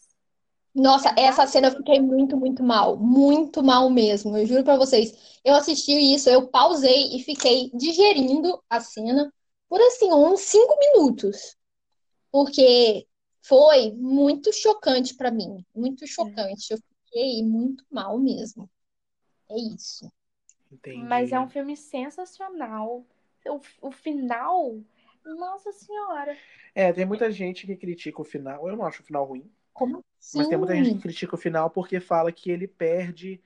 Nossa, 0.73 1.13
essa 1.17 1.45
cena 1.47 1.67
eu 1.67 1.75
fiquei 1.75 1.99
muito, 1.99 2.37
muito 2.37 2.63
mal. 2.63 2.97
Muito 2.97 3.61
mal 3.61 3.89
mesmo. 3.89 4.37
Eu 4.37 4.45
juro 4.45 4.63
para 4.63 4.77
vocês. 4.77 5.39
Eu 5.43 5.55
assisti 5.55 5.91
isso, 5.91 6.29
eu 6.29 6.47
pausei 6.47 7.15
e 7.15 7.23
fiquei 7.23 7.69
digerindo 7.73 8.61
a 8.69 8.79
cena 8.79 9.31
por 9.67 9.81
assim, 9.81 10.11
uns 10.13 10.41
cinco 10.41 10.77
minutos. 10.79 11.57
Porque 12.31 13.05
foi 13.41 13.91
muito 13.93 14.53
chocante 14.53 15.15
para 15.15 15.31
mim. 15.31 15.65
Muito 15.75 16.07
chocante. 16.07 16.71
Eu 16.71 16.77
fiquei 17.05 17.43
muito 17.43 17.83
mal 17.91 18.17
mesmo. 18.17 18.69
É 19.51 19.59
isso. 19.75 20.11
Entendi. 20.71 21.03
Mas 21.03 21.31
é 21.31 21.39
um 21.39 21.49
filme 21.49 21.75
sensacional. 21.75 23.05
O, 23.45 23.59
o 23.81 23.91
final, 23.91 24.79
nossa 25.25 25.71
senhora. 25.71 26.37
É, 26.73 26.93
tem 26.93 27.05
muita 27.05 27.31
gente 27.31 27.65
que 27.65 27.75
critica 27.75 28.21
o 28.21 28.25
final. 28.25 28.67
Eu 28.67 28.75
não 28.75 28.85
acho 28.85 29.01
o 29.01 29.05
final 29.05 29.25
ruim. 29.25 29.51
Como 29.73 30.03
assim? 30.19 30.37
Mas 30.37 30.47
tem 30.47 30.57
muita 30.57 30.75
gente 30.75 30.95
que 30.95 31.01
critica 31.01 31.35
o 31.35 31.37
final 31.37 31.69
porque 31.69 31.99
fala 31.99 32.31
que 32.31 32.49
ele 32.49 32.67
perde 32.67 33.41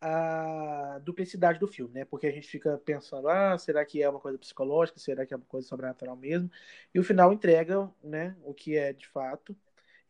a 0.00 0.98
duplicidade 1.02 1.58
do 1.58 1.66
filme, 1.66 1.92
né? 1.92 2.04
Porque 2.06 2.26
a 2.26 2.30
gente 2.30 2.48
fica 2.48 2.78
pensando, 2.78 3.28
ah, 3.28 3.58
será 3.58 3.84
que 3.84 4.02
é 4.02 4.08
uma 4.08 4.20
coisa 4.20 4.38
psicológica? 4.38 4.98
Será 4.98 5.26
que 5.26 5.34
é 5.34 5.36
uma 5.36 5.44
coisa 5.46 5.68
sobrenatural 5.68 6.16
mesmo? 6.16 6.50
E 6.94 6.98
o 6.98 7.04
final 7.04 7.32
entrega, 7.32 7.90
né, 8.02 8.34
o 8.42 8.54
que 8.54 8.78
é 8.78 8.94
de 8.94 9.06
fato. 9.06 9.54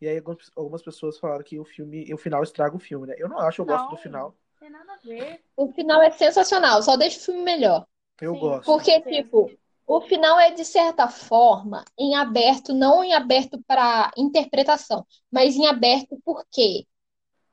E 0.01 0.09
aí 0.09 0.22
algumas 0.57 0.82
pessoas 0.82 1.18
falaram 1.18 1.42
que 1.42 1.59
o 1.59 1.64
filme, 1.64 2.12
o 2.14 2.16
final 2.16 2.42
estraga 2.42 2.76
o 2.76 2.78
filme, 2.78 3.09
né? 3.09 3.16
Eu 3.18 3.28
não 3.28 3.38
acho, 3.38 3.61
eu 3.62 3.66
não, 3.66 3.74
gosto 3.74 3.90
do 3.90 3.96
final. 3.96 4.34
Tem 4.61 4.69
nada 4.69 4.93
a 4.93 4.97
ver. 4.99 5.43
O 5.57 5.73
final 5.73 6.03
é 6.03 6.11
sensacional, 6.11 6.82
só 6.82 6.95
deixa 6.95 7.19
o 7.19 7.23
filme 7.23 7.41
melhor. 7.41 7.87
Eu 8.20 8.35
Sim, 8.35 8.41
gosto. 8.41 8.66
Porque, 8.66 9.01
tipo, 9.01 9.51
o 9.87 10.01
final 10.03 10.39
é, 10.39 10.51
de 10.51 10.66
certa 10.66 11.09
forma, 11.09 11.82
em 11.99 12.15
aberto, 12.15 12.74
não 12.74 13.03
em 13.03 13.15
aberto 13.15 13.59
para 13.66 14.11
interpretação, 14.19 15.07
mas 15.32 15.57
em 15.57 15.66
aberto 15.66 16.20
porque 16.23 16.87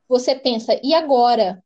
você 0.06 0.36
pensa, 0.36 0.78
e 0.84 0.94
agora? 0.94 1.64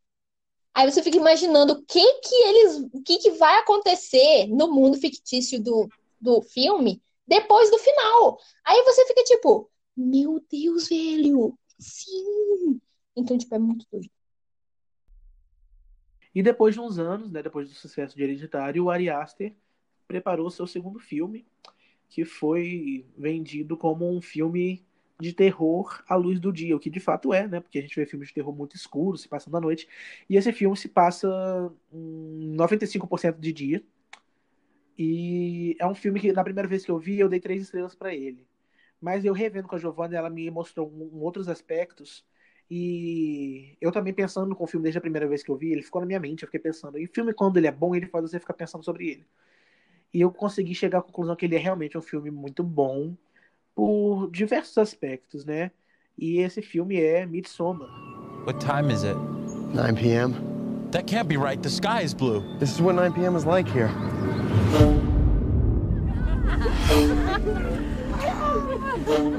Aí 0.75 0.89
você 0.89 1.01
fica 1.01 1.17
imaginando 1.17 1.73
o 1.73 1.81
que 1.85 2.13
que 2.19 2.35
eles, 2.35 2.89
o 2.93 3.01
que 3.01 3.17
que 3.17 3.31
vai 3.31 3.57
acontecer 3.57 4.45
no 4.45 4.71
mundo 4.71 4.99
fictício 4.99 5.59
do, 5.59 5.89
do 6.19 6.43
filme 6.43 7.01
depois 7.25 7.71
do 7.71 7.79
final. 7.79 8.37
Aí 8.63 8.83
você 8.83 9.07
fica 9.07 9.23
tipo, 9.23 9.71
meu 9.97 10.39
Deus, 10.51 10.87
velho, 10.87 11.57
sim. 11.79 12.79
Então, 13.15 13.35
tipo, 13.39 13.55
é 13.55 13.59
muito 13.59 13.87
doido. 13.91 14.09
E 16.33 16.41
depois 16.41 16.75
de 16.75 16.81
uns 16.81 16.97
anos, 16.97 17.31
né, 17.31 17.43
depois 17.43 17.67
do 17.67 17.75
sucesso 17.75 18.15
de 18.15 18.23
Hereditário, 18.23 18.85
o 18.85 18.89
Ari 18.89 19.09
Aster 19.09 19.53
preparou 20.07 20.49
seu 20.49 20.65
segundo 20.65 20.99
filme, 20.99 21.45
que 22.09 22.25
foi 22.25 23.05
vendido 23.17 23.77
como 23.77 24.09
um 24.09 24.21
filme 24.21 24.85
de 25.19 25.33
terror 25.33 26.03
à 26.09 26.15
luz 26.15 26.39
do 26.39 26.51
dia, 26.51 26.75
o 26.75 26.79
que 26.79 26.89
de 26.89 26.99
fato 26.99 27.33
é, 27.33 27.47
né? 27.47 27.59
Porque 27.59 27.77
a 27.77 27.81
gente 27.81 27.95
vê 27.95 28.05
filmes 28.05 28.29
de 28.29 28.33
terror 28.33 28.53
muito 28.53 28.75
escuros, 28.75 29.21
se 29.21 29.29
passando 29.29 29.55
à 29.55 29.61
noite, 29.61 29.87
e 30.27 30.35
esse 30.35 30.51
filme 30.51 30.75
se 30.75 30.89
passa 30.89 31.29
um 31.93 32.55
95% 32.57 33.39
de 33.39 33.53
dia. 33.53 33.83
E 34.97 35.75
é 35.79 35.87
um 35.87 35.95
filme 35.95 36.19
que, 36.19 36.33
na 36.33 36.43
primeira 36.43 36.67
vez 36.67 36.83
que 36.83 36.91
eu 36.91 36.97
vi, 36.97 37.19
eu 37.19 37.29
dei 37.29 37.39
três 37.39 37.61
estrelas 37.61 37.95
para 37.95 38.13
ele. 38.13 38.47
Mas 38.99 39.23
eu 39.23 39.33
revendo 39.33 39.67
com 39.67 39.75
a 39.75 39.79
Giovanna, 39.79 40.17
ela 40.17 40.29
me 40.29 40.49
mostrou 40.51 40.89
um, 40.89 41.21
outros 41.21 41.47
aspectos 41.47 42.25
e 42.73 43.75
eu 43.81 43.91
também 43.91 44.13
pensando 44.13 44.55
com 44.55 44.63
o 44.63 44.67
filme 44.67 44.85
desde 44.85 44.97
a 44.97 45.01
primeira 45.01 45.27
vez 45.27 45.43
que 45.43 45.51
eu 45.51 45.57
vi, 45.57 45.73
ele 45.73 45.81
ficou 45.81 45.99
na 45.99 46.07
minha 46.07 46.21
mente, 46.21 46.43
eu 46.43 46.47
fiquei 46.47 46.61
pensando. 46.61 46.97
E 46.97 47.03
o 47.03 47.09
filme, 47.09 47.33
quando 47.33 47.57
ele 47.57 47.67
é 47.67 47.71
bom, 47.71 47.93
ele 47.93 48.05
faz 48.05 48.23
você 48.23 48.39
ficar 48.39 48.53
pensando 48.53 48.81
sobre 48.81 49.09
ele. 49.09 49.25
E 50.13 50.21
eu 50.21 50.31
consegui 50.31 50.73
chegar 50.73 50.99
à 50.99 51.01
conclusão 51.01 51.35
que 51.35 51.45
ele 51.45 51.57
é 51.57 51.59
realmente 51.59 51.97
um 51.97 52.01
filme 52.01 52.31
muito 52.31 52.63
bom 52.63 53.13
por 53.75 54.31
diversos 54.31 54.77
aspectos, 54.77 55.43
né? 55.43 55.71
E 56.17 56.37
esse 56.37 56.61
filme 56.61 56.95
é 56.95 57.25
Midsommar. 57.25 57.89
What 58.47 58.65
time 58.65 58.89
is 58.89 59.03
it? 59.03 59.17
9 59.73 59.97
p.m. 59.97 60.33
That 60.91 61.05
can't 61.07 61.27
be 61.27 61.35
right. 61.35 61.61
The 61.61 61.69
sky 61.69 62.03
is 62.03 62.13
blue. 62.13 62.41
This 62.57 62.71
is 62.71 62.79
what 62.79 62.95
9 62.95 63.11
p.m. 63.11 63.35
is 63.35 63.43
like 63.45 63.69
here. 63.69 63.89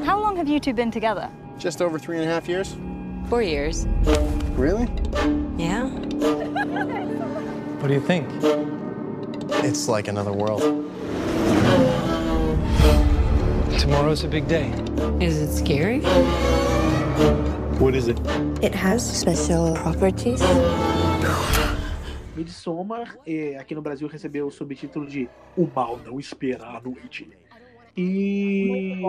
How 0.04 0.20
long 0.20 0.36
have 0.36 0.48
you 0.48 0.60
two 0.60 0.74
been 0.74 0.90
together? 0.90 1.30
Just 1.58 1.80
over 1.80 1.98
three 1.98 2.18
and 2.18 2.26
a 2.26 2.30
half 2.30 2.46
years. 2.46 2.76
Four 3.32 3.40
years. 3.40 3.86
Really? 4.58 4.86
Yeah. 5.56 5.88
What 7.80 7.88
do 7.88 7.94
you 7.94 8.00
think? 8.02 8.28
It's 9.64 9.88
like 9.88 10.08
another 10.08 10.34
world. 10.34 10.60
Tomorrow's 13.78 14.22
a 14.24 14.28
big 14.28 14.46
day. 14.46 14.68
Is 15.18 15.40
it 15.40 15.50
scary? 15.50 16.00
What 17.80 17.94
is 17.94 18.08
it? 18.08 18.20
It 18.62 18.74
has 18.74 19.02
special 19.02 19.72
properties. 19.76 20.42
Midsommar, 22.36 23.16
eh, 23.26 23.56
aqui 23.56 23.74
no 23.74 23.80
Brasil, 23.80 24.08
recebeu 24.08 24.46
o 24.46 24.50
subtítulo 24.50 25.06
de 25.06 25.26
O 25.56 25.66
Mal 25.74 25.98
Não 26.04 26.20
Espera 26.20 26.66
a 26.66 26.80
E. 27.96 29.00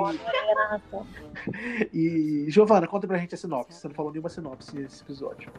E. 1.94 2.46
Giovana, 2.50 2.88
conta 2.88 3.08
pra 3.08 3.18
gente 3.18 3.36
a 3.36 3.38
sinopse. 3.38 3.80
Você 3.80 3.88
não 3.88 3.96
falou 3.96 4.12
nenhuma 4.12 4.30
sinopse 4.30 4.76
nesse 4.76 5.02
episódio. 5.04 5.50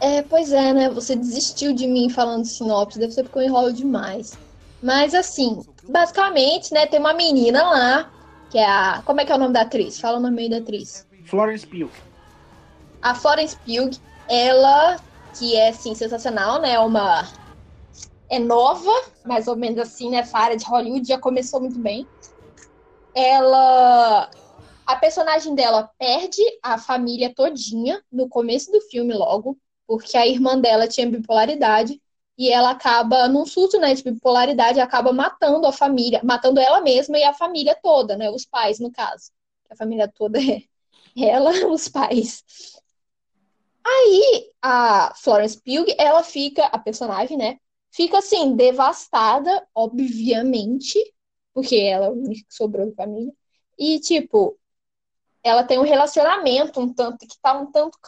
É, 0.00 0.22
pois 0.22 0.52
é, 0.52 0.72
né? 0.72 0.90
Você 0.90 1.14
desistiu 1.14 1.72
de 1.72 1.86
mim 1.86 2.10
falando 2.10 2.44
sinopse, 2.44 2.98
deve 2.98 3.12
ser 3.12 3.22
porque 3.22 3.38
eu 3.38 3.42
enrolo 3.44 3.72
demais. 3.72 4.36
Mas 4.82 5.14
assim, 5.14 5.60
basicamente, 5.88 6.74
né, 6.74 6.86
tem 6.86 6.98
uma 6.98 7.14
menina 7.14 7.62
lá, 7.62 8.10
que 8.50 8.58
é 8.58 8.66
a. 8.66 9.00
Como 9.04 9.20
é 9.20 9.24
que 9.24 9.30
é 9.30 9.34
o 9.34 9.38
nome 9.38 9.52
da 9.52 9.62
atriz? 9.62 10.00
Fala 10.00 10.18
o 10.18 10.20
nome 10.20 10.48
da 10.48 10.56
atriz. 10.56 11.06
Florence 11.24 11.66
Pugh. 11.66 11.90
A 13.00 13.14
Florence 13.14 13.56
Pugh, 13.64 13.96
ela, 14.28 14.96
que 15.38 15.54
é 15.56 15.68
assim, 15.68 15.94
sensacional, 15.94 16.60
né? 16.60 16.78
Uma. 16.80 17.22
É 18.32 18.38
nova, 18.38 18.90
mais 19.26 19.46
ou 19.46 19.54
menos 19.54 19.78
assim, 19.78 20.08
né? 20.08 20.26
Área 20.32 20.56
de 20.56 20.64
Hollywood 20.64 21.06
já 21.06 21.18
começou 21.18 21.60
muito 21.60 21.78
bem. 21.78 22.08
Ela. 23.14 24.30
A 24.86 24.96
personagem 24.96 25.54
dela 25.54 25.90
perde 25.98 26.40
a 26.62 26.78
família 26.78 27.30
todinha 27.34 28.02
no 28.10 28.30
começo 28.30 28.72
do 28.72 28.80
filme, 28.80 29.12
logo, 29.12 29.58
porque 29.86 30.16
a 30.16 30.26
irmã 30.26 30.58
dela 30.58 30.88
tinha 30.88 31.06
bipolaridade 31.06 32.00
e 32.38 32.48
ela 32.50 32.70
acaba, 32.70 33.28
num 33.28 33.44
surto 33.44 33.78
né, 33.78 33.92
de 33.92 34.02
bipolaridade, 34.02 34.80
acaba 34.80 35.12
matando 35.12 35.66
a 35.66 35.72
família, 35.72 36.22
matando 36.24 36.58
ela 36.58 36.80
mesma 36.80 37.18
e 37.18 37.24
a 37.24 37.34
família 37.34 37.78
toda, 37.82 38.16
né? 38.16 38.30
Os 38.30 38.46
pais, 38.46 38.80
no 38.80 38.90
caso. 38.90 39.30
A 39.68 39.76
família 39.76 40.08
toda 40.08 40.38
é 40.40 40.62
ela, 41.14 41.50
os 41.68 41.86
pais. 41.86 42.42
Aí 43.84 44.50
a 44.62 45.12
Florence 45.16 45.60
Pugh, 45.60 45.94
ela 45.98 46.22
fica, 46.22 46.64
a 46.64 46.78
personagem, 46.78 47.36
né? 47.36 47.58
Fica 47.92 48.18
assim, 48.18 48.56
devastada, 48.56 49.66
obviamente, 49.74 50.98
porque 51.54 51.76
ela 51.76 52.06
é 52.06 52.08
a 52.08 52.12
única 52.12 52.46
que 52.48 52.54
sobrou 52.54 52.88
da 52.88 52.94
família. 52.96 53.32
E, 53.78 54.00
tipo, 54.00 54.58
ela 55.42 55.64
tem 55.64 55.78
um 55.78 55.82
relacionamento 55.84 56.80
um 56.80 56.92
tanto 56.92 57.26
que 57.26 57.38
tá 57.40 57.54
um 57.58 57.70
tanto 57.72 57.98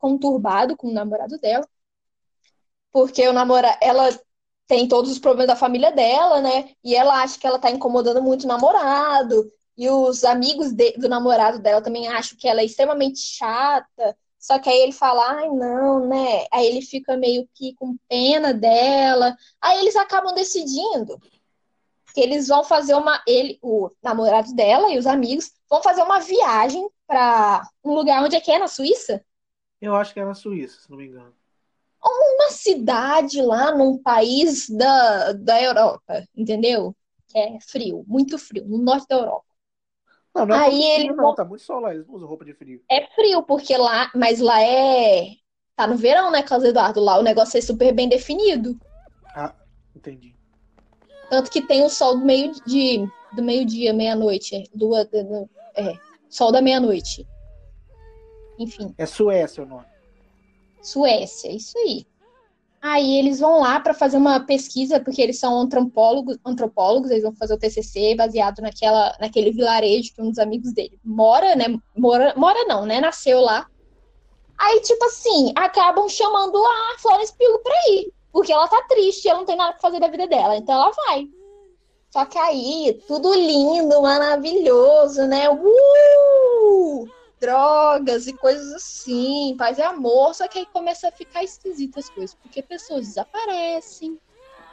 conturbado 0.00 0.76
com 0.76 0.88
o 0.88 0.92
namorado 0.92 1.38
dela. 1.38 1.68
Porque 2.92 3.26
o 3.28 3.32
namora, 3.32 3.76
ela 3.80 4.08
tem 4.66 4.86
todos 4.88 5.10
os 5.10 5.18
problemas 5.18 5.48
da 5.48 5.56
família 5.56 5.90
dela, 5.92 6.40
né? 6.40 6.70
E 6.84 6.94
ela 6.94 7.22
acha 7.22 7.38
que 7.38 7.46
ela 7.46 7.58
tá 7.58 7.70
incomodando 7.70 8.22
muito 8.22 8.44
o 8.44 8.48
namorado. 8.48 9.50
E 9.76 9.88
os 9.88 10.24
amigos 10.24 10.72
de- 10.72 10.92
do 10.92 11.08
namorado 11.08 11.58
dela 11.58 11.82
também 11.82 12.08
acham 12.08 12.36
que 12.38 12.48
ela 12.48 12.60
é 12.60 12.64
extremamente 12.64 13.18
chata. 13.20 14.16
Só 14.40 14.58
que 14.58 14.70
aí 14.70 14.80
ele 14.80 14.92
fala, 14.92 15.22
ai, 15.36 15.50
não, 15.50 16.08
né? 16.08 16.46
Aí 16.50 16.66
ele 16.66 16.80
fica 16.80 17.14
meio 17.14 17.46
que 17.54 17.74
com 17.74 17.98
pena 18.08 18.54
dela. 18.54 19.36
Aí 19.60 19.78
eles 19.80 19.94
acabam 19.94 20.34
decidindo 20.34 21.20
que 22.14 22.20
eles 22.20 22.48
vão 22.48 22.64
fazer 22.64 22.94
uma. 22.94 23.22
Ele, 23.26 23.58
o 23.62 23.90
namorado 24.02 24.54
dela 24.54 24.90
e 24.90 24.98
os 24.98 25.06
amigos 25.06 25.52
vão 25.68 25.82
fazer 25.82 26.02
uma 26.02 26.20
viagem 26.20 26.88
para 27.06 27.68
um 27.84 27.92
lugar 27.92 28.24
onde 28.24 28.34
é 28.34 28.40
que 28.40 28.50
é, 28.50 28.58
na 28.58 28.66
Suíça? 28.66 29.22
Eu 29.78 29.94
acho 29.94 30.14
que 30.14 30.20
é 30.20 30.24
na 30.24 30.34
Suíça, 30.34 30.80
se 30.80 30.90
não 30.90 30.96
me 30.96 31.06
engano. 31.06 31.34
Uma 32.02 32.50
cidade 32.50 33.42
lá 33.42 33.76
num 33.76 33.98
país 33.98 34.70
da, 34.70 35.32
da 35.32 35.62
Europa, 35.62 36.26
entendeu? 36.34 36.96
Que 37.28 37.38
é 37.38 37.58
frio, 37.60 38.04
muito 38.08 38.38
frio, 38.38 38.66
no 38.66 38.78
norte 38.78 39.06
da 39.06 39.16
Europa. 39.16 39.49
Não, 40.34 40.46
não 40.46 40.54
é 40.54 40.58
Aí 40.58 40.70
muito 40.70 40.84
eles 40.84 41.06
frio, 41.06 41.16
não, 41.16 41.34
tá 41.34 41.44
muito 41.44 41.62
sol 41.62 41.80
lá, 41.80 41.94
eles 41.94 42.06
usam 42.08 42.28
roupa 42.28 42.44
de 42.44 42.54
frio. 42.54 42.80
É 42.90 43.06
frio, 43.08 43.42
porque 43.42 43.76
lá, 43.76 44.10
mas 44.14 44.40
lá 44.40 44.62
é. 44.62 45.32
Tá 45.74 45.86
no 45.86 45.96
verão, 45.96 46.30
né, 46.30 46.42
Carlos 46.42 46.68
Eduardo? 46.68 47.00
Lá 47.00 47.18
o 47.18 47.22
negócio 47.22 47.58
é 47.58 47.60
super 47.60 47.92
bem 47.92 48.08
definido. 48.08 48.78
Ah, 49.34 49.54
entendi. 49.94 50.36
Tanto 51.28 51.50
que 51.50 51.62
tem 51.62 51.84
o 51.84 51.88
sol 51.88 52.18
do 52.18 52.24
meio 52.24 52.52
de 52.64 53.08
do 53.32 53.42
meio-dia, 53.42 53.92
meia-noite, 53.92 54.56
é, 54.56 54.64
lua 54.74 55.08
é, 55.76 55.92
sol 56.28 56.50
da 56.50 56.60
meia-noite. 56.60 57.26
Enfim, 58.58 58.94
É 58.98 59.06
Suécia 59.06 59.62
o 59.62 59.66
nome. 59.66 59.86
Suécia, 60.82 61.50
isso 61.50 61.78
aí. 61.78 62.06
Aí 62.82 63.18
eles 63.18 63.38
vão 63.38 63.60
lá 63.60 63.78
para 63.78 63.92
fazer 63.92 64.16
uma 64.16 64.40
pesquisa, 64.40 64.98
porque 64.98 65.20
eles 65.20 65.38
são 65.38 65.58
antropólogos, 65.60 66.38
antropólogos, 66.44 67.10
eles 67.10 67.22
vão 67.22 67.34
fazer 67.34 67.52
o 67.52 67.58
TCC 67.58 68.14
baseado 68.14 68.60
naquela, 68.60 69.14
naquele 69.20 69.50
vilarejo 69.50 70.14
que 70.14 70.22
um 70.22 70.30
dos 70.30 70.38
amigos 70.38 70.72
dele 70.72 70.98
mora, 71.04 71.54
né? 71.54 71.66
Mora, 71.94 72.32
mora 72.36 72.64
não, 72.64 72.86
né? 72.86 72.98
Nasceu 72.98 73.40
lá. 73.40 73.66
Aí, 74.56 74.80
tipo 74.80 75.04
assim, 75.04 75.52
acabam 75.56 76.08
chamando 76.08 76.56
a 76.56 76.98
Florence 76.98 77.34
Pugh 77.36 77.62
pra 77.62 77.74
ir, 77.90 78.12
porque 78.32 78.52
ela 78.52 78.66
tá 78.66 78.82
triste, 78.88 79.28
ela 79.28 79.40
não 79.40 79.46
tem 79.46 79.56
nada 79.56 79.72
pra 79.72 79.80
fazer 79.80 80.00
da 80.00 80.08
vida 80.08 80.26
dela, 80.26 80.56
então 80.56 80.74
ela 80.74 80.90
vai. 81.06 81.28
Só 82.10 82.24
que 82.24 82.38
aí, 82.38 82.98
tudo 83.06 83.32
lindo, 83.34 84.02
maravilhoso, 84.02 85.26
né? 85.26 85.48
Uh! 85.50 87.08
Drogas 87.40 88.26
e 88.26 88.32
coisas 88.34 88.72
assim, 88.72 89.54
paz 89.56 89.78
e 89.78 89.82
amor. 89.82 90.34
Só 90.34 90.46
que 90.46 90.58
aí 90.58 90.66
começa 90.66 91.08
a 91.08 91.12
ficar 91.12 91.42
esquisitas 91.42 92.04
as 92.04 92.10
coisas, 92.10 92.36
porque 92.36 92.62
pessoas 92.62 93.06
desaparecem, 93.06 94.18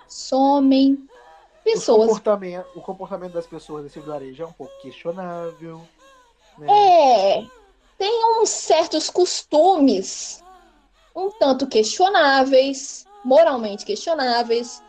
somem, 0.08 0.94
O 0.94 1.64
pessoas. 1.64 2.08
comportamento, 2.08 2.68
o 2.76 2.82
comportamento 2.82 3.34
das 3.34 3.48
pessoas 3.48 3.84
desse 3.84 4.00
vilarejo 4.00 4.44
é 4.44 4.46
um 4.46 4.54
pouco 4.54 4.74
questionável. 4.82 5.82
Né? 6.58 6.68
É, 6.70 7.48
tem 7.98 8.42
uns 8.42 8.50
certos 8.50 9.10
costumes 9.10 10.44
um 11.18 11.32
tanto 11.32 11.66
questionáveis, 11.66 13.08
moralmente 13.26 13.84
questionáveis. 13.84 14.84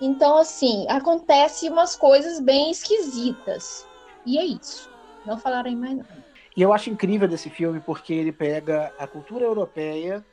Então, 0.00 0.36
assim, 0.36 0.86
acontece 0.88 1.68
umas 1.70 1.96
coisas 1.96 2.38
bem 2.38 2.70
esquisitas. 2.70 3.86
E 4.26 4.38
é 4.38 4.44
isso. 4.44 4.90
Não 5.24 5.38
falarei 5.38 5.74
mais 5.74 5.96
nada. 5.96 6.27
E 6.58 6.62
eu 6.62 6.72
acho 6.72 6.90
incrível 6.90 7.28
desse 7.28 7.48
filme 7.48 7.78
porque 7.78 8.12
ele 8.12 8.32
pega 8.32 8.92
a 8.98 9.06
cultura 9.06 9.44
europeia, 9.44 10.26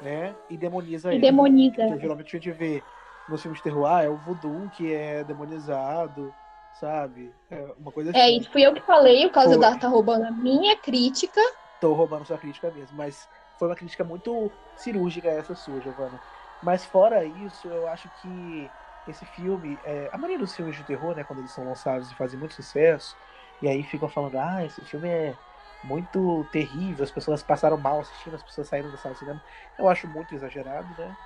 né, 0.00 0.32
e 0.48 0.56
demoniza 0.56 1.10
E 1.10 1.16
ele. 1.16 1.22
demoniza. 1.22 1.84
Porque 1.84 1.98
geralmente 2.00 2.36
a 2.36 2.38
gente 2.38 2.52
vê 2.52 2.80
nos 3.28 3.42
filmes 3.42 3.58
de 3.58 3.64
terror, 3.64 3.86
ah, 3.86 4.04
é 4.04 4.08
o 4.08 4.14
voodoo 4.18 4.70
que 4.76 4.94
é 4.94 5.24
demonizado, 5.24 6.32
sabe? 6.78 7.32
É 7.50 7.66
uma 7.76 7.90
coisa 7.90 8.12
É, 8.16 8.26
assim. 8.26 8.36
isso 8.36 8.52
fui 8.52 8.62
eu 8.62 8.72
que 8.72 8.80
falei, 8.82 9.26
o 9.26 9.30
caso 9.30 9.58
da 9.58 9.76
tá 9.76 9.88
roubando 9.88 10.26
a 10.26 10.30
minha 10.30 10.76
crítica. 10.76 11.40
Tô 11.80 11.92
roubando 11.92 12.24
sua 12.24 12.38
crítica 12.38 12.70
mesmo, 12.70 12.96
mas 12.96 13.28
foi 13.58 13.66
uma 13.66 13.74
crítica 13.74 14.04
muito 14.04 14.52
cirúrgica 14.76 15.26
essa 15.28 15.56
sua, 15.56 15.80
Giovana. 15.80 16.20
Mas 16.62 16.84
fora 16.84 17.24
isso, 17.24 17.66
eu 17.66 17.88
acho 17.88 18.08
que 18.22 18.70
esse 19.08 19.24
filme, 19.24 19.76
é, 19.84 20.08
a 20.12 20.16
maioria 20.16 20.38
dos 20.38 20.54
filmes 20.54 20.76
de 20.76 20.84
terror, 20.84 21.16
né, 21.16 21.24
quando 21.24 21.40
eles 21.40 21.50
são 21.50 21.64
lançados 21.68 22.12
e 22.12 22.14
fazem 22.14 22.38
muito 22.38 22.54
sucesso, 22.54 23.16
e 23.60 23.66
aí 23.66 23.82
ficam 23.82 24.08
falando, 24.08 24.36
ah, 24.38 24.64
esse 24.64 24.80
filme 24.82 25.08
é 25.08 25.34
muito 25.82 26.44
terrível, 26.50 27.04
as 27.04 27.10
pessoas 27.10 27.42
passaram 27.42 27.76
mal 27.76 28.00
assistindo, 28.00 28.34
as 28.34 28.42
pessoas 28.42 28.68
saíram 28.68 28.90
da 28.90 28.96
sala 28.96 29.14
de 29.14 29.20
cinema. 29.20 29.42
Eu 29.78 29.88
acho 29.88 30.08
muito 30.08 30.34
exagerado, 30.34 30.88
né? 31.00 31.16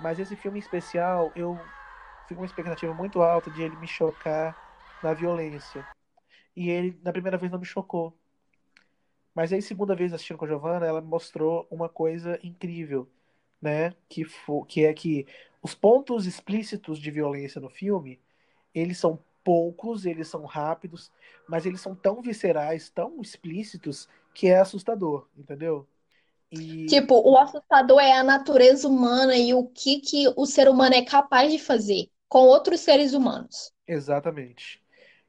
Mas 0.00 0.18
esse 0.18 0.36
filme 0.36 0.58
em 0.58 0.62
especial, 0.62 1.32
eu 1.34 1.58
fico 2.26 2.36
com 2.36 2.42
uma 2.42 2.46
expectativa 2.46 2.92
muito 2.94 3.22
alta 3.22 3.50
de 3.50 3.62
ele 3.62 3.76
me 3.76 3.86
chocar 3.86 4.56
na 5.02 5.12
violência. 5.14 5.86
E 6.54 6.70
ele, 6.70 6.98
na 7.02 7.12
primeira 7.12 7.38
vez, 7.38 7.50
não 7.50 7.58
me 7.58 7.64
chocou. 7.64 8.16
Mas 9.34 9.52
aí, 9.52 9.62
segunda 9.62 9.94
vez 9.94 10.12
assistindo 10.12 10.36
com 10.36 10.44
a 10.44 10.48
Giovanna, 10.48 10.86
ela 10.86 11.00
me 11.00 11.06
mostrou 11.06 11.66
uma 11.70 11.88
coisa 11.88 12.38
incrível, 12.42 13.08
né? 13.62 13.94
Que, 14.08 14.24
que 14.66 14.84
é 14.84 14.92
que 14.92 15.26
os 15.62 15.74
pontos 15.74 16.26
explícitos 16.26 16.98
de 16.98 17.10
violência 17.10 17.60
no 17.60 17.70
filme, 17.70 18.20
eles 18.74 18.98
são 18.98 19.18
poucos, 19.48 20.06
eles 20.06 20.28
são 20.28 20.44
rápidos, 20.44 21.12
mas 21.48 21.66
eles 21.66 21.80
são 21.80 21.94
tão 21.94 22.22
viscerais, 22.22 22.90
tão 22.90 23.20
explícitos, 23.22 24.08
que 24.34 24.48
é 24.48 24.58
assustador, 24.58 25.28
entendeu? 25.36 25.86
E 26.52 26.88
Tipo, 26.88 27.14
o 27.28 27.36
assustador 27.38 28.00
é 28.00 28.12
a 28.18 28.24
natureza 28.24 28.88
humana 28.88 29.36
e 29.36 29.54
o 29.54 29.66
que, 29.68 30.00
que 30.00 30.26
o 30.36 30.44
ser 30.46 30.68
humano 30.68 30.94
é 30.94 31.04
capaz 31.04 31.52
de 31.52 31.58
fazer 31.58 32.10
com 32.28 32.40
outros 32.40 32.80
seres 32.80 33.12
humanos. 33.12 33.72
exatamente. 33.86 34.80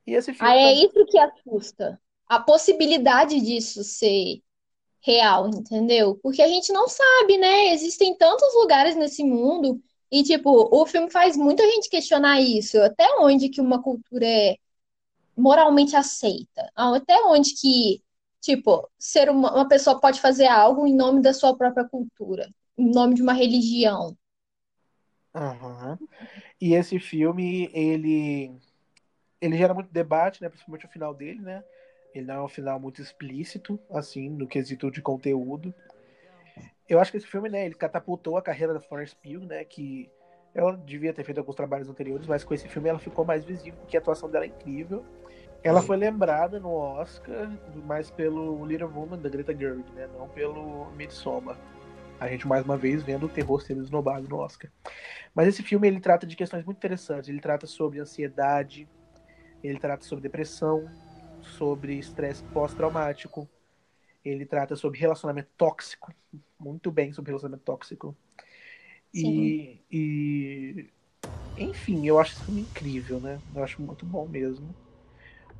E 0.05 0.13
esse 0.13 0.33
filme 0.33 0.53
Aí 0.53 0.59
é 0.59 0.73
também- 0.73 0.85
isso 0.85 1.05
que 1.05 1.17
assusta. 1.19 2.01
A 2.27 2.39
possibilidade 2.39 3.39
disso 3.41 3.83
ser 3.83 4.41
real, 5.01 5.49
entendeu? 5.49 6.17
Porque 6.23 6.41
a 6.41 6.47
gente 6.47 6.73
não 6.73 6.87
sabe, 6.87 7.37
né? 7.37 7.73
Existem 7.73 8.17
tantos 8.17 8.53
lugares 8.55 8.95
nesse 8.95 9.23
mundo 9.23 9.81
e, 10.11 10.23
tipo, 10.23 10.49
o 10.75 10.85
filme 10.85 11.09
faz 11.11 11.37
muita 11.37 11.63
gente 11.65 11.89
questionar 11.89 12.39
isso. 12.41 12.79
Até 12.81 13.05
onde 13.19 13.49
que 13.49 13.61
uma 13.61 13.81
cultura 13.81 14.25
é 14.25 14.57
moralmente 15.37 15.95
aceita? 15.95 16.71
Até 16.75 17.15
onde 17.25 17.55
que, 17.55 18.03
tipo, 18.41 18.89
ser 18.99 19.29
uma, 19.29 19.53
uma 19.55 19.67
pessoa 19.67 19.99
pode 19.99 20.21
fazer 20.21 20.47
algo 20.47 20.87
em 20.87 20.95
nome 20.95 21.21
da 21.21 21.33
sua 21.33 21.55
própria 21.57 21.87
cultura, 21.89 22.49
em 22.77 22.91
nome 22.91 23.15
de 23.15 23.21
uma 23.23 23.33
religião? 23.33 24.17
Aham. 25.33 25.99
E 26.61 26.73
esse 26.73 26.99
filme, 26.99 27.69
ele, 27.73 28.51
ele 29.41 29.57
gera 29.57 29.73
muito 29.73 29.91
debate, 29.91 30.41
né? 30.41 30.49
Principalmente 30.49 30.85
o 30.85 30.89
final 30.89 31.13
dele, 31.13 31.41
né? 31.41 31.63
Ele 32.15 32.25
não 32.27 32.35
é 32.35 32.43
um 32.43 32.49
final 32.49 32.79
muito 32.79 33.01
explícito, 33.01 33.79
assim, 33.91 34.29
no 34.29 34.47
quesito 34.47 34.91
de 34.91 35.01
conteúdo. 35.01 35.73
Eu 36.89 36.99
acho 36.99 37.11
que 37.11 37.17
esse 37.17 37.27
filme, 37.27 37.47
né, 37.47 37.65
ele 37.65 37.75
catapultou 37.75 38.35
a 38.35 38.41
carreira 38.41 38.73
da 38.73 38.81
Florence 38.81 39.15
Pugh, 39.15 39.45
né, 39.45 39.63
que 39.63 40.09
ela 40.55 40.75
devia 40.75 41.13
ter 41.13 41.23
feito 41.23 41.37
alguns 41.37 41.55
trabalhos 41.55 41.87
anteriores, 41.87 42.25
mas 42.25 42.43
com 42.43 42.53
esse 42.53 42.67
filme 42.67 42.89
ela 42.89 42.97
ficou 42.97 43.23
mais 43.23 43.45
visível, 43.45 43.79
porque 43.79 43.95
a 43.95 43.99
atuação 43.99 44.29
dela 44.29 44.45
é 44.45 44.47
incrível. 44.47 45.05
Ela 45.63 45.81
foi 45.81 45.97
lembrada 45.97 46.59
no 46.59 46.71
Oscar, 46.73 47.51
mais 47.85 48.09
pelo 48.09 48.65
Little 48.65 48.89
Woman 48.89 49.19
da 49.19 49.29
Greta 49.29 49.55
Gerwig, 49.55 49.91
né, 49.91 50.07
não 50.17 50.27
pelo 50.27 50.89
Midsommar. 50.91 51.57
A 52.19 52.27
gente 52.27 52.47
mais 52.47 52.65
uma 52.65 52.75
vez 52.75 53.03
vendo 53.03 53.27
o 53.27 53.29
terror 53.29 53.61
sendo 53.61 53.81
esnobado 53.81 54.27
no 54.27 54.37
Oscar. 54.37 54.69
Mas 55.33 55.47
esse 55.47 55.63
filme 55.63 55.87
ele 55.87 55.99
trata 56.01 56.27
de 56.27 56.35
questões 56.35 56.65
muito 56.65 56.77
interessantes. 56.77 57.29
Ele 57.29 57.39
trata 57.39 57.65
sobre 57.65 57.99
ansiedade, 57.99 58.89
ele 59.63 59.79
trata 59.79 60.03
sobre 60.03 60.23
depressão, 60.23 60.85
sobre 61.41 61.93
estresse 61.97 62.43
pós-traumático. 62.45 63.47
Ele 64.29 64.45
trata 64.45 64.75
sobre 64.75 64.99
relacionamento 64.99 65.49
tóxico, 65.57 66.13
muito 66.59 66.91
bem 66.91 67.11
sobre 67.13 67.31
relacionamento 67.31 67.63
tóxico. 67.63 68.15
E, 69.13 69.81
e, 69.91 70.89
enfim, 71.57 72.05
eu 72.05 72.19
acho 72.19 72.33
esse 72.33 72.45
filme 72.45 72.61
incrível, 72.61 73.19
né? 73.19 73.39
Eu 73.55 73.63
acho 73.63 73.81
muito 73.81 74.05
bom 74.05 74.27
mesmo. 74.27 74.73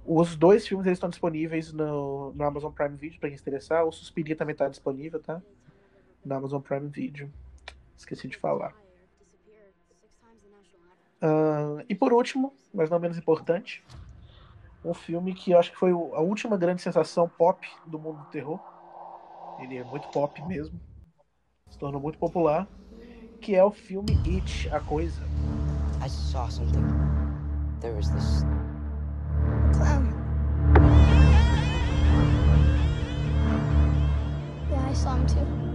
Os 0.05 0.35
dois 0.35 0.67
filmes 0.67 0.85
eles 0.87 0.97
estão 0.97 1.09
disponíveis 1.09 1.73
no, 1.73 2.31
no 2.33 2.43
Amazon 2.43 2.71
Prime 2.71 2.95
Video 2.95 3.19
para 3.19 3.29
quem 3.29 3.37
se 3.37 3.43
interessar. 3.43 3.85
O 3.85 3.91
Suspiria 3.91 4.35
também 4.35 4.53
está 4.53 4.67
disponível, 4.67 5.19
tá? 5.19 5.41
No 6.23 6.35
Amazon 6.35 6.61
Prime 6.61 6.89
Video. 6.89 7.31
Esqueci 7.97 8.27
de 8.27 8.37
falar. 8.37 8.73
Uh, 11.21 11.83
e 11.89 11.93
por 11.93 12.13
último, 12.13 12.53
mas 12.73 12.89
não 12.89 12.97
menos 12.97 13.17
importante, 13.17 13.83
um 14.83 14.93
filme 14.93 15.33
que 15.33 15.51
eu 15.51 15.59
acho 15.59 15.71
que 15.71 15.77
foi 15.77 15.91
a 15.91 16.21
última 16.21 16.57
grande 16.57 16.81
sensação 16.81 17.27
pop 17.27 17.67
do 17.85 17.99
mundo 17.99 18.19
do 18.19 18.25
terror. 18.25 18.59
Ele 19.59 19.77
é 19.77 19.83
muito 19.83 20.07
pop 20.09 20.41
mesmo. 20.45 20.79
Se 21.69 21.77
tornou 21.77 22.01
muito 22.01 22.17
popular. 22.17 22.67
Que 23.41 23.55
é 23.55 23.63
o 23.63 23.71
filme 23.71 24.17
It, 24.25 24.69
A 24.73 24.79
Coisa. 24.79 25.21
I 26.03 26.09
saw 26.09 26.49
something. 26.49 26.83
There 27.81 27.95
was 27.95 28.09
this 28.09 28.43
clown. 29.73 30.13
Yeah, 34.69 34.89
I 34.89 34.93
saw 34.93 35.15
him 35.15 35.25
too. 35.25 35.69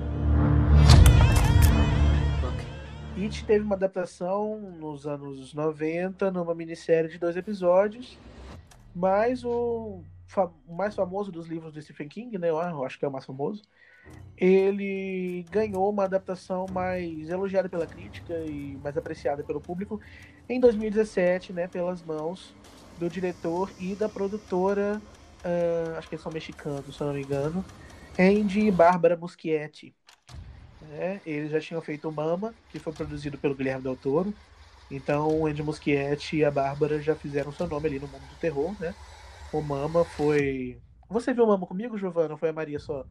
It 3.16 3.44
teve 3.44 3.64
uma 3.64 3.76
adaptação 3.76 4.59
nos 4.81 5.06
anos 5.06 5.55
90, 5.55 6.32
numa 6.32 6.52
minissérie 6.52 7.09
de 7.09 7.16
dois 7.16 7.36
episódios, 7.36 8.18
mas 8.95 9.45
o, 9.45 10.05
mais 10.69 10.95
famoso 10.95 11.33
dos 11.33 11.47
livros 11.47 11.73
do 11.73 11.83
Stephen 11.83 12.09
King, 12.09 12.39
né, 12.39 12.51
eu 12.51 12.85
acho 12.85 12.99
que 12.99 13.05
é 13.05 13.09
o 13.09 13.12
mais 13.12 13.25
famoso, 13.25 13.62
ele 14.37 15.45
ganhou 15.51 15.91
uma 15.91 16.05
adaptação 16.05 16.66
mais 16.69 17.29
elogiada 17.29 17.69
pela 17.69 17.87
crítica 17.87 18.35
e 18.47 18.77
mais 18.79 18.97
apreciada 18.97 19.45
pelo 19.45 19.61
público 19.61 20.01
em 20.49 20.61
2017, 20.61 21.53
né, 21.53 21.69
pelas 21.69 22.03
mãos 22.03 22.57
do 22.97 23.09
diretor 23.11 23.73
e 23.79 23.95
da 23.97 24.09
produtora, 24.09 25.03
uh, 25.45 25.99
acho 25.99 26.09
que 26.09 26.15
eles 26.15 26.23
são 26.23 26.33
mexicanos, 26.33 26.97
se 26.97 27.03
eu 27.03 27.07
não 27.09 27.15
me 27.15 27.23
engano, 27.23 27.66
Andy 28.19 28.62
e 28.66 28.71
Bárbara 28.71 29.16
Muschietti. 29.16 29.95
É, 30.81 31.21
eles 31.25 31.51
já 31.51 31.61
tinham 31.61 31.81
feito 31.81 32.11
Mama, 32.12 32.55
que 32.69 32.79
foi 32.79 32.93
produzido 32.93 33.39
pelo 33.39 33.55
Guilherme 33.55 33.83
Del 33.83 33.97
Toro. 33.97 34.37
Então 34.90 35.40
o 35.40 35.47
Andy 35.47 35.62
Muschietti 35.62 36.36
e 36.36 36.44
a 36.44 36.51
Bárbara 36.51 37.01
já 37.01 37.15
fizeram 37.15 37.52
seu 37.52 37.66
nome 37.66 37.89
ali 37.89 37.98
no 37.98 38.09
mundo 38.09 38.27
do 38.27 38.36
terror, 38.36 38.74
né? 38.81 38.94
O 39.52 39.61
Mama 39.61 40.05
foi. 40.05 40.81
Você 41.09 41.32
viu 41.32 41.44
o 41.44 41.48
Mama 41.48 41.66
comigo, 41.66 41.98
Giovana? 41.98 42.32
Ou 42.35 42.39
foi 42.39 42.48
a 42.48 42.52
Maria 42.52 42.78
só? 42.78 43.06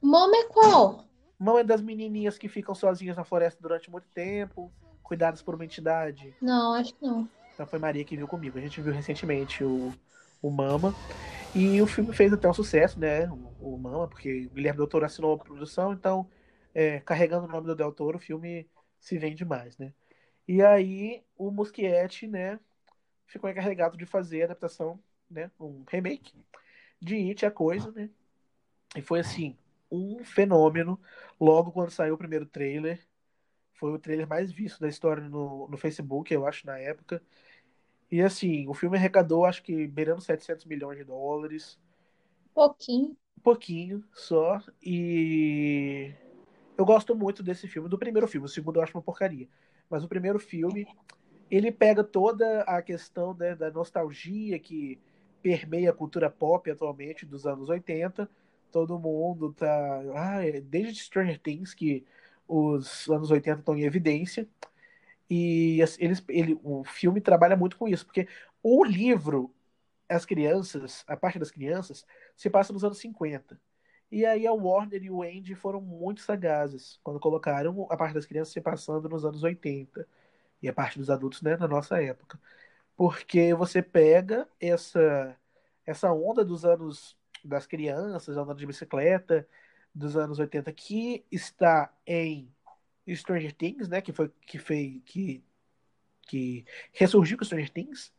Mama 0.00 0.36
é 0.36 0.44
qual? 0.44 1.04
Mama 1.38 1.60
é 1.60 1.64
das 1.64 1.80
menininhas 1.80 2.38
que 2.38 2.48
ficam 2.48 2.74
sozinhas 2.74 3.16
na 3.16 3.24
floresta 3.24 3.60
durante 3.60 3.90
muito 3.90 4.08
tempo, 4.08 4.72
cuidadas 5.02 5.42
por 5.42 5.54
uma 5.54 5.64
entidade. 5.64 6.34
Não, 6.40 6.74
acho 6.74 6.94
que 6.94 7.04
não. 7.04 7.28
Então 7.54 7.66
foi 7.66 7.78
Maria 7.78 8.04
que 8.04 8.16
viu 8.16 8.26
comigo. 8.26 8.58
A 8.58 8.60
gente 8.60 8.80
viu 8.80 8.92
recentemente 8.92 9.62
o, 9.62 9.92
o 10.40 10.50
Mama. 10.50 10.94
E 11.54 11.80
o 11.80 11.86
filme 11.86 12.12
fez 12.14 12.32
até 12.32 12.48
um 12.48 12.52
sucesso, 12.52 12.98
né? 12.98 13.28
O, 13.30 13.74
o 13.74 13.78
Mama, 13.78 14.06
porque 14.08 14.46
o 14.46 14.54
Guilherme 14.54 14.78
Del 14.78 14.86
Toro 14.86 15.04
assinou 15.06 15.34
a 15.34 15.38
produção, 15.38 15.92
então, 15.92 16.28
é, 16.74 17.00
carregando 17.00 17.46
o 17.46 17.50
nome 17.50 17.66
do 17.66 17.74
Del 17.74 17.92
Toro, 17.92 18.18
o 18.18 18.20
filme 18.20 18.68
se 19.00 19.18
vende 19.18 19.44
mais, 19.44 19.76
né? 19.78 19.92
E 20.48 20.62
aí 20.62 21.24
o 21.36 21.50
Muschietti, 21.52 22.26
né, 22.26 22.58
ficou 23.26 23.50
encarregado 23.50 23.96
de 23.98 24.06
fazer 24.06 24.42
a 24.42 24.46
adaptação, 24.46 25.00
né, 25.30 25.50
um 25.60 25.84
remake 25.88 26.34
de 27.00 27.16
It, 27.16 27.46
a 27.46 27.50
coisa, 27.50 27.92
né? 27.92 28.10
E 28.96 29.02
foi 29.02 29.20
assim, 29.20 29.56
um 29.90 30.24
fenômeno. 30.24 31.00
Logo 31.40 31.72
quando 31.72 31.90
saiu 31.90 32.14
o 32.14 32.18
primeiro 32.18 32.46
trailer, 32.46 33.06
foi 33.74 33.92
o 33.92 33.98
trailer 33.98 34.28
mais 34.28 34.52
visto 34.52 34.80
da 34.80 34.88
história 34.88 35.22
no, 35.28 35.68
no 35.68 35.76
Facebook, 35.78 36.32
eu 36.32 36.46
acho, 36.46 36.66
na 36.66 36.78
época. 36.78 37.22
E 38.10 38.22
assim, 38.22 38.68
o 38.68 38.74
filme 38.74 38.96
arrecadou, 38.96 39.44
acho 39.44 39.62
que 39.62 39.86
beirando 39.86 40.22
700 40.22 40.64
milhões 40.66 40.98
de 40.98 41.04
dólares. 41.04 41.78
Pouquinho. 42.54 43.16
Pouquinho 43.42 44.04
só. 44.12 44.60
E 44.82 46.12
eu 46.76 46.84
gosto 46.84 47.14
muito 47.14 47.42
desse 47.42 47.68
filme, 47.68 47.88
do 47.88 47.98
primeiro 47.98 48.28
filme. 48.28 48.46
O 48.46 48.50
segundo 48.50 48.76
eu 48.78 48.82
acho 48.82 48.96
uma 48.96 49.02
porcaria. 49.02 49.48
Mas 49.88 50.04
o 50.04 50.08
primeiro 50.08 50.38
filme, 50.38 50.86
ele 51.50 51.72
pega 51.72 52.04
toda 52.04 52.62
a 52.62 52.82
questão 52.82 53.34
né, 53.34 53.54
da 53.54 53.70
nostalgia 53.70 54.58
que 54.58 55.00
permeia 55.42 55.90
a 55.90 55.94
cultura 55.94 56.28
pop 56.28 56.70
atualmente 56.70 57.24
dos 57.24 57.46
anos 57.46 57.68
80. 57.68 58.28
Todo 58.70 58.98
mundo 58.98 59.52
tá. 59.52 60.02
Ah, 60.14 60.46
é 60.46 60.60
desde 60.60 61.00
Stranger 61.00 61.38
Things, 61.40 61.72
que 61.72 62.04
os 62.46 63.08
anos 63.08 63.30
80 63.30 63.60
estão 63.60 63.76
em 63.76 63.84
evidência. 63.84 64.46
E 65.30 65.80
eles, 65.98 66.24
ele, 66.28 66.58
o 66.62 66.84
filme 66.84 67.20
trabalha 67.20 67.56
muito 67.56 67.76
com 67.76 67.86
isso, 67.86 68.04
porque 68.06 68.26
o 68.62 68.82
livro, 68.82 69.54
as 70.08 70.24
crianças, 70.24 71.04
a 71.06 71.16
parte 71.16 71.38
das 71.38 71.50
crianças, 71.50 72.06
se 72.34 72.48
passa 72.48 72.72
nos 72.72 72.82
anos 72.82 72.98
50. 72.98 73.60
E 74.10 74.24
aí 74.24 74.46
a 74.46 74.52
Warner 74.52 75.02
e 75.02 75.10
o 75.10 75.22
Andy 75.22 75.54
foram 75.54 75.80
muito 75.80 76.22
sagazes 76.22 76.98
quando 77.02 77.20
colocaram 77.20 77.86
a 77.90 77.96
parte 77.96 78.14
das 78.14 78.24
crianças 78.26 78.52
se 78.52 78.60
passando 78.60 79.08
nos 79.08 79.24
anos 79.24 79.42
80 79.42 80.06
e 80.62 80.68
a 80.68 80.72
parte 80.72 80.98
dos 80.98 81.10
adultos 81.10 81.42
né, 81.42 81.56
na 81.56 81.68
nossa 81.68 82.02
época. 82.02 82.40
Porque 82.96 83.54
você 83.54 83.82
pega 83.82 84.48
essa 84.60 85.36
essa 85.86 86.12
onda 86.12 86.44
dos 86.44 86.64
anos 86.64 87.16
das 87.44 87.66
crianças, 87.66 88.36
andando 88.36 88.58
de 88.58 88.66
bicicleta, 88.66 89.48
dos 89.94 90.16
anos 90.16 90.38
80 90.38 90.72
que 90.72 91.24
está 91.30 91.92
em 92.06 92.52
Stranger 93.08 93.52
Things, 93.54 93.88
né, 93.88 94.00
que 94.02 94.12
foi 94.12 94.30
que 94.46 94.58
fez 94.58 95.02
que 95.04 95.44
que 96.22 96.66
ressurgiu 96.92 97.38
com 97.38 97.44
Stranger 97.44 97.70
Things 97.70 98.12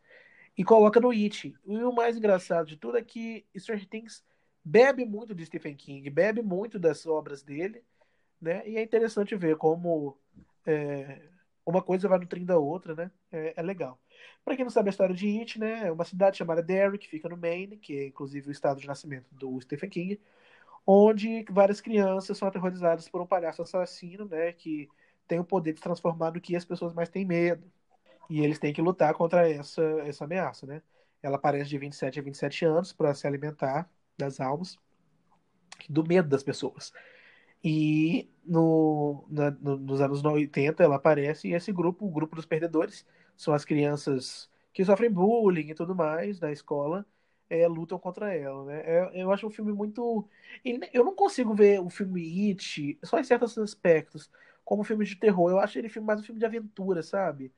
e 0.57 0.64
coloca 0.64 0.99
no 0.99 1.11
It. 1.11 1.56
E 1.66 1.84
o 1.84 1.91
mais 1.94 2.18
engraçado 2.18 2.68
de 2.68 2.78
tudo 2.78 2.98
é 2.98 3.03
que 3.03 3.45
Stranger 3.56 3.88
Things 3.88 4.24
bebe 4.64 5.06
muito 5.06 5.34
de 5.36 5.45
Stephen 5.45 5.76
King, 5.76 6.10
bebe 6.10 6.41
muito 6.41 6.80
das 6.80 7.06
obras 7.06 7.41
dele, 7.44 7.84
né? 8.41 8.68
E 8.68 8.77
é 8.77 8.84
interessante 8.84 9.36
ver 9.36 9.57
como 9.57 10.18
é, 10.65 11.22
uma 11.65 11.81
coisa 11.81 12.07
vai 12.07 12.19
nutrindo 12.19 12.48
da 12.48 12.57
outra, 12.57 12.95
né? 12.95 13.11
É, 13.31 13.53
é 13.57 13.61
legal. 13.61 13.99
Para 14.44 14.56
quem 14.56 14.65
não 14.65 14.72
sabe 14.72 14.90
a 14.90 14.91
história 14.91 15.15
de 15.15 15.27
It, 15.40 15.60
né? 15.60 15.88
É 15.88 15.91
uma 15.91 16.06
cidade 16.06 16.38
chamada 16.38 16.64
Derry, 16.64 16.98
que 16.98 17.07
fica 17.07 17.30
no 17.30 17.38
Maine, 17.38 17.77
que 17.77 17.98
é 17.98 18.07
inclusive 18.07 18.49
o 18.49 18.52
estado 18.52 18.80
de 18.81 18.88
nascimento 18.88 19.27
do 19.34 19.60
Stephen 19.61 19.90
King, 19.90 20.22
onde 20.86 21.45
várias 21.49 21.81
crianças 21.81 22.38
são 22.38 22.48
aterrorizadas 22.48 23.10
por 23.10 23.22
um 23.22 23.27
palhaço 23.27 23.61
assassino, 23.61 24.26
né? 24.26 24.53
Que 24.53 24.90
tem 25.27 25.40
o 25.40 25.45
poder 25.45 25.73
de 25.73 25.81
transformar 25.81 26.31
no 26.31 26.41
que 26.41 26.56
as 26.56 26.65
pessoas 26.65 26.94
mais 26.94 27.10
têm 27.10 27.26
medo. 27.26 27.72
E 28.30 28.41
eles 28.41 28.60
têm 28.60 28.73
que 28.73 28.81
lutar 28.81 29.14
contra 29.15 29.49
essa, 29.49 29.81
essa 30.06 30.26
ameaça, 30.26 30.65
né? 30.68 30.81
Ela 31.22 31.38
aparece 31.38 31.69
de 31.69 31.77
27 31.77 32.19
a 32.19 32.23
27 32.23 32.65
anos 32.65 32.94
para 32.94 33.14
se 33.14 33.27
alimentar 33.27 33.90
das 34.20 34.40
almas, 34.41 34.78
do 35.90 36.04
medo 36.04 36.28
das 36.30 36.44
pessoas. 36.44 36.91
E 37.64 38.30
no, 38.46 39.26
na, 39.30 39.52
no, 39.52 39.78
nos 39.78 40.02
anos 40.02 40.24
80 40.24 40.84
ela 40.84 40.96
aparece 40.98 41.50
e 41.50 41.54
esse 41.54 41.72
grupo, 41.74 42.06
o 42.06 42.12
grupo 42.12 42.36
dos 42.36 42.46
perdedores, 42.46 43.06
são 43.38 43.54
as 43.54 43.66
crianças 43.66 44.50
que 44.74 44.86
sofrem 44.86 45.12
bullying 45.12 45.70
e 45.72 45.76
tudo 45.76 45.96
mais 45.96 46.40
na 46.40 46.52
escola, 46.52 47.06
é, 47.50 47.68
lutam 47.68 48.00
contra 48.00 48.34
ela, 48.36 48.66
né? 48.66 48.82
É- 48.86 49.24
eu 49.24 49.32
acho 49.32 49.48
um 49.48 49.52
filme 49.52 49.74
muito. 49.74 50.28
Eu 50.94 51.04
não 51.06 51.16
consigo 51.16 51.54
ver 51.56 51.82
o 51.82 51.90
filme 51.90 52.50
It, 52.52 53.00
só 53.04 53.20
em 53.20 53.24
certos 53.24 53.58
aspectos, 53.58 54.32
como 54.66 54.82
um 54.82 54.86
filme 54.86 55.06
de 55.06 55.16
terror. 55.18 55.52
Eu 55.52 55.60
acho 55.60 55.80
ele 55.80 55.90
mais 56.02 56.20
um 56.22 56.24
filme 56.24 56.40
de 56.40 56.46
aventura, 56.46 57.04
sabe? 57.04 57.54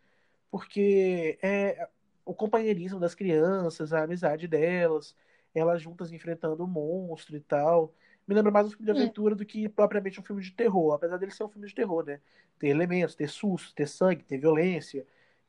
Porque 0.50 1.38
é 1.42 1.88
o 2.26 2.34
companheirismo 2.34 3.00
das 3.00 3.16
crianças, 3.16 3.94
a 3.94 4.04
amizade 4.04 4.48
delas, 4.48 5.16
elas 5.54 5.82
juntas 5.82 6.12
enfrentando 6.12 6.64
o 6.64 6.68
monstro 6.68 7.36
e 7.36 7.40
tal. 7.42 7.94
Me 8.28 8.36
lembra 8.36 8.52
mais 8.52 8.68
um 8.68 8.70
filme 8.72 8.86
de 8.86 8.92
É. 8.92 8.92
aventura 8.92 9.36
do 9.36 9.46
que 9.46 9.68
propriamente 9.70 10.20
um 10.20 10.24
filme 10.24 10.42
de 10.42 10.52
terror, 10.52 10.94
apesar 10.94 11.18
dele 11.18 11.32
ser 11.32 11.44
um 11.44 11.50
filme 11.50 11.68
de 11.68 11.76
terror, 11.76 12.06
né? 12.06 12.20
Ter 12.60 12.68
elementos, 12.70 13.16
ter 13.16 13.30
susto, 13.30 13.74
ter 13.76 13.88
sangue, 13.88 14.24
ter 14.24 14.38
violência, 14.38 15.06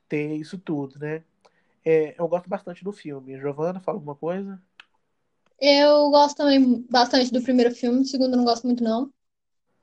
ter 0.09 0.35
isso 0.35 0.57
tudo, 0.57 0.99
né? 0.99 1.23
É, 1.85 2.15
eu 2.19 2.27
gosto 2.27 2.49
bastante 2.49 2.83
do 2.83 2.91
filme. 2.93 3.37
Giovanna, 3.39 3.79
fala 3.81 3.97
alguma 3.97 4.15
coisa? 4.15 4.61
Eu 5.59 6.09
gosto 6.11 6.37
também 6.37 6.81
bastante 6.91 7.31
do 7.31 7.41
primeiro 7.41 7.73
filme, 7.73 8.01
do 8.01 8.05
segundo 8.07 8.33
eu 8.33 8.37
não 8.37 8.45
gosto 8.45 8.65
muito, 8.67 8.83
não. 8.83 9.11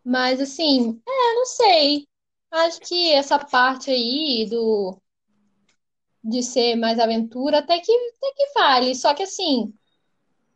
Mas, 0.05 0.41
assim, 0.41 1.01
é, 1.09 1.35
não 1.35 1.47
sei. 1.47 2.09
Acho 2.51 2.81
que 2.83 3.13
essa 3.13 3.39
parte 3.39 3.91
aí 3.91 4.47
do 4.51 4.99
de 6.23 6.43
ser 6.43 6.77
mais 6.77 6.99
aventura 6.99 7.59
até 7.59 7.79
que, 7.81 7.93
até 7.93 8.33
que 8.37 8.53
vale. 8.55 8.95
Só 8.95 9.15
que, 9.15 9.23
assim, 9.23 9.73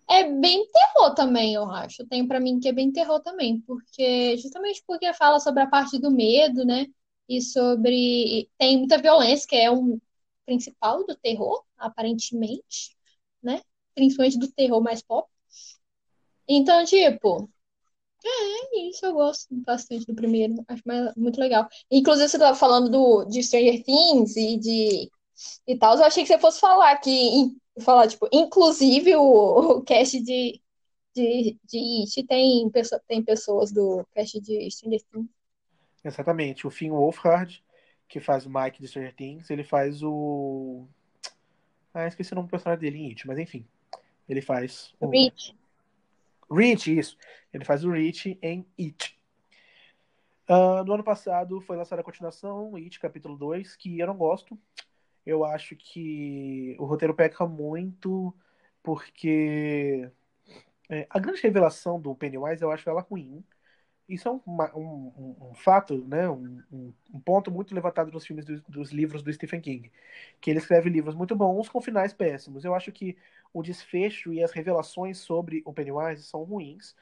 é 0.09 0.24
bem 0.31 0.66
terror 0.70 1.14
também, 1.14 1.55
eu 1.55 1.70
acho. 1.70 2.06
Tem 2.06 2.26
pra 2.26 2.40
mim 2.40 2.60
que 2.60 2.68
é 2.68 2.72
bem 2.72 2.93
terror 2.93 3.20
também, 3.20 3.60
porque 3.62 4.36
justamente 4.39 4.82
porque 4.86 5.12
fala 5.14 5.40
sobre 5.40 5.62
a 5.62 5.66
parte 5.68 5.98
do 5.98 6.10
medo, 6.10 6.64
né? 6.64 6.86
E 7.28 7.40
sobre. 7.43 8.48
Tem 8.59 8.78
muita 8.78 8.98
violência, 8.98 9.47
que 9.48 9.56
é 9.56 9.70
um 9.70 10.01
principal 10.47 11.05
do 11.06 11.16
terror, 11.16 11.64
aparentemente, 11.78 12.97
né? 13.43 13.62
Principalmente 13.94 14.39
do 14.39 14.51
terror 14.52 14.82
mais 14.82 15.02
pop. 15.02 15.28
Então, 16.48 16.85
tipo, 16.85 17.48
é 18.24 18.89
isso, 18.89 19.05
eu 19.06 19.12
gosto 19.14 19.48
bastante 19.66 20.06
do 20.06 20.14
primeiro, 20.14 20.55
acho 20.68 20.82
mais- 20.86 21.14
muito 21.16 21.39
legal. 21.40 21.68
Inclusive, 21.90 22.28
você 22.28 22.36
estava 22.36 22.56
falando 22.56 22.90
do, 22.90 23.24
de 23.26 23.43
Stranger 23.43 23.82
Things 23.85 24.36
e 24.36 24.59
de 24.59 25.10
e 25.66 25.78
tal, 25.78 25.97
eu 25.98 26.05
achei 26.05 26.22
que 26.24 26.28
você 26.28 26.39
fosse 26.39 26.60
falar 26.60 26.97
que, 26.98 27.10
falar, 27.81 28.09
tipo, 28.09 28.29
inclusive 28.33 29.17
o, 29.17 29.79
o 29.79 29.83
cast 29.83 30.21
de, 30.21 30.61
de, 31.15 31.59
de 31.65 32.03
It 32.03 32.23
tem, 32.25 32.69
pessoa, 32.71 33.01
tem 33.07 33.23
pessoas 33.23 33.73
do 33.73 34.07
cast 34.15 34.41
de 34.41 34.71
Stranger 34.71 35.03
Things. 35.11 35.29
Exatamente. 36.05 36.67
O 36.67 36.71
Finn 36.71 36.91
Wolfhard, 36.91 37.65
que 38.09 38.21
faz 38.21 38.47
o 38.47 38.51
Mike 38.51 38.81
de 38.81 38.89
Stranger 38.89 39.15
Things, 39.15 39.51
ele 39.51 39.65
faz 39.65 40.03
o. 40.03 40.87
Ah, 41.93 42.07
esqueci 42.07 42.33
o 42.33 42.37
nome 42.37 42.49
do 42.49 42.51
personagem 42.51 42.81
dele 42.81 42.99
em 42.99 43.09
It, 43.09 43.27
mas 43.27 43.39
enfim. 43.39 43.67
Ele 44.29 44.43
faz 44.43 44.95
o. 45.01 45.09
Rich. 45.09 45.57
Rich, 46.51 46.99
isso. 46.99 47.17
Ele 47.53 47.65
faz 47.65 47.85
o 47.85 47.91
Rich 47.91 48.39
em 48.43 48.67
It. 48.79 49.17
Ah, 50.47 50.85
no 50.85 50.93
ano 50.93 51.05
passado 51.05 51.61
foi 51.63 51.77
lançada 51.77 52.03
a 52.03 52.05
continuação, 52.05 52.77
It, 52.77 53.01
capítulo 53.01 53.37
2, 53.37 53.77
que 53.77 53.99
eu 53.99 54.07
não 54.07 54.17
gosto. 54.17 54.59
Eu 55.27 55.45
acho 55.45 55.77
que 55.77 56.77
o 56.79 56.85
roteiro 56.85 57.15
peca 57.15 57.47
muito, 57.47 58.35
porque 58.83 60.11
é, 60.91 61.07
a 61.11 61.19
grande 61.19 61.43
revelação 61.43 62.01
do 62.01 62.15
Pennywise 62.15 62.63
eu 62.63 62.71
acho 62.71 62.89
ela 62.89 63.01
ruim. 63.03 63.45
Isso 64.09 64.29
é 64.29 64.33
um, 64.33 64.43
um- 64.77 65.37
um- 65.51 65.55
fato, 65.55 66.05
né? 66.07 66.29
Um, 66.31 66.63
um- 66.73 66.95
um 67.15 67.21
ponto 67.21 67.51
muito 67.51 67.75
levantado 67.75 68.13
nos 68.13 68.27
filmes 68.27 68.45
do- 68.45 68.61
dos 68.69 68.93
livros 68.93 69.23
do 69.23 69.33
Stephen 69.33 69.61
King. 69.61 69.91
Que 70.41 70.51
ele 70.51 70.59
escreve 70.61 70.91
livros 70.91 71.15
muito 71.15 71.37
bons 71.37 71.69
com 71.71 71.81
finais 71.81 72.13
péssimos. 72.13 72.65
Eu 72.65 72.75
acho 72.75 72.93
que 72.93 73.17
o 73.53 73.63
desfecho 73.63 74.33
e 74.33 74.43
as 74.45 74.53
revelações 74.53 75.19
sobre 75.19 75.63
o 75.65 75.73
Pennywise 75.73 76.25
são 76.25 76.45
ruins. 76.45 76.97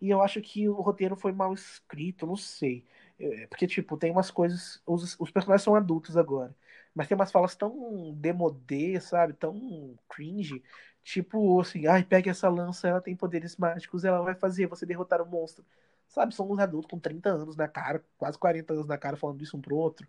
E 0.00 0.10
eu 0.10 0.22
acho 0.22 0.40
que 0.40 0.68
o 0.68 0.74
roteiro 0.80 1.16
foi 1.16 1.32
mal 1.32 1.52
escrito, 1.52 2.26
não 2.26 2.36
sei. 2.36 2.84
É, 3.18 3.46
Porque, 3.48 3.66
tipo, 3.66 3.96
tem 3.96 4.10
umas 4.12 4.30
coisas. 4.30 4.80
Os, 4.86 5.18
os 5.18 5.30
personagens 5.30 5.62
são 5.64 5.74
adultos 5.74 6.16
agora. 6.16 6.54
Mas 6.98 7.06
tem 7.06 7.14
umas 7.14 7.30
falas 7.30 7.54
tão 7.54 8.12
demodê, 8.16 9.00
sabe? 9.00 9.32
Tão 9.32 9.96
cringe. 10.08 10.64
Tipo, 11.04 11.60
assim, 11.60 11.86
ai, 11.86 12.02
pega 12.02 12.28
essa 12.32 12.48
lança, 12.48 12.88
ela 12.88 13.00
tem 13.00 13.14
poderes 13.14 13.56
mágicos, 13.56 14.04
ela 14.04 14.20
vai 14.20 14.34
fazer 14.34 14.66
você 14.66 14.84
derrotar 14.84 15.22
o 15.22 15.26
monstro. 15.26 15.64
Sabe? 16.08 16.34
São 16.34 16.50
uns 16.50 16.58
adultos 16.58 16.90
com 16.90 16.98
30 16.98 17.30
anos 17.30 17.54
na 17.56 17.68
cara, 17.68 18.04
quase 18.18 18.36
40 18.36 18.72
anos 18.74 18.88
na 18.88 18.98
cara, 18.98 19.16
falando 19.16 19.40
isso 19.40 19.56
um 19.56 19.60
pro 19.60 19.76
outro. 19.76 20.08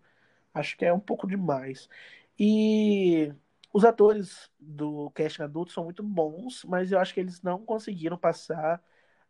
Acho 0.52 0.76
que 0.76 0.84
é 0.84 0.92
um 0.92 0.98
pouco 0.98 1.28
demais. 1.28 1.88
E 2.36 3.32
os 3.72 3.84
atores 3.84 4.50
do 4.58 5.10
casting 5.12 5.42
adulto 5.42 5.72
são 5.72 5.84
muito 5.84 6.02
bons, 6.02 6.64
mas 6.64 6.90
eu 6.90 6.98
acho 6.98 7.14
que 7.14 7.20
eles 7.20 7.40
não 7.40 7.64
conseguiram 7.64 8.18
passar 8.18 8.82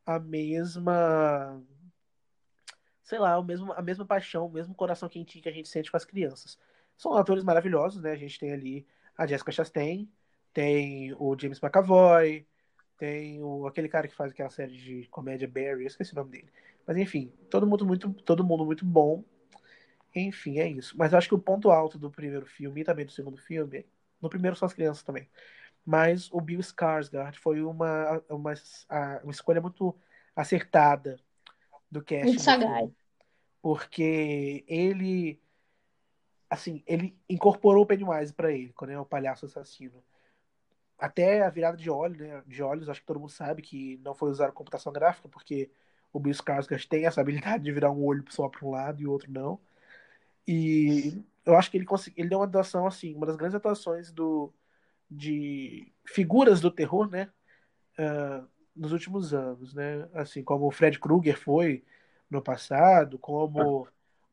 a 0.06 0.18
mesma, 0.18 1.62
sei 3.02 3.18
lá, 3.18 3.38
o 3.38 3.44
mesmo, 3.44 3.70
a 3.74 3.82
mesma 3.82 4.06
paixão, 4.06 4.46
o 4.46 4.50
mesmo 4.50 4.74
coração 4.74 5.10
quentinho 5.10 5.42
que 5.42 5.48
a 5.50 5.52
gente 5.52 5.68
sente 5.68 5.90
com 5.90 5.96
as 5.98 6.06
crianças. 6.06 6.58
São 7.00 7.14
atores 7.14 7.42
maravilhosos, 7.42 8.02
né? 8.02 8.12
A 8.12 8.16
gente 8.16 8.38
tem 8.38 8.52
ali 8.52 8.86
a 9.16 9.26
Jessica 9.26 9.50
Chastain, 9.50 10.06
tem 10.52 11.14
o 11.14 11.34
James 11.34 11.58
McAvoy, 11.58 12.46
tem 12.98 13.42
o, 13.42 13.66
aquele 13.66 13.88
cara 13.88 14.06
que 14.06 14.14
faz 14.14 14.32
aquela 14.32 14.50
série 14.50 14.76
de 14.76 15.08
comédia 15.08 15.48
Barry, 15.48 15.84
eu 15.84 15.86
esqueci 15.86 16.12
o 16.12 16.16
nome 16.16 16.32
dele. 16.32 16.52
Mas 16.86 16.98
enfim, 16.98 17.32
todo 17.48 17.66
mundo 17.66 17.86
muito, 17.86 18.12
todo 18.12 18.44
mundo 18.44 18.66
muito 18.66 18.84
bom. 18.84 19.24
Enfim, 20.14 20.58
é 20.58 20.68
isso. 20.68 20.94
Mas 20.98 21.12
eu 21.12 21.16
acho 21.16 21.26
que 21.26 21.34
o 21.34 21.38
ponto 21.38 21.70
alto 21.70 21.98
do 21.98 22.10
primeiro 22.10 22.44
filme 22.44 22.82
e 22.82 22.84
também 22.84 23.06
do 23.06 23.12
segundo 23.12 23.38
filme, 23.38 23.86
no 24.20 24.28
primeiro 24.28 24.54
são 24.54 24.66
as 24.66 24.74
crianças 24.74 25.02
também. 25.02 25.26
Mas 25.82 26.30
o 26.30 26.38
Bill 26.38 26.60
Skarsgård 26.60 27.34
foi 27.38 27.62
uma, 27.62 28.22
uma, 28.28 28.52
uma 29.22 29.32
escolha 29.32 29.62
muito 29.62 29.96
acertada 30.36 31.18
do 31.90 32.02
cast 32.02 32.26
Muito 32.26 32.42
sagaz. 32.42 32.90
Porque 33.62 34.66
ele 34.68 35.40
assim, 36.50 36.82
ele 36.86 37.16
incorporou 37.28 37.84
o 37.84 37.86
Pennywise 37.86 38.34
pra 38.34 38.50
ele, 38.52 38.72
quando 38.72 38.90
é 38.90 38.98
o 38.98 39.06
palhaço 39.06 39.46
assassino. 39.46 40.02
Até 40.98 41.42
a 41.42 41.48
virada 41.48 41.76
de 41.76 41.88
olho, 41.88 42.18
né, 42.18 42.42
de 42.46 42.62
olhos, 42.62 42.88
acho 42.88 43.00
que 43.00 43.06
todo 43.06 43.20
mundo 43.20 43.30
sabe 43.30 43.62
que 43.62 43.98
não 44.04 44.14
foi 44.14 44.30
usar 44.30 44.52
computação 44.52 44.92
gráfica, 44.92 45.28
porque 45.28 45.70
o 46.12 46.18
Bill 46.18 46.34
Skarsgård 46.34 46.88
tem 46.88 47.06
essa 47.06 47.20
habilidade 47.20 47.64
de 47.64 47.72
virar 47.72 47.92
um 47.92 48.04
olho 48.04 48.24
só 48.28 48.48
para 48.48 48.66
um 48.66 48.70
lado 48.72 49.00
e 49.00 49.06
o 49.06 49.12
outro 49.12 49.30
não. 49.32 49.60
E 50.46 51.22
eu 51.46 51.56
acho 51.56 51.70
que 51.70 51.76
ele 51.76 51.86
conseguiu, 51.86 52.20
ele 52.20 52.28
deu 52.28 52.38
uma 52.40 52.46
atuação 52.46 52.86
assim, 52.86 53.14
uma 53.14 53.26
das 53.26 53.36
grandes 53.36 53.54
atuações 53.54 54.10
do 54.10 54.52
de 55.10 55.92
figuras 56.04 56.60
do 56.60 56.70
terror, 56.70 57.08
né, 57.08 57.30
ah, 57.98 58.44
nos 58.74 58.92
últimos 58.92 59.34
anos, 59.34 59.74
né, 59.74 60.08
assim 60.14 60.42
como 60.42 60.66
o 60.66 60.70
Fred 60.70 60.98
Krueger 60.98 61.38
foi 61.38 61.84
no 62.30 62.42
passado, 62.42 63.18
como 63.18 63.88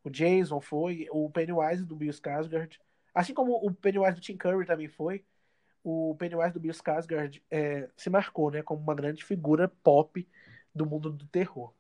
o 0.08 0.10
Jason 0.10 0.60
foi, 0.62 1.08
o 1.12 1.30
Pennywise 1.30 1.86
do 1.86 1.96
Bill 1.96 2.12
Skarsgård, 2.12 2.80
assim 3.14 3.34
como 3.34 3.54
o 3.54 3.74
Pennywise 3.74 4.16
do 4.16 4.22
Tim 4.22 4.38
Curry 4.38 4.66
também 4.66 4.88
foi, 4.88 5.24
o 5.84 6.16
Pennywise 6.18 6.54
do 6.54 6.60
Bill 6.60 6.72
Skarsgård 6.72 7.42
é, 7.52 7.90
se 7.96 8.10
marcou, 8.10 8.52
né, 8.52 8.62
como 8.62 8.82
uma 8.82 8.96
grande 8.96 9.24
figura 9.24 9.68
pop 9.84 10.28
do 10.74 10.86
mundo 10.86 11.12
do 11.12 11.26
terror. 11.28 11.74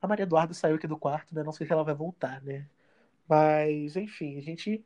A 0.00 0.06
Maria 0.06 0.24
Eduarda 0.24 0.52
saiu 0.52 0.76
aqui 0.76 0.86
do 0.86 0.98
quarto, 0.98 1.34
né? 1.34 1.42
Não 1.42 1.52
sei 1.52 1.66
se 1.66 1.72
ela 1.72 1.82
vai 1.82 1.94
voltar, 1.94 2.42
né? 2.42 2.68
Mas, 3.26 3.96
enfim, 3.96 4.36
a 4.36 4.42
gente 4.42 4.84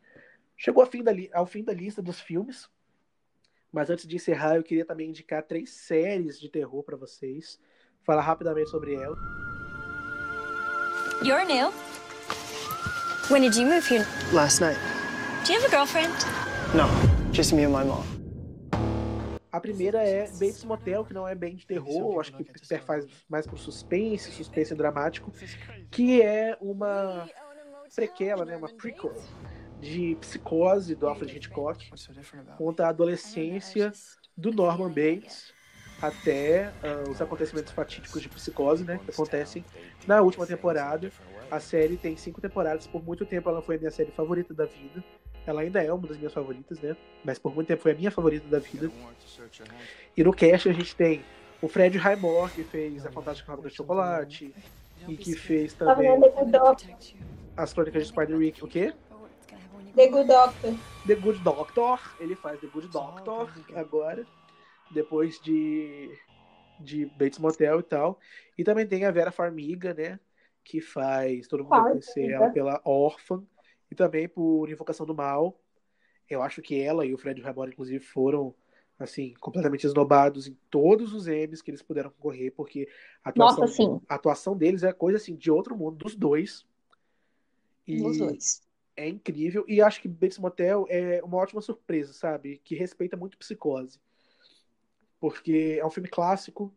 chegou 0.57 0.81
ao 0.81 0.89
fim 0.89 1.03
da, 1.03 1.11
ao 1.33 1.45
fim 1.45 1.65
da 1.65 1.73
lista 1.73 2.01
dos 2.01 2.21
filmes. 2.21 2.71
Mas 3.73 3.91
antes 3.91 4.07
de 4.07 4.15
encerrar, 4.15 4.57
eu 4.57 4.63
queria 4.63 4.85
também 4.85 5.09
indicar 5.09 5.43
três 5.43 5.71
séries 5.71 6.39
de 6.39 6.49
terror 6.49 6.85
para 6.85 6.97
vocês. 6.97 7.61
Falar 8.05 8.23
rapidamente 8.23 8.71
sobre 8.71 8.95
elas. 8.95 9.19
You're 11.25 11.45
new. 11.45 11.73
When 13.31 13.43
did 13.43 13.55
you 13.57 13.67
move 13.67 13.87
here? 13.87 14.07
Last 14.33 14.63
night. 14.63 14.79
Do 15.45 15.53
you 15.53 15.61
have 15.61 15.69
a 15.69 15.71
girlfriend? 15.71 16.15
No, 16.73 16.89
just 17.31 17.53
me 17.53 17.65
and 17.65 17.73
my 17.73 17.85
mom. 17.85 18.03
A 19.53 19.61
primeira 19.61 20.03
é 20.03 20.27
Bates 20.29 20.65
Motel, 20.65 21.05
que 21.05 21.13
não 21.13 21.29
é 21.29 21.35
bem 21.35 21.55
de 21.55 21.67
terror, 21.67 22.19
acho 22.21 22.33
que 22.33 22.79
faz 22.79 23.05
mais 23.29 23.47
pro 23.47 23.59
suspense, 23.59 24.33
suspense 24.33 24.75
dramático, 24.75 25.31
que 25.91 26.23
é 26.23 26.57
uma 26.59 27.29
prequela, 27.95 28.47
né, 28.47 28.57
uma 28.57 28.69
prequel 28.71 29.15
de 29.79 30.17
Psicose 30.23 30.95
do 30.95 31.07
Alfred 31.07 31.37
Hitchcock, 31.37 31.87
conta 32.57 32.87
a 32.87 32.89
adolescência 32.89 33.93
do 34.35 34.53
Norman 34.53 34.89
Bates 34.89 35.53
até 36.01 36.73
ah, 36.83 37.11
os 37.11 37.21
acontecimentos 37.21 37.73
fatídicos 37.73 38.23
de 38.23 38.29
Psicose, 38.31 38.85
né, 38.85 38.99
que 39.05 39.11
acontecem 39.11 39.63
na 40.07 40.23
última 40.23 40.47
temporada. 40.47 41.13
A 41.51 41.61
série 41.61 41.97
tem 41.97 42.17
cinco 42.17 42.41
temporadas, 42.41 42.87
por 42.87 43.03
muito 43.03 43.25
tempo 43.25 43.49
ela 43.49 43.63
foi 43.63 43.77
a 43.77 43.79
minha 43.79 43.91
série 43.91 44.11
favorita 44.11 44.53
da 44.53 44.67
vida. 44.67 45.03
Ela 45.47 45.63
ainda 45.63 45.83
é 45.83 45.91
uma 45.93 46.07
das 46.07 46.19
minhas 46.19 46.33
favoritas, 46.33 46.79
né? 46.81 46.95
Mas 47.25 47.39
por 47.39 47.55
muito 47.55 47.69
tempo 47.69 47.83
foi 47.83 47.93
a 47.93 47.95
minha 47.95 48.11
favorita 48.11 48.47
da 48.49 48.59
vida. 48.59 48.91
E 50.17 50.23
no 50.23 50.33
cast 50.33 50.69
a 50.69 50.73
gente 50.73 50.95
tem 50.95 51.25
o 51.63 51.69
Fred 51.69 51.97
Highmore, 51.97 52.53
que 52.53 52.63
fez 52.65 53.07
A 53.07 53.11
Fantástica 53.11 53.47
Fábrica 53.47 53.71
de 53.71 53.75
Chocolate, 53.75 54.55
e 55.09 55.17
que 55.17 55.35
fez 55.35 55.73
Tá 55.73 55.95
também 55.95 56.11
vendo 56.13 56.23
The 56.23 56.31
Good 56.41 56.53
Doctor? 56.53 56.89
as 57.57 57.73
Crônicas 57.73 58.03
de 58.03 58.09
Spider-Rick. 58.11 58.65
O 58.65 58.69
quê? 58.69 58.93
The 59.97 60.07
Good 60.09 60.29
Doctor. 60.29 60.75
The 61.07 61.15
Good 61.15 61.39
Doctor. 61.41 62.17
Ele 62.21 62.37
faz 62.37 62.61
The 62.61 62.67
Good 62.67 62.89
Doctor 62.89 63.51
agora. 63.75 64.27
depois 64.91 65.41
de, 65.41 66.11
de 66.79 67.07
Bates 67.07 67.39
Motel 67.39 67.81
e 67.81 67.83
tal. 67.83 68.21
E 68.57 68.63
também 68.63 68.87
tem 68.87 69.05
a 69.07 69.11
Vera 69.11 69.33
Farmiga, 69.33 69.95
né? 69.95 70.21
Que 70.69 70.83
faz 70.83 71.49
todo 71.49 71.65
mundo 71.65 71.71
Farmiga. 71.71 71.93
conhecer 71.93 72.31
ela 72.31 72.51
pela 72.51 72.79
Órfã 72.85 73.43
e 73.91 73.95
também 73.95 74.29
por 74.29 74.69
Invocação 74.69 75.07
do 75.07 75.15
Mal. 75.15 75.59
Eu 76.29 76.43
acho 76.43 76.61
que 76.61 76.79
ela 76.79 77.07
e 77.07 77.15
o 77.15 77.17
Fred 77.17 77.41
Ramone, 77.41 77.73
inclusive, 77.73 78.05
foram 78.05 78.55
assim, 78.99 79.33
completamente 79.41 79.87
esnobados 79.87 80.47
em 80.47 80.59
todos 80.69 81.15
os 81.15 81.27
Emmys 81.27 81.63
que 81.63 81.71
eles 81.71 81.81
puderam 81.81 82.11
concorrer, 82.11 82.53
porque 82.53 82.87
a 83.25 83.31
atuação, 83.31 83.61
Nossa, 83.61 84.03
a 84.07 84.15
atuação 84.17 84.55
deles 84.55 84.83
é 84.83 84.93
coisa 84.93 85.17
assim 85.17 85.37
de 85.37 85.51
outro 85.51 85.75
mundo, 85.75 85.97
dos 85.97 86.15
dois. 86.15 86.67
E 87.87 88.03
Dos 88.03 88.19
dois. 88.19 88.63
é 88.95 89.09
incrível. 89.09 89.65
E 89.67 89.81
acho 89.81 90.03
que 90.03 90.09
Bates 90.09 90.39
Motel 90.39 90.85
é 90.91 91.23
uma 91.25 91.39
ótima 91.39 91.63
surpresa, 91.63 92.13
sabe? 92.13 92.61
Que 92.63 92.75
respeita 92.75 93.17
muito 93.17 93.39
Psicose. 93.39 93.99
Porque 95.19 95.79
é 95.81 95.87
um 95.87 95.91
filme 95.91 96.11
clássico, 96.11 96.75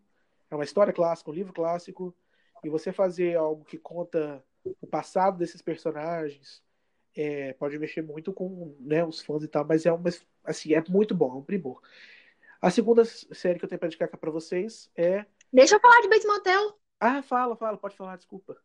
é 0.49 0.55
uma 0.55 0.63
história 0.63 0.93
clássica, 0.93 1.29
um 1.29 1.33
livro 1.33 1.51
clássico, 1.51 2.15
e 2.63 2.69
você 2.69 2.91
fazer 2.91 3.35
algo 3.37 3.65
que 3.65 3.77
conta 3.77 4.43
o 4.63 4.87
passado 4.87 5.37
desses 5.37 5.61
personagens 5.61 6.61
é, 7.15 7.53
pode 7.53 7.77
mexer 7.77 8.01
muito 8.01 8.31
com 8.31 8.75
né, 8.79 9.03
os 9.03 9.21
fãs 9.21 9.43
e 9.43 9.47
tal, 9.47 9.65
mas 9.65 9.85
é 9.85 9.91
uma, 9.91 10.09
assim, 10.45 10.73
é 10.73 10.83
muito 10.87 11.13
bom, 11.13 11.31
é 11.31 11.35
um 11.35 11.43
primor. 11.43 11.81
A 12.61 12.69
segunda 12.69 13.03
série 13.03 13.57
que 13.57 13.65
eu 13.65 13.69
tenho 13.69 13.79
pra 13.79 13.87
indicar 13.87 14.07
pra 14.09 14.31
vocês 14.31 14.89
é. 14.95 15.25
Deixa 15.51 15.75
eu 15.75 15.79
falar 15.79 15.99
de 16.01 16.09
Bates 16.09 16.25
Motel. 16.25 16.79
Ah, 16.99 17.23
fala, 17.23 17.55
fala, 17.55 17.77
pode 17.77 17.95
falar, 17.95 18.15
desculpa. 18.17 18.55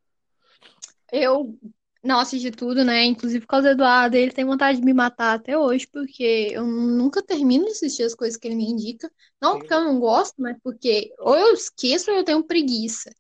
Eu 1.10 1.59
não 2.05 2.20
assisti 2.20 2.51
tudo, 2.51 2.85
né? 2.85 3.05
Inclusive 3.05 3.40
por 3.40 3.51
causa 3.51 3.68
do 3.68 3.73
Eduardo, 3.73 4.16
ele 4.16 4.32
tem 4.32 4.44
vontade 4.44 4.78
de 4.78 4.85
me 4.85 4.93
matar 4.93 5.35
até 5.35 5.56
hoje, 5.59 5.86
porque 5.86 6.51
eu 6.52 6.64
nunca 6.64 7.23
termino 7.23 7.64
de 7.64 7.70
assistir 7.70 8.02
as 8.02 8.14
coisas 8.14 8.36
que 8.36 8.47
ele 8.47 8.55
me 8.55 8.70
indica. 8.70 9.10
Não 9.40 9.59
porque 9.59 9.73
eu 9.73 9.85
não 9.85 9.98
gosto, 9.98 10.35
mas 10.39 10.56
porque 10.62 11.12
ou 11.18 11.35
eu 11.36 11.55
esqueço 11.55 12.10
ou 12.10 12.18
eu 12.18 12.24
tenho 12.24 12.44
preguiça. 12.44 13.10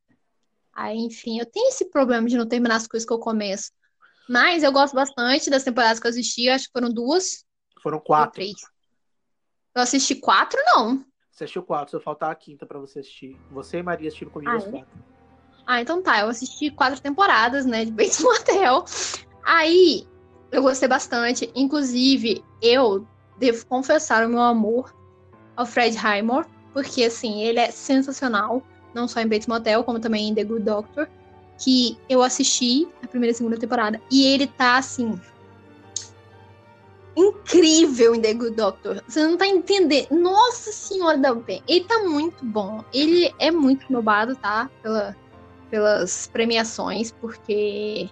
Aí, 0.76 0.98
enfim, 0.98 1.38
eu 1.40 1.46
tenho 1.46 1.70
esse 1.70 1.86
problema 1.86 2.28
de 2.28 2.36
não 2.36 2.46
terminar 2.46 2.76
as 2.76 2.86
coisas 2.86 3.06
que 3.06 3.12
eu 3.12 3.18
começo. 3.18 3.72
Mas 4.28 4.62
eu 4.62 4.70
gosto 4.70 4.94
bastante 4.94 5.48
das 5.48 5.64
temporadas 5.64 5.98
que 5.98 6.06
eu 6.06 6.10
assisti, 6.10 6.48
acho 6.50 6.66
que 6.66 6.72
foram 6.72 6.92
duas 6.92 7.46
Foram 7.82 7.98
quatro. 7.98 8.34
três. 8.34 8.56
Eu 9.74 9.82
assisti 9.82 10.14
quatro, 10.16 10.58
não. 10.66 11.04
Você 11.30 11.44
assistiu 11.44 11.62
quatro, 11.62 11.92
só 11.92 12.00
faltar 12.00 12.30
a 12.30 12.34
quinta 12.34 12.66
pra 12.66 12.78
você 12.78 12.98
assistir. 12.98 13.38
Você 13.50 13.78
e 13.78 13.82
Maria 13.82 14.08
assistiram 14.08 14.30
comigo 14.30 14.50
Ah, 14.50 14.56
as 14.56 14.64
é? 14.64 14.70
quatro. 14.70 14.88
Ah, 15.66 15.80
então 15.80 16.02
tá. 16.02 16.20
Eu 16.20 16.28
assisti 16.28 16.70
quatro 16.70 17.00
temporadas, 17.00 17.64
né, 17.64 17.84
de 17.84 17.92
Bates 17.92 18.20
Motel. 18.20 18.84
Aí, 19.44 20.06
eu 20.50 20.62
gostei 20.62 20.88
bastante. 20.88 21.50
Inclusive, 21.54 22.44
eu 22.60 23.06
devo 23.38 23.64
confessar 23.66 24.26
o 24.26 24.28
meu 24.28 24.40
amor 24.40 24.94
ao 25.56 25.64
Fred 25.64 25.96
Highmore, 25.96 26.46
porque, 26.72 27.04
assim, 27.04 27.42
ele 27.42 27.60
é 27.60 27.70
sensacional. 27.70 28.62
Não 28.96 29.06
só 29.06 29.20
em 29.20 29.28
Bates 29.28 29.46
Motel, 29.46 29.84
como 29.84 30.00
também 30.00 30.28
em 30.28 30.34
The 30.34 30.42
Good 30.42 30.64
Doctor. 30.64 31.06
Que 31.58 31.98
eu 32.08 32.22
assisti 32.22 32.88
a 33.02 33.06
primeira 33.06 33.32
e 33.32 33.34
segunda 33.36 33.58
temporada. 33.58 34.00
E 34.10 34.24
ele 34.24 34.46
tá, 34.46 34.78
assim... 34.78 35.20
Incrível 37.14 38.14
em 38.14 38.20
The 38.20 38.32
Good 38.32 38.56
Doctor. 38.56 39.02
Você 39.06 39.26
não 39.26 39.36
tá 39.36 39.46
entendendo. 39.46 40.08
Nossa 40.10 40.72
Senhora 40.72 41.18
da 41.18 41.36
Penha. 41.36 41.62
Ele 41.68 41.84
tá 41.84 41.98
muito 42.04 42.42
bom. 42.44 42.82
Ele 42.92 43.34
é 43.38 43.50
muito 43.50 43.90
nobado, 43.92 44.34
tá? 44.36 44.70
Pela, 44.82 45.14
pelas 45.70 46.26
premiações, 46.26 47.12
porque 47.12 48.08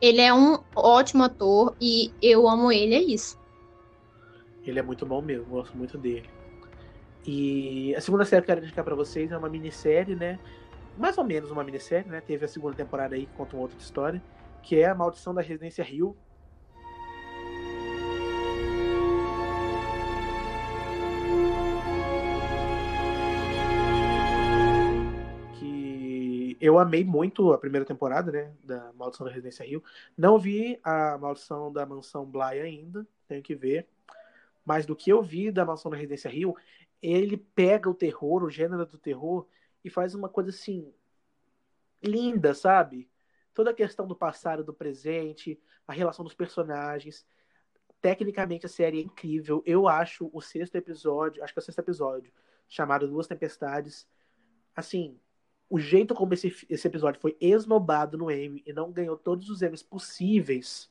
ele 0.00 0.20
é 0.20 0.32
um 0.34 0.58
ótimo 0.74 1.24
ator 1.24 1.74
e 1.80 2.12
eu 2.20 2.48
amo 2.48 2.70
ele, 2.70 2.94
é 2.94 3.02
isso. 3.02 3.38
Ele 4.64 4.78
é 4.78 4.82
muito 4.82 5.06
bom 5.06 5.22
mesmo, 5.22 5.46
gosto 5.46 5.76
muito 5.76 5.96
dele. 5.96 6.28
E 7.26 7.92
a 7.96 8.00
segunda 8.00 8.24
série 8.24 8.42
que 8.42 8.50
eu 8.52 8.54
quero 8.54 8.64
indicar 8.64 8.84
pra 8.84 8.94
vocês 8.94 9.32
é 9.32 9.36
uma 9.36 9.48
minissérie, 9.48 10.14
né? 10.14 10.38
Mais 10.96 11.18
ou 11.18 11.24
menos 11.24 11.50
uma 11.50 11.64
minissérie, 11.64 12.08
né? 12.08 12.20
Teve 12.20 12.44
a 12.44 12.48
segunda 12.48 12.76
temporada 12.76 13.16
aí 13.16 13.26
que 13.26 13.32
conta 13.32 13.56
uma 13.56 13.62
outra 13.62 13.78
história, 13.78 14.22
que 14.62 14.76
é 14.76 14.86
A 14.86 14.94
Maldição 14.94 15.34
da 15.34 15.42
Residência 15.42 15.82
Rio. 15.82 16.16
Que 25.58 26.56
eu 26.60 26.78
amei 26.78 27.02
muito 27.02 27.52
a 27.52 27.58
primeira 27.58 27.84
temporada, 27.84 28.30
né? 28.30 28.52
Da 28.62 28.92
Maldição 28.96 29.26
da 29.26 29.32
Residência 29.32 29.66
Rio. 29.66 29.82
Não 30.16 30.38
vi 30.38 30.78
a 30.84 31.18
Maldição 31.18 31.72
da 31.72 31.84
Mansão 31.84 32.24
Bly 32.24 32.60
ainda, 32.60 33.04
tenho 33.26 33.42
que 33.42 33.56
ver. 33.56 33.88
Mas 34.64 34.84
do 34.84 34.96
que 34.96 35.10
eu 35.10 35.22
vi 35.22 35.52
da 35.52 35.64
Mansão 35.64 35.90
da 35.92 35.96
Residência 35.96 36.28
Rio, 36.28 36.56
ele 37.02 37.36
pega 37.36 37.88
o 37.88 37.94
terror, 37.94 38.42
o 38.42 38.50
gênero 38.50 38.86
do 38.86 38.98
terror, 38.98 39.46
e 39.84 39.90
faz 39.90 40.14
uma 40.14 40.28
coisa 40.28 40.50
assim 40.50 40.92
linda, 42.02 42.54
sabe? 42.54 43.08
Toda 43.54 43.70
a 43.70 43.74
questão 43.74 44.06
do 44.06 44.16
passado, 44.16 44.64
do 44.64 44.74
presente, 44.74 45.60
a 45.86 45.92
relação 45.92 46.24
dos 46.24 46.34
personagens. 46.34 47.26
Tecnicamente 48.00 48.66
a 48.66 48.68
série 48.68 48.98
é 48.98 49.02
incrível. 49.02 49.62
Eu 49.64 49.88
acho 49.88 50.30
o 50.32 50.40
sexto 50.40 50.76
episódio, 50.76 51.42
acho 51.42 51.52
que 51.52 51.58
é 51.58 51.62
o 51.62 51.64
sexto 51.64 51.78
episódio, 51.78 52.32
chamado 52.68 53.08
Duas 53.08 53.26
Tempestades. 53.26 54.06
Assim, 54.74 55.18
o 55.68 55.78
jeito 55.78 56.14
como 56.14 56.34
esse, 56.34 56.66
esse 56.68 56.86
episódio 56.86 57.20
foi 57.20 57.36
esnobado 57.40 58.16
no 58.16 58.30
Emmy 58.30 58.62
e 58.66 58.72
não 58.72 58.92
ganhou 58.92 59.16
todos 59.16 59.48
os 59.48 59.62
Emmys 59.62 59.82
possíveis, 59.82 60.90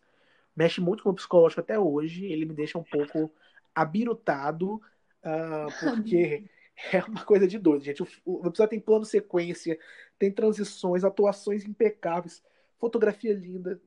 mexe 0.56 0.82
muito 0.82 1.04
com 1.04 1.10
o 1.10 1.14
psicológico 1.14 1.62
até 1.62 1.80
hoje. 1.80 2.26
Ele 2.26 2.46
me 2.46 2.54
deixa 2.54 2.78
um 2.78 2.84
pouco 2.84 3.32
abirutado, 3.74 4.82
ah, 5.26 5.66
porque 5.82 6.46
é 6.94 7.04
uma 7.04 7.26
coisa 7.26 7.48
de 7.48 7.58
doido, 7.58 7.84
gente. 7.84 8.04
O, 8.04 8.08
o 8.26 8.48
episódio 8.48 8.70
tem 8.70 8.80
plano 8.80 9.04
sequência, 9.04 9.78
tem 10.20 10.32
transições, 10.32 11.04
atuações 11.04 11.66
impecáveis, 11.66 12.44
fotografia 12.78 13.34
linda. 13.34 13.82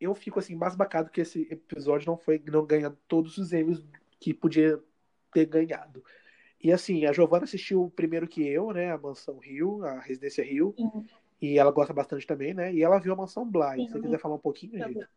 Eu 0.00 0.14
fico 0.14 0.38
assim, 0.38 0.56
basbacado 0.56 1.10
que 1.10 1.20
esse 1.20 1.46
episódio 1.50 2.06
não 2.06 2.16
foi 2.16 2.42
não 2.46 2.64
ganha 2.64 2.96
todos 3.08 3.38
os 3.38 3.52
Emmys 3.52 3.84
que 4.20 4.32
podia 4.32 4.80
ter 5.32 5.46
ganhado. 5.46 6.04
E 6.62 6.70
assim, 6.70 7.04
a 7.06 7.12
Giovana 7.12 7.44
assistiu 7.44 7.92
primeiro 7.96 8.28
que 8.28 8.46
eu, 8.46 8.72
né? 8.72 8.92
A 8.92 8.98
Mansão 8.98 9.38
Rio, 9.38 9.84
a 9.84 10.00
Residência 10.00 10.44
Rio. 10.44 10.74
Sim. 10.76 11.06
E 11.40 11.58
ela 11.58 11.72
gosta 11.72 11.92
bastante 11.92 12.24
também, 12.24 12.54
né? 12.54 12.72
E 12.72 12.84
ela 12.84 13.00
viu 13.00 13.12
a 13.12 13.16
Mansão 13.16 13.44
Bly. 13.44 13.86
Se 13.86 13.92
você 13.92 14.00
quiser 14.00 14.18
falar 14.20 14.36
um 14.36 14.40
pouquinho, 14.40 14.78
Tá 14.78 14.86
gente. 14.86 15.08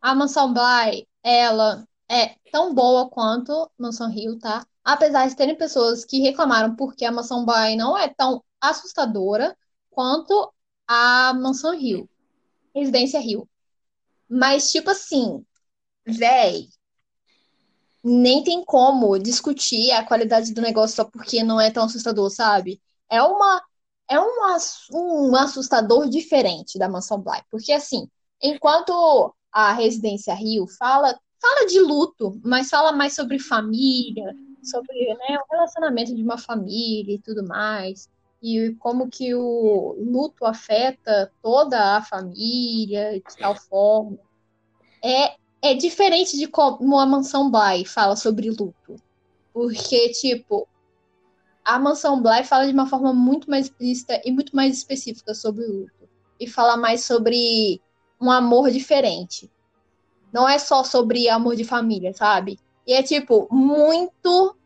A 0.00 0.14
Mansão 0.16 0.52
Bly, 0.52 1.06
ela 1.22 1.86
é 2.10 2.34
tão 2.50 2.74
boa 2.74 3.08
quanto 3.08 3.70
Mansão 3.78 4.10
Rio, 4.10 4.36
tá? 4.40 4.66
Apesar 4.84 5.28
de 5.28 5.36
terem 5.36 5.56
pessoas 5.56 6.04
que 6.04 6.20
reclamaram 6.20 6.74
porque 6.74 7.04
a 7.04 7.12
Mansão 7.12 7.44
Bly 7.44 7.76
não 7.76 7.96
é 7.96 8.08
tão 8.08 8.42
assustadora 8.60 9.56
quanto 9.90 10.52
a 10.86 11.32
Mansão 11.34 11.76
Rio, 11.76 12.08
Residência 12.74 13.20
Rio. 13.20 13.48
Mas, 14.28 14.72
tipo 14.72 14.90
assim, 14.90 15.44
véi, 16.06 16.68
nem 18.02 18.42
tem 18.42 18.64
como 18.64 19.18
discutir 19.18 19.92
a 19.92 20.04
qualidade 20.04 20.52
do 20.52 20.60
negócio 20.60 20.96
só 20.96 21.04
porque 21.04 21.42
não 21.42 21.60
é 21.60 21.70
tão 21.70 21.84
assustador, 21.84 22.30
sabe? 22.30 22.80
É 23.08 23.22
uma 23.22 23.62
é 24.08 24.18
um, 24.20 25.30
um 25.30 25.36
assustador 25.36 26.08
diferente 26.08 26.78
da 26.78 26.88
Mansão 26.88 27.20
Bly, 27.20 27.40
porque 27.50 27.72
assim, 27.72 28.08
enquanto 28.42 29.34
a 29.50 29.72
Residência 29.72 30.34
Rio 30.34 30.66
fala 30.66 31.18
fala 31.40 31.66
de 31.66 31.80
luto, 31.80 32.40
mas 32.44 32.68
fala 32.68 32.92
mais 32.92 33.14
sobre 33.14 33.38
família, 33.38 34.34
sobre, 34.62 35.14
né, 35.14 35.38
o 35.38 35.52
relacionamento 35.52 36.14
de 36.14 36.22
uma 36.22 36.38
família 36.38 37.14
e 37.14 37.18
tudo 37.18 37.46
mais, 37.46 38.08
e 38.42 38.74
como 38.78 39.08
que 39.08 39.34
o 39.34 39.96
luto 39.98 40.44
afeta 40.44 41.32
toda 41.42 41.96
a 41.96 42.02
família 42.02 43.14
de 43.14 43.36
tal 43.36 43.56
forma. 43.56 44.18
É 45.04 45.36
é 45.62 45.74
diferente 45.74 46.36
de 46.36 46.48
como 46.48 46.98
a 46.98 47.06
Mansão 47.06 47.48
Bly 47.48 47.86
fala 47.86 48.16
sobre 48.16 48.50
luto. 48.50 48.96
Porque, 49.54 50.10
tipo, 50.10 50.68
a 51.64 51.78
Mansão 51.78 52.20
Bly 52.20 52.42
fala 52.42 52.66
de 52.66 52.72
uma 52.72 52.86
forma 52.86 53.12
muito 53.14 53.48
mais 53.48 53.66
explícita 53.66 54.20
e 54.24 54.32
muito 54.32 54.54
mais 54.56 54.76
específica 54.76 55.32
sobre 55.32 55.64
o 55.64 55.72
luto. 55.72 56.08
E 56.40 56.48
fala 56.48 56.76
mais 56.76 57.04
sobre 57.04 57.80
um 58.20 58.28
amor 58.28 58.72
diferente. 58.72 59.48
Não 60.32 60.48
é 60.48 60.58
só 60.58 60.82
sobre 60.82 61.28
amor 61.28 61.54
de 61.54 61.62
família, 61.62 62.12
sabe? 62.12 62.58
E 62.86 62.92
é, 62.92 63.02
tipo, 63.02 63.48
muito 63.50 64.56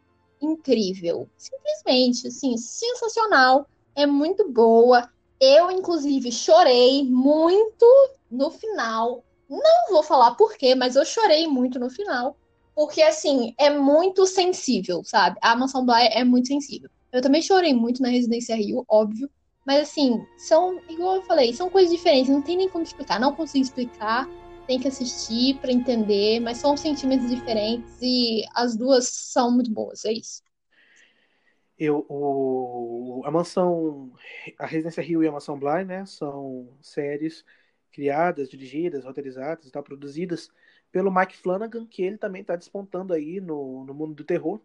incrível. 0.41 1.29
Simplesmente, 1.37 2.29
assim, 2.29 2.57
sensacional. 2.57 3.67
É 3.95 4.07
muito 4.07 4.51
boa. 4.51 5.09
Eu, 5.41 5.71
inclusive, 5.71 6.33
chorei 6.33 7.05
muito 7.05 7.87
no 8.31 8.51
final. 8.51 9.23
Não 9.49 9.91
vou 9.91 10.03
falar 10.03 10.35
por 10.35 10.57
quê, 10.57 10.75
mas 10.75 10.97
eu 10.97 11.05
chorei 11.05 11.47
muito 11.47 11.79
no 11.79 11.91
final. 11.91 12.37
Porque, 12.75 13.01
assim, 13.03 13.55
é 13.59 13.71
muito 13.71 14.27
sensível, 14.27 15.03
sabe? 15.05 15.39
A 15.41 15.57
Mansão 15.57 15.85
Bly 15.85 16.09
é 16.13 16.25
muito 16.25 16.49
sensível. 16.49 16.91
Eu 17.13 17.23
também 17.23 17.41
chorei 17.41 17.73
muito 17.73 18.03
na 18.03 18.09
Residência 18.09 18.57
Rio, 18.57 18.85
óbvio. 18.89 19.31
Mas, 19.65 19.89
assim, 19.89 20.25
são, 20.37 20.79
igual 20.89 21.17
eu 21.17 21.23
falei, 21.23 21.53
são 21.53 21.71
coisas 21.71 21.91
diferentes. 21.91 22.31
Não 22.31 22.43
tem 22.43 22.57
nem 22.57 22.69
como 22.69 22.85
explicar. 22.85 23.19
Não 23.19 23.35
consigo 23.35 23.65
explicar. 23.65 24.29
Tem 24.67 24.81
que 24.81 24.89
assistir 24.89 25.59
pra 25.61 25.73
entender. 25.73 26.41
Mas 26.41 26.59
são 26.59 26.77
sentimentos 26.77 27.29
diferentes 27.31 27.99
e 28.03 28.45
as 28.55 28.77
duas 28.77 29.09
são 29.09 29.51
muito 29.51 29.71
boas. 29.71 30.05
É 30.05 30.13
isso. 30.13 30.43
Eu, 31.79 32.07
o, 32.09 33.23
a 33.27 33.31
mansão, 33.31 34.11
a 34.59 34.65
Residência 34.65 35.03
Rio 35.03 35.23
e 35.23 35.29
a 35.29 35.33
Mansão 35.33 35.59
Bly, 35.59 35.85
né, 35.85 36.07
são 36.07 36.69
séries 36.81 37.45
criadas, 37.93 38.49
dirigidas, 38.49 39.05
roteirizadas 39.05 39.67
e 39.67 39.71
tal, 39.71 39.83
produzidas 39.83 40.51
pelo 40.91 41.13
Mike 41.15 41.37
Flanagan, 41.37 41.87
que 41.87 42.03
ele 42.03 42.17
também 42.17 42.41
está 42.41 42.57
despontando 42.57 43.13
aí 43.13 43.41
no, 43.41 43.85
no 43.85 43.93
mundo 43.93 44.15
do 44.15 44.25
terror. 44.25 44.61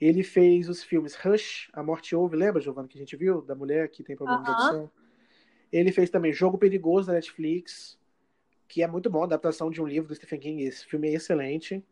Ele 0.00 0.22
fez 0.22 0.68
os 0.68 0.82
filmes 0.82 1.14
Rush, 1.16 1.68
A 1.72 1.82
Morte 1.82 2.14
Ouve, 2.14 2.36
lembra, 2.36 2.60
Giovanna, 2.60 2.86
que 2.86 2.98
a 2.98 3.00
gente 3.00 3.16
viu? 3.16 3.42
Da 3.42 3.54
mulher 3.54 3.88
que 3.88 4.04
tem 4.04 4.14
problema 4.16 4.42
de 4.44 4.50
Aham. 4.50 4.52
audição. 4.52 4.90
Ele 5.72 5.92
fez 5.92 6.10
também 6.10 6.32
Jogo 6.32 6.58
Perigoso 6.58 7.08
da 7.08 7.14
Netflix, 7.14 7.95
que 8.68 8.82
é 8.82 8.86
muito 8.86 9.08
bom, 9.08 9.22
adaptação 9.22 9.70
de 9.70 9.80
um 9.80 9.86
livro 9.86 10.08
do 10.08 10.14
Stephen 10.14 10.40
King. 10.40 10.62
Esse 10.64 10.84
filme 10.86 11.08
é 11.08 11.14
excelente. 11.14 11.84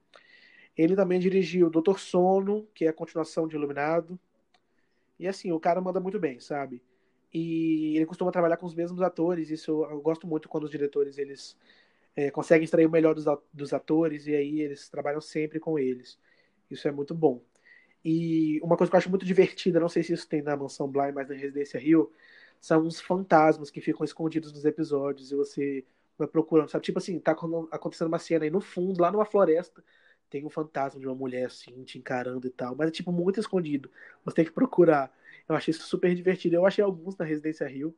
Ele 0.76 0.96
também 0.96 1.18
dirigiu 1.20 1.70
Doutor 1.70 2.00
Sono, 2.00 2.66
que 2.74 2.84
é 2.84 2.88
a 2.88 2.92
continuação 2.92 3.46
de 3.46 3.56
Iluminado. 3.56 4.18
E 5.18 5.28
assim, 5.28 5.52
o 5.52 5.60
cara 5.60 5.80
manda 5.80 6.00
muito 6.00 6.18
bem, 6.18 6.40
sabe? 6.40 6.82
E 7.32 7.96
ele 7.96 8.06
costuma 8.06 8.32
trabalhar 8.32 8.56
com 8.56 8.66
os 8.66 8.74
mesmos 8.74 9.00
atores. 9.00 9.50
Isso 9.50 9.70
eu, 9.70 9.90
eu 9.90 10.00
gosto 10.00 10.26
muito 10.26 10.48
quando 10.48 10.64
os 10.64 10.70
diretores 10.70 11.18
eles 11.18 11.56
é, 12.16 12.30
conseguem 12.30 12.64
extrair 12.64 12.86
o 12.86 12.90
melhor 12.90 13.14
dos, 13.14 13.24
dos 13.52 13.72
atores 13.72 14.26
e 14.26 14.34
aí 14.34 14.60
eles 14.60 14.88
trabalham 14.88 15.20
sempre 15.20 15.60
com 15.60 15.78
eles. 15.78 16.18
Isso 16.70 16.88
é 16.88 16.92
muito 16.92 17.14
bom. 17.14 17.40
E 18.04 18.60
uma 18.62 18.76
coisa 18.76 18.90
que 18.90 18.96
eu 18.96 18.98
acho 18.98 19.10
muito 19.10 19.24
divertida, 19.24 19.80
não 19.80 19.88
sei 19.88 20.02
se 20.02 20.12
isso 20.12 20.28
tem 20.28 20.42
na 20.42 20.56
Mansão 20.56 20.88
Bly, 20.88 21.12
mas 21.12 21.28
na 21.28 21.34
Residência 21.34 21.80
Rio, 21.80 22.12
são 22.60 22.86
os 22.86 23.00
fantasmas 23.00 23.70
que 23.70 23.80
ficam 23.80 24.04
escondidos 24.04 24.52
nos 24.52 24.64
episódios 24.64 25.32
e 25.32 25.36
você 25.36 25.84
vai 26.18 26.28
procurando, 26.28 26.68
sabe? 26.70 26.84
Tipo 26.84 26.98
assim, 26.98 27.18
tá 27.20 27.32
acon- 27.32 27.68
acontecendo 27.70 28.08
uma 28.08 28.18
cena 28.18 28.44
aí 28.44 28.50
no 28.50 28.60
fundo, 28.60 29.00
lá 29.00 29.10
numa 29.12 29.24
floresta, 29.24 29.82
tem 30.30 30.44
um 30.44 30.50
fantasma 30.50 31.00
de 31.00 31.06
uma 31.06 31.14
mulher 31.14 31.46
assim, 31.46 31.84
te 31.84 31.98
encarando 31.98 32.46
e 32.46 32.50
tal, 32.50 32.74
mas 32.76 32.88
é 32.88 32.90
tipo 32.90 33.12
muito 33.12 33.40
escondido. 33.40 33.90
Você 34.24 34.36
tem 34.36 34.44
que 34.44 34.50
procurar. 34.52 35.12
Eu 35.48 35.54
achei 35.56 35.70
isso 35.72 35.84
super 35.86 36.14
divertido. 36.14 36.56
Eu 36.56 36.66
achei 36.66 36.82
alguns 36.84 37.16
na 37.16 37.24
Residência 37.24 37.66
Rio, 37.68 37.94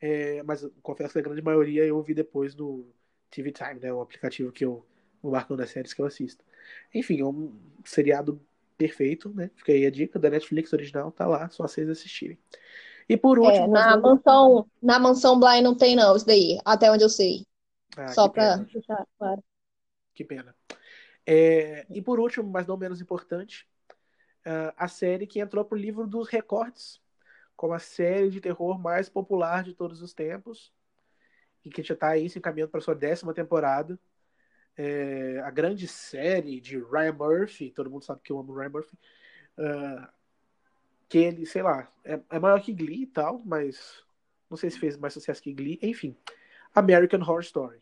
é, 0.00 0.42
mas 0.42 0.66
confesso 0.82 1.12
que 1.12 1.18
a 1.18 1.22
grande 1.22 1.42
maioria 1.42 1.84
eu 1.84 2.00
vi 2.02 2.14
depois 2.14 2.54
no 2.54 2.86
TV 3.30 3.52
Time, 3.52 3.80
né? 3.80 3.92
O 3.92 4.00
aplicativo 4.00 4.52
que 4.52 4.64
eu 4.64 4.84
o 5.22 5.30
marcando 5.30 5.58
das 5.58 5.70
séries 5.70 5.94
que 5.94 6.02
eu 6.02 6.06
assisto. 6.06 6.44
Enfim, 6.94 7.20
é 7.20 7.24
um 7.24 7.58
seriado 7.84 8.38
perfeito, 8.76 9.30
né? 9.34 9.50
Fica 9.56 9.72
aí 9.72 9.86
a 9.86 9.90
dica 9.90 10.18
da 10.18 10.28
Netflix 10.30 10.70
original, 10.74 11.10
tá 11.10 11.26
lá, 11.26 11.48
só 11.48 11.66
vocês 11.66 11.88
assistirem. 11.88 12.38
E 13.08 13.16
por 13.16 13.38
É, 13.38 13.42
último, 13.42 13.68
mas 13.68 13.86
na 13.86 13.96
não- 13.96 14.02
mansão, 14.02 14.70
na 14.82 14.98
mansão 14.98 15.38
Bly 15.38 15.60
não 15.60 15.76
tem 15.76 15.94
não, 15.94 16.16
isso 16.16 16.26
daí, 16.26 16.58
até 16.64 16.90
onde 16.90 17.04
eu 17.04 17.08
sei. 17.08 17.46
Ah, 17.96 18.08
Só 18.08 18.28
pena. 18.28 18.64
deixar 18.72 19.06
claro. 19.18 19.42
Que 20.14 20.24
pena. 20.24 20.54
É, 21.26 21.86
e 21.90 22.00
por 22.02 22.20
último, 22.20 22.48
mas 22.50 22.66
não 22.66 22.76
menos 22.76 23.00
importante, 23.00 23.66
ah, 24.44 24.74
a 24.76 24.88
série 24.88 25.26
que 25.26 25.40
entrou 25.40 25.64
pro 25.64 25.76
livro 25.78 26.06
dos 26.06 26.28
recordes, 26.28 27.00
como 27.56 27.74
a 27.74 27.78
série 27.78 28.30
de 28.30 28.40
terror 28.40 28.78
mais 28.78 29.08
popular 29.08 29.62
de 29.64 29.74
todos 29.74 30.02
os 30.02 30.12
tempos, 30.12 30.72
e 31.64 31.70
que 31.70 31.82
já 31.82 31.94
está 31.94 32.08
aí 32.10 32.28
se 32.28 32.38
encaminhando 32.38 32.70
para 32.70 32.80
sua 32.80 32.94
décima 32.94 33.32
temporada. 33.34 33.98
É, 34.76 35.40
a 35.44 35.50
grande 35.50 35.86
série 35.86 36.60
de 36.60 36.78
Ryan 36.78 37.12
Murphy, 37.12 37.70
todo 37.70 37.90
mundo 37.90 38.04
sabe 38.04 38.20
que 38.24 38.32
eu 38.32 38.38
amo 38.38 38.54
Ryan 38.54 38.70
Murphy, 38.70 38.98
ah, 39.58 40.12
que 41.14 41.18
ele, 41.18 41.46
sei 41.46 41.62
lá, 41.62 41.88
é, 42.04 42.18
é 42.28 42.38
maior 42.40 42.60
que 42.60 42.72
Glee 42.72 43.02
e 43.02 43.06
tal, 43.06 43.40
mas 43.46 44.02
não 44.50 44.56
sei 44.56 44.68
se 44.68 44.80
fez 44.80 44.96
mais 44.96 45.14
sucesso 45.14 45.40
que 45.40 45.52
Glee, 45.52 45.78
enfim. 45.80 46.16
American 46.74 47.20
Horror 47.20 47.42
Story. 47.42 47.78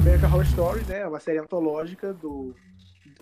American 0.00 0.30
Horror 0.30 0.46
Story, 0.46 0.84
né, 0.86 1.02
é 1.02 1.06
uma 1.06 1.20
série 1.20 1.38
antológica 1.38 2.12
do 2.12 2.56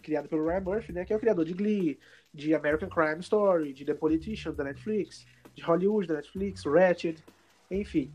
criada 0.03 0.27
pelo 0.27 0.47
Ryan 0.47 0.61
Murphy, 0.61 0.93
né, 0.95 1.05
que 1.05 1.12
é 1.12 1.16
o 1.16 1.20
criador 1.20 1.45
de 1.45 1.53
Glee, 1.53 1.99
de 2.32 2.55
American 2.55 2.89
Crime 2.89 3.20
Story, 3.20 3.74
de 3.74 3.85
The 3.85 3.93
Politician 3.93 4.55
da 4.55 4.65
Netflix, 4.65 5.27
de 5.55 5.62
Hollywood 5.62 6.09
da 6.09 6.15
Netflix, 6.15 6.65
Ratched, 6.65 7.23
enfim. 7.70 8.12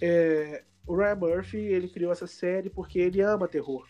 É, 0.00 0.64
o 0.86 0.96
Ryan 0.96 1.16
Murphy 1.16 1.58
ele 1.58 1.88
criou 1.88 2.12
essa 2.12 2.26
série 2.26 2.70
porque 2.70 2.98
ele 2.98 3.20
ama 3.20 3.46
terror. 3.46 3.86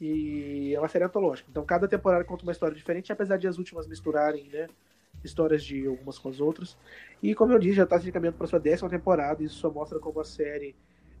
E 0.00 0.72
é 0.74 0.78
uma 0.78 0.88
série 0.88 1.04
antológica. 1.04 1.48
Então 1.50 1.64
cada 1.64 1.88
temporada 1.88 2.24
conta 2.24 2.42
uma 2.44 2.52
história 2.52 2.76
diferente, 2.76 3.12
apesar 3.12 3.36
de 3.36 3.48
as 3.48 3.58
últimas 3.58 3.86
misturarem, 3.86 4.48
né, 4.48 4.68
histórias 5.24 5.64
de 5.64 5.86
algumas 5.86 6.18
com 6.18 6.28
as 6.28 6.40
outras. 6.40 6.76
E 7.22 7.34
como 7.34 7.52
eu 7.52 7.58
disse, 7.58 7.76
já 7.76 7.84
está 7.84 7.98
se 7.98 8.08
encaminhando 8.08 8.36
para 8.36 8.46
sua 8.46 8.60
décima 8.60 8.88
temporada. 8.88 9.42
Isso 9.42 9.56
só 9.56 9.70
mostra 9.70 9.98
como 9.98 10.20
a 10.20 10.24
série 10.24 10.76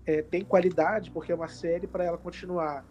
é, 0.06 0.22
tem 0.22 0.44
qualidade, 0.44 1.10
porque 1.10 1.32
é 1.32 1.34
uma 1.34 1.48
série 1.48 1.86
para 1.86 2.04
ela 2.04 2.18
continuar. 2.18 2.84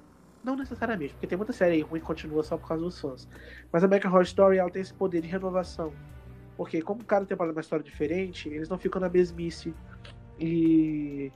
Não 0.43 0.55
necessariamente, 0.55 1.13
porque 1.13 1.25
tem 1.25 1.37
muita 1.37 1.53
série 1.53 1.81
ruim 1.81 1.99
que 1.99 2.05
continua 2.05 2.43
só 2.43 2.57
por 2.57 2.67
causa 2.67 2.83
dos 2.83 2.99
fãs. 2.99 3.27
Mas 3.71 3.83
a 3.83 3.87
American 3.87 4.11
Horror 4.11 4.23
Story 4.23 4.57
ela 4.57 4.69
tem 4.69 4.81
esse 4.81 4.93
poder 4.93 5.21
de 5.21 5.27
renovação. 5.27 5.91
Porque 6.57 6.81
como 6.81 7.03
cada 7.03 7.25
temporada 7.25 7.51
é 7.51 7.55
uma 7.55 7.61
história 7.61 7.83
diferente, 7.83 8.49
eles 8.49 8.69
não 8.69 8.77
ficam 8.77 9.01
na 9.01 9.09
mesmice. 9.09 9.73
E 10.39 11.31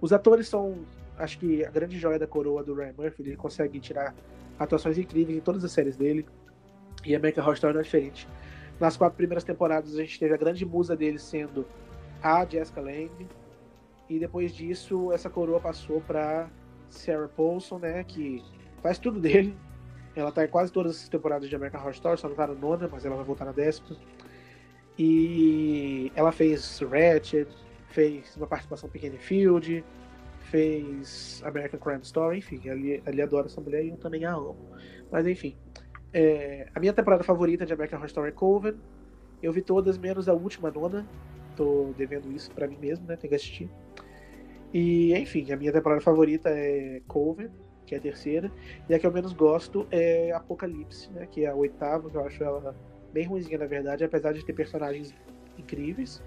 os 0.00 0.12
atores 0.12 0.48
são, 0.48 0.84
acho 1.18 1.38
que 1.38 1.64
a 1.64 1.70
grande 1.70 1.98
joia 1.98 2.18
da 2.18 2.26
coroa 2.26 2.62
do 2.62 2.74
Ryan 2.74 2.94
Murphy, 2.96 3.22
ele 3.22 3.36
consegue 3.36 3.80
tirar 3.80 4.14
atuações 4.58 4.98
incríveis 4.98 5.38
em 5.38 5.40
todas 5.40 5.64
as 5.64 5.72
séries 5.72 5.96
dele. 5.96 6.26
E 7.04 7.14
a 7.14 7.18
American 7.18 7.42
Horror 7.42 7.54
Story 7.54 7.74
não 7.74 7.80
é 7.80 7.84
diferente. 7.84 8.28
Nas 8.78 8.96
quatro 8.96 9.16
primeiras 9.16 9.44
temporadas 9.44 9.94
a 9.94 10.00
gente 10.02 10.18
teve 10.18 10.34
a 10.34 10.36
grande 10.36 10.64
musa 10.64 10.96
dele 10.96 11.18
sendo 11.18 11.66
a 12.22 12.44
Jessica 12.44 12.80
Lange. 12.80 13.28
E 14.08 14.18
depois 14.18 14.54
disso, 14.54 15.12
essa 15.12 15.30
coroa 15.30 15.60
passou 15.60 16.00
para 16.00 16.50
Sarah 16.88 17.28
Paulson, 17.28 17.78
né, 17.78 18.02
que 18.04 18.42
faz 18.82 18.98
tudo 18.98 19.20
dele. 19.20 19.56
Ela 20.16 20.32
tá 20.32 20.44
em 20.44 20.48
quase 20.48 20.72
todas 20.72 20.96
as 20.96 21.08
temporadas 21.08 21.48
de 21.48 21.54
American 21.54 21.80
Horror 21.80 21.92
Story, 21.92 22.20
só 22.20 22.28
não 22.28 22.34
tá 22.34 22.46
na 22.46 22.54
nona, 22.54 22.88
mas 22.90 23.04
ela 23.04 23.16
vai 23.16 23.24
voltar 23.24 23.44
na 23.44 23.52
décima. 23.52 23.96
E 25.02 26.12
ela 26.14 26.30
fez 26.30 26.78
Ratchet, 26.80 27.48
fez 27.88 28.36
uma 28.36 28.46
participação 28.46 28.86
pequena 28.86 29.14
em 29.14 29.18
Field, 29.18 29.82
fez 30.50 31.42
American 31.42 31.80
Crime 31.80 32.02
Story, 32.02 32.36
enfim, 32.36 32.60
ele, 32.66 33.02
ele 33.06 33.22
adora 33.22 33.46
essa 33.46 33.62
mulher 33.62 33.82
e 33.82 33.88
eu 33.88 33.96
também 33.96 34.26
a 34.26 34.34
amo. 34.34 34.58
Mas 35.10 35.26
enfim, 35.26 35.56
é, 36.12 36.68
a 36.74 36.78
minha 36.78 36.92
temporada 36.92 37.24
favorita 37.24 37.64
de 37.64 37.72
American 37.72 37.96
Horror 37.96 38.08
Story 38.08 38.28
é 38.28 38.32
Coven. 38.32 38.74
Eu 39.42 39.54
vi 39.54 39.62
todas, 39.62 39.96
menos 39.96 40.28
a 40.28 40.34
última, 40.34 40.70
nona. 40.70 41.08
Tô 41.56 41.94
devendo 41.96 42.30
isso 42.30 42.50
pra 42.50 42.68
mim 42.68 42.76
mesmo, 42.78 43.06
né? 43.06 43.16
Tem 43.16 43.30
que 43.30 43.36
assistir. 43.36 43.70
E, 44.70 45.14
enfim, 45.14 45.50
a 45.50 45.56
minha 45.56 45.72
temporada 45.72 46.02
favorita 46.02 46.50
é 46.50 47.00
Coven, 47.08 47.48
que 47.86 47.94
é 47.94 47.98
a 47.98 48.00
terceira. 48.02 48.52
E 48.86 48.94
a 48.94 48.98
que 48.98 49.06
eu 49.06 49.12
menos 49.12 49.32
gosto 49.32 49.86
é 49.90 50.30
Apocalipse, 50.32 51.10
né? 51.12 51.26
Que 51.26 51.46
é 51.46 51.48
a 51.48 51.54
oitava, 51.54 52.10
que 52.10 52.16
eu 52.18 52.26
acho 52.26 52.44
ela 52.44 52.76
bem 53.12 53.26
ruimzinha, 53.26 53.58
na 53.58 53.66
verdade, 53.66 54.04
apesar 54.04 54.32
de 54.32 54.44
ter 54.44 54.52
personagens 54.52 55.14
incríveis. 55.58 56.22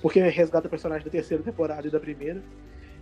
Porque 0.00 0.20
resgata 0.20 0.68
personagem 0.68 1.04
da 1.04 1.10
terceira 1.10 1.42
temporada 1.42 1.86
e 1.86 1.90
da 1.90 1.98
primeira. 1.98 2.42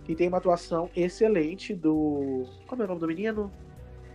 E 0.07 0.15
tem 0.15 0.27
uma 0.27 0.37
atuação 0.37 0.89
excelente 0.95 1.75
do. 1.75 2.45
Como 2.65 2.81
é 2.81 2.85
o 2.85 2.87
nome 2.87 2.99
do 3.01 3.07
menino? 3.07 3.51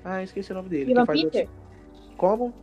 Ah, 0.05 0.23
esqueci 0.23 0.51
o 0.51 0.55
nome 0.55 0.69
dele. 0.69 0.91
Ivan 0.91 1.03
que 1.03 1.07
faz 1.07 1.23
Peter? 1.23 1.49
outros- 1.49 2.17
Como? 2.17 2.55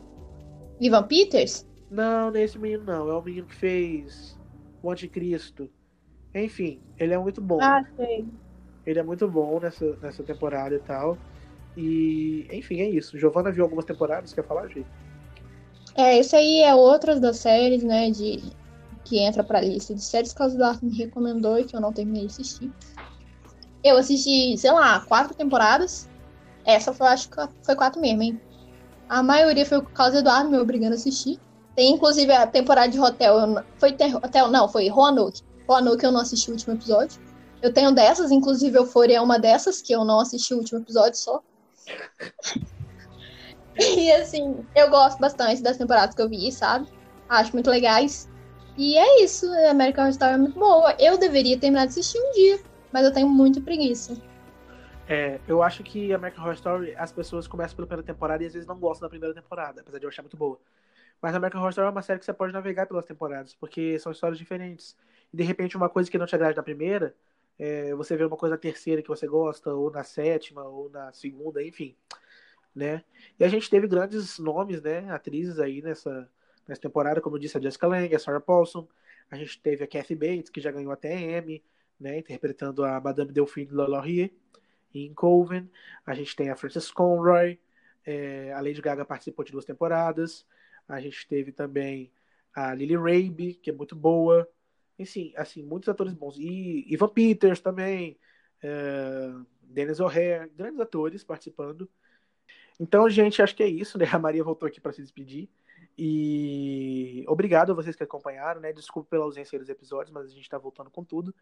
Ivan 0.81 1.03
Peters? 1.07 1.67
Não, 1.89 2.31
não 2.31 2.37
é 2.37 2.43
esse 2.43 2.59
menino, 2.59 2.83
não. 2.83 3.09
É 3.09 3.13
o 3.13 3.21
menino 3.21 3.45
que 3.47 3.55
fez 3.55 4.37
o 4.81 4.91
Anticristo. 4.91 5.69
Enfim, 6.35 6.81
ele 6.97 7.13
é 7.13 7.17
muito 7.17 7.41
bom. 7.41 7.59
Ah, 7.61 7.81
sei. 7.95 8.27
Ele 8.85 8.99
é 8.99 9.03
muito 9.03 9.27
bom 9.27 9.59
nessa, 9.59 9.97
nessa 10.01 10.23
temporada 10.23 10.75
e 10.75 10.79
tal. 10.79 11.17
E, 11.77 12.47
enfim, 12.51 12.81
é 12.81 12.89
isso. 12.89 13.17
Giovanna 13.17 13.51
viu 13.51 13.63
algumas 13.63 13.85
temporadas, 13.85 14.33
quer 14.33 14.43
falar, 14.45 14.67
Gi? 14.67 14.85
É, 15.95 16.17
esse 16.17 16.35
aí 16.35 16.61
é 16.61 16.73
outras 16.73 17.19
das 17.19 17.37
séries, 17.37 17.83
né, 17.83 18.09
de 18.09 18.41
que 19.03 19.19
entra 19.19 19.43
pra 19.43 19.59
lista 19.59 19.93
de 19.93 20.03
séries 20.03 20.33
que 20.33 20.41
o 20.41 20.45
Eduardo 20.45 20.85
me 20.85 20.95
recomendou 20.95 21.57
e 21.57 21.65
que 21.65 21.75
eu 21.75 21.81
não 21.81 21.91
terminei 21.91 22.27
de 22.27 22.33
assistir. 22.33 22.71
Eu 23.83 23.97
assisti, 23.97 24.57
sei 24.57 24.71
lá, 24.71 24.99
quatro 25.01 25.33
temporadas. 25.33 26.07
Essa 26.65 26.93
foi, 26.93 27.07
acho 27.07 27.29
que 27.29 27.37
foi 27.63 27.75
quatro 27.75 27.99
mesmo, 27.99 28.21
hein? 28.21 28.39
A 29.07 29.23
maioria 29.23 29.65
foi 29.65 29.81
por 29.81 29.91
causa 29.91 30.13
do 30.13 30.19
Eduardo 30.19 30.51
me 30.51 30.59
obrigando 30.59 30.93
a 30.93 30.95
assistir. 30.95 31.39
Tem 31.75 31.91
inclusive 31.91 32.31
a 32.31 32.45
temporada 32.45 32.89
de 32.89 32.99
Hotel. 32.99 33.35
Foi 33.77 33.91
ter, 33.93 34.15
Hotel, 34.15 34.49
não, 34.49 34.69
foi 34.69 34.87
Roanoke. 34.89 35.41
Roanoke 35.67 36.03
eu 36.03 36.11
não 36.11 36.21
assisti 36.21 36.49
o 36.49 36.53
último 36.53 36.75
episódio. 36.75 37.19
Eu 37.61 37.73
tenho 37.73 37.91
dessas, 37.91 38.31
inclusive 38.31 38.77
Euphoria 38.77 39.17
é 39.17 39.21
uma 39.21 39.39
dessas 39.39 39.81
que 39.81 39.93
eu 39.93 40.05
não 40.05 40.19
assisti 40.19 40.53
o 40.53 40.57
último 40.57 40.79
episódio 40.79 41.17
só. 41.17 41.41
E 43.79 44.11
assim, 44.11 44.65
eu 44.75 44.89
gosto 44.89 45.19
bastante 45.19 45.61
das 45.61 45.77
temporadas 45.77 46.15
que 46.15 46.21
eu 46.21 46.29
vi, 46.29 46.51
sabe? 46.51 46.87
Acho 47.27 47.53
muito 47.53 47.69
legais. 47.69 48.29
E 48.77 48.97
é 48.97 49.23
isso, 49.23 49.45
American 49.69 50.03
Horror 50.03 50.11
Story 50.11 50.33
é 50.33 50.37
muito 50.37 50.59
boa. 50.59 50.95
Eu 50.99 51.17
deveria 51.17 51.59
terminar 51.59 51.85
de 51.85 51.91
assistir 51.91 52.17
um 52.17 52.31
dia, 52.31 52.59
mas 52.91 53.05
eu 53.05 53.13
tenho 53.13 53.27
muita 53.27 53.61
preguiça. 53.61 54.15
É, 55.07 55.39
eu 55.47 55.63
acho 55.63 55.83
que 55.83 56.13
American 56.13 56.43
Horror 56.43 56.55
Story, 56.55 56.95
as 56.95 57.11
pessoas 57.11 57.47
começam 57.47 57.75
pela 57.75 57.87
primeira 57.87 58.05
temporada 58.05 58.43
e 58.43 58.47
às 58.47 58.53
vezes 58.53 58.67
não 58.67 58.79
gostam 58.79 59.05
da 59.05 59.09
primeira 59.09 59.33
temporada, 59.33 59.81
apesar 59.81 59.97
de 59.97 60.05
eu 60.05 60.09
achar 60.09 60.21
muito 60.21 60.37
boa. 60.37 60.59
Mas 61.21 61.35
American 61.35 61.59
Horror 61.59 61.71
Story 61.71 61.87
é 61.87 61.91
uma 61.91 62.01
série 62.01 62.19
que 62.19 62.25
você 62.25 62.33
pode 62.33 62.53
navegar 62.53 62.85
pelas 62.85 63.05
temporadas, 63.05 63.53
porque 63.53 63.97
são 63.99 64.11
histórias 64.11 64.37
diferentes. 64.37 64.95
e 65.33 65.37
de 65.37 65.43
repente 65.43 65.75
uma 65.75 65.89
coisa 65.89 66.09
que 66.09 66.17
não 66.17 66.25
te 66.25 66.35
agrada 66.35 66.55
na 66.55 66.63
primeira, 66.63 67.15
é, 67.57 67.93
você 67.95 68.15
vê 68.15 68.23
uma 68.23 68.37
coisa 68.37 68.55
na 68.55 68.59
terceira 68.59 69.01
que 69.01 69.07
você 69.09 69.27
gosta, 69.27 69.73
ou 69.73 69.91
na 69.91 70.03
sétima, 70.03 70.63
ou 70.63 70.89
na 70.89 71.11
segunda, 71.11 71.61
enfim. 71.61 71.95
Né? 72.75 73.03
E 73.39 73.43
a 73.43 73.47
gente 73.47 73.69
teve 73.69 73.87
grandes 73.87 74.37
nomes, 74.37 74.81
né, 74.81 75.09
atrizes 75.11 75.59
aí 75.59 75.81
nessa, 75.81 76.29
nessa 76.67 76.81
temporada, 76.81 77.19
como 77.19 77.35
eu 77.35 77.39
disse, 77.39 77.57
a 77.57 77.61
Jessica 77.61 77.87
Lange, 77.87 78.15
a 78.15 78.19
Sarah 78.19 78.39
Paulson, 78.39 78.87
a 79.29 79.35
gente 79.35 79.59
teve 79.59 79.83
a 79.83 79.87
Kathy 79.87 80.15
Bates, 80.15 80.49
que 80.49 80.61
já 80.61 80.71
ganhou 80.71 80.91
até 80.91 81.37
Emmy, 81.37 81.63
né, 81.99 82.19
interpretando 82.19 82.83
a 82.83 82.99
Madame 82.99 83.31
Delphine 83.31 83.71
Laurier 83.71 84.31
em 84.93 85.13
Coven, 85.13 85.69
a 86.05 86.13
gente 86.13 86.35
tem 86.35 86.49
a 86.49 86.55
Frances 86.55 86.91
Conroy, 86.91 87.59
é, 88.05 88.53
a 88.53 88.61
Lady 88.61 88.81
Gaga 88.81 89.03
participou 89.03 89.43
de 89.43 89.51
duas 89.51 89.65
temporadas, 89.65 90.45
a 90.87 90.99
gente 90.99 91.27
teve 91.27 91.51
também 91.51 92.11
a 92.55 92.73
Lily 92.73 92.95
Rabe, 92.95 93.53
que 93.55 93.69
é 93.69 93.73
muito 93.73 93.95
boa, 93.95 94.49
enfim, 94.97 95.31
assim, 95.37 95.63
muitos 95.63 95.87
atores 95.87 96.13
bons. 96.13 96.37
E 96.37 96.85
Ivan 96.91 97.09
Peters 97.09 97.61
também, 97.61 98.17
é, 98.61 99.31
Dennis 99.61 99.99
O'Hare, 99.99 100.49
grandes 100.55 100.79
atores 100.79 101.23
participando. 101.23 101.89
Então, 102.79 103.09
gente, 103.09 103.41
acho 103.41 103.55
que 103.55 103.63
é 103.63 103.67
isso, 103.67 103.97
né? 103.97 104.05
A 104.13 104.19
Maria 104.19 104.43
voltou 104.43 104.67
aqui 104.67 104.79
para 104.79 104.93
se 104.93 105.01
despedir. 105.01 105.49
E 105.97 107.25
obrigado 107.27 107.71
a 107.71 107.75
vocês 107.75 107.95
que 107.95 108.03
acompanharam, 108.03 108.61
né? 108.61 108.71
Desculpa 108.71 109.09
pela 109.09 109.25
ausência 109.25 109.59
dos 109.59 109.67
episódios, 109.67 110.11
mas 110.13 110.25
a 110.27 110.29
gente 110.29 110.43
está 110.43 110.57
voltando 110.57 110.89
com 110.89 111.03
tudo. 111.03 111.35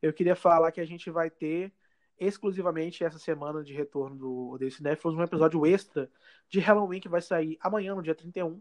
Eu 0.00 0.12
queria 0.12 0.34
falar 0.34 0.72
que 0.72 0.80
a 0.80 0.86
gente 0.86 1.10
vai 1.10 1.28
ter 1.28 1.72
exclusivamente 2.18 3.04
essa 3.04 3.18
semana 3.18 3.62
de 3.62 3.74
retorno 3.74 4.16
do 4.16 4.50
Odeio 4.50 4.72
Cinéfilos 4.72 5.16
um 5.16 5.22
episódio 5.22 5.64
extra 5.66 6.10
de 6.48 6.58
Halloween 6.58 7.00
que 7.00 7.08
vai 7.08 7.20
sair 7.20 7.58
amanhã, 7.60 7.94
no 7.94 8.02
dia 8.02 8.14
31 8.14 8.60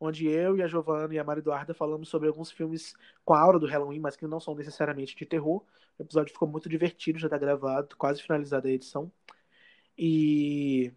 onde 0.00 0.28
eu 0.28 0.56
e 0.56 0.62
a 0.62 0.66
Giovana 0.66 1.14
e 1.14 1.18
a 1.18 1.24
Mari 1.24 1.40
Eduarda 1.40 1.74
falamos 1.74 2.08
sobre 2.08 2.28
alguns 2.28 2.50
filmes 2.50 2.94
com 3.24 3.34
a 3.34 3.40
aura 3.40 3.58
do 3.58 3.66
Halloween, 3.66 4.00
mas 4.00 4.16
que 4.16 4.26
não 4.26 4.40
são 4.40 4.54
necessariamente 4.54 5.16
de 5.16 5.24
terror. 5.24 5.64
O 5.98 6.02
episódio 6.02 6.32
ficou 6.32 6.48
muito 6.48 6.68
divertido, 6.68 7.18
já 7.18 7.26
está 7.26 7.38
gravado, 7.38 7.96
quase 7.96 8.22
finalizada 8.22 8.68
a 8.68 8.72
edição. 8.72 9.10
E 9.96 10.92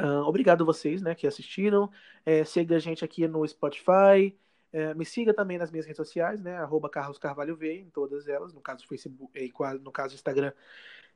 uh, 0.00 0.22
obrigado 0.26 0.62
a 0.62 0.66
vocês 0.66 1.02
né, 1.02 1.14
que 1.14 1.26
assistiram. 1.26 1.90
É, 2.24 2.44
siga 2.44 2.76
a 2.76 2.78
gente 2.78 3.04
aqui 3.04 3.26
no 3.26 3.46
Spotify. 3.46 4.36
É, 4.72 4.94
me 4.94 5.04
siga 5.04 5.32
também 5.32 5.58
nas 5.58 5.70
minhas 5.70 5.86
redes 5.86 5.96
sociais, 5.96 6.40
né? 6.42 6.56
Arroba 6.56 6.90
Carlos 6.90 7.18
Carvalho 7.18 7.56
V, 7.56 7.80
em 7.80 7.90
todas 7.90 8.28
elas, 8.28 8.52
no 8.52 8.60
caso 8.60 8.86
Facebook, 8.86 9.52
no 9.82 9.92
caso 9.92 10.14
Instagram 10.14 10.52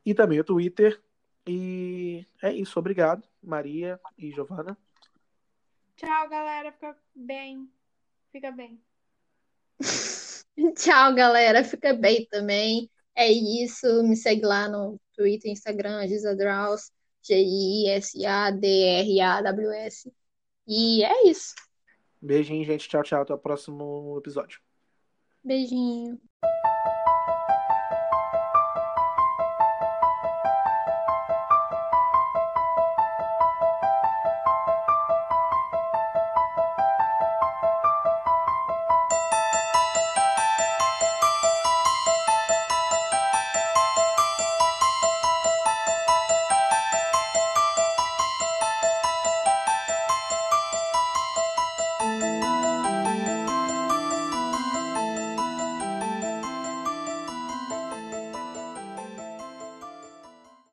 e 0.05 0.15
também 0.15 0.41
o 0.41 0.45
Twitter. 0.45 1.01
E 1.47 2.27
é 2.43 2.53
isso, 2.53 2.79
obrigado, 2.79 3.27
Maria 3.43 3.99
e 4.17 4.31
Giovana. 4.31 4.77
Tchau, 5.97 6.29
galera. 6.29 6.73
Fica 6.73 6.97
bem. 7.15 7.69
Fica 8.33 8.51
bem. 8.51 8.81
Tchau, 10.77 11.15
galera. 11.15 11.65
Fica 11.65 11.93
bem 11.93 12.27
também. 12.31 12.91
É 13.15 13.31
isso. 13.31 14.03
Me 14.03 14.17
segue 14.17 14.45
lá 14.45 14.69
no 14.69 15.01
Twitter, 15.15 15.51
Instagram, 15.51 16.07
Gisadraus, 16.09 16.93
G-I-S-A-D-R-A-W-S. 17.23 20.13
E 20.67 21.05
é 21.05 21.29
isso. 21.29 21.55
Beijinho, 22.21 22.65
gente. 22.65 22.89
Tchau, 22.89 23.03
tchau. 23.03 23.23
Até 23.23 23.35
o 23.35 23.39
próximo 23.39 24.17
episódio. 24.19 24.61
Beijinho. 25.43 26.21